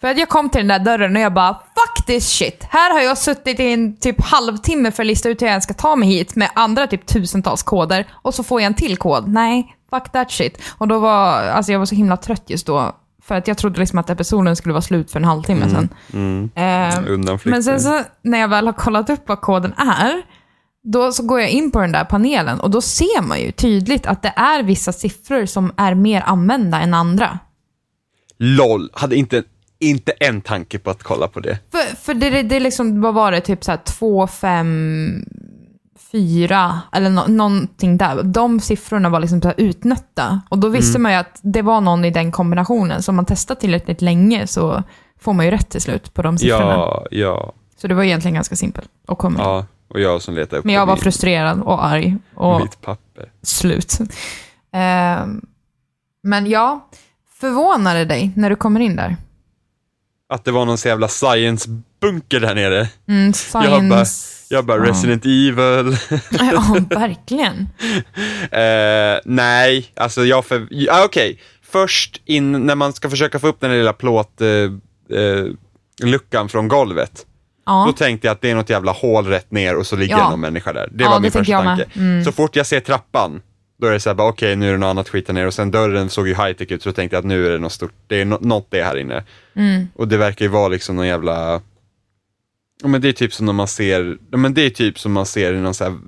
För 0.00 0.08
att 0.08 0.18
jag 0.18 0.28
kom 0.28 0.50
till 0.50 0.58
den 0.58 0.68
där 0.68 0.78
dörren 0.78 1.16
och 1.16 1.22
jag 1.22 1.34
bara 1.34 1.54
fuck 1.54 2.06
this 2.06 2.28
shit. 2.28 2.64
Här 2.70 2.92
har 2.92 3.00
jag 3.00 3.18
suttit 3.18 3.60
i 3.60 3.72
en 3.72 3.96
typ 3.96 4.22
halvtimme 4.22 4.90
för 4.90 5.02
att 5.02 5.06
lista 5.06 5.28
ut 5.28 5.42
hur 5.42 5.46
jag 5.46 5.62
ska 5.62 5.74
ta 5.74 5.96
mig 5.96 6.08
hit 6.08 6.36
med 6.36 6.50
andra 6.54 6.86
typ 6.86 7.06
tusentals 7.06 7.62
koder 7.62 8.06
och 8.12 8.34
så 8.34 8.42
får 8.42 8.60
jag 8.60 8.66
en 8.66 8.74
till 8.74 8.96
kod. 8.96 9.28
Nej, 9.28 9.76
fuck 9.90 10.12
that 10.12 10.30
shit. 10.30 10.62
Och 10.78 10.88
då 10.88 10.98
var, 10.98 11.32
alltså 11.32 11.72
jag 11.72 11.78
var 11.78 11.86
så 11.86 11.94
himla 11.94 12.16
trött 12.16 12.44
just 12.46 12.66
då. 12.66 12.92
För 13.22 13.34
att 13.34 13.48
jag 13.48 13.58
trodde 13.58 13.80
liksom 13.80 13.98
att 13.98 14.10
episoden 14.10 14.56
skulle 14.56 14.72
vara 14.72 14.82
slut 14.82 15.10
för 15.10 15.18
en 15.20 15.24
halvtimme 15.24 15.70
sedan. 15.70 15.88
Mm. 16.12 16.50
Eh, 16.54 17.38
men 17.44 17.62
sen 17.62 17.80
så 17.80 18.02
när 18.22 18.38
jag 18.38 18.48
väl 18.48 18.66
har 18.66 18.72
kollat 18.72 19.10
upp 19.10 19.22
vad 19.26 19.40
koden 19.40 19.72
är, 19.76 20.22
då 20.82 21.12
så 21.12 21.22
går 21.22 21.40
jag 21.40 21.50
in 21.50 21.70
på 21.70 21.80
den 21.80 21.92
där 21.92 22.04
panelen 22.04 22.60
och 22.60 22.70
då 22.70 22.80
ser 22.80 23.22
man 23.22 23.40
ju 23.40 23.52
tydligt 23.52 24.06
att 24.06 24.22
det 24.22 24.32
är 24.36 24.62
vissa 24.62 24.92
siffror 24.92 25.46
som 25.46 25.72
är 25.76 25.94
mer 25.94 26.22
använda 26.26 26.80
än 26.80 26.94
andra. 26.94 27.38
LOL, 28.38 28.90
hade 28.92 29.16
inte, 29.16 29.42
inte 29.78 30.12
en 30.12 30.40
tanke 30.40 30.78
på 30.78 30.90
att 30.90 31.02
kolla 31.02 31.28
på 31.28 31.40
det. 31.40 31.58
För, 31.70 31.96
för 31.96 32.14
det, 32.14 32.42
det, 32.42 32.56
är 32.56 32.60
liksom, 32.60 33.00
vad 33.00 33.14
var 33.14 33.32
det, 33.32 33.40
typ 33.40 33.64
så 33.64 33.70
här 33.70 33.78
2, 33.84 34.26
5, 34.26 35.24
4 36.12 36.80
eller 36.92 37.10
no, 37.10 37.20
någonting 37.28 37.96
där. 37.96 38.22
De 38.22 38.60
siffrorna 38.60 39.08
var 39.08 39.20
liksom 39.20 39.42
så 39.42 39.52
utnötta. 39.56 40.40
Och 40.48 40.58
då 40.58 40.68
visste 40.68 40.98
man 40.98 41.12
ju 41.12 41.18
att 41.18 41.40
det 41.42 41.62
var 41.62 41.80
någon 41.80 42.04
i 42.04 42.10
den 42.10 42.32
kombinationen. 42.32 43.02
Så 43.02 43.12
om 43.12 43.16
man 43.16 43.24
testar 43.24 43.54
tillräckligt 43.54 44.02
länge 44.02 44.46
så 44.46 44.82
får 45.20 45.32
man 45.32 45.44
ju 45.44 45.50
rätt 45.50 45.70
till 45.70 45.80
slut 45.80 46.14
på 46.14 46.22
de 46.22 46.38
siffrorna. 46.38 46.72
Ja, 46.72 47.06
ja, 47.10 47.52
Så 47.76 47.88
det 47.88 47.94
var 47.94 48.02
egentligen 48.02 48.34
ganska 48.34 48.56
simpelt 48.56 48.88
att 49.06 49.18
komma 49.18 49.38
ja. 49.38 49.66
Och 49.90 50.00
jag 50.00 50.22
som 50.22 50.34
letade 50.34 50.56
upp 50.58 50.64
Men 50.64 50.74
jag 50.74 50.86
var 50.86 50.94
min- 50.94 51.02
frustrerad 51.02 51.60
och 51.62 51.84
arg 51.84 52.16
och 52.34 52.60
mitt 52.60 52.80
papper. 52.80 53.32
slut. 53.42 53.98
Ehm, 54.72 55.40
men 56.22 56.46
ja, 56.50 56.88
förvånade 57.40 58.04
dig 58.04 58.30
när 58.36 58.50
du 58.50 58.56
kommer 58.56 58.80
in 58.80 58.96
där? 58.96 59.16
Att 60.32 60.44
det 60.44 60.50
var 60.52 60.64
någon 60.66 60.78
så 60.78 60.88
jävla 60.88 61.08
science 61.08 61.68
bunker 62.00 62.40
där 62.40 62.54
nere. 62.54 62.88
Mm, 63.08 63.32
science... 63.32 64.26
Jag 64.52 64.64
bara 64.64 64.78
Ja. 64.86 64.90
Resident 64.90 65.24
Evil. 65.24 65.96
ja, 66.30 66.76
verkligen. 66.90 67.68
Eh, 68.50 69.20
nej, 69.24 69.86
alltså 69.96 70.24
jag 70.24 70.44
för... 70.44 70.68
Ah, 70.90 71.04
Okej, 71.04 71.40
först 71.62 72.22
in, 72.24 72.52
när 72.66 72.74
man 72.74 72.92
ska 72.92 73.10
försöka 73.10 73.38
få 73.38 73.48
upp 73.48 73.60
den 73.60 73.70
lilla 73.70 73.92
plåt... 73.92 74.40
Eh, 74.40 74.48
eh, 75.18 75.44
luckan 76.02 76.48
från 76.48 76.68
golvet. 76.68 77.26
Då 77.70 77.88
Ja. 77.88 77.94
tänkte 77.96 78.26
jag 78.26 78.32
att 78.32 78.40
det 78.40 78.50
är 78.50 78.54
något 78.54 78.70
jävla 78.70 78.92
hål 78.92 79.26
rätt 79.26 79.50
ner 79.50 79.76
och 79.76 79.86
så 79.86 79.96
ligger 79.96 80.18
Ja. 80.18 80.30
någon 80.30 80.40
människa 80.40 80.72
där. 80.72 80.88
Det 80.92 81.04
Ja, 81.04 81.10
var 81.10 81.16
det 81.16 81.22
min 81.22 81.30
första 81.32 81.62
tanke. 81.62 81.86
Mm. 81.96 82.24
Så 82.24 82.32
fort 82.32 82.56
jag 82.56 82.66
ser 82.66 82.80
trappan, 82.80 83.42
då 83.80 83.86
är 83.86 83.92
det 83.92 84.00
såhär, 84.00 84.20
okej 84.20 84.56
nu 84.56 84.68
är 84.68 84.72
det 84.72 84.78
något 84.78 84.86
annat 84.90 85.08
skit 85.08 85.26
där 85.26 85.34
nere 85.34 85.46
och 85.46 85.54
sen 85.54 85.70
dörren 85.70 86.08
såg 86.10 86.28
ju 86.28 86.34
high 86.34 86.52
tech 86.52 86.70
ut 86.70 86.82
så 86.82 86.88
då 86.88 86.92
tänkte 86.92 87.16
jag 87.16 87.18
att 87.20 87.26
nu 87.26 87.46
är 87.46 87.50
det 87.50 87.58
något 87.58 87.72
stort, 87.72 87.92
det 88.06 88.20
är 88.20 88.24
no- 88.24 88.46
något 88.46 88.66
det 88.70 88.82
här 88.82 88.96
inne. 88.96 89.24
Mm. 89.54 89.88
Och 89.94 90.08
det 90.08 90.16
verkar 90.16 90.44
ju 90.44 90.48
vara 90.48 90.68
liksom 90.68 90.96
någon 90.96 91.06
jävla, 91.06 91.60
men 92.84 93.00
det 93.00 93.08
är 93.08 93.12
typ 93.12 93.32
som 93.34 93.46
när 93.46 93.52
man 93.52 93.68
ser, 93.68 94.18
men 94.36 94.54
det 94.54 94.62
är 94.66 94.70
typ 94.70 94.98
som 94.98 95.12
man 95.12 95.26
ser 95.26 95.54
i 95.54 95.60
någon 95.60 95.74
sån 95.74 95.92
här 95.92 96.00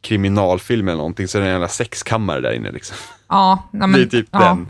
kriminalfilm 0.00 0.88
eller 0.88 0.98
någonting, 0.98 1.28
så 1.28 1.38
är 1.38 1.42
det 1.42 1.48
en 1.48 1.52
jävla 1.52 1.68
sexkammare 1.68 2.40
där 2.40 2.52
inne 2.52 2.70
liksom. 2.72 2.96
Ja, 3.28 3.68
ja, 3.72 3.78
men, 3.86 3.92
det 3.92 4.00
är 4.00 4.06
typ 4.06 4.28
ja. 4.30 4.38
den. 4.38 4.68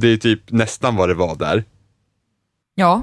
Det 0.00 0.08
är 0.08 0.16
typ 0.16 0.40
nästan 0.50 0.96
vad 0.96 1.08
det 1.08 1.14
var 1.14 1.36
där. 1.36 1.64
Ja. 2.74 3.02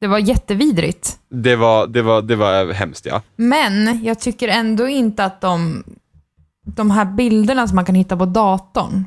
Det 0.00 0.06
var 0.06 0.18
jättevidrigt. 0.18 1.18
Det 1.28 1.56
var, 1.56 1.86
det 1.86 2.02
var, 2.02 2.22
det 2.22 2.36
var 2.36 2.72
hemskt 2.72 3.06
ja. 3.06 3.22
Men 3.36 4.04
jag 4.04 4.20
tycker 4.20 4.48
ändå 4.48 4.88
inte 4.88 5.24
att 5.24 5.40
de, 5.40 5.84
de 6.66 6.90
här 6.90 7.04
bilderna 7.04 7.68
som 7.68 7.76
man 7.76 7.84
kan 7.84 7.94
hitta 7.94 8.16
på 8.16 8.26
datorn, 8.26 9.04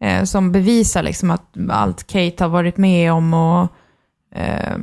eh, 0.00 0.24
som 0.24 0.52
bevisar 0.52 1.02
liksom 1.02 1.30
att 1.30 1.56
allt 1.70 2.06
Kate 2.06 2.44
har 2.44 2.48
varit 2.48 2.76
med 2.76 3.12
om 3.12 3.34
och 3.34 3.68
eh, 4.34 4.74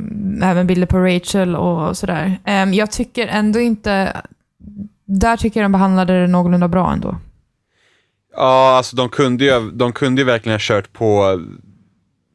även 0.41 0.67
bilder 0.67 0.87
på 0.87 0.99
Rachel 0.99 1.55
och 1.55 1.97
sådär. 1.97 2.39
Eh, 2.45 2.69
jag 2.73 2.91
tycker 2.91 3.27
ändå 3.27 3.59
inte, 3.59 4.21
där 5.05 5.37
tycker 5.37 5.59
jag 5.59 5.65
de 5.65 5.71
behandlade 5.71 6.21
det 6.21 6.27
någorlunda 6.27 6.67
bra 6.67 6.93
ändå. 6.93 7.17
Ja, 8.35 8.77
alltså 8.77 8.95
de 8.95 9.09
kunde 9.09 9.45
ju, 9.45 9.71
de 9.71 9.93
kunde 9.93 10.21
ju 10.21 10.25
verkligen 10.25 10.53
ha 10.53 10.59
kört 10.61 10.93
på 10.93 11.39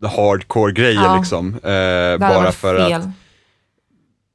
hardcore-grejer 0.09 1.03
Ja. 1.05 1.17
liksom. 1.17 1.55
Eh, 1.55 2.19
bara 2.19 2.53
för 2.53 2.77
fel. 2.89 2.93
att, 2.93 3.09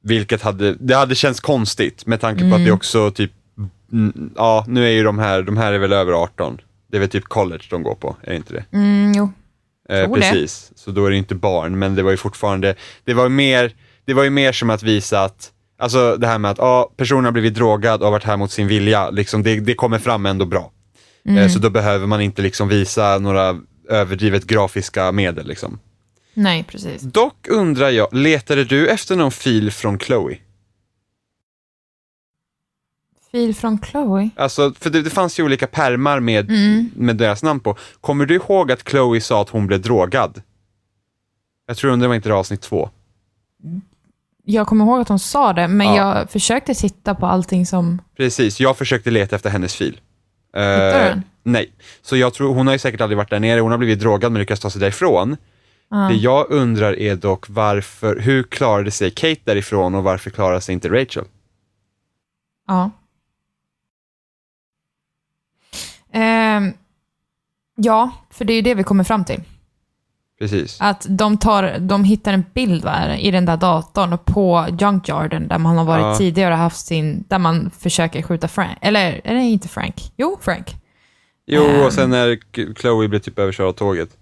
vilket 0.02 0.42
hade, 0.42 0.74
det 0.74 0.94
hade 0.94 1.14
känts 1.14 1.40
konstigt 1.40 2.06
med 2.06 2.20
tanke 2.20 2.40
på 2.40 2.46
Mm. 2.46 2.60
att 2.60 2.66
det 2.66 2.72
också 2.72 3.10
typ, 3.10 3.32
mm, 3.92 4.30
ja 4.36 4.64
nu 4.68 4.84
är 4.86 4.90
ju 4.90 5.02
de 5.04 5.18
här, 5.18 5.42
de 5.42 5.56
här 5.56 5.72
är 5.72 5.78
väl 5.78 5.92
över 5.92 6.12
18. 6.12 6.60
Det 6.90 6.96
är 6.96 7.00
väl 7.00 7.08
typ 7.08 7.24
college 7.24 7.64
de 7.70 7.82
går 7.82 7.94
på, 7.94 8.16
är 8.22 8.30
det 8.30 8.36
inte 8.36 8.52
det? 8.52 8.64
Mm, 8.72 9.12
jo. 9.16 9.32
Eh, 9.88 10.04
Tror 10.04 10.16
det. 10.16 10.20
precis, 10.22 10.72
så 10.76 10.90
då 10.90 11.06
är 11.06 11.10
det 11.10 11.16
inte 11.16 11.34
barn, 11.34 11.78
men 11.78 11.94
det 11.94 12.02
var 12.02 12.10
ju 12.10 12.16
fortfarande, 12.16 12.74
det 13.04 13.14
var 13.14 13.22
ju 13.22 13.28
mer, 13.30 13.72
det 14.04 14.14
var 14.14 14.24
ju 14.24 14.30
mer 14.30 14.52
som 14.52 14.70
att 14.70 14.82
visa 14.82 15.24
att, 15.24 15.50
alltså 15.78 16.16
det 16.16 16.26
här 16.26 16.38
med 16.38 16.50
att 16.50 16.58
ja, 16.58 16.90
personen 16.96 17.24
har 17.24 17.32
blivit 17.32 17.54
drogad 17.54 18.00
och 18.00 18.06
har 18.06 18.12
varit 18.12 18.24
här 18.24 18.36
mot 18.36 18.50
sin 18.50 18.68
vilja, 18.68 19.10
liksom, 19.10 19.42
det, 19.42 19.60
det 19.60 19.74
kommer 19.74 19.98
fram 19.98 20.26
ändå 20.26 20.44
bra. 20.44 20.72
Mm. 21.28 21.38
Eh, 21.42 21.48
så 21.48 21.58
då 21.58 21.70
behöver 21.70 22.06
man 22.06 22.20
inte 22.20 22.42
liksom 22.42 22.68
visa 22.68 23.18
några 23.18 23.56
överdrivet 23.88 24.44
grafiska 24.46 25.12
medel. 25.12 25.46
Liksom. 25.46 25.78
Nej, 26.34 26.64
precis. 26.64 27.02
Dock 27.02 27.48
undrar 27.48 27.90
jag, 27.90 28.14
letade 28.14 28.64
du 28.64 28.88
efter 28.88 29.16
någon 29.16 29.32
fil 29.32 29.70
från 29.70 29.98
Chloe? 29.98 30.38
Fil 33.32 33.54
från 33.54 33.78
Chloe. 33.80 34.30
Alltså, 34.36 34.72
för 34.78 34.90
det, 34.90 35.02
det 35.02 35.10
fanns 35.10 35.38
ju 35.38 35.42
olika 35.42 35.66
pärmar 35.66 36.20
med, 36.20 36.50
Mm. 36.50 36.90
med 36.96 37.16
deras 37.16 37.42
namn 37.42 37.60
på. 37.60 37.76
Kommer 38.00 38.26
du 38.26 38.34
ihåg 38.34 38.72
att 38.72 38.88
Chloe 38.88 39.20
sa 39.20 39.42
att 39.42 39.48
hon 39.48 39.66
blev 39.66 39.80
drogad? 39.82 40.42
Jag 41.66 41.76
tror 41.76 41.96
det 41.96 42.08
var 42.08 42.14
inte 42.14 42.28
det 42.28 42.34
avsnitt 42.34 42.60
två. 42.62 42.90
Jag 44.44 44.66
kommer 44.66 44.84
ihåg 44.84 45.00
att 45.00 45.08
hon 45.08 45.18
sa 45.18 45.52
det, 45.52 45.68
men 45.68 45.86
Ja. 45.94 46.18
jag 46.18 46.30
försökte 46.30 46.74
titta 46.74 47.14
på 47.14 47.26
allting 47.26 47.66
som... 47.66 48.02
Precis, 48.16 48.60
jag 48.60 48.76
försökte 48.78 49.10
leta 49.10 49.36
efter 49.36 49.50
hennes 49.50 49.74
fil. 49.74 50.00
Eh, 50.56 50.62
Hittade 50.62 51.04
du 51.04 51.08
den? 51.10 51.22
Nej, 51.48 51.72
så 52.02 52.16
jag 52.16 52.34
tror, 52.34 52.54
hon 52.54 52.66
har 52.66 52.74
ju 52.74 52.78
säkert 52.78 53.00
aldrig 53.00 53.16
varit 53.16 53.30
där 53.30 53.40
nere, 53.40 53.60
hon 53.60 53.70
har 53.70 53.78
blivit 53.78 54.00
drogad 54.00 54.32
men 54.32 54.40
lyckats 54.40 54.60
ta 54.60 54.70
sig 54.70 54.80
därifrån. 54.80 55.36
Ja. 55.90 55.96
Det 55.96 56.14
jag 56.14 56.50
undrar 56.50 56.98
är 56.98 57.16
dock 57.16 57.48
varför, 57.48 58.20
hur 58.20 58.42
klarade 58.42 58.90
sig 58.90 59.10
Kate 59.10 59.40
därifrån 59.44 59.94
och 59.94 60.02
varför 60.02 60.30
klarade 60.30 60.60
sig 60.60 60.72
inte 60.72 60.88
Rachel? 60.88 61.24
Ja. 62.66 62.90
Ehm, 66.12 66.72
ja, 67.76 68.10
för 68.30 68.44
det 68.44 68.52
är 68.52 68.54
ju 68.54 68.62
det 68.62 68.74
vi 68.74 68.84
kommer 68.84 69.04
fram 69.04 69.24
till. 69.24 69.42
Precis. 70.38 70.80
Att 70.80 71.06
de, 71.08 71.38
tar, 71.38 71.78
de 71.78 72.04
hittar 72.04 72.32
en 72.32 72.44
bild 72.54 72.84
va, 72.84 73.16
i 73.16 73.30
den 73.30 73.44
där 73.44 73.56
datorn 73.56 74.12
och 74.12 74.24
på 74.24 74.66
Junkyarden 74.80 75.48
där 75.48 75.58
man 75.58 75.76
har 75.78 75.84
varit 75.84 76.02
Ja. 76.02 76.16
tidigare 76.16 76.54
och 76.54 76.60
haft 76.60 76.86
sin, 76.86 77.24
där 77.28 77.38
man 77.38 77.70
försöker 77.78 78.22
skjuta 78.22 78.48
Frank. 78.48 78.78
Eller, 78.80 79.20
eller 79.24 79.40
inte 79.40 79.68
Frank. 79.68 80.12
Jo, 80.16 80.38
Frank. 80.40 80.76
Jo, 81.46 81.62
Ehm. 81.62 81.86
och 81.86 81.92
sen 81.92 82.10
när 82.10 82.38
Chloe 82.80 83.08
blev 83.08 83.18
typ 83.20 83.38
överkörd 83.38 83.66
av 83.66 83.72
tåget. 83.72 84.16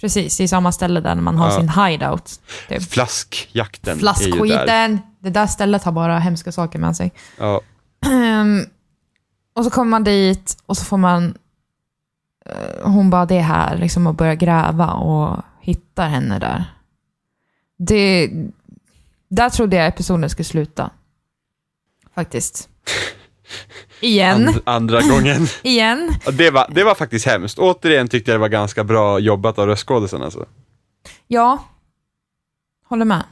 Precis, 0.00 0.36
det 0.36 0.42
är 0.44 0.48
samma 0.48 0.72
ställe 0.72 1.00
där 1.00 1.14
man 1.14 1.36
har 1.36 1.46
Ja. 1.50 1.56
sin 1.56 1.68
hideout. 1.68 2.40
Typ. 2.68 2.82
Flaskjakten. 2.90 3.98
Flaskskiten. 3.98 5.00
Det 5.18 5.30
där 5.30 5.46
stället 5.46 5.84
har 5.84 5.92
bara 5.92 6.18
hemska 6.18 6.52
saker 6.52 6.78
med 6.78 6.96
sig. 6.96 7.12
Ja, 7.38 7.60
Ehm, 8.06 8.60
och 9.54 9.64
så 9.64 9.70
kommer 9.70 9.90
man 9.90 10.04
dit 10.04 10.56
och 10.66 10.76
så 10.76 10.84
får 10.84 10.96
man... 10.96 11.34
eh, 12.46 12.88
hon 12.90 13.10
bara, 13.10 13.26
det 13.26 13.34
är 13.36 13.42
här, 13.42 13.76
liksom 13.78 14.06
och 14.06 14.14
börjar 14.14 14.34
gräva 14.34 14.92
och 14.92 15.42
hittar 15.60 16.08
henne 16.08 16.38
där. 16.38 16.64
Det... 17.78 18.30
Där 19.28 19.50
trodde 19.50 19.76
jag 19.76 19.86
episoden 19.86 20.30
skulle 20.30 20.44
sluta. 20.44 20.90
Faktiskt. 22.14 22.68
Igen. 24.00 24.48
and, 24.48 24.60
andra 24.64 25.00
gången. 25.00 25.46
Igen. 25.62 26.14
Det 26.32 26.50
var, 26.50 26.66
det 26.70 26.84
var 26.84 26.94
faktiskt 26.94 27.26
hemskt. 27.26 27.58
Återigen 27.58 28.08
tyckte 28.08 28.30
jag 28.30 28.40
det 28.40 28.40
var 28.40 28.48
ganska 28.48 28.84
bra 28.84 29.18
jobbat 29.18 29.58
av 29.58 29.66
röstskådisen 29.66 30.22
alltså. 30.22 30.46
Ja. 31.26 31.64
Håller 32.84 33.04
med. 33.04 33.24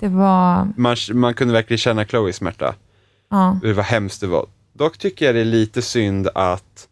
Det 0.00 0.08
var... 0.08 0.68
Man, 0.76 0.96
man 1.12 1.34
kunde 1.34 1.54
verkligen 1.54 1.78
känna 1.78 2.04
Chloes 2.04 2.36
smärta. 2.36 2.74
Ja. 3.30 3.58
Hur 3.62 3.72
vad 3.72 3.84
hemskt 3.84 4.20
det 4.20 4.26
var. 4.26 4.46
Dock 4.72 4.98
tycker 4.98 5.26
jag 5.26 5.34
det 5.34 5.40
är 5.40 5.44
lite 5.44 5.82
synd 5.82 6.28
att... 6.34 6.88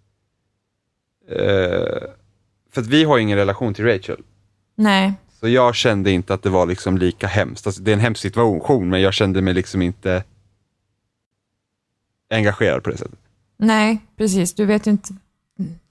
Eh, 1.31 2.09
för 2.73 2.81
att 2.81 2.87
vi 2.87 3.05
har 3.05 3.19
ingen 3.19 3.39
relation 3.39 3.75
till 3.75 3.85
Rachel. 3.85 4.23
Nej. 4.75 5.13
Så 5.41 5.49
jag 5.49 5.75
kände 5.75 6.11
inte 6.11 6.35
att 6.35 6.43
det 6.43 6.51
var 6.51 6.67
liksom 6.67 6.99
lika 6.99 7.27
hemskt. 7.27 7.67
Alltså, 7.67 7.83
det 7.83 7.91
är 7.91 7.93
en 7.93 8.01
hemsk 8.01 8.23
situation, 8.23 8.89
men 8.89 9.01
jag 9.01 9.15
kände 9.15 9.43
mig 9.43 9.55
liksom 9.55 9.83
inte 9.83 10.25
engagerad 12.31 12.83
på 12.83 12.91
det 12.91 12.97
sättet. 12.97 13.19
Nej, 13.59 13.99
precis. 14.17 14.55
Du 14.55 14.65
vet 14.65 14.87
ju 14.87 14.91
inte... 14.91 15.15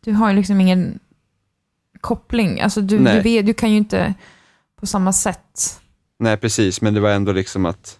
Du 0.04 0.12
har 0.14 0.30
ju 0.30 0.36
liksom 0.36 0.62
ingen 0.62 1.00
koppling. 2.02 2.62
Alltså 2.62 2.82
du, 2.82 2.98
du, 2.98 3.20
vet, 3.22 3.46
du 3.46 3.54
kan 3.54 3.72
ju 3.72 3.78
inte 3.78 4.14
på 4.80 4.86
samma 4.86 5.14
sätt... 5.14 5.80
Nej, 6.20 6.38
precis, 6.38 6.82
men 6.82 6.94
det 6.94 7.00
var 7.00 7.10
ändå 7.10 7.32
liksom 7.32 7.66
att, 7.66 8.00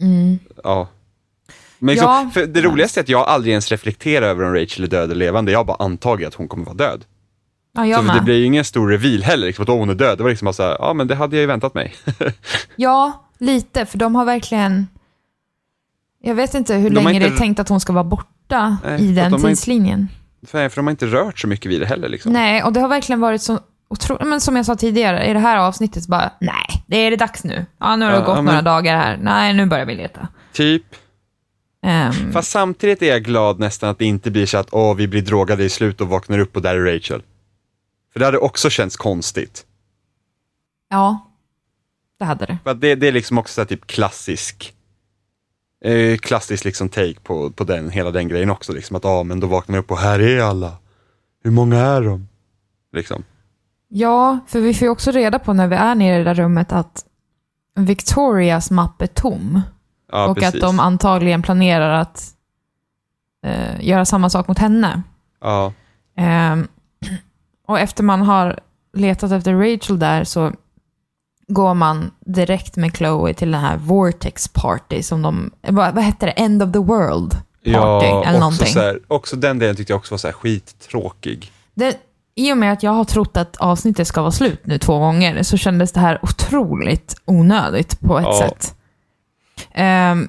Mm. 0.00 0.38
ja. 0.64 0.88
Men 1.78 1.94
liksom, 1.94 2.08
Ja. 2.10 2.30
för 2.34 2.46
det 2.46 2.62
roligaste 2.62 3.00
är 3.00 3.02
att 3.02 3.08
jag 3.08 3.28
aldrig 3.28 3.50
ens 3.52 3.70
reflekterar 3.70 4.26
över 4.26 4.44
om 4.44 4.54
Rachel 4.54 4.84
är 4.84 4.88
död 4.88 5.04
eller 5.04 5.14
levande. 5.14 5.52
Jag 5.52 5.58
har 5.58 5.64
bara 5.64 5.76
antagit 5.84 6.28
att 6.28 6.34
hon 6.34 6.48
kommer 6.48 6.64
vara 6.64 6.74
död. 6.76 7.04
Ja, 7.72 7.86
jag 7.86 7.98
så 7.98 8.02
med. 8.06 8.16
det 8.16 8.20
blir 8.20 8.34
ju 8.38 8.44
ingen 8.44 8.64
stor 8.64 8.88
reveal 8.88 9.22
heller, 9.22 9.46
liksom, 9.46 9.62
att 9.62 9.68
hon 9.68 9.90
är 9.90 9.94
död. 9.94 10.18
Det 10.18 10.22
var 10.22 10.30
liksom 10.30 10.46
bara 10.46 10.52
så 10.52 10.62
här, 10.62 10.76
ja 10.78 10.94
men 10.94 11.06
det 11.06 11.14
hade 11.14 11.36
jag 11.36 11.40
ju 11.40 11.46
väntat 11.46 11.74
mig. 11.74 11.94
Ja, 12.76 13.24
lite. 13.38 13.86
För 13.86 13.98
de 13.98 14.14
har 14.14 14.24
verkligen... 14.24 14.88
Jag 16.22 16.34
vet 16.34 16.54
inte 16.54 16.74
hur 16.74 16.90
De 16.90 16.94
länge 16.94 17.12
inte- 17.14 17.28
det 17.28 17.34
är 17.34 17.38
tänkt 17.38 17.60
att 17.60 17.68
hon 17.68 17.80
ska 17.80 17.92
vara 17.92 18.04
borta 18.04 18.76
Nej, 18.84 19.00
i 19.00 19.06
den 19.06 19.14
de 19.14 19.20
har 19.20 19.36
inte- 19.36 19.48
tidslinjen. 19.48 20.08
för, 20.46 20.72
de 20.76 20.86
har 20.86 20.90
inte 20.90 21.06
rört 21.06 21.38
så 21.38 21.48
mycket 21.48 21.70
vid 21.70 21.80
det 21.80 21.86
heller. 21.86 22.08
Liksom. 22.08 22.32
Nej, 22.32 22.62
och 22.62 22.72
det 22.72 22.80
har 22.80 22.88
verkligen 22.88 23.20
varit 23.20 23.42
så 23.42 23.60
otroligt... 23.88 24.26
Men 24.28 24.40
som 24.40 24.56
jag 24.56 24.66
sa 24.66 24.76
tidigare, 24.76 25.26
i 25.26 25.32
det 25.32 25.38
här 25.38 25.56
avsnittet 25.56 26.02
så 26.04 26.10
bara, 26.10 26.30
nej, 26.40 26.84
det 26.86 26.96
är 26.96 27.10
det 27.10 27.16
dags 27.16 27.44
nu. 27.44 27.66
Ja, 27.78 27.96
nu 27.96 28.04
har 28.04 28.12
det 28.12 28.18
Ja, 28.18 28.24
gått 28.24 28.36
ja, 28.36 28.42
några 28.42 28.56
men- 28.56 28.64
dagar 28.64 28.96
här. 28.96 29.16
Nej, 29.22 29.52
nu 29.54 29.66
börjar 29.66 29.86
vi 29.86 29.94
leta. 29.94 30.28
Typ. 30.52 30.82
Ehm, 31.84 32.32
Fast 32.32 32.50
samtidigt 32.50 33.02
är 33.02 33.06
jag 33.06 33.22
glad 33.24 33.58
nästan 33.58 33.90
att 33.90 33.98
det 33.98 34.04
inte 34.04 34.30
blir 34.30 34.46
så 34.46 34.58
att 34.58 34.68
åh, 34.72 34.94
vi 34.96 35.08
blir 35.08 35.22
drogade 35.22 35.64
i 35.64 35.68
slut 35.68 36.00
och 36.00 36.08
vaknar 36.08 36.38
upp 36.38 36.56
och 36.56 36.62
där 36.62 36.74
är 36.74 36.94
Rachel. 36.94 37.22
För 38.12 38.20
det 38.20 38.24
hade 38.26 38.38
också 38.38 38.70
känts 38.70 38.96
konstigt. 38.96 39.64
ja, 40.90 41.28
det 42.18 42.24
hade 42.24 42.46
det. 42.46 42.58
För 42.64 42.74
det, 42.74 42.94
det 42.94 43.08
är 43.08 43.12
liksom 43.12 43.38
också 43.38 43.54
så 43.54 43.60
här 43.60 43.66
typ 43.66 43.86
klassisk 43.86 44.74
eh, 45.84 46.16
klassisk 46.16 46.64
liksom 46.64 46.88
take 46.88 47.14
på, 47.22 47.50
på 47.50 47.64
den, 47.64 47.90
hela 47.90 48.10
den 48.10 48.28
grejen 48.28 48.50
också. 48.50 48.72
Liksom 48.72 48.96
att 48.96 49.04
ah, 49.04 49.22
men 49.22 49.40
då 49.40 49.46
vaknar 49.46 49.72
vi 49.72 49.78
upp 49.78 49.90
och 49.90 49.98
här 49.98 50.20
är 50.20 50.40
alla. 50.42 50.72
Hur 51.44 51.50
många 51.50 51.78
är 51.78 52.00
de? 52.02 52.28
Liksom. 52.92 53.24
Ja, 53.88 54.38
för 54.46 54.60
vi 54.60 54.74
får 54.74 54.86
ju 54.86 54.90
också 54.90 55.10
reda 55.10 55.38
på 55.38 55.52
när 55.52 55.68
vi 55.68 55.76
är 55.76 55.94
nere 55.94 56.14
i 56.14 56.18
det 56.18 56.24
där 56.24 56.34
rummet 56.34 56.72
att 56.72 57.04
Victorias 57.74 58.70
mapp 58.70 59.02
är 59.02 59.06
tom. 59.06 59.60
Ja, 60.12 60.26
och 60.26 60.36
precis. 60.36 60.54
att 60.54 60.60
de 60.60 60.80
antagligen 60.80 61.42
planerar 61.42 62.00
att 62.00 62.34
eh, 63.46 63.88
göra 63.88 64.04
samma 64.04 64.30
sak 64.30 64.48
mot 64.48 64.58
henne. 64.58 65.02
ja, 65.40 65.72
Ehm, 66.16 66.68
och 67.66 67.80
efter 67.80 68.04
man 68.04 68.22
har 68.22 68.60
letat 68.92 69.32
efter 69.32 69.54
Rachel 69.54 69.98
där 69.98 70.24
så 70.24 70.52
går 71.48 71.74
man 71.74 72.10
direkt 72.20 72.76
med 72.76 72.96
Chloe 72.96 73.34
till 73.34 73.50
den 73.50 73.60
här 73.60 73.76
Vortex 73.76 74.48
Party 74.48 75.02
som 75.02 75.22
de, 75.22 75.50
vad, 75.68 75.94
vad 75.94 76.04
hette 76.04 76.26
det, 76.26 76.32
End 76.32 76.62
of 76.62 76.72
the 76.72 76.78
World 76.78 77.30
Party 77.32 77.70
Ja, 77.70 78.24
eller 78.24 78.46
också, 78.46 78.64
så 78.64 78.80
här, 78.80 79.00
också 79.08 79.36
den 79.36 79.58
delen 79.58 79.76
tyckte 79.76 79.92
jag 79.92 79.98
också 79.98 80.14
var 80.14 80.18
så 80.18 80.26
här 80.28 80.32
skittråkig. 80.34 81.52
Det, 81.74 81.96
I 82.34 82.52
och 82.52 82.56
med 82.56 82.72
att 82.72 82.82
jag 82.82 82.90
har 82.90 83.04
trott 83.04 83.36
att 83.36 83.56
avsnittet 83.56 84.06
ska 84.06 84.20
vara 84.20 84.30
slut 84.32 84.60
nu 84.66 84.78
två 84.78 84.98
gånger 84.98 85.42
så 85.42 85.56
kändes 85.56 85.92
det 85.92 86.00
här 86.00 86.18
otroligt 86.22 87.16
onödigt 87.24 88.00
på 88.00 88.18
ett 88.18 88.24
Ja. 88.24 88.38
sätt. 88.38 88.74
Ehm, 89.74 90.28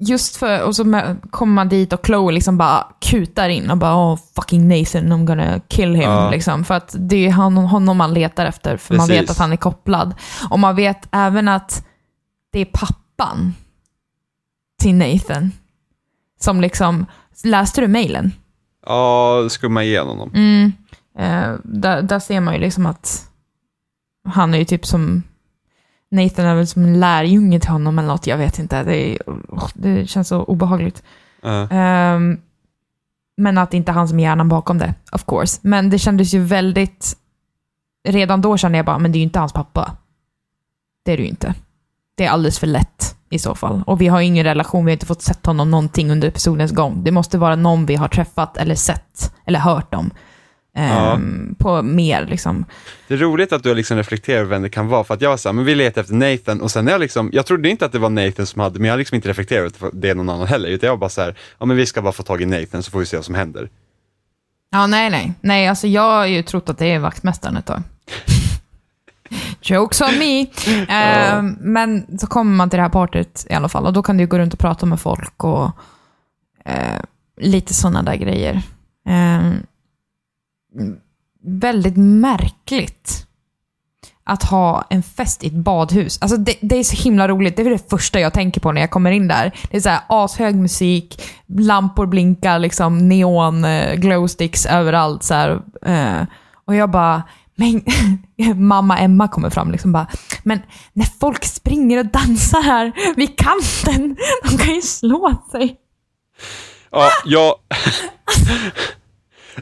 just 0.00 0.36
för, 0.36 0.62
och 0.62 0.76
så 0.76 0.84
kommer 1.30 1.52
man 1.54 1.68
dit 1.68 1.92
och 1.92 2.06
Chloe 2.06 2.32
liksom 2.32 2.58
bara 2.58 2.86
kutar 3.00 3.48
in 3.48 3.70
och 3.70 3.76
bara 3.76 4.12
oh, 4.12 4.18
fucking 4.36 4.68
Nathan, 4.68 5.12
I'm 5.12 5.24
gonna 5.24 5.60
kill 5.68 5.94
him. 5.94 6.10
Ja. 6.10 6.30
Liksom, 6.30 6.64
för 6.64 6.74
att 6.74 6.94
det 6.98 7.26
är 7.26 7.30
han, 7.30 7.56
honom 7.56 7.96
man 7.96 8.14
letar 8.14 8.46
efter, 8.46 8.76
för 8.76 8.94
man 8.94 9.06
Precis. 9.06 9.22
vet 9.22 9.30
att 9.30 9.38
han 9.38 9.52
är 9.52 9.56
kopplad. 9.56 10.14
Och 10.50 10.58
man 10.58 10.76
vet 10.76 11.08
även 11.12 11.48
att 11.48 11.86
det 12.52 12.60
är 12.60 12.64
pappan 12.64 13.54
till 14.82 14.94
Nathan. 14.94 15.52
Som 16.40 16.60
liksom, 16.60 17.06
läste 17.44 17.80
du 17.80 17.88
mejlen? 17.88 18.32
Ja, 18.86 19.46
skumma 19.50 19.84
igenom 19.84 20.18
dem. 20.18 20.30
Mm. 20.34 20.72
Eh, 21.18 21.54
där, 21.64 22.02
där 22.02 22.18
ser 22.18 22.40
man 22.40 22.54
ju 22.54 22.60
liksom 22.60 22.86
att 22.86 23.30
han 24.28 24.54
är 24.54 24.58
ju 24.58 24.64
typ 24.64 24.86
som... 24.86 25.22
Nathan 26.10 26.46
är 26.46 26.54
väl 26.54 26.66
som 26.66 26.84
en 26.84 27.00
lärjunge 27.00 27.60
till 27.60 27.70
honom 27.70 27.98
eller 27.98 28.08
något, 28.08 28.26
jag 28.26 28.38
vet 28.38 28.58
inte. 28.58 28.82
Det, 28.82 28.96
är, 28.96 29.18
det 29.74 30.06
känns 30.06 30.28
så 30.28 30.42
obehagligt. 30.42 31.02
Ja. 31.42 31.68
Ehm, 31.70 32.40
men 33.36 33.58
att 33.58 33.70
det 33.70 33.76
inte 33.76 33.92
är 33.92 33.94
han 33.94 34.08
som 34.08 34.18
är 34.18 34.22
hjärnan 34.22 34.48
bakom 34.48 34.78
det, 34.78 34.94
of 35.12 35.24
course. 35.26 35.60
Men 35.62 35.90
det 35.90 35.98
kändes 35.98 36.34
ju 36.34 36.40
väldigt... 36.40 37.16
Redan 38.08 38.40
då 38.40 38.56
kände 38.56 38.78
jag 38.78 38.86
bara, 38.86 38.98
men 38.98 39.12
det 39.12 39.16
är 39.16 39.20
ju 39.20 39.24
inte 39.24 39.38
hans 39.38 39.52
pappa. 39.52 39.96
Det 41.04 41.12
är 41.12 41.16
det 41.16 41.22
ju 41.22 41.28
inte. 41.28 41.54
Det 42.14 42.24
är 42.24 42.30
alldeles 42.30 42.58
för 42.58 42.66
lätt 42.66 43.16
i 43.30 43.38
så 43.38 43.54
fall. 43.54 43.82
Och 43.86 44.00
vi 44.00 44.08
har 44.08 44.20
ingen 44.20 44.44
relation, 44.44 44.84
vi 44.84 44.90
har 44.90 44.94
inte 44.94 45.06
fått 45.06 45.22
sett 45.22 45.46
honom 45.46 45.70
någonting 45.70 46.10
under 46.10 46.28
episodens 46.28 46.72
gång. 46.72 47.04
Det 47.04 47.10
måste 47.10 47.38
vara 47.38 47.56
någon 47.56 47.86
vi 47.86 47.96
har 47.96 48.08
träffat 48.08 48.56
eller 48.56 48.74
sett 48.74 49.34
eller 49.44 49.58
hört 49.58 49.94
om. 49.94 50.10
Ehm, 50.78 51.54
På 51.58 51.82
mer 51.82 52.26
liksom. 52.26 52.64
Det 53.08 53.14
är 53.14 53.18
roligt 53.18 53.52
att 53.52 53.62
du 53.62 53.74
liksom 53.74 53.96
reflekterat 53.96 54.40
över 54.40 54.50
vem 54.50 54.62
det 54.62 54.68
kan 54.68 54.88
vara, 54.88 55.04
för 55.04 55.14
att 55.14 55.20
jag 55.20 55.30
var 55.30 55.36
såhär, 55.36 55.54
men 55.54 55.64
vi 55.64 55.74
letar 55.74 56.00
efter 56.00 56.14
Nathan 56.14 56.60
och 56.60 56.70
sen 56.70 56.84
när 56.84 56.92
jag 56.92 57.00
liksom, 57.00 57.30
jag 57.32 57.46
trodde 57.46 57.68
inte 57.68 57.84
att 57.84 57.92
det 57.92 57.98
var 57.98 58.10
Nathan 58.10 58.46
som 58.46 58.60
hade, 58.60 58.78
men 58.78 58.86
jag 58.86 58.92
har 58.92 58.98
liksom 58.98 59.14
inte 59.14 59.28
reflekterat 59.28 59.76
över 59.76 59.88
att 59.88 60.02
det 60.02 60.10
är 60.10 60.14
någon 60.14 60.28
annan 60.28 60.46
heller, 60.46 60.68
utan 60.68 60.86
jag 60.86 60.92
var 60.92 61.00
bara 61.00 61.10
så 61.10 61.20
här, 61.20 61.34
ja 61.58 61.66
men 61.66 61.76
vi 61.76 61.86
ska 61.86 62.02
bara 62.02 62.12
få 62.12 62.22
tag 62.22 62.42
i 62.42 62.46
Nathan 62.46 62.82
så 62.82 62.90
får 62.90 62.98
vi 62.98 63.06
se 63.06 63.16
vad 63.16 63.24
som 63.24 63.34
händer. 63.34 63.68
Ja, 64.70 64.86
nej, 64.86 65.10
nej. 65.10 65.32
Nej, 65.40 65.68
alltså 65.68 65.86
jag 65.86 66.02
har 66.02 66.26
ju 66.26 66.42
trott 66.42 66.68
att 66.68 66.78
det 66.78 66.86
är 66.86 66.98
vaktmästaren 66.98 67.56
ett 67.56 67.66
tag. 67.66 67.82
Jokes 69.62 70.00
on 70.00 70.18
me. 70.18 70.40
Eh, 70.88 71.42
men 71.60 72.18
så 72.18 72.26
kommer 72.26 72.56
man 72.56 72.70
till 72.70 72.76
det 72.76 72.82
här 72.82 72.90
partyt 72.90 73.46
i 73.50 73.54
alla 73.54 73.68
fall 73.68 73.86
och 73.86 73.92
då 73.92 74.02
kan 74.02 74.16
du 74.16 74.26
gå 74.26 74.38
runt 74.38 74.52
och 74.52 74.58
prata 74.58 74.86
med 74.86 75.00
folk 75.00 75.44
och 75.44 75.70
eh, 76.64 77.00
lite 77.40 77.74
sådana 77.74 78.02
där 78.02 78.16
grejer. 78.16 78.62
Eh, 79.08 79.50
väldigt 81.42 81.96
märkligt 81.96 83.28
att 84.24 84.42
ha 84.42 84.84
en 84.90 85.02
fest 85.02 85.44
i 85.44 85.46
ett 85.46 85.52
badhus. 85.52 86.18
Alltså 86.20 86.36
det, 86.36 86.56
det 86.60 86.76
är 86.76 86.84
så 86.84 87.02
himla 87.02 87.28
roligt. 87.28 87.56
Det 87.56 87.62
är 87.62 87.70
det 87.70 87.90
första 87.90 88.20
jag 88.20 88.32
tänker 88.34 88.60
på 88.60 88.72
när 88.72 88.80
jag 88.80 88.90
kommer 88.90 89.10
in 89.10 89.28
där. 89.28 89.52
Det 89.70 89.76
är 89.76 89.80
så 89.80 89.88
här 89.88 90.00
ashög 90.08 90.54
musik, 90.54 91.22
lampor 91.46 92.06
blinkar, 92.06 92.58
liksom 92.58 93.08
neon, 93.08 93.64
eh, 93.64 93.94
glowsticks 93.94 94.66
överallt. 94.66 95.22
Så 95.22 95.34
här, 95.34 95.60
eh, 95.82 96.26
och 96.64 96.74
jag 96.74 96.90
bara, 96.90 97.22
men 97.54 97.82
mamma 98.68 98.98
Emma 98.98 99.28
kommer 99.28 99.50
fram 99.50 99.70
liksom 99.70 99.92
bara, 99.92 100.06
men 100.42 100.60
när 100.92 101.06
folk 101.20 101.44
springer 101.44 101.98
och 101.98 102.06
dansar 102.06 102.62
här 102.62 102.92
vid 103.16 103.38
kanten, 103.38 104.16
de 104.42 104.58
kan 104.58 104.74
ju 104.74 104.82
slå 104.82 105.42
sig. 105.50 105.76
Ja, 106.90 107.08
jag... 107.24 107.54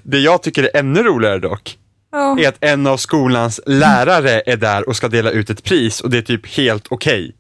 det 0.03 0.19
jag 0.19 0.43
tycker 0.43 0.65
är 0.65 0.77
ännu 0.77 1.03
roligare 1.03 1.39
dock, 1.39 1.79
Ja. 2.13 2.39
är 2.41 2.49
att 2.49 2.57
en 2.61 2.87
av 2.87 2.97
skolans 2.97 3.61
lärare 3.67 4.43
är 4.47 4.57
där 4.57 4.89
och 4.89 4.97
ska 4.97 5.09
dela 5.09 5.31
ut 5.31 5.51
ett 5.51 5.65
pris 5.65 6.01
och 6.01 6.11
det 6.11 6.19
är 6.19 6.23
typ 6.23 6.47
helt 6.57 6.87
okej. 6.91 7.35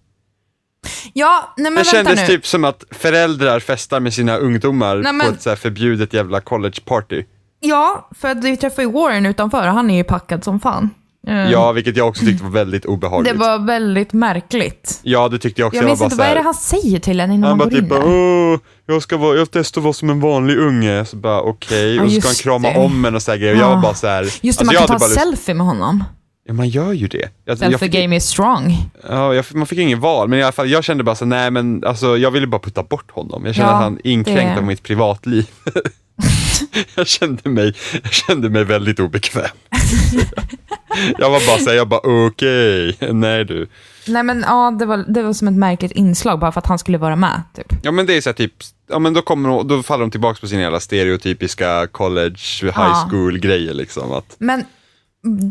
Ja, 1.12 1.54
nej 1.56 1.70
men 1.72 1.74
Det 1.84 1.92
vänta 1.92 2.10
kändes 2.10 2.28
nu. 2.28 2.36
typ 2.36 2.46
som 2.46 2.64
att 2.64 2.84
föräldrar 2.90 3.60
festar 3.60 4.00
med 4.00 4.14
sina 4.14 4.36
ungdomar 4.36 4.96
Nej, 4.96 5.12
men- 5.12 5.26
på 5.26 5.32
ett 5.32 5.42
så 5.42 5.56
förbjudet 5.56 6.12
jävla 6.12 6.40
college 6.40 6.80
party. 6.84 7.24
Ja, 7.60 8.08
för 8.18 8.28
att 8.28 8.44
vi 8.44 8.56
träffade 8.56 8.82
ju 8.82 8.92
Warren 8.92 9.26
utanför 9.26 9.68
och 9.68 9.74
han 9.74 9.90
är 9.90 9.96
ju 9.96 10.04
packad 10.04 10.44
som 10.44 10.60
fan. 10.60 10.90
Ja, 11.26 11.72
vilket 11.72 11.96
jag 11.96 12.08
också 12.08 12.24
tyckte 12.24 12.44
var 12.44 12.50
väldigt 12.50 12.84
obehagligt. 12.84 13.32
Det 13.32 13.38
var 13.38 13.58
väldigt 13.66 14.12
märkligt. 14.12 15.00
Ja, 15.02 15.28
det 15.28 15.38
tyckte 15.38 15.60
jag 15.60 15.66
också. 15.66 15.76
Jag 15.76 15.86
minns 15.86 16.00
var 16.00 16.06
inte, 16.06 16.16
vad 16.16 16.26
är 16.26 16.34
det 16.34 16.40
han 16.42 16.54
säger 16.54 16.98
till 16.98 17.20
en 17.20 17.30
innan 17.32 17.48
Han 17.48 17.58
bara 17.58 17.64
går 17.68 17.78
in 17.78 17.80
typ 17.84 17.90
bara, 17.90 18.04
där? 18.04 18.58
Jag 18.86 19.02
ska 19.02 19.16
vara, 19.16 19.36
jag 19.36 19.50
testar 19.50 19.80
vara 19.80 19.92
som 19.92 20.10
en 20.10 20.20
vanlig 20.20 20.56
unge. 20.58 21.04
Så 21.04 21.16
bara 21.16 21.40
okej, 21.42 21.96
Ja, 21.96 22.02
och 22.02 22.12
så 22.12 22.20
ska 22.20 22.28
han 22.28 22.34
krama 22.34 22.68
det. 22.68 22.78
om 22.84 23.04
en 23.04 23.14
och 23.14 23.22
så 23.22 23.30
här 23.30 23.38
grejer. 23.38 23.54
Och 23.54 23.60
jag 23.60 23.68
var 23.68 23.74
Ja. 23.74 23.80
bara 23.82 23.94
så 23.94 24.06
här, 24.06 24.22
Just 24.22 24.42
det, 24.42 24.48
alltså, 24.48 24.64
man 24.64 24.74
jag 24.74 24.86
kan 24.86 24.98
ta 24.98 25.06
lust- 25.06 25.14
selfie 25.14 25.54
med 25.54 25.66
honom. 25.66 26.04
Ja, 26.48 26.54
man 26.54 26.68
gör 26.68 26.92
ju 26.92 27.06
det. 27.08 27.18
Jag, 27.18 27.30
jag 27.44 27.58
Selfie 27.58 27.78
fick, 27.78 27.92
game 27.92 28.16
is 28.16 28.24
strong. 28.24 28.76
ja, 29.08 29.34
jag, 29.34 29.44
man 29.54 29.66
fick 29.66 29.78
ingen 29.78 30.00
val, 30.00 30.28
men 30.28 30.38
i 30.38 30.42
alla 30.42 30.52
fall, 30.52 30.70
jag 30.70 30.84
kände 30.84 31.04
bara 31.04 31.14
så 31.16 31.24
nej 31.24 31.50
men 31.50 31.84
alltså, 31.84 32.16
jag 32.18 32.30
ville 32.30 32.46
bara 32.46 32.58
putta 32.60 32.82
bort 32.82 33.10
honom. 33.10 33.46
Jag 33.46 33.54
kände 33.54 33.70
Ja, 33.70 33.76
att 33.76 33.82
han 33.82 33.98
inkränkte 34.04 34.54
det- 34.60 34.66
mitt 34.66 34.82
privatliv. 34.82 35.46
jag, 36.96 37.06
kände 37.06 37.50
mig, 37.50 37.74
jag 38.02 38.12
kände 38.12 38.50
mig 38.50 38.64
väldigt 38.64 39.00
obekväm. 39.00 39.44
jag 41.18 41.30
var 41.30 41.46
bara 41.46 41.58
såhär, 41.58 41.76
jag 41.76 41.88
bara 41.88 42.26
okej, 42.26 42.96
nej 43.12 43.44
du. 43.44 43.68
Nej 44.08 44.22
men 44.22 44.40
ja, 44.46 44.70
det 44.78 44.86
var, 44.86 44.96
det 44.96 45.22
var 45.22 45.32
som 45.32 45.48
ett 45.48 45.54
märkligt 45.54 45.92
inslag 45.92 46.38
bara 46.38 46.52
för 46.52 46.58
att 46.60 46.66
han 46.66 46.78
skulle 46.78 46.98
vara 46.98 47.16
med. 47.16 47.42
Typ. 47.54 47.66
Ja 47.82 47.92
men 47.92 48.06
det 48.06 48.16
är 48.16 48.20
så 48.20 48.28
här, 48.28 48.34
typ, 48.34 48.52
ja 48.88 48.98
men 48.98 49.14
då, 49.14 49.22
kommer, 49.22 49.64
då 49.64 49.82
faller 49.82 50.00
de 50.04 50.10
tillbaka 50.10 50.38
på 50.40 50.48
sina 50.48 50.62
jävla 50.62 50.80
stereotypiska 50.80 51.86
college, 51.86 52.38
high 52.62 52.72
Ja. 52.76 53.06
school 53.10 53.38
grejer 53.38 53.74
liksom. 53.74 54.12
Att, 54.12 54.34
Men 54.38 54.64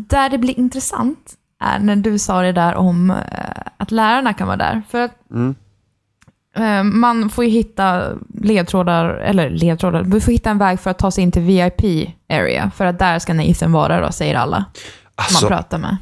där 0.08 0.28
det 0.30 0.38
blir 0.38 0.58
intressant 0.58 1.32
är 1.64 1.78
när 1.78 1.96
du 1.96 2.18
sa 2.18 2.42
det 2.42 2.52
där 2.52 2.74
om 2.74 3.10
eh, 3.10 3.16
att 3.76 3.90
lärarna 3.90 4.34
kan 4.34 4.46
vara 4.46 4.56
där. 4.56 4.82
För 4.90 5.00
att 5.00 5.12
Mm. 5.30 5.54
Eh, 6.56 6.82
man 6.82 7.30
får 7.30 7.44
ju 7.44 7.50
hitta 7.50 8.12
ledtrådar, 8.42 9.08
eller 9.08 9.50
ledtrådar, 9.50 10.02
vi 10.02 10.20
får 10.20 10.32
hitta 10.32 10.50
en 10.50 10.58
väg 10.58 10.80
för 10.80 10.90
att 10.90 10.98
ta 10.98 11.10
sig 11.10 11.22
in 11.24 11.32
till 11.32 11.42
VIP 11.42 12.08
area. 12.32 12.70
För 12.76 12.86
att 12.86 12.98
där 12.98 13.18
ska 13.18 13.34
Nathan 13.34 13.72
vara 13.72 14.00
då, 14.00 14.12
säger 14.12 14.34
alla 14.34 14.64
alltså, 15.14 15.44
man 15.44 15.48
pratar 15.56 15.78
med. 15.78 15.96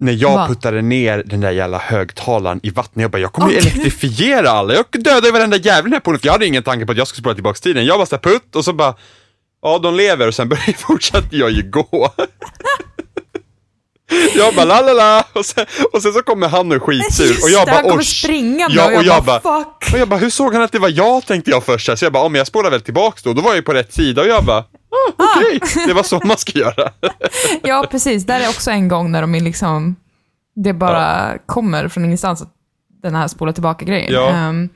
när 0.00 0.12
jag 0.12 0.34
Va? 0.34 0.48
puttade 0.48 0.82
ner 0.82 1.22
den 1.26 1.40
där 1.40 1.50
jävla 1.50 1.78
högtalaren 1.78 2.60
i 2.62 2.70
vattnet, 2.70 3.02
jag 3.02 3.10
bara, 3.10 3.18
jag 3.18 3.32
kommer 3.32 3.48
Okej. 3.48 3.58
elektrifiera 3.58 4.50
alla. 4.50 4.74
Jag 4.74 4.84
dödade 4.92 5.26
ju 5.26 5.32
varenda 5.32 5.56
jävel 5.56 5.92
här 5.92 6.00
på 6.00 6.18
för 6.18 6.26
jag 6.26 6.32
hade 6.32 6.46
ingen 6.46 6.62
tanke 6.62 6.86
på 6.86 6.92
att 6.92 6.98
jag 6.98 7.06
skulle 7.08 7.22
spola 7.22 7.34
tillbaka 7.34 7.58
tiden. 7.58 7.84
Jag 7.84 7.98
bara 7.98 8.06
så 8.06 8.16
här, 8.16 8.22
putt 8.22 8.56
och 8.56 8.64
så 8.64 8.72
bara, 8.72 8.94
ja 9.62 9.78
de 9.78 9.94
lever 9.94 10.28
och 10.28 10.34
sen 10.34 10.48
började, 10.48 10.72
fortsatte 10.78 11.36
jag 11.36 11.50
ju 11.50 11.70
gå. 11.70 12.10
Jag 14.34 14.54
bara 14.54 14.64
la 14.64 14.80
la 14.80 14.92
la 14.92 15.24
och 15.32 15.46
sen, 15.46 15.66
och 15.92 16.02
sen 16.02 16.12
så 16.12 16.22
kommer 16.22 16.48
han 16.48 16.72
och 16.72 16.82
skitsur 16.82 17.24
Just 17.24 17.44
och 17.44 17.50
jag 17.50 17.66
bara 17.66 17.90
han 17.90 18.02
springande 18.02 18.76
ja, 18.76 18.86
och 18.86 18.92
jag, 18.92 18.98
och 18.98 19.04
jag 19.04 19.24
bara, 19.24 19.40
bara, 19.40 19.64
fuck. 19.64 19.92
och 19.92 19.98
jag 19.98 20.08
bara, 20.08 20.20
hur 20.20 20.30
såg 20.30 20.54
han 20.54 20.62
att 20.62 20.72
det 20.72 20.78
var 20.78 20.88
jag 20.88 21.26
tänkte 21.26 21.50
jag 21.50 21.64
först 21.64 21.98
så 21.98 22.04
jag 22.04 22.12
bara, 22.12 22.24
ja 22.24 22.28
men 22.28 22.38
jag 22.38 22.46
spolar 22.46 22.70
väl 22.70 22.80
tillbaks 22.80 23.22
då, 23.22 23.32
då 23.32 23.42
var 23.42 23.50
jag 23.50 23.56
ju 23.56 23.62
på 23.62 23.72
rätt 23.72 23.92
sida 23.92 24.22
och 24.22 24.28
jag 24.28 24.44
bara, 24.44 24.58
ah, 24.58 24.64
okej, 25.36 25.60
det 25.86 25.92
var 25.92 26.02
så 26.02 26.20
man 26.24 26.36
ska 26.36 26.58
göra. 26.58 26.90
Ja, 27.62 27.86
precis. 27.90 28.26
Där 28.26 28.40
är 28.40 28.48
också 28.48 28.70
en 28.70 28.88
gång 28.88 29.10
när 29.10 29.20
de 29.20 29.34
är 29.34 29.40
liksom, 29.40 29.96
det 30.54 30.72
bara 30.72 31.38
kommer 31.46 31.88
från 31.88 32.04
ingenstans, 32.04 32.42
att 32.42 32.52
den 33.02 33.14
här 33.14 33.28
spola 33.28 33.52
tillbaka-grejen. 33.52 34.12
Ja. 34.12 34.30
Ehm, 34.30 34.68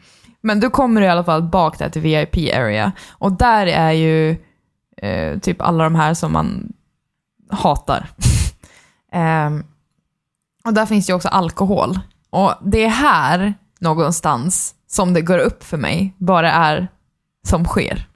men 0.43 0.61
då 0.61 0.71
kommer 0.71 1.01
du 1.01 1.07
i 1.07 1.11
alla 1.11 1.25
fall 1.25 1.43
bak 1.43 1.79
där 1.79 1.89
till 1.89 2.03
VIP 2.03 2.37
area. 2.37 2.93
Och 3.11 3.33
där 3.33 3.67
är 3.67 3.93
ju 3.93 4.31
eh, 5.03 5.39
typ 5.39 5.63
alla 5.63 5.85
de 5.85 5.95
här 5.95 6.15
som 6.15 6.33
man 6.33 6.73
hatar. 7.51 8.11
Ehm, 9.13 9.65
och 10.65 10.75
där 10.75 10.87
finns 10.87 11.11
ju 11.11 11.15
också 11.15 11.29
alkohol. 11.29 11.99
Och 12.31 12.55
det 12.63 12.85
är 12.85 12.89
här 12.89 13.55
någonstans 13.81 14.75
som 14.89 15.15
det 15.15 15.23
går 15.23 15.39
upp 15.39 15.65
för 15.65 15.77
mig, 15.77 16.15
vad 16.19 16.45
det 16.45 16.51
är 16.51 16.89
som 17.49 17.65
sker. 17.65 18.07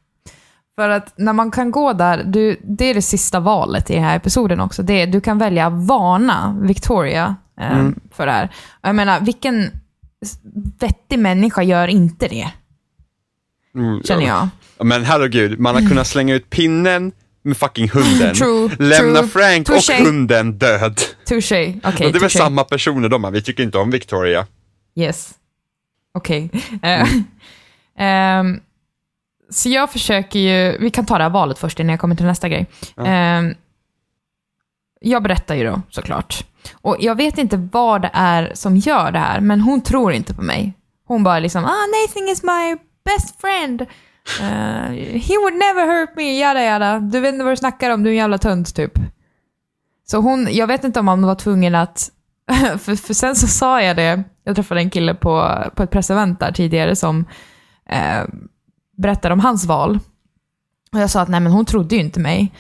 För 0.75 0.89
att 0.89 1.13
när 1.17 1.33
man 1.33 1.51
kan 1.51 1.71
gå 1.71 1.93
där, 1.93 2.25
du, 2.25 2.61
det 2.65 2.85
är 2.85 2.95
det 2.95 3.03
sista 3.03 3.41
valet 3.41 3.91
i 3.91 3.95
den 3.95 4.05
här 4.05 4.17
episoden 4.17 4.61
också. 4.61 4.83
Det 4.83 5.03
är, 5.03 5.07
du 5.07 5.21
kan 5.21 5.39
välja 5.39 5.71
varna 5.71 6.59
Victoria 6.63 7.37
eh, 7.61 7.89
för 8.13 8.27
det 8.27 8.33
här. 8.33 8.49
Jag 8.83 8.95
menar, 8.95 9.21
vilken 9.21 9.71
vettig 10.81 11.19
människa 11.19 11.63
gör 11.63 11.89
inte 11.89 12.29
det? 12.29 12.53
Mm, 13.75 14.03
Känner 14.03 14.27
jag. 14.27 14.49
Ja, 14.79 14.85
Men 14.85 15.05
herregud, 15.05 15.59
man 15.59 15.75
har 15.75 15.89
kunnat 15.89 16.07
slänga 16.07 16.35
ut 16.35 16.51
pinnen 16.51 17.13
med 17.43 17.57
fucking 17.57 17.89
hunden, 17.89 18.35
True, 18.39 18.71
lämna 18.79 19.19
true. 19.19 19.29
Frank 19.29 19.67
Touché. 19.67 20.01
och 20.01 20.07
hunden 20.07 20.59
död. 20.59 21.01
Touché. 21.25 21.75
Okej, 21.85 22.07
och 22.07 22.13
det 22.13 22.19
är 22.19 22.21
väl 22.21 22.31
samma 22.31 22.65
personer 22.65 23.09
de 23.09 23.25
här, 23.25 23.31
vi 23.31 23.43
tycker 23.43 23.63
inte 23.63 23.79
om 23.79 23.91
Victoria. 23.91 24.47
Yes. 24.95 25.35
Okej. 26.15 26.51
Eh, 26.83 27.07
ehm, 27.99 28.61
så 29.51 29.69
jag 29.69 29.93
försöker 29.93 30.39
ju, 30.39 30.79
vi 30.79 30.91
kan 30.91 31.07
ta 31.07 31.19
det 31.19 31.25
här 31.25 31.31
valet 31.31 31.59
först 31.59 31.81
innan 31.81 31.91
jag 31.91 32.01
kommer 32.01 32.17
till 32.17 32.27
nästa 32.27 32.49
grej. 32.49 32.67
Ehm, 33.05 33.55
jag 35.01 35.23
berättar 35.23 35.55
ju 35.55 35.65
då 35.65 35.83
såklart. 35.91 36.45
Och 36.73 36.97
jag 37.01 37.15
vet 37.15 37.39
inte 37.39 37.69
vad 37.73 38.03
det 38.03 38.11
är 38.13 38.53
som 38.55 38.77
gör 38.77 39.13
det 39.13 39.19
här, 39.19 39.41
men 39.41 39.61
hon 39.61 39.81
tror 39.81 40.13
inte 40.13 40.35
på 40.35 40.43
mig. 40.43 40.73
Hon 41.07 41.23
bara 41.23 41.39
liksom, 41.39 41.65
ah 41.65 41.87
Nathan 41.87 42.29
is 42.29 42.43
my 42.43 42.77
best 43.05 43.41
friend. 43.41 43.87
Uh, 44.41 44.93
he 45.19 45.39
would 45.39 45.55
never 45.55 45.87
hurt 45.87 46.17
me, 46.17 46.39
jada 46.39 46.63
jada. 46.63 47.01
Du 47.01 47.21
vet 47.21 47.33
inte 47.33 47.45
vad 47.45 47.53
du 47.53 47.57
snackar 47.57 47.91
om, 47.91 48.03
du 48.03 48.09
är 48.09 48.13
en 48.13 48.19
jävla 48.19 48.39
tönt 48.39 48.75
typ. 48.75 48.93
Så 50.11 50.19
hon, 50.19 50.49
jag 50.51 50.67
vet 50.67 50.85
inte 50.85 51.01
om 51.01 51.09
han 51.09 51.27
var 51.27 51.35
tvungen 51.35 51.75
att, 51.75 52.11
för, 52.79 52.97
för 52.97 53.15
sen 53.15 53.37
så 53.37 53.47
sa 53.47 53.83
jag 53.83 53.97
det, 53.97 54.25
jag 54.45 54.57
träffade 54.57 54.81
en 54.81 54.91
kille 54.91 55.15
på, 55.15 55.65
på 55.75 55.83
ett 55.83 55.91
pressevent 55.91 56.41
där 56.41 56.53
tidigare 56.53 56.97
som 56.97 57.25
eh, 57.89 58.25
berättade 58.97 59.33
om 59.33 59.41
hans 59.41 59.65
val. 59.65 59.99
Och 60.93 61.01
jag 61.01 61.11
sa 61.11 61.21
att 61.21 61.29
nej 61.29 61.41
men 61.41 61.53
hon 61.53 61.65
trodde 61.65 61.95
ju 61.95 62.01
inte 62.01 62.21
mig. 62.21 62.53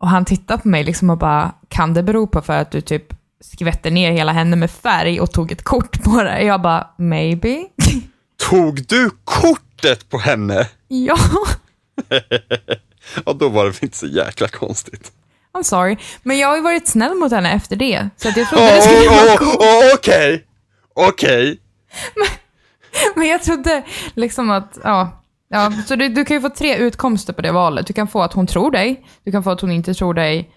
Och 0.00 0.08
han 0.08 0.24
tittade 0.24 0.62
på 0.62 0.68
mig 0.68 0.84
liksom 0.84 1.10
och 1.10 1.18
bara, 1.18 1.52
kan 1.68 1.94
det 1.94 2.02
bero 2.02 2.26
på 2.26 2.40
för 2.40 2.58
att 2.58 2.70
du 2.70 2.80
typ 2.80 3.14
skvätte 3.40 3.90
ner 3.90 4.12
hela 4.12 4.32
henne 4.32 4.56
med 4.56 4.70
färg 4.70 5.20
och 5.20 5.32
tog 5.32 5.52
ett 5.52 5.62
kort 5.62 6.02
på 6.04 6.22
det? 6.22 6.42
Jag 6.42 6.62
bara, 6.62 6.86
maybe. 6.98 7.64
Tog 8.50 8.86
du 8.86 9.10
kort? 9.24 9.63
Kortet 9.84 10.08
på 10.08 10.18
henne? 10.18 10.68
ja, 10.88 11.18
Ja, 13.26 13.32
då 13.32 13.48
var 13.48 13.64
det 13.64 13.82
inte 13.82 13.96
så 13.96 14.06
jäkla 14.06 14.48
konstigt. 14.48 15.12
I'm 15.52 15.62
sorry. 15.62 15.96
Men 16.22 16.38
jag 16.38 16.48
har 16.48 16.56
ju 16.56 16.62
varit 16.62 16.88
snäll 16.88 17.14
mot 17.14 17.32
henne 17.32 17.52
efter 17.52 17.76
det. 17.76 18.08
Så 18.16 18.28
att 18.28 18.36
jag 18.36 18.48
trodde 18.48 18.64
det 18.64 18.82
skulle 18.82 19.08
vara 19.08 19.36
coolt. 19.36 19.58
Okej, 19.94 20.44
okej. 20.94 21.60
Men 23.16 23.28
jag 23.28 23.42
trodde 23.42 23.84
liksom 24.14 24.50
att, 24.50 24.78
ja. 24.82 25.22
ja 25.48 25.72
så 25.86 25.96
du, 25.96 26.08
du 26.08 26.24
kan 26.24 26.36
ju 26.36 26.40
få 26.40 26.48
tre 26.48 26.76
utkomster 26.76 27.32
på 27.32 27.42
det 27.42 27.52
valet. 27.52 27.86
Du 27.86 27.92
kan 27.92 28.08
få 28.08 28.22
att 28.22 28.32
hon 28.32 28.46
tror 28.46 28.70
dig, 28.70 29.06
du 29.24 29.32
kan 29.32 29.42
få 29.42 29.50
att 29.50 29.60
hon 29.60 29.70
inte 29.70 29.94
tror 29.94 30.14
dig, 30.14 30.50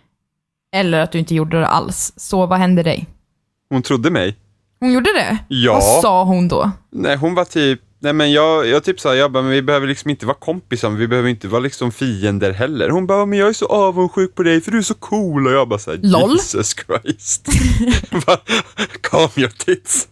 eller 0.74 1.00
att 1.00 1.12
du 1.12 1.20
inte 1.20 1.36
gjorde 1.36 1.60
det 1.60 1.68
alls. 1.68 2.14
Så 2.18 2.46
vad 2.46 2.60
hände 2.60 2.84
dig? 2.84 3.08
Hon 3.70 3.82
trodde 3.82 4.12
mig. 4.12 4.36
Hon 4.80 4.92
gjorde 4.92 5.14
det? 5.14 5.38
Ja. 5.48 5.74
Vad 5.74 6.02
sa 6.02 6.24
hon 6.24 6.48
då? 6.48 6.72
Nej, 6.92 7.16
hon 7.16 7.36
var 7.36 7.46
typ, 7.46 7.82
nej 8.08 8.14
men 8.14 8.32
jag, 8.32 8.68
jag 8.68 8.84
typ 8.84 9.00
sa, 9.00 9.16
jag 9.16 9.32
bara, 9.32 9.44
men 9.44 9.52
vi 9.52 9.62
behöver 9.62 9.88
liksom 9.88 10.10
inte 10.10 10.26
vara 10.26 10.38
kompisar, 10.38 10.90
vi 10.90 11.08
behöver 11.08 11.30
inte 11.30 11.48
vara 11.48 11.60
liksom 11.60 11.92
fiender 11.92 12.52
heller. 12.52 12.90
Hon 12.90 13.08
bara, 13.08 13.26
men 13.26 13.40
jag 13.40 13.50
är 13.50 13.54
så 13.54 13.66
avundsjuk 13.66 14.36
på 14.36 14.44
dig 14.44 14.62
för 14.62 14.72
du 14.72 14.78
är 14.78 14.82
så 14.82 14.94
cool 14.94 15.48
och 15.48 15.54
jag 15.54 15.68
bara 15.68 15.80
såhär, 15.80 16.00
Lol. 16.04 16.32
Jesus 16.32 16.76
Christ. 16.76 17.48
Calm 19.02 19.30
your 19.36 19.50
tits. 19.50 20.08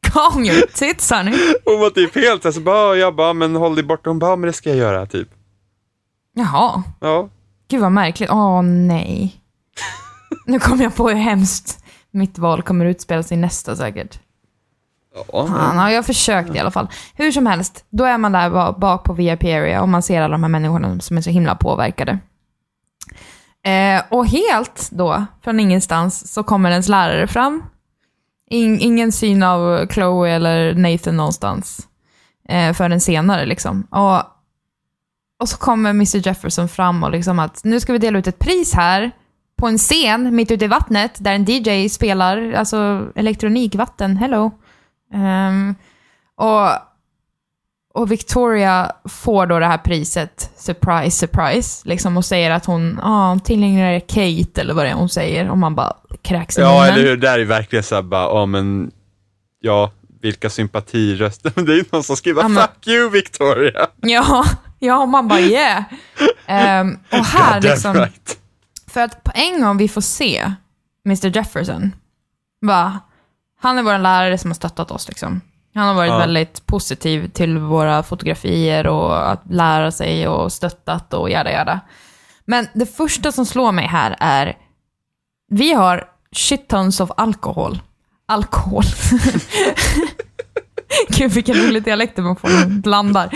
Calm 0.00 0.44
your 0.44 0.66
tits 0.74 1.10
honey. 1.10 1.34
Hon 1.64 1.80
var 1.80 1.90
typ 1.90 2.14
helt 2.14 2.46
alltså 2.46 2.60
bara, 2.60 2.96
jag 2.96 3.14
bara, 3.14 3.32
men 3.32 3.56
håll 3.56 3.74
dig 3.74 3.84
borta. 3.84 4.10
Hon 4.10 4.18
bara, 4.18 4.36
men 4.36 4.46
det 4.46 4.52
ska 4.52 4.68
jag 4.68 4.78
göra, 4.78 5.06
typ. 5.06 5.28
Jaha. 6.34 6.82
Ja. 7.00 7.28
Gud 7.68 7.80
vad 7.80 7.92
märkligt. 7.92 8.30
Åh 8.30 8.62
nej. 8.62 9.36
Nu 10.46 10.58
kom 10.58 10.80
jag 10.80 10.96
på 10.96 11.08
hur 11.08 11.16
hemskt 11.16 11.84
mitt 12.10 12.38
val 12.38 12.62
kommer 12.62 12.84
utspela 12.84 13.22
sig 13.22 13.36
nästa 13.36 13.76
säkert. 13.76 14.18
Ja, 15.14 15.46
Fan, 15.46 15.76
ja, 15.76 15.90
jag 15.92 16.06
försökte 16.06 16.56
i 16.56 16.60
alla 16.60 16.70
fall. 16.70 16.88
Hur 17.14 17.32
som 17.32 17.46
helst, 17.46 17.84
då 17.90 18.04
är 18.04 18.18
man 18.18 18.32
där 18.32 18.72
bak 18.72 19.04
på 19.04 19.12
VIP 19.12 19.44
area 19.44 19.82
och 19.82 19.88
man 19.88 20.02
ser 20.02 20.22
alla 20.22 20.32
de 20.32 20.42
här 20.42 20.50
människorna 20.50 21.00
som 21.00 21.16
är 21.16 21.20
så 21.20 21.30
himla 21.30 21.54
påverkade. 21.54 22.18
Eh, 23.64 24.02
och 24.08 24.26
helt 24.26 24.88
då, 24.92 25.26
från 25.44 25.60
ingenstans, 25.60 26.32
så 26.32 26.42
kommer 26.42 26.70
ens 26.70 26.88
lärare 26.88 27.26
fram. 27.26 27.62
In, 28.50 28.80
ingen 28.80 29.12
syn 29.12 29.42
av 29.42 29.86
Chloe 29.86 30.30
eller 30.30 30.74
Nathan 30.74 31.16
någonstans. 31.16 31.88
Eh, 32.48 32.72
förrän 32.72 33.00
senare 33.00 33.46
liksom. 33.46 33.86
Och, 33.90 34.22
och 35.40 35.48
så 35.48 35.56
kommer 35.56 35.90
Mr 35.90 36.26
Jefferson 36.26 36.68
fram 36.68 37.04
och 37.04 37.10
liksom 37.10 37.38
att 37.38 37.64
nu 37.64 37.80
ska 37.80 37.92
vi 37.92 37.98
dela 37.98 38.18
ut 38.18 38.26
ett 38.26 38.38
pris 38.38 38.74
här 38.74 39.10
på 39.56 39.68
en 39.68 39.78
scen 39.78 40.36
mitt 40.36 40.50
ute 40.50 40.64
i 40.64 40.68
vattnet 40.68 41.16
där 41.18 41.32
en 41.32 41.44
DJ 41.44 41.88
spelar, 41.88 42.52
alltså 42.52 43.06
elektronikvatten, 43.14 44.16
hello. 44.16 44.50
Ehm, 45.12 45.74
och, 46.36 46.68
och 47.94 48.10
Victoria 48.12 48.92
får 49.04 49.46
då 49.46 49.58
det 49.58 49.66
här 49.66 49.78
priset, 49.78 50.50
surprise, 50.56 51.10
surprise, 51.16 51.88
liksom, 51.88 52.16
och 52.16 52.24
säger 52.24 52.50
att 52.50 52.66
hon 52.66 53.00
ah, 53.02 53.38
tillägnar 53.38 54.00
Kate, 54.00 54.60
eller 54.60 54.74
vad 54.74 54.84
det 54.84 54.90
är 54.90 54.94
hon 54.94 55.08
säger, 55.08 55.50
och 55.50 55.58
man 55.58 55.74
bara 55.74 55.96
kräks 56.22 56.58
i 56.58 56.60
ja 56.60 56.86
eller 56.86 57.02
hur, 57.02 57.16
där 57.16 57.38
är 57.38 57.44
verkligen 57.44 57.82
såhär 57.82 58.02
bara, 58.02 58.24
ja 58.24 58.46
men, 58.46 58.90
ja, 59.60 59.92
vilka 60.22 60.50
sympatiröster. 60.50 61.52
Men 61.54 61.64
det 61.66 61.72
är 61.72 61.76
ju 61.76 61.84
någon 61.92 62.02
som 62.02 62.16
skriver, 62.16 62.42
Ja, 62.42 62.48
men- 62.48 62.62
fuck 62.62 62.88
you 62.88 63.10
Victoria. 63.10 63.86
Ja, 64.00 64.44
ja, 64.78 65.06
man 65.06 65.28
bara 65.28 65.40
yeah. 65.40 65.82
Ehm, 66.46 66.98
och 67.10 67.18
här 67.26 67.60
God 67.60 67.70
liksom, 67.70 67.94
right. 67.94 68.38
för 68.86 69.00
att 69.00 69.24
på 69.24 69.32
en 69.34 69.62
gång 69.62 69.76
vi 69.76 69.88
får 69.88 70.00
se 70.00 70.52
Mr 71.06 71.36
Jefferson, 71.36 71.94
bara, 72.66 73.00
han 73.62 73.78
är 73.78 73.82
vår 73.82 73.98
lärare 73.98 74.38
som 74.38 74.50
har 74.50 74.54
stöttat 74.54 74.90
oss 74.90 75.08
liksom. 75.08 75.40
Han 75.74 75.86
har 75.88 75.94
varit 75.94 76.10
Ja. 76.10 76.18
väldigt 76.18 76.66
positiv 76.66 77.28
till 77.28 77.58
våra 77.58 78.02
fotografier 78.02 78.86
och 78.86 79.30
att 79.30 79.42
lära 79.50 79.90
sig 79.92 80.28
och 80.28 80.52
stöttat 80.52 81.14
och 81.14 81.30
jada 81.30 81.52
jada. 81.52 81.80
Men 82.44 82.66
det 82.74 82.86
första 82.96 83.32
som 83.32 83.46
slår 83.46 83.72
mig 83.72 83.86
här 83.86 84.16
är, 84.20 84.56
vi 85.50 85.72
har 85.72 86.08
shit 86.36 86.68
tons 86.68 87.00
of 87.00 87.10
alkohol. 87.16 87.80
Alkohol. 88.26 88.84
Gud 91.08 91.30
vilken 91.32 91.54
rolig 91.56 91.82
dialekt 91.82 92.16
man 92.16 92.36
får 92.36 92.48
när 92.48 92.58
man 92.60 92.80
blandar. 92.80 93.30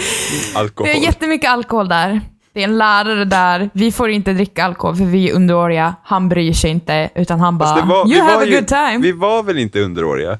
Alkohol. 0.55 0.89
Det 0.89 0.97
är 0.98 1.03
jättemycket 1.03 1.51
alkohol 1.51 1.89
där. 1.89 2.20
Det 2.56 2.60
är 2.62 2.64
en 2.64 2.78
lärare 2.78 3.24
där. 3.24 3.70
Vi 3.72 3.92
får 3.92 4.10
inte 4.10 4.32
dricka 4.32 4.64
alkohol 4.64 4.96
för 4.96 5.04
vi 5.04 5.30
är 5.30 5.34
underåriga. 5.34 5.94
Han 6.04 6.28
bryr 6.28 6.52
sig 6.52 6.70
inte, 6.70 7.10
utan 7.14 7.40
han 7.40 7.58
bara 7.58 7.76
det 7.76 7.82
var- 7.82 8.08
“You 8.12 8.20
have 8.22 8.42
a 8.42 8.46
ju- 8.46 8.54
good 8.54 8.66
time”. 8.68 8.98
Vi 8.98 9.12
var 9.12 9.42
väl 9.42 9.58
inte 9.58 9.80
underåriga? 9.80 10.38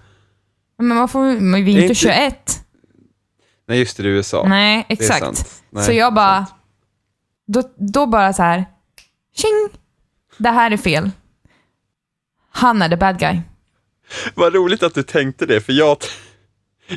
Men 0.79 0.97
man 0.97 1.09
får, 1.09 1.41
men 1.41 1.65
vi 1.65 1.71
är 1.71 1.75
inte 1.75 1.83
inte- 1.83 1.95
21. 1.95 2.65
Nej, 3.69 3.79
just 3.79 3.97
det, 3.97 4.03
det 4.03 4.09
är 4.09 4.11
USA. 4.11 4.45
Nej, 4.49 4.87
exakt. 4.89 5.63
Nej, 5.71 5.85
så 5.85 5.93
jag 5.93 6.15
bara... 6.15 6.47
Då, 7.47 7.63
då 7.77 8.07
bara 8.07 8.33
så 8.33 8.43
här... 8.43 8.65
Tjing! 9.37 9.69
Det 10.39 10.51
här 10.51 10.71
är 10.71 10.77
fel. 10.77 11.11
Han 12.51 12.83
är 12.83 12.89
the 12.89 12.97
bad 12.97 13.19
guy. 13.19 13.41
Vad 14.35 14.55
roligt 14.55 14.83
att 14.83 14.95
du 14.95 15.03
tänkte 15.03 15.47
det, 15.47 15.61
för 15.61 15.73
jag, 15.73 15.97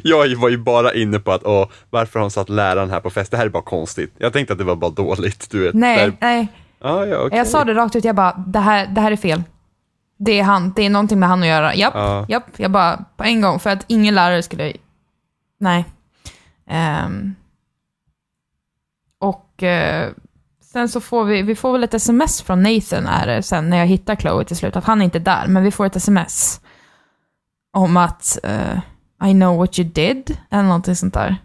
jag 0.03 0.35
var 0.35 0.49
ju 0.49 0.57
bara 0.57 0.93
inne 0.93 1.19
på 1.19 1.31
att, 1.31 1.43
åh, 1.43 1.67
varför 1.89 2.19
har 2.19 2.23
hon 2.23 2.31
satt 2.31 2.49
läraren 2.49 2.89
här 2.89 2.99
på 2.99 3.09
fest? 3.09 3.31
Det 3.31 3.37
här 3.37 3.45
är 3.45 3.49
bara 3.49 3.63
konstigt. 3.63 4.13
Jag 4.17 4.33
tänkte 4.33 4.53
att 4.53 4.59
det 4.59 4.65
var 4.65 4.75
bara 4.75 4.91
dåligt, 4.91 5.49
du 5.51 5.59
vet. 5.63 5.73
Nej, 5.73 5.97
Där, 5.97 6.17
nej. 6.21 6.47
ah, 6.79 7.05
ja, 7.05 7.17
okej. 7.25 7.37
Jag 7.37 7.47
sa 7.47 7.63
det 7.63 7.73
rakt 7.73 7.95
ut. 7.95 8.03
Jag 8.03 8.15
bara, 8.15 8.43
det 8.47 8.59
här, 8.59 8.87
det 8.87 9.01
här 9.01 9.11
är 9.11 9.15
fel. 9.15 9.43
Det 10.17 10.39
är 10.39 10.43
han. 10.43 10.73
Det 10.75 10.85
är 10.85 10.89
någonting 10.89 11.19
med 11.19 11.29
han 11.29 11.41
att 11.41 11.47
göra. 11.47 11.75
Japp, 11.75 11.93
Ja. 11.95 12.25
japp. 12.29 12.43
Jag 12.57 12.71
bara, 12.71 13.05
på 13.17 13.23
en 13.23 13.41
gång. 13.41 13.59
För 13.59 13.69
att 13.69 13.85
ingen 13.87 14.15
lärare 14.15 14.43
skulle... 14.43 14.73
Nej. 15.59 15.85
Ehm. 16.69 17.35
och 19.19 19.63
eh, 19.63 20.09
sen 20.61 20.89
så 20.89 21.01
får 21.01 21.23
vi, 21.25 21.41
vi 21.41 21.55
får 21.55 21.71
väl 21.71 21.83
ett 21.83 21.93
sms 21.93 22.41
från 22.41 22.63
Nathan 22.63 23.07
är 23.07 23.27
det 23.27 23.43
sen 23.43 23.69
när 23.69 23.77
jag 23.77 23.85
hittar 23.85 24.15
Chloe 24.15 24.45
till 24.45 24.57
slut. 24.57 24.75
Att 24.75 24.83
han 24.85 25.01
är 25.01 25.05
inte 25.05 25.19
där, 25.19 25.47
men 25.47 25.63
vi 25.63 25.71
får 25.71 25.85
ett 25.85 25.95
sms. 25.95 26.61
Om 27.73 27.97
att 27.97 28.39
eh, 28.43 28.79
I 29.23 29.31
know 29.33 29.57
what 29.57 29.79
you 29.79 29.89
did. 29.89 30.37
Eller 30.49 30.63
någonting 30.63 30.95
sånt 30.95 31.13
där. 31.13 31.35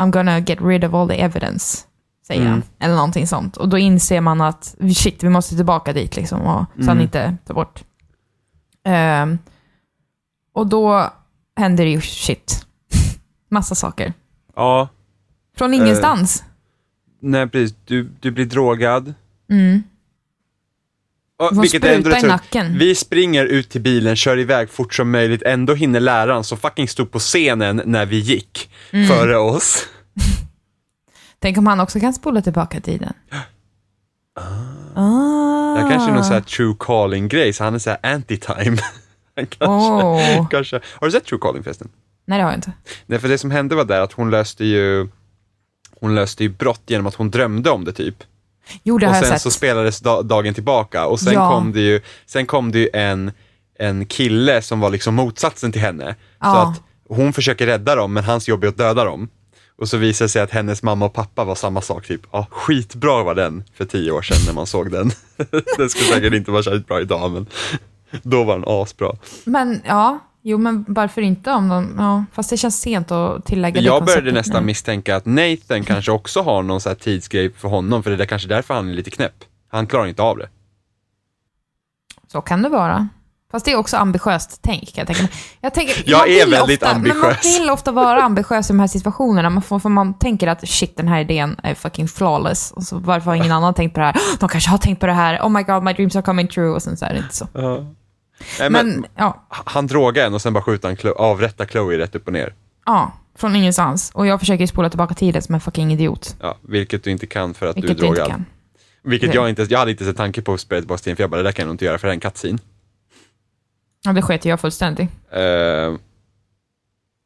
I'm 0.00 0.10
gonna 0.10 0.38
get 0.38 0.58
rid 0.60 0.84
of 0.84 0.94
all 0.94 1.08
the 1.08 1.20
evidence. 1.20 1.78
Säger 2.26 2.40
Mm. 2.40 2.52
han. 2.52 2.62
Eller 2.78 2.94
någonting 2.94 3.26
sånt. 3.26 3.56
Och 3.56 3.68
då 3.68 3.78
inser 3.78 4.20
man 4.20 4.40
att 4.40 4.76
shit, 4.96 5.22
vi 5.24 5.28
måste 5.28 5.56
tillbaka 5.56 5.92
dit 5.92 6.16
liksom. 6.16 6.40
Och, 6.40 6.64
Så 6.76 6.80
han 6.82 6.90
Mm. 6.90 7.00
inte 7.02 7.36
tar 7.46 7.54
bort. 7.54 7.84
Ehm, 8.84 9.38
och 10.52 10.66
då 10.66 11.10
händer 11.56 11.84
det 11.84 11.90
ju 11.90 12.00
shit. 12.00 12.66
Massa 13.50 13.74
saker. 13.74 14.12
Ja, 14.56 14.88
Från 15.56 15.74
ingenstans. 15.74 16.44
nej 17.20 17.48
precis. 17.48 17.76
Du, 17.84 18.10
du 18.20 18.30
blir 18.30 18.46
drogad. 18.46 19.14
Mm. 19.50 19.82
Får 21.38 21.62
vilket 21.62 21.84
är 21.84 21.94
ändå 21.94 22.16
i 22.16 22.22
nacken. 22.22 22.78
Vi 22.78 22.94
springer 22.94 23.44
ut 23.44 23.70
till 23.70 23.80
bilen, 23.80 24.16
kör 24.16 24.38
iväg 24.38 24.70
fort 24.70 24.94
som 24.94 25.10
möjligt, 25.10 25.42
ändå 25.42 25.74
hinner 25.74 26.00
läraren 26.00 26.44
som 26.44 26.58
fucking 26.58 26.88
stod 26.88 27.10
på 27.10 27.18
scenen 27.18 27.82
när 27.84 28.06
vi 28.06 28.18
gick 28.18 28.70
Mm. 28.92 29.06
före 29.08 29.36
oss. 29.38 29.86
Tänk 31.38 31.58
om 31.58 31.66
han 31.66 31.80
också 31.80 32.00
kan 32.00 32.12
spola 32.14 32.42
tillbaka 32.42 32.80
tiden. 32.80 33.12
Ah. 34.94 35.74
Det 35.74 35.80
här 35.82 35.90
kanske 35.90 36.10
är 36.10 36.14
någon 36.14 36.24
sån 36.24 36.32
här 36.34 36.40
true 36.40 36.74
calling-grej, 36.78 37.52
så 37.52 37.64
han 37.64 37.74
är 37.74 37.78
så 37.78 37.90
här 37.90 37.98
anti-time. 38.02 38.78
Kanske, 39.36 39.64
Åh. 39.64 40.48
kanske, 40.50 40.80
har 40.84 41.06
du 41.06 41.10
sett 41.12 41.24
true 41.24 41.38
calling 41.42 41.62
förresten? 41.62 41.88
Nej, 42.24 42.38
det 42.38 42.44
har 42.44 42.50
jag 42.50 42.58
inte. 42.58 42.72
Nej, 43.06 43.18
för 43.18 43.28
det 43.28 43.38
som 43.38 43.50
hände 43.50 43.74
var 43.74 43.84
där 43.84 44.00
att 44.00 44.12
hon 44.12 44.30
löste 44.30 44.64
ju 44.64 45.08
hon 46.00 46.14
löste 46.14 46.42
ju 46.42 46.48
brott 46.48 46.82
genom 46.86 47.06
att 47.06 47.14
hon 47.14 47.30
drömde 47.30 47.70
om 47.70 47.84
det 47.84 47.92
typ. 47.92 48.14
Jo, 48.82 48.98
det 48.98 49.06
och 49.06 49.12
har 49.12 49.16
jag 49.18 49.26
sen 49.26 49.34
sett. 49.34 49.42
så 49.42 49.50
spelades 49.50 50.00
da- 50.00 50.22
dagen 50.22 50.54
tillbaka 50.54 51.06
och 51.06 51.20
sen 51.20 51.32
Ja. 51.32 51.50
kom 51.50 51.72
det 51.72 51.80
ju, 51.80 52.00
sen 52.26 52.46
kom 52.46 52.72
det 52.72 52.78
ju 52.78 52.88
en, 52.92 53.32
en 53.78 54.06
kille 54.06 54.62
som 54.62 54.80
var 54.80 54.90
liksom 54.90 55.14
motsatsen 55.14 55.72
till 55.72 55.80
henne. 55.80 56.10
Så 56.14 56.14
Ja. 56.40 56.62
att 56.62 56.82
hon 57.16 57.32
försöker 57.32 57.66
rädda 57.66 57.94
dem 57.94 58.12
men 58.12 58.24
hans 58.24 58.48
jobb 58.48 58.64
är 58.64 58.68
att 58.68 58.76
döda 58.78 59.04
dem. 59.04 59.28
Och 59.80 59.88
så 59.88 59.96
visar 59.96 60.24
det 60.24 60.28
sig 60.28 60.42
att 60.42 60.50
hennes 60.50 60.82
mamma 60.82 61.04
och 61.06 61.12
pappa 61.14 61.44
var 61.44 61.54
samma 61.54 61.80
sak 61.80 62.06
typ. 62.06 62.20
Ja, 62.32 62.46
skitbra 62.50 63.22
var 63.22 63.34
den 63.34 63.64
för 63.74 63.84
tio 63.84 64.10
år 64.10 64.22
sedan 64.22 64.36
när 64.46 64.52
man 64.54 64.66
såg 64.66 64.90
den. 64.92 65.10
den 65.78 65.90
skulle 65.90 66.04
säkert 66.14 66.32
inte 66.34 66.50
vara 66.50 66.62
särskilt 66.62 66.86
bra 66.86 67.00
idag 67.00 67.30
men. 67.30 67.46
Då 68.22 68.44
var 68.44 68.54
den 68.58 68.64
asbra. 68.68 69.16
Men 69.44 69.82
ja, 69.86 70.18
jo 70.50 70.58
men 70.58 70.84
varför 70.88 71.22
inte 71.22 71.50
om 71.52 71.68
de, 71.68 71.94
ja, 71.98 72.24
fast 72.32 72.50
det 72.50 72.56
känns 72.56 72.80
sent 72.80 73.10
att 73.10 73.44
tillägga 73.46 73.80
det 73.80 73.86
Jag 73.86 73.92
började 74.04 74.06
konceptet 74.22 74.34
nästan 74.34 74.62
nu. 74.62 74.66
misstänka 74.66 75.16
att 75.16 75.26
Nathan 75.26 75.84
kanske 75.84 76.12
också 76.12 76.42
har 76.42 76.62
någon 76.62 76.80
så 76.80 76.88
här 76.88 76.96
tidsgrej 76.96 77.52
för 77.52 77.68
honom, 77.68 78.02
för 78.02 78.10
det 78.10 78.24
är 78.24 78.26
kanske 78.26 78.48
därför 78.48 78.74
han 78.74 78.88
är 78.88 78.94
lite 78.94 79.10
knäpp. 79.10 79.44
Han 79.70 79.86
klarar 79.86 80.06
inte 80.06 80.22
av 80.22 80.38
det. 80.38 80.48
Så 82.32 82.40
kan 82.40 82.62
det 82.62 82.68
vara. 82.68 83.08
Fast 83.50 83.64
det 83.64 83.72
är 83.72 83.76
också 83.76 83.96
ambitiöst 83.96 84.58
tänk, 84.62 84.94
kan 84.94 85.00
jag 85.00 85.06
tänka 85.06 85.22
mig. 85.22 85.32
Jag, 85.60 85.74
tänker, 85.74 86.02
Jag 86.10 86.28
är 86.30 86.50
väldigt 86.50 86.82
ofta, 86.82 86.98
Men 86.98 87.08
man 87.08 87.16
ambitiös. 87.24 87.58
vill 87.60 87.70
ofta 87.70 87.92
vara 87.92 88.22
ambitiös 88.22 88.70
i 88.70 88.72
de 88.72 88.80
här 88.80 88.86
situationerna, 88.86 89.50
man 89.50 89.62
får, 89.62 89.78
för 89.78 89.88
man 89.88 90.18
tänker 90.18 90.46
att 90.46 90.68
shit, 90.68 90.96
den 90.96 91.08
här 91.08 91.20
idén 91.20 91.56
är 91.62 91.74
fucking 91.74 92.08
flawless. 92.08 92.70
Och 92.72 92.82
så 92.82 92.98
varför 92.98 93.30
har 93.30 93.34
ingen 93.36 93.52
annan 93.58 93.74
tänkt 93.74 93.94
på 93.94 94.00
det 94.00 94.06
här? 94.06 94.16
De 94.40 94.48
kanske 94.48 94.70
har 94.70 94.78
tänkt 94.78 95.00
på 95.00 95.06
det 95.06 95.12
här. 95.12 95.40
Oh 95.40 95.48
my 95.48 95.62
god, 95.62 95.82
my 95.82 95.92
dreams 95.92 96.16
are 96.16 96.22
coming 96.22 96.48
true. 96.48 96.68
Och 96.70 96.82
sen 96.82 96.96
så 96.96 97.04
är 97.04 97.12
det 97.12 97.18
inte 97.18 97.36
så. 97.36 97.46
Nej, 98.58 98.70
men, 98.70 98.86
Men, 98.86 99.06
ja, 99.16 99.46
han 99.48 99.86
drogar 99.86 100.26
en 100.26 100.34
och 100.34 100.42
sen 100.42 100.52
bara 100.52 100.62
skjuter 100.62 100.88
han, 100.88 100.96
Chlo- 100.96 101.12
avrättar 101.16 101.66
Chloe 101.66 101.98
rätt 101.98 102.14
upp 102.14 102.26
och 102.26 102.32
ner. 102.32 102.54
ja, 102.86 103.12
från 103.34 103.56
ingenstans. 103.56 104.10
Och 104.14 104.26
jag 104.26 104.40
försöker 104.40 104.66
spola 104.66 104.90
tillbaka 104.90 105.14
tiden 105.14 105.42
som 105.42 105.54
en 105.54 105.60
fucking 105.60 105.92
idiot. 105.92 106.36
Ja, 106.40 106.56
vilket 106.62 107.04
du 107.04 107.10
inte 107.10 107.26
kan 107.26 107.54
för 107.54 107.66
att 107.66 107.76
Vilket 107.76 107.98
du 107.98 108.02
är 108.04 108.06
jag 108.06 108.12
inte 108.12 108.20
drogad. 108.22 108.30
kan. 108.36 108.44
Vilket 109.02 109.34
jag 109.34 109.48
inte, 109.48 109.66
jag 109.70 109.78
hade 109.78 109.90
inte 109.90 110.04
en 110.08 110.14
tanke 110.14 110.42
på 110.42 110.54
att 110.54 110.60
spela 110.60 110.80
tillbaka 110.80 110.98
tiden, 111.02 111.16
för 111.16 111.22
jag 111.22 111.30
bara, 111.30 111.36
det 111.36 111.42
där 111.42 111.52
kan 111.52 111.62
jag 111.62 111.66
nog 111.66 111.74
inte 111.74 111.84
göra, 111.84 111.98
för 111.98 112.06
det 112.08 112.12
är 112.12 112.14
en 112.14 112.20
cutscene. 112.20 112.58
Ja, 114.04 114.12
det 114.12 114.22
sket 114.22 114.44
jag 114.44 114.60
fullständigt. 114.60 115.10
Eh, 115.30 115.94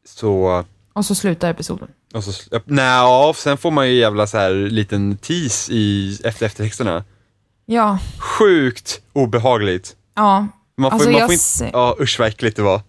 så, 0.07 0.65
Och 0.93 1.05
så 1.05 1.15
slutar 1.15 1.51
episoden. 1.51 1.89
och 2.15 2.25
så, 2.25 2.61
nej, 2.65 3.35
sen 3.35 3.57
får 3.59 3.71
man 3.71 3.89
ju 3.89 3.95
jävla 3.95 4.27
så 4.27 4.39
här 4.39 4.51
liten 4.55 5.17
tease 5.17 5.73
i 5.73 6.19
efter 6.25 6.47
eftertexterna. 6.47 7.05
Ja, 7.67 7.99
Sjukt 8.19 9.01
obehagligt. 9.13 9.97
ja. 10.15 10.49
Man 10.77 10.91
får, 10.91 10.95
Alltså, 10.97 11.11
man 11.11 11.21
får 11.21 11.33
inte, 11.33 11.71
ja 11.79 11.97
usch 12.01 12.17
vad 12.19 12.29
äckligt 12.29 12.57
det 12.57 12.63
var. 12.63 12.81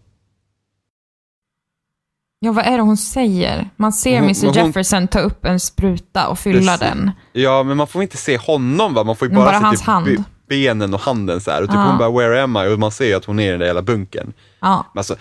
Ja, 2.40 2.52
vad 2.52 2.66
är 2.66 2.78
det 2.78 2.84
hon 2.84 2.98
säger? 2.98 3.70
Man 3.76 3.94
ser 3.94 4.20
Hon- 4.20 4.24
Mr 4.24 4.46
men 4.46 4.56
hon- 4.56 4.68
Jefferson 4.68 5.08
ta 5.08 5.20
upp 5.20 5.46
en 5.46 5.60
spruta 5.60 6.28
och 6.28 6.40
fylla 6.40 6.78
Precis. 6.78 6.80
den. 6.94 7.12
Ja, 7.34 7.64
men 7.64 7.78
man 7.78 7.88
får 7.88 8.02
inte 8.02 8.18
se 8.18 8.38
honom 8.38 8.94
va, 8.94 9.04
man 9.04 9.16
får 9.16 9.28
ju 9.28 9.34
bara, 9.36 9.46
bara 9.46 9.60
se 9.60 9.66
hans 9.66 9.80
typ 9.80 9.88
hand. 9.88 10.06
be- 10.06 10.24
benen 10.48 10.94
och 10.94 11.00
handen 11.00 11.42
så 11.42 11.52
här. 11.52 11.62
Och 11.62 11.68
typ 11.70 11.76
Ja. 11.76 11.84
hon 11.90 11.98
bara, 11.98 12.12
where 12.12 12.44
am 12.44 12.58
I? 12.58 12.74
Och 12.76 12.80
man 12.80 12.92
ser 12.92 13.06
ju 13.06 13.14
att 13.14 13.26
hon 13.26 13.40
är 13.40 13.48
i 13.48 13.50
den 13.52 13.60
där 13.60 13.66
jävla 13.66 13.82
bunkern. 13.82 14.34
Ja, 14.60 14.86
Men 14.94 15.00
alltså, 15.00 15.16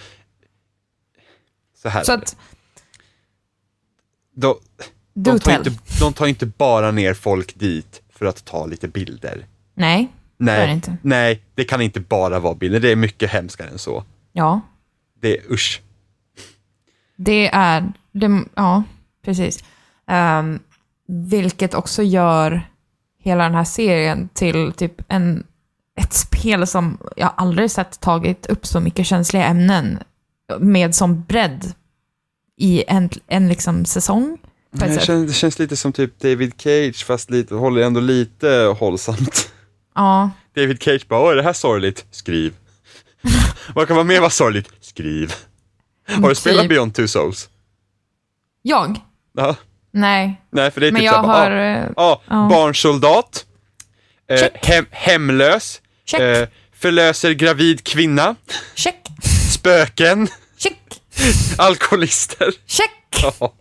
så 1.83 1.89
här 1.89 2.05
så 2.05 2.13
är 2.13 2.17
det. 2.17 2.23
att... 2.23 2.37
De, 5.15 5.39
tar 5.41 5.53
inte, 5.59 5.71
de 6.01 6.13
tar 6.13 6.27
inte 6.27 6.47
bara 6.47 6.91
ner 6.91 7.15
folk 7.15 7.55
dit 7.59 8.03
för 8.11 8.27
att 8.27 8.45
ta 8.45 8.67
lite 8.67 8.89
bilder. 8.89 9.47
Nej, 9.75 10.13
Nej, 10.37 10.67
det 10.67 10.73
inte. 10.73 10.97
nej, 11.03 11.43
det 11.55 11.65
kan 11.65 11.81
inte 11.81 12.01
bara 12.01 12.39
vara 12.41 12.55
bilder. 12.55 12.81
Det 12.81 12.93
är 12.93 12.97
mycket 12.97 13.31
hemskare 13.31 13.69
än 13.69 13.79
så. 13.79 14.05
Ja, 14.33 14.61
Det 15.21 15.39
är 15.39 15.53
usch. 15.53 15.81
det 17.17 17.49
är... 17.53 17.93
Det, 18.13 18.45
ja, 18.55 18.83
precis. 19.25 19.65
Ehm, 20.07 20.59
vilket 21.09 21.75
också 21.75 22.03
gör 22.03 22.69
hela 23.19 23.45
den 23.45 23.55
här 23.55 23.65
serien 23.65 24.29
till 24.35 24.73
typ 24.73 24.95
en, 25.09 25.47
ett 26.01 26.13
spel 26.13 26.67
som 26.67 26.99
jag 27.17 27.33
aldrig 27.37 27.71
sett 27.71 28.01
tagit 28.01 28.47
upp 28.47 28.67
så 28.67 28.81
mycket 28.81 29.07
känsliga 29.07 29.45
ämnen 29.45 29.99
med 30.59 30.95
som 30.95 31.23
bredd 31.23 31.73
i 32.57 32.85
en, 32.89 33.11
en 33.27 33.49
liksom 33.49 33.85
säsong. 33.85 34.39
Det 34.71 35.03
känns, 35.03 35.27
det 35.27 35.35
känns 35.35 35.59
lite 35.59 35.77
som 35.77 35.93
typ 35.93 36.21
David 36.21 36.53
Cage 36.57 37.05
fast 37.05 37.31
lite, 37.31 37.55
håller 37.55 37.83
ändå 37.83 38.01
lite 38.01 38.75
hållsamt. 38.79 39.53
Ja, 39.95 40.31
David 40.57 40.83
Cage 40.83 41.07
bara, 41.09 41.21
åh 41.21 41.31
är 41.33 41.37
det 41.37 41.43
här 41.43 41.53
sorgligt? 41.53 42.05
Skriv. 42.11 42.55
Vad 43.75 43.87
kan 43.87 43.97
vara 43.97 44.05
mer 44.05 44.21
vara 44.21 44.31
sorgligt? 44.31 44.69
Skriv. 44.81 45.35
Har 46.09 46.29
du 46.29 46.35
spelat 46.35 46.63
Typ. 46.63 46.69
Beyond 46.69 46.95
Two 46.95 47.07
Souls? 47.07 47.49
jag? 48.63 49.01
Ja. 49.33 49.57
Nej, 49.91 50.41
Nej, 50.51 50.71
för 50.71 50.81
det 50.81 50.87
är 50.87 50.93
men 50.93 51.01
typ 51.01 51.07
jag 51.07 51.15
såhär, 51.25 51.51
har... 51.51 51.51
bara, 51.51 51.67
eh, 51.85 51.89
ja, 51.97 52.23
ja. 52.29 52.49
barnsoldat, 52.51 53.47
eh, 54.31 54.49
hem, 54.55 54.87
hemlös, 54.91 55.81
eh, 56.19 56.49
förlöser 56.73 57.33
gravid 57.33 57.85
kvinna, 57.85 58.35
Check, 58.75 58.97
spöken, 59.53 60.29
check, 60.59 60.79
alkoholister. 61.59 62.51
check. 62.67 62.91
Ja. 63.41 63.53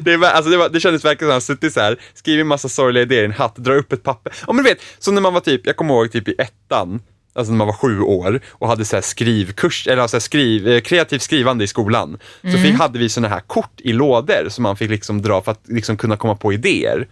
Det, 0.00 0.16
var, 0.16 0.28
alltså 0.28 0.50
det, 0.50 0.56
var, 0.56 0.68
det 0.68 0.80
kändes 0.80 1.04
verkligen 1.04 1.28
som 1.28 1.30
att 1.30 1.34
han 1.34 1.40
suttit 1.40 1.72
så 1.72 1.80
här, 1.80 1.96
skrivit 2.14 2.46
massa 2.46 2.68
sorgliga 2.68 3.02
idéer 3.02 3.22
i 3.22 3.24
en 3.24 3.32
hatt, 3.32 3.56
drar 3.56 3.76
upp 3.76 3.92
ett 3.92 4.02
papper. 4.02 4.32
Ja 4.46 4.52
men 4.52 4.64
du 4.64 4.70
vet, 4.70 4.78
som 4.98 5.14
när 5.14 5.22
man 5.22 5.34
var 5.34 5.40
typ, 5.40 5.66
jag 5.66 5.76
kommer 5.76 5.94
ihåg 5.94 6.12
typ 6.12 6.28
i 6.28 6.34
ettan, 6.38 7.00
alltså 7.34 7.52
när 7.52 7.58
man 7.58 7.66
var 7.66 7.74
sju 7.74 8.00
år 8.00 8.40
och 8.50 8.68
hade 8.68 8.84
så 8.84 8.96
här 8.96 9.02
skrivkurs, 9.02 9.86
eller 9.86 10.06
så 10.06 10.16
här 10.16 10.20
skriv, 10.20 10.68
eh, 10.68 10.80
kreativt 10.80 11.22
skrivande 11.22 11.64
i 11.64 11.66
skolan. 11.66 12.18
Så 12.42 12.58
fick, 12.58 12.78
hade 12.78 12.98
vi 12.98 13.08
såna 13.08 13.28
här 13.28 13.40
kort 13.40 13.80
i 13.80 13.92
lådor 13.92 14.48
som 14.48 14.62
man 14.62 14.76
fick 14.76 14.90
liksom 14.90 15.22
dra 15.22 15.42
för 15.42 15.52
att 15.52 15.60
liksom 15.68 15.96
kunna 15.96 16.16
komma 16.16 16.36
på 16.36 16.52
idéer. 16.52 17.06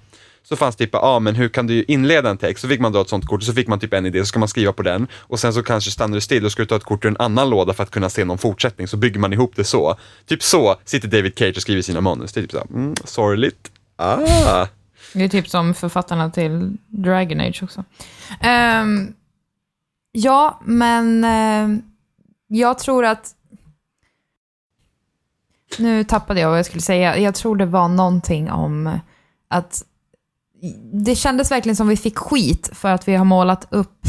Så 0.44 0.56
fanns 0.56 0.76
typ, 0.76 0.90
ja 0.92 0.98
ah, 0.98 1.18
men 1.18 1.34
hur 1.34 1.48
kan 1.48 1.66
du 1.66 1.84
inleda 1.88 2.30
en 2.30 2.38
text? 2.38 2.62
Så 2.62 2.68
fick 2.68 2.80
man 2.80 2.92
dra 2.92 3.00
ett 3.00 3.08
sånt 3.08 3.26
kort 3.26 3.40
och 3.40 3.44
så 3.44 3.52
fick 3.52 3.68
man 3.68 3.80
typ 3.80 3.92
en 3.92 4.06
idé, 4.06 4.18
så 4.18 4.26
ska 4.26 4.38
man 4.38 4.48
skriva 4.48 4.72
på 4.72 4.82
den 4.82 5.06
och 5.14 5.40
sen 5.40 5.52
så 5.52 5.62
kanske 5.62 5.90
stannar 5.90 6.14
du 6.14 6.20
still 6.20 6.44
och 6.44 6.52
ska 6.52 6.62
du 6.62 6.66
ta 6.66 6.76
ett 6.76 6.84
kort 6.84 7.04
ur 7.04 7.08
en 7.08 7.16
annan 7.16 7.50
låda 7.50 7.72
för 7.72 7.82
att 7.82 7.90
kunna 7.90 8.10
se 8.10 8.24
någon 8.24 8.38
fortsättning, 8.38 8.88
så 8.88 8.96
bygger 8.96 9.20
man 9.20 9.32
ihop 9.32 9.52
det 9.56 9.64
så. 9.64 9.96
Typ 10.26 10.42
så 10.42 10.76
sitter 10.84 11.08
David 11.08 11.38
Cage 11.38 11.56
och 11.56 11.62
skriver 11.62 11.82
sina 11.82 12.00
manus. 12.00 12.32
Det 12.32 12.40
är 12.40 12.42
typ 12.42 12.50
såhär, 12.50 12.66
mm, 12.70 12.94
sorgligt. 13.04 13.70
Ah. 13.96 14.66
Det 15.14 15.24
är 15.24 15.28
typ 15.28 15.48
som 15.48 15.74
författarna 15.74 16.30
till 16.30 16.76
Dragon 16.86 17.40
Age 17.40 17.62
också. 17.62 17.84
Um, 18.82 19.14
ja, 20.12 20.60
men 20.64 21.24
ehm, 21.24 21.82
jag 22.46 22.78
tror 22.78 23.04
att... 23.04 23.34
Nu 25.78 26.04
tappade 26.04 26.40
jag 26.40 26.48
vad 26.48 26.58
jag 26.58 26.66
skulle 26.66 26.82
säga. 26.82 27.18
Jag 27.18 27.34
tror 27.34 27.56
det 27.56 27.66
var 27.66 27.88
någonting 27.88 28.50
om 28.50 28.98
att 29.48 29.84
det 30.92 31.14
kändes 31.14 31.50
verkligen 31.50 31.76
som 31.76 31.88
vi 31.88 31.96
fick 31.96 32.18
skit 32.18 32.70
för 32.72 32.88
att 32.88 33.08
vi 33.08 33.14
har 33.14 33.24
målat 33.24 33.66
upp 33.70 34.06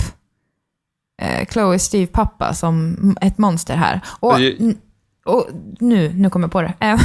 eh, 1.21 1.47
Chloe 1.47 1.79
Steve 1.79 2.07
pappa 2.07 2.53
som 2.53 2.97
ett 3.21 3.37
monster 3.37 3.75
här. 3.75 4.01
Och, 4.19 4.39
och 5.25 5.47
nu, 5.79 6.13
nu 6.13 6.29
kommer 6.29 6.43
jag 6.43 6.51
på 6.51 6.61
det. 6.61 6.73
Eh, 6.79 6.99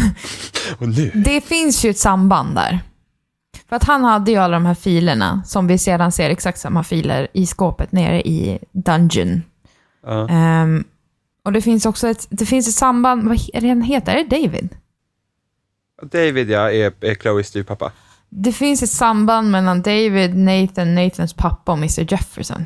det 1.25 1.41
finns 1.41 1.85
ju 1.85 1.91
ett 1.91 1.99
samband 1.99 2.55
där. 2.55 2.81
För 3.69 3.77
att 3.77 3.85
han 3.85 4.05
hade 4.05 4.31
ju 4.31 4.37
alla 4.37 4.57
de 4.57 4.67
här 4.67 4.75
filerna, 4.75 5.43
som 5.47 5.67
vi 5.67 5.79
sedan 5.79 6.13
ser 6.13 6.31
exakt 6.31 6.59
samma 6.59 6.85
filer 6.85 7.29
i 7.33 7.47
skåpet 7.47 7.93
nere 7.93 8.23
i 8.23 8.59
Dungeon. 8.73 9.43
Ja. 10.07 10.29
Ehm, 10.29 10.85
och 11.45 11.53
det 11.53 11.63
finns 11.63 11.87
också 11.87 12.09
ett, 12.09 12.27
det 12.31 12.47
finns 12.47 12.69
ett 12.69 12.75
samband, 12.75 13.29
vad 13.29 13.39
är 13.53 13.61
det 13.61 13.69
han 13.69 13.83
heter? 13.83 14.17
Är 14.17 14.25
det 14.25 14.37
David? 14.37 14.69
David 16.03 16.51
ja, 16.51 16.71
är, 16.71 16.93
är 17.01 17.15
Chloe 17.15 17.45
Steve 17.45 17.65
pappa. 17.65 17.93
Det 18.31 18.53
finns 18.53 18.83
ett 18.83 18.91
samband 18.91 19.51
mellan 19.51 19.83
David, 19.83 20.37
Nathan, 20.37 20.95
Nathans 20.95 21.33
pappa 21.35 21.73
och 21.73 21.79
Mr 21.79 22.13
Jefferson. 22.13 22.65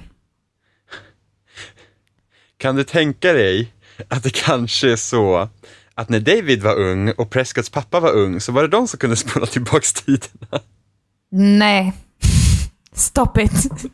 Kan 2.57 2.77
du 2.77 2.85
tänka 2.85 3.33
dig 3.33 3.73
att 4.09 4.23
det 4.23 4.31
kanske 4.35 4.93
är 4.93 4.97
så 4.97 5.49
att 5.95 6.09
när 6.09 6.21
David 6.21 6.63
var 6.63 6.75
ung 6.79 7.11
och 7.13 7.31
Prescotts 7.31 7.71
pappa 7.71 8.01
var 8.01 8.11
ung 8.13 8.41
så 8.41 8.53
var 8.53 8.63
det 8.63 8.69
de 8.69 8.89
som 8.89 8.99
kunde 8.99 9.17
spola 9.17 9.47
tillbaks 9.47 9.93
tiderna? 9.93 10.61
Nej. 11.31 11.93
Stop 12.93 13.39
it. 13.39 13.53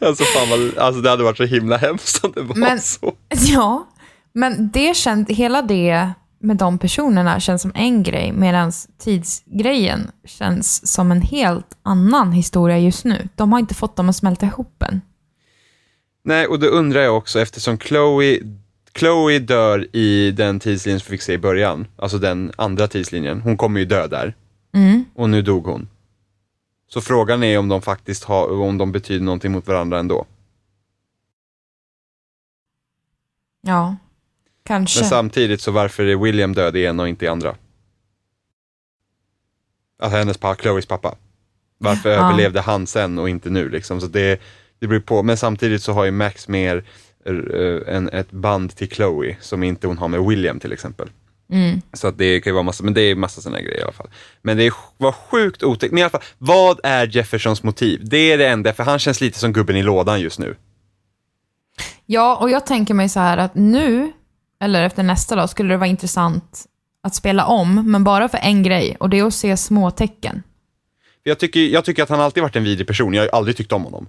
Alltså 0.00 0.24
fan 0.24 0.48
vad, 0.50 0.78
alltså 0.78 1.00
det 1.02 1.10
hade 1.10 1.24
varit 1.24 1.36
så 1.36 1.44
himla 1.44 1.76
hemskt 1.76 2.24
om 2.24 2.32
det 2.34 2.42
var 2.42 2.54
Men- 2.56 2.80
så. 2.80 3.14
Ja, 3.28 3.88
men 4.32 4.70
det 4.70 4.96
känd, 4.96 5.30
hela 5.30 5.62
det 5.62 6.12
med 6.42 6.56
de 6.56 6.78
personerna 6.78 7.40
känns 7.40 7.62
som 7.62 7.72
en 7.74 8.02
grej, 8.02 8.32
medan 8.32 8.72
tidsgrejen 8.98 10.10
känns 10.24 10.92
som 10.92 11.12
en 11.12 11.22
helt 11.22 11.78
annan 11.82 12.32
historia 12.32 12.78
just 12.78 13.04
nu. 13.04 13.28
De 13.34 13.52
har 13.52 13.58
inte 13.58 13.74
fått 13.74 13.96
dem 13.96 14.08
att 14.08 14.16
smälta 14.16 14.46
ihop 14.46 14.82
än. 14.82 15.00
Nej, 16.24 16.46
och 16.46 16.58
då 16.58 16.66
undrar 16.66 17.00
jag 17.00 17.16
också 17.16 17.40
eftersom 17.40 17.78
Chloe, 17.78 18.38
Chloe 18.98 19.38
dör 19.38 19.96
i 19.96 20.30
den 20.30 20.60
tidslinjen 20.60 21.00
som 21.00 21.06
vi 21.10 21.16
fick 21.16 21.22
se 21.22 21.32
i 21.32 21.38
början, 21.38 21.86
alltså 21.96 22.18
den 22.18 22.52
andra 22.56 22.88
tidslinjen, 22.88 23.40
hon 23.40 23.56
kommer 23.56 23.80
ju 23.80 23.86
dö 23.86 24.06
där. 24.06 24.34
Mm. 24.74 25.04
Och 25.14 25.30
nu 25.30 25.42
dog 25.42 25.66
hon. 25.66 25.88
Så 26.88 27.00
frågan 27.00 27.42
är 27.42 27.58
om 27.58 27.68
de 27.68 27.82
faktiskt 27.82 28.24
har, 28.24 28.60
om 28.60 28.78
de 28.78 28.92
betyder 28.92 29.24
någonting 29.24 29.52
mot 29.52 29.66
varandra 29.66 29.98
ändå. 29.98 30.26
Ja, 33.60 33.96
kanske. 34.64 35.00
Men 35.00 35.08
samtidigt 35.08 35.60
så 35.60 35.70
varför 35.70 36.04
är 36.06 36.16
William 36.16 36.52
död 36.54 36.76
i 36.76 36.84
ena 36.84 37.02
och 37.02 37.08
inte 37.08 37.24
i 37.24 37.28
andra? 37.28 37.54
Alltså 40.02 40.18
hennes 40.18 40.38
pappa, 40.38 40.62
Chloes 40.62 40.86
pappa. 40.86 41.14
Varför 41.78 42.10
Ja. 42.10 42.16
överlevde 42.26 42.60
han 42.60 42.86
sen 42.86 43.18
och 43.18 43.28
inte 43.28 43.50
nu 43.50 43.68
liksom? 43.68 44.00
Så 44.00 44.06
det, 44.06 44.40
det 44.78 44.86
beror 44.86 45.00
på. 45.00 45.22
Men 45.22 45.36
samtidigt 45.36 45.82
så 45.82 45.92
har 45.92 46.04
ju 46.04 46.10
Max 46.10 46.48
mer 46.48 46.84
eh, 47.26 47.94
en, 47.96 48.08
ett 48.08 48.30
band 48.30 48.76
till 48.76 48.88
Chloe 48.90 49.36
som 49.40 49.62
inte 49.62 49.86
hon 49.86 49.98
har 49.98 50.08
med 50.08 50.20
William 50.24 50.60
till 50.60 50.72
exempel. 50.72 51.10
Mm. 51.52 51.80
Så 51.92 52.08
att 52.08 52.18
det 52.18 52.40
kan 52.40 52.50
ju 52.50 52.54
vara 52.54 52.62
massa, 52.62 52.84
men 52.84 52.94
det 52.94 53.00
är 53.02 53.14
massa 53.14 53.40
sådana 53.40 53.60
grejer 53.60 53.78
i 53.80 53.82
alla 53.82 53.92
fall. 53.92 54.10
Men 54.42 54.56
det 54.56 54.66
är- 54.66 54.72
var 54.96 55.12
sjukt 55.12 55.62
otäckt. 55.62 55.92
Men 55.92 55.98
i 55.98 56.02
alla 56.02 56.10
fall, 56.10 56.22
vad 56.38 56.80
är 56.82 57.06
Jeffersons 57.16 57.62
motiv? 57.62 58.00
Det 58.04 58.32
är 58.32 58.38
det 58.38 58.48
enda, 58.48 58.72
för 58.72 58.82
han 58.84 58.98
känns 58.98 59.20
lite 59.20 59.38
som 59.38 59.52
gubben 59.52 59.76
i 59.76 59.82
lådan 59.82 60.20
just 60.20 60.38
nu. 60.38 60.56
Ja, 62.06 62.36
och 62.36 62.50
jag 62.50 62.66
tänker 62.66 62.94
mig 62.94 63.08
så 63.08 63.20
här 63.20 63.38
att 63.38 63.54
nu, 63.54 64.12
eller 64.62 64.84
efter 64.84 65.02
nästa 65.02 65.36
dag, 65.36 65.50
skulle 65.50 65.74
det 65.74 65.78
vara 65.78 65.88
intressant 65.88 66.66
att 67.02 67.14
spela 67.14 67.46
om, 67.46 67.90
men 67.90 68.04
bara 68.04 68.28
för 68.28 68.38
en 68.38 68.62
grej, 68.62 68.96
och 69.00 69.10
det 69.10 69.18
är 69.18 69.24
att 69.24 69.34
se 69.34 69.56
små 69.56 69.90
tecken. 69.90 70.42
Jag 71.22 71.38
tycker, 71.38 71.60
jag 71.60 71.84
tycker 71.84 72.02
att 72.02 72.08
han 72.08 72.20
alltid 72.20 72.42
varit 72.42 72.56
en 72.56 72.64
vidrig 72.64 72.86
person, 72.86 73.14
jag 73.14 73.20
har 73.20 73.26
ju 73.26 73.30
aldrig 73.30 73.56
tyckt 73.56 73.72
om 73.72 73.84
honom. 73.84 74.08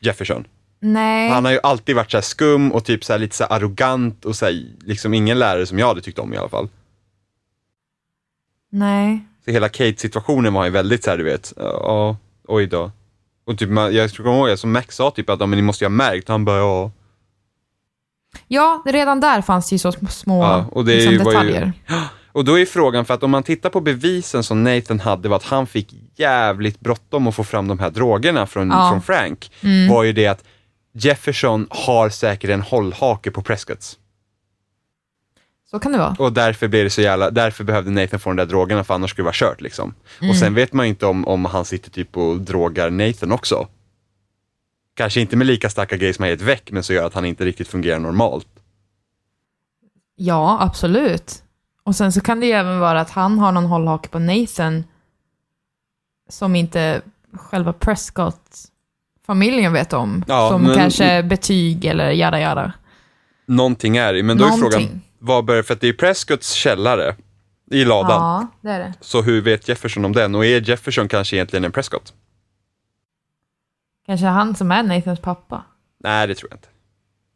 Jefferson. 0.00 0.44
Nej. 0.80 1.30
Han 1.30 1.44
har 1.44 1.52
ju 1.52 1.60
alltid 1.62 1.96
varit 1.96 2.10
så 2.10 2.16
här 2.16 2.22
skum 2.22 2.72
och 2.72 2.84
typ 2.84 3.04
så 3.04 3.16
lite 3.16 3.36
så 3.36 3.44
arrogant 3.44 4.24
och 4.24 4.36
så 4.36 4.44
här, 4.44 4.64
liksom 4.80 5.14
ingen 5.14 5.38
lärare 5.38 5.66
som 5.66 5.78
jag 5.78 5.86
hade 5.86 6.00
tyckt 6.00 6.18
om 6.18 6.34
i 6.34 6.36
alla 6.36 6.48
fall. 6.48 6.68
Nej. 8.70 9.24
Så 9.44 9.50
hela 9.50 9.68
Kate-situationen 9.68 10.52
var 10.54 10.64
ju 10.64 10.70
väldigt 10.70 11.04
så 11.04 11.10
här, 11.10 11.18
du 11.18 11.24
vet, 11.24 11.52
ja, 11.56 12.16
oj 12.48 12.66
då. 12.66 12.92
Och 13.44 13.58
typ, 13.58 13.68
jag 13.70 14.12
kommer 14.12 14.48
ihåg, 14.48 14.58
som 14.58 14.72
Max 14.72 14.96
sa 14.96 15.10
typ 15.10 15.30
att 15.30 15.38
men 15.38 15.50
ni 15.50 15.62
måste 15.62 15.84
ju 15.84 15.86
ha 15.86 15.94
märkt, 15.96 16.28
han 16.28 16.44
bara 16.44 16.58
ja. 16.58 16.90
Ja, 18.48 18.82
redan 18.86 19.20
där 19.20 19.40
fanns 19.42 19.68
det 19.68 19.74
ju 19.74 19.78
så 19.78 19.90
sm- 19.90 20.08
små 20.08 20.42
Ja, 20.42 20.66
och 20.72 20.84
det 20.84 20.94
liksom, 20.94 21.24
var 21.24 21.32
ju- 21.32 21.38
detaljer. 21.38 21.72
Och 22.32 22.44
då 22.44 22.58
är 22.58 22.66
frågan, 22.66 23.04
för 23.04 23.14
att 23.14 23.22
om 23.22 23.30
man 23.30 23.42
tittar 23.42 23.70
på 23.70 23.80
bevisen 23.80 24.42
som 24.42 24.64
Nathan 24.64 25.00
hade 25.00 25.28
var 25.28 25.36
att 25.36 25.44
han 25.44 25.66
fick 25.66 25.94
jävligt 26.16 26.80
bråttom 26.80 27.26
att 27.26 27.34
få 27.34 27.44
fram 27.44 27.68
de 27.68 27.78
här 27.78 27.90
drogerna 27.90 28.46
från, 28.46 28.68
Ja. 28.70 28.88
från 28.90 29.02
Frank, 29.02 29.50
var 29.90 30.02
ju 30.02 30.12
det 30.12 30.26
att 30.26 30.44
Jefferson 30.94 31.66
har 31.70 32.08
säkert 32.08 32.50
en 32.50 32.62
hållhake 32.62 33.30
på 33.30 33.42
Prescotts. 33.42 33.98
Så 35.70 35.78
kan 35.78 35.92
det 35.92 35.98
vara. 35.98 36.16
Och 36.18 36.32
därför 36.32 36.68
blev 36.68 36.84
det 36.84 36.90
så 36.90 37.00
jävla, 37.00 37.30
därför 37.30 37.64
behövde 37.64 37.90
Nathan 37.90 38.20
få 38.20 38.30
de 38.30 38.36
där 38.36 38.46
drogerna 38.46 38.84
för 38.84 38.94
annars 38.94 39.10
skulle 39.10 39.22
det 39.22 39.26
vara 39.26 39.32
kört 39.34 39.60
liksom. 39.60 39.94
Mm. 40.20 40.30
Och 40.30 40.36
sen 40.36 40.54
vet 40.54 40.72
man 40.72 40.86
ju 40.86 40.90
inte 40.90 41.06
om, 41.06 41.28
om 41.28 41.44
han 41.44 41.64
sitter 41.64 41.90
typ 41.90 42.16
och 42.16 42.40
drogar 42.40 42.90
Nathan 42.90 43.32
också. 43.32 43.68
Kanske 44.94 45.20
inte 45.20 45.36
med 45.36 45.46
lika 45.46 45.70
starka 45.70 45.96
grejer 45.96 46.12
som 46.12 46.22
har 46.22 46.30
gett 46.30 46.40
väck, 46.40 46.70
men 46.70 46.82
så 46.82 46.92
gör 46.92 47.06
att 47.06 47.14
han 47.14 47.24
inte 47.24 47.44
riktigt 47.44 47.68
fungerar 47.68 47.98
normalt. 47.98 48.46
Ja, 50.16 50.58
absolut. 50.60 51.42
Och 51.82 51.96
sen 51.96 52.12
så 52.12 52.20
kan 52.20 52.40
det 52.40 52.46
ju 52.46 52.52
även 52.52 52.78
vara 52.78 53.00
att 53.00 53.10
han 53.10 53.38
har 53.38 53.52
någon 53.52 53.64
hållhake 53.66 54.08
på 54.08 54.18
Nathan 54.18 54.84
som 56.30 56.56
inte 56.56 57.00
själva 57.32 57.72
Prescott-familjen 57.72 59.72
vet 59.72 59.92
om. 59.92 60.24
Ja, 60.28 60.48
som 60.50 60.62
men- 60.62 60.74
kanske 60.74 61.22
betyg 61.22 61.84
eller 61.84 62.10
jada 62.10 62.40
jada. 62.40 62.72
Någonting 63.46 63.96
är 63.96 64.12
det, 64.14 64.22
men 64.22 64.38
då 64.38 64.44
är 64.44 64.48
Någonting. 64.48 64.70
frågan, 64.88 65.00
vad 65.18 65.44
bör, 65.44 65.62
för 65.62 65.74
att 65.74 65.80
det 65.80 65.88
är 65.88 65.92
Prescotts 65.92 66.52
källare 66.52 67.16
i 67.70 67.84
ladan. 67.84 68.10
Ja, 68.10 68.46
det 68.60 68.70
är 68.70 68.78
det. 68.78 68.94
Så 69.00 69.22
hur 69.22 69.40
vet 69.42 69.68
Jefferson 69.68 70.04
om 70.04 70.12
den? 70.12 70.34
Och 70.34 70.46
är 70.46 70.68
Jefferson 70.68 71.08
kanske 71.08 71.36
egentligen 71.36 71.64
en 71.64 71.72
Prescott? 71.72 72.12
Kanske 74.06 74.26
han 74.26 74.56
som 74.56 74.72
är 74.72 74.82
Nathans 74.82 75.20
pappa. 75.20 75.62
Nej, 76.04 76.26
det 76.26 76.34
tror 76.34 76.50
jag 76.50 76.56
inte. 76.56 76.68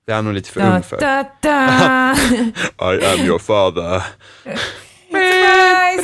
Det 0.07 0.13
är 0.13 0.17
han 0.17 0.25
nog 0.25 0.35
lite 0.35 0.51
för 0.51 0.61
Da, 0.61 0.77
ung 0.77 0.83
för. 0.83 1.01
da, 1.01 1.25
da. 1.41 2.15
I 2.95 3.05
am 3.21 3.27
your 3.27 3.39
father. 3.39 4.03
Nej. 5.11 5.99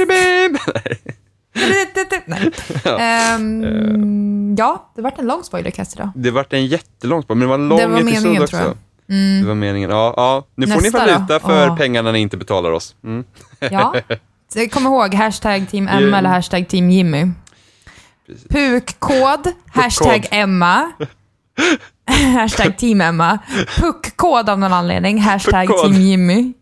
Ja, 4.58 4.90
det 4.96 5.02
vart 5.02 5.18
en 5.18 5.26
lång 5.26 5.44
spoilercast 5.44 5.94
idag. 5.94 6.10
Det 6.14 6.30
vart 6.30 6.52
en 6.52 6.66
jättelång 6.66 7.22
spår, 7.22 7.34
men 7.34 7.40
det 7.40 7.46
var 7.46 7.54
en 7.54 7.68
lång 7.68 7.78
Det 7.78 7.86
var 7.86 7.98
episod 8.00 8.14
meningen, 8.22 8.42
också. 8.42 8.56
tror 8.56 8.68
jag. 8.68 8.76
Mm. 9.16 9.42
Det 9.42 9.48
var 9.48 9.54
meningen. 9.54 9.90
Ja, 9.90 10.14
ja. 10.16 10.46
nu 10.54 10.66
får 10.66 10.74
Nästa 10.80 11.04
ni 11.06 11.12
valuta 11.12 11.40
för 11.40 11.66
Ja. 11.66 11.76
pengarna 11.76 12.12
ni 12.12 12.18
inte 12.18 12.36
betalar 12.36 12.70
oss. 12.70 12.96
Mm. 13.04 13.24
Ja. 13.58 13.94
Kom 14.72 14.86
ihåg, 14.86 15.14
hashtag 15.14 15.68
team 15.70 15.88
Emma 15.88 16.18
eller 16.18 16.28
hashtag 16.30 16.68
team 16.68 16.90
Jimmy. 16.90 17.26
Precis. 18.26 18.48
Pukkod, 18.48 19.52
hashtag 19.66 20.26
Emma. 20.30 20.92
hashtag 22.06 22.78
team 22.78 23.00
Emma. 23.00 23.38
Puckkod 23.78 24.48
av 24.48 24.58
någon 24.58 24.72
anledning, 24.72 25.18
hashtag 25.18 25.66
Puckkod. 25.68 25.92
team 25.92 26.02
Jimmy. 26.02 26.52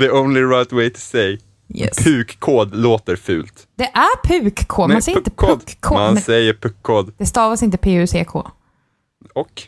The 0.00 0.10
only 0.10 0.40
right 0.40 0.72
way 0.72 0.90
to 0.90 1.00
say. 1.00 1.38
Yes. 1.68 1.98
Pukkod 1.98 2.74
låter 2.74 3.16
fult. 3.16 3.66
Det 3.76 3.84
är 3.84 4.28
pukkod, 4.28 4.90
man 4.90 5.02
säger 5.02 5.18
inte 5.18 5.30
puckkod. 5.30 5.98
Man 5.98 6.16
säger 6.16 6.54
puckkod. 6.54 7.12
Det 7.18 7.26
stavas 7.26 7.62
inte 7.62 7.76
P-U-C-K. 7.78 8.50
Och 9.34 9.62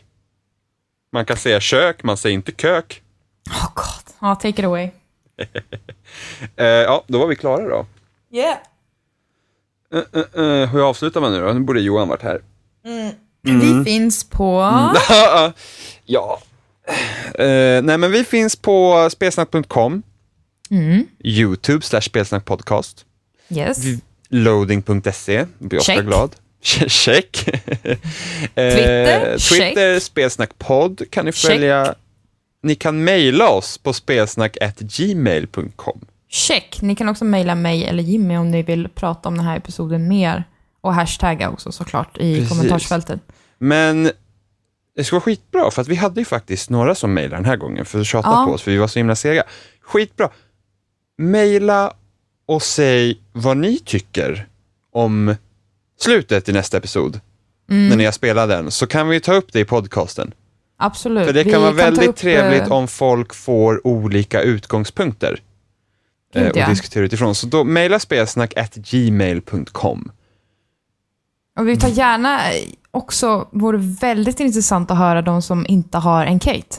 man 1.13 1.25
kan 1.25 1.37
säga 1.37 1.59
kök, 1.59 2.03
man 2.03 2.17
säger 2.17 2.33
inte 2.33 2.51
kök. 2.51 3.01
Oh 3.49 3.67
god. 3.75 4.13
Ja, 4.19 4.35
take 4.35 4.49
it 4.49 4.65
away. 4.65 4.89
Eh, 6.55 6.65
ja, 6.65 7.03
då 7.07 7.19
var 7.19 7.27
vi 7.27 7.35
klara 7.35 7.67
då. 7.69 7.85
Yeah. 8.31 8.57
Uh, 9.95 10.01
uh, 10.15 10.23
uh, 10.43 10.65
hur 10.69 10.89
avslutar 10.89 11.21
man 11.21 11.31
nu 11.31 11.41
då? 11.41 11.53
Nu 11.53 11.59
borde 11.59 11.81
Johan 11.81 12.07
varit 12.07 12.21
här. 12.21 12.41
Vi 13.41 13.83
finns 13.85 14.23
på... 14.23 14.61
ja. 16.05 16.41
Eh, 17.35 17.81
nej, 17.83 17.97
men 17.97 18.11
vi 18.11 18.23
finns 18.23 18.55
på 18.55 19.09
spelsnack.com, 19.11 20.03
Mm. 20.69 21.07
YouTube 21.23 21.85
slash 21.85 22.01
spelsnackpodcast, 22.01 23.05
Yes. 23.49 23.77
loading.se, 24.29 25.45
blir 25.59 25.79
ofta 25.79 25.93
Check. 25.93 26.05
glad. 26.05 26.35
Check. 26.89 27.47
Eh, 27.47 27.57
Twitter, 28.55 29.37
Twitter, 29.37 29.99
spelsnackpodd 29.99 31.01
kan 31.11 31.25
ni 31.25 31.31
Check. 31.31 31.51
följa. 31.51 31.95
Ni 32.63 32.75
kan 32.75 33.03
mejla 33.03 33.49
oss 33.49 33.77
på 33.77 33.93
spelsnack.gmail.com. 33.93 35.99
Check. 36.29 36.81
Ni 36.81 36.95
kan 36.95 37.09
också 37.09 37.25
mejla 37.25 37.55
mig 37.55 37.85
eller 37.85 38.03
Jimmy 38.03 38.37
om 38.37 38.51
ni 38.51 38.63
vill 38.63 38.89
prata 38.89 39.29
om 39.29 39.37
den 39.37 39.45
här 39.45 39.57
episoden 39.57 40.07
mer. 40.07 40.43
Och 40.81 40.93
hashtagga 40.93 41.49
också 41.49 41.71
såklart 41.71 42.17
i 42.17 42.33
Precis. 42.35 42.49
kommentarsfältet. 42.49 43.19
Men 43.57 44.11
det 44.95 45.03
ska 45.03 45.15
vara 45.15 45.21
skitbra, 45.21 45.71
för 45.71 45.81
att 45.81 45.87
vi 45.87 45.95
hade 45.95 46.21
ju 46.21 46.25
faktiskt 46.25 46.69
några 46.69 46.95
som 46.95 47.13
mejlade 47.13 47.35
den 47.35 47.45
här 47.45 47.55
gången 47.57 47.85
för 47.85 47.99
att 47.99 48.05
tjata 48.07 48.29
Ja. 48.29 48.45
på 48.47 48.51
oss, 48.53 48.61
för 48.61 48.71
vi 48.71 48.77
var 48.77 48.87
så 48.87 48.99
himla 48.99 49.15
sega. 49.15 49.43
Skitbra. 49.81 50.29
Mejla 51.17 51.93
och 52.45 52.61
säg 52.61 53.19
vad 53.33 53.57
ni 53.57 53.79
tycker 53.79 54.47
om 54.93 55.35
slutet 55.99 56.49
i 56.49 56.53
nästa 56.53 56.77
episod, 56.77 57.19
Mm. 57.69 57.89
när 57.89 57.95
ni 57.95 58.05
har 58.05 58.11
spelat 58.11 58.49
den, 58.49 58.71
så 58.71 58.87
kan 58.87 59.07
vi 59.09 59.19
ta 59.19 59.33
upp 59.33 59.53
det 59.53 59.59
i 59.59 59.65
podcasten. 59.65 60.31
Absolut. 60.77 61.25
För 61.25 61.33
det 61.33 61.43
Vi 61.43 61.51
kan 61.51 61.61
vara 61.61 61.71
ta 61.71 61.77
väldigt 61.77 62.09
upp, 62.09 62.15
trevligt 62.15 62.61
eh, 62.61 62.71
om 62.71 62.87
folk 62.87 63.33
får 63.33 63.87
olika 63.87 64.41
utgångspunkter 64.41 65.39
Gud, 66.33 66.51
och 66.51 66.57
ja. 66.57 66.69
diskutera 66.69 67.03
utifrån. 67.05 67.35
Så 67.35 67.47
då 67.47 67.63
mejla 67.63 67.99
spelsnack 67.99 68.57
at 68.57 68.75
gmail.com. 68.75 70.11
Och 71.59 71.67
vi 71.67 71.77
tar 71.77 71.87
gärna 71.87 72.51
eh, 72.53 72.63
också, 72.91 73.47
vore 73.51 73.77
väldigt 73.77 74.39
intressant 74.39 74.91
att 74.91 74.97
höra 74.97 75.21
de 75.21 75.41
som 75.41 75.65
inte 75.69 75.97
har 75.97 76.25
en 76.25 76.39
Kate. 76.39 76.77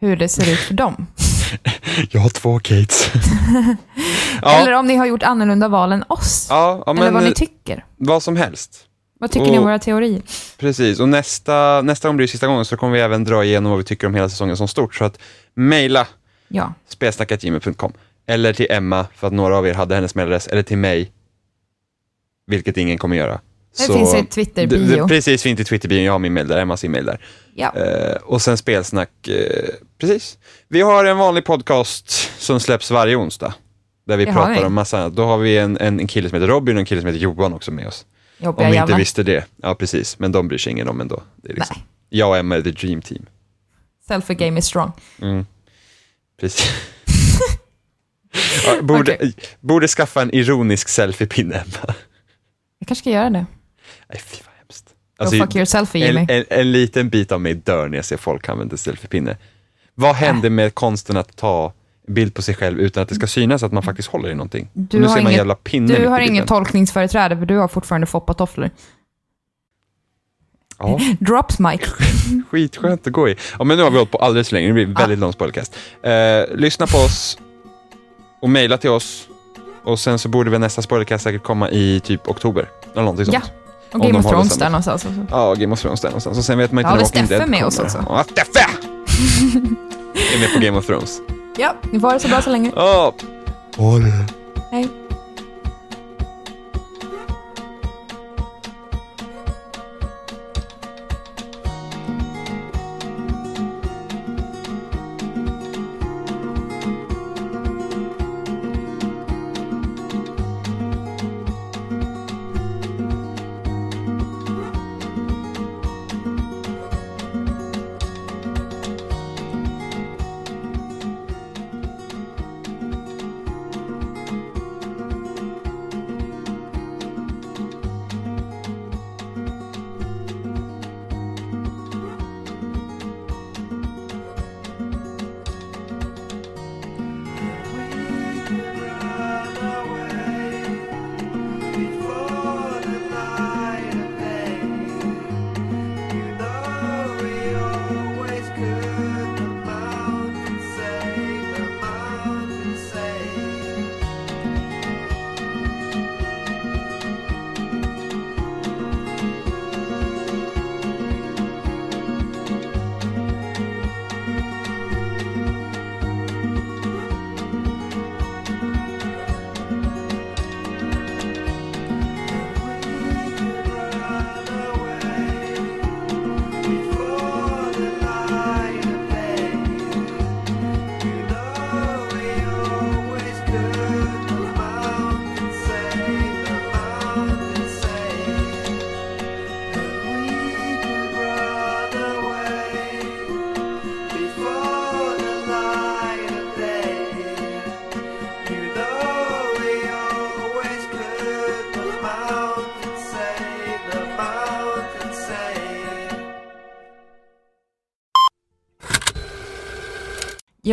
Hur 0.00 0.16
det 0.16 0.28
ser 0.28 0.52
ut 0.52 0.58
för 0.58 0.74
dem. 0.74 1.06
Jag 2.10 2.20
har 2.20 2.28
två 2.28 2.58
Kates. 2.58 3.10
ja, 4.42 4.58
Eller 4.60 4.72
om 4.72 4.86
ni 4.86 4.96
har 4.96 5.06
gjort 5.06 5.22
annorlunda 5.22 5.68
val 5.68 5.92
än 5.92 6.04
oss. 6.08 6.46
ja, 6.50 6.82
ja, 6.86 6.92
Eller 6.96 7.10
vad 7.10 7.22
ni 7.22 7.28
eh, 7.28 7.34
tycker. 7.34 7.84
vad 7.96 8.22
som 8.22 8.36
helst. 8.36 8.84
Vad 9.20 9.30
tycker 9.30 9.46
ni 9.46 9.52
om 9.52 9.58
och- 9.58 9.64
våra 9.64 9.78
teorier? 9.78 10.22
Precis, 10.58 11.00
och 11.00 11.08
nästa, 11.08 11.82
nästa 11.82 12.08
gång 12.08 12.16
blir 12.16 12.26
det 12.26 12.30
sista 12.30 12.46
gången 12.46 12.64
så 12.64 12.76
kommer 12.76 12.92
vi 12.92 13.00
även 13.00 13.24
dra 13.24 13.44
igenom 13.44 13.70
vad 13.70 13.78
vi 13.78 13.84
tycker 13.84 14.06
om 14.06 14.14
hela 14.14 14.28
säsongen 14.28 14.56
som 14.56 14.68
stort. 14.68 14.94
Så 14.94 15.04
att 15.04 15.18
mejla 15.54 16.06
Ja. 16.48 16.72
spelsnackatgmail.com 16.88 17.92
eller 18.26 18.52
till 18.52 18.66
Emma, 18.70 19.06
för 19.14 19.26
att 19.26 19.32
några 19.32 19.56
av 19.58 19.66
er 19.66 19.74
hade 19.74 19.94
hennes 19.94 20.14
mejladress, 20.14 20.46
eller 20.46 20.62
till 20.62 20.78
mig, 20.78 21.12
vilket 22.46 22.76
ingen 22.76 22.98
kommer 22.98 23.16
göra. 23.16 23.40
Det 23.78 23.92
finns 23.92 24.14
i 24.14 24.24
Twitter-bio. 24.26 25.08
Precis, 25.08 25.42
finns 25.42 25.60
i 25.60 25.64
Twitter-bion. 25.64 26.02
Jag 26.04 26.12
har 26.12 26.18
min 26.18 26.32
mail 26.32 26.48
där, 26.48 26.58
Emmas 26.58 26.84
e-mail 26.84 27.06
där. 27.06 27.20
Ja. 27.54 27.76
Eh, 27.76 28.16
och 28.16 28.42
sen 28.42 28.56
spelsnack, 28.56 29.28
eh, 29.28 29.68
precis. 29.98 30.38
Vi 30.68 30.80
har 30.80 31.04
en 31.04 31.16
vanlig 31.18 31.44
podcast 31.44 32.10
som 32.38 32.60
släpps 32.60 32.90
varje 32.90 33.16
onsdag. 33.16 33.54
Där 34.06 34.16
vi 34.16 34.24
Det 34.24 34.32
pratar 34.32 34.54
vi. 34.54 34.64
om 34.64 34.74
massa 34.74 34.98
annat. 34.98 35.16
Då 35.16 35.24
har 35.24 35.38
vi 35.38 35.58
en, 35.58 35.78
en, 35.78 36.00
en 36.00 36.06
kille 36.06 36.28
som 36.28 36.36
heter 36.36 36.48
Robin 36.48 36.76
och 36.76 36.80
en 36.80 36.86
kille 36.86 37.00
som 37.00 37.06
heter 37.08 37.20
Johan 37.20 37.52
också 37.52 37.70
med 37.70 37.86
oss. 37.86 38.06
Jobbiga 38.38 38.66
Om 38.66 38.70
vi 38.72 38.76
inte 38.76 38.82
jävlar. 38.82 38.98
visste 38.98 39.22
det. 39.22 39.44
Ja, 39.56 39.74
precis. 39.74 40.18
Men 40.18 40.32
de 40.32 40.48
bryr 40.48 40.58
sig 40.58 40.72
ingen 40.72 40.88
om 40.88 41.00
ändå. 41.00 41.22
Det 41.36 41.50
är 41.52 41.54
liksom, 41.54 41.76
Nej. 41.78 41.86
jag 42.08 42.28
och 42.28 42.36
Emma 42.36 42.56
är 42.56 42.62
the 42.62 42.70
dream 42.70 43.02
team. 43.02 43.26
Selfie 44.08 44.36
game 44.36 44.58
is 44.58 44.66
strong. 44.66 44.92
Mm. 45.22 45.46
Precis. 46.40 46.70
ja, 48.66 48.82
borde, 48.82 49.14
Okej. 49.14 49.32
borde 49.60 49.88
skaffa 49.88 50.22
en 50.22 50.34
ironisk 50.34 50.88
selfie-pinne. 50.88 51.62
Jag 52.78 52.88
kanske 52.88 53.02
ska 53.02 53.10
göra 53.10 53.30
det. 53.30 53.46
Nej, 54.08 54.20
fy 54.26 54.36
vad 54.46 54.54
hemskt. 54.58 54.84
Go 54.88 55.24
Alltså, 55.24 55.36
fuck 55.36 55.54
your 55.56 55.64
selfie, 55.64 56.08
en, 56.08 56.14
Jimmy. 56.14 56.26
en, 56.28 56.44
en 56.60 56.72
liten 56.72 57.08
bit 57.08 57.32
av 57.32 57.40
mig 57.40 57.54
dör 57.54 57.88
när 57.88 57.96
jag 57.98 58.04
ser 58.04 58.16
folk 58.16 58.48
använda 58.48 58.76
selfie-pinne. 58.76 59.36
Vad 59.94 60.14
händer 60.14 60.50
med 60.50 60.74
konsten 60.74 61.16
att 61.16 61.36
ta 61.36 61.72
bild 62.08 62.34
på 62.34 62.42
sig 62.42 62.54
själv 62.54 62.80
utan 62.80 63.02
att 63.02 63.08
det 63.08 63.14
ska 63.14 63.26
synas 63.26 63.62
att 63.62 63.72
man 63.72 63.82
faktiskt 63.82 64.08
håller 64.08 64.28
i 64.30 64.34
någonting? 64.34 64.68
Du 64.72 65.00
nu 65.00 65.06
har 65.06 65.18
inget- 65.20 65.86
Du 65.88 66.08
har 66.08 66.20
inget 66.20 66.46
tolkningsföreträde 66.46 67.36
för 67.36 67.46
du 67.46 67.56
har 67.56 67.68
fortfarande 67.68 68.06
foppatofflor. 68.06 68.70
Ja, 70.78 71.00
Drops 71.20 71.58
mic. 71.58 71.80
skitskönt 72.50 73.06
att 73.06 73.12
gå 73.12 73.28
i. 73.28 73.36
Ja, 73.58 73.64
men 73.64 73.76
nu 73.76 73.82
har 73.82 73.90
vi 73.90 73.96
hållit 73.96 74.10
på 74.10 74.18
alldeles 74.18 74.48
för 74.48 74.56
länge. 74.56 74.66
Det 74.68 74.72
blir 74.74 74.86
väldigt 74.86 75.18
lång 75.18 75.32
spoilercast. 75.32 75.76
Eh, 76.02 76.56
lyssna 76.56 76.86
på 76.86 76.98
oss 76.98 77.38
och 78.44 78.50
mejla 78.50 78.78
till 78.78 78.90
oss. 78.90 79.28
Och 79.84 79.98
sen 79.98 80.18
så 80.18 80.28
borde 80.28 80.50
väl 80.50 80.60
nästa 80.60 80.82
spoilercast 80.82 81.24
säkert 81.24 81.42
komma 81.42 81.70
i 81.70 82.00
typ 82.00 82.28
oktober. 82.28 82.68
Eller 82.92 83.02
någonting 83.02 83.26
Ja. 83.32 83.40
sånt. 83.40 83.52
Och 83.92 84.00
Om 84.00 84.06
Game 84.06 84.18
of 84.18 84.26
Thrones 84.26 84.56
där 84.58 84.70
någonstans 84.70 85.04
också. 85.04 85.26
Ja, 85.30 85.54
Game 85.54 85.72
of 85.72 85.80
Thrones 85.80 86.00
där 86.00 86.08
någonstans. 86.08 86.38
Och 86.38 86.44
sen 86.44 86.58
vet 86.58 86.72
man 86.72 86.80
inte 86.80 86.88
Ja, 86.88 86.94
när 86.94 86.98
det 86.98 87.02
är 87.02 87.04
Walking 87.06 87.26
Steffe 87.26 87.38
Dead 87.40 87.50
med 87.50 87.64
oss 87.64 87.76
kommer. 87.76 87.88
också. 87.88 88.04
Ja, 88.08 88.24
Steffe! 88.30 88.66
är 90.34 90.40
med 90.40 90.52
på 90.54 90.60
Game 90.60 90.78
of 90.78 90.86
Thrones. 90.86 91.20
Ja, 91.56 91.74
ni 91.92 92.00
får 92.00 92.08
ha 92.08 92.14
det 92.14 92.20
så 92.20 92.28
bra 92.28 92.42
så 92.42 92.50
länge. 92.50 92.72
Ja. 92.76 93.14
Håll. 93.76 94.02
Hej. 94.70 94.88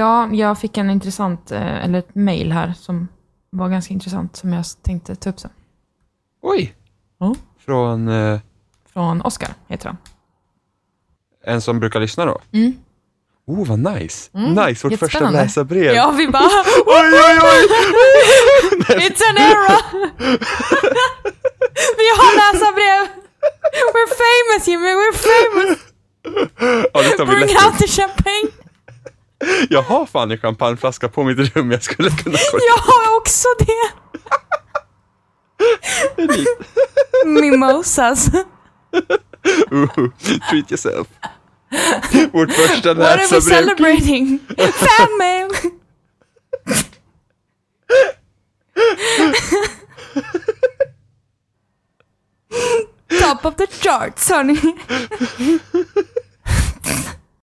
Ja, 0.01 0.29
jag 0.31 0.59
fick 0.59 0.77
en 0.77 0.89
intressant, 0.89 1.51
eh, 1.51 1.83
eller 1.85 1.99
ett 1.99 2.15
mail 2.15 2.51
här 2.51 2.73
som 2.77 3.07
var 3.49 3.69
ganska 3.69 3.93
intressant 3.93 4.35
som 4.35 4.53
jag 4.53 4.65
tänkte 4.81 5.15
ta 5.15 5.29
upp 5.29 5.39
sen. 5.39 5.51
Oj! 6.41 6.75
Ja. 7.19 7.35
Från 7.65 8.07
eh, 8.07 8.39
Från 8.93 9.21
Oscar 9.21 9.49
heter 9.67 9.87
han. 9.87 9.97
en 11.45 11.61
som 11.61 11.79
brukar 11.79 11.99
lyssna 11.99 12.25
då? 12.25 12.39
Mm. 12.51 12.73
Oh, 13.47 13.67
vad 13.67 13.79
nice! 13.79 14.29
Mm, 14.33 14.53
Nice, 14.53 14.87
vårt 14.89 14.99
första 14.99 15.29
läsarbrev. 15.29 15.93
Ja, 15.95 16.11
vi 16.11 16.27
bara 16.27 16.43
Oj, 16.85 17.11
oj, 17.27 17.39
oj! 17.43 17.67
It's 19.07 19.21
an 19.29 19.37
era! 19.37 19.77
vi 22.01 22.07
har 22.17 22.31
läsarbrev! 22.41 23.07
We're 23.93 24.11
famous 24.23 24.67
Jimmy, 24.67 24.93
we're 25.01 25.17
famous! 25.29 25.79
Ja, 26.93 27.25
Bring 27.25 27.55
out 27.65 27.77
the 27.79 27.87
champagne! 27.87 28.60
Jag 29.69 29.81
har 29.81 30.05
fan 30.05 30.31
en 30.31 30.37
champagneflaska 30.37 31.09
på 31.09 31.23
mitt 31.23 31.55
rum 31.55 31.71
jag 31.71 31.83
skulle 31.83 32.09
kunna 32.09 32.37
korka. 32.37 32.65
Jag 32.75 32.83
har 32.83 33.17
också 33.17 33.47
det! 33.59 33.91
Mimosas. 37.25 38.29
Uh, 39.71 39.87
treat 40.49 40.71
yourself. 40.71 41.07
Vårt 42.31 42.51
första 42.51 42.93
What 42.93 43.07
are 43.07 43.27
we 43.35 43.41
celebrating? 43.41 44.39
Family! 44.57 45.71
Top 53.19 53.45
of 53.45 53.55
the 53.55 53.67
charts, 53.67 54.29
honey. 54.29 54.59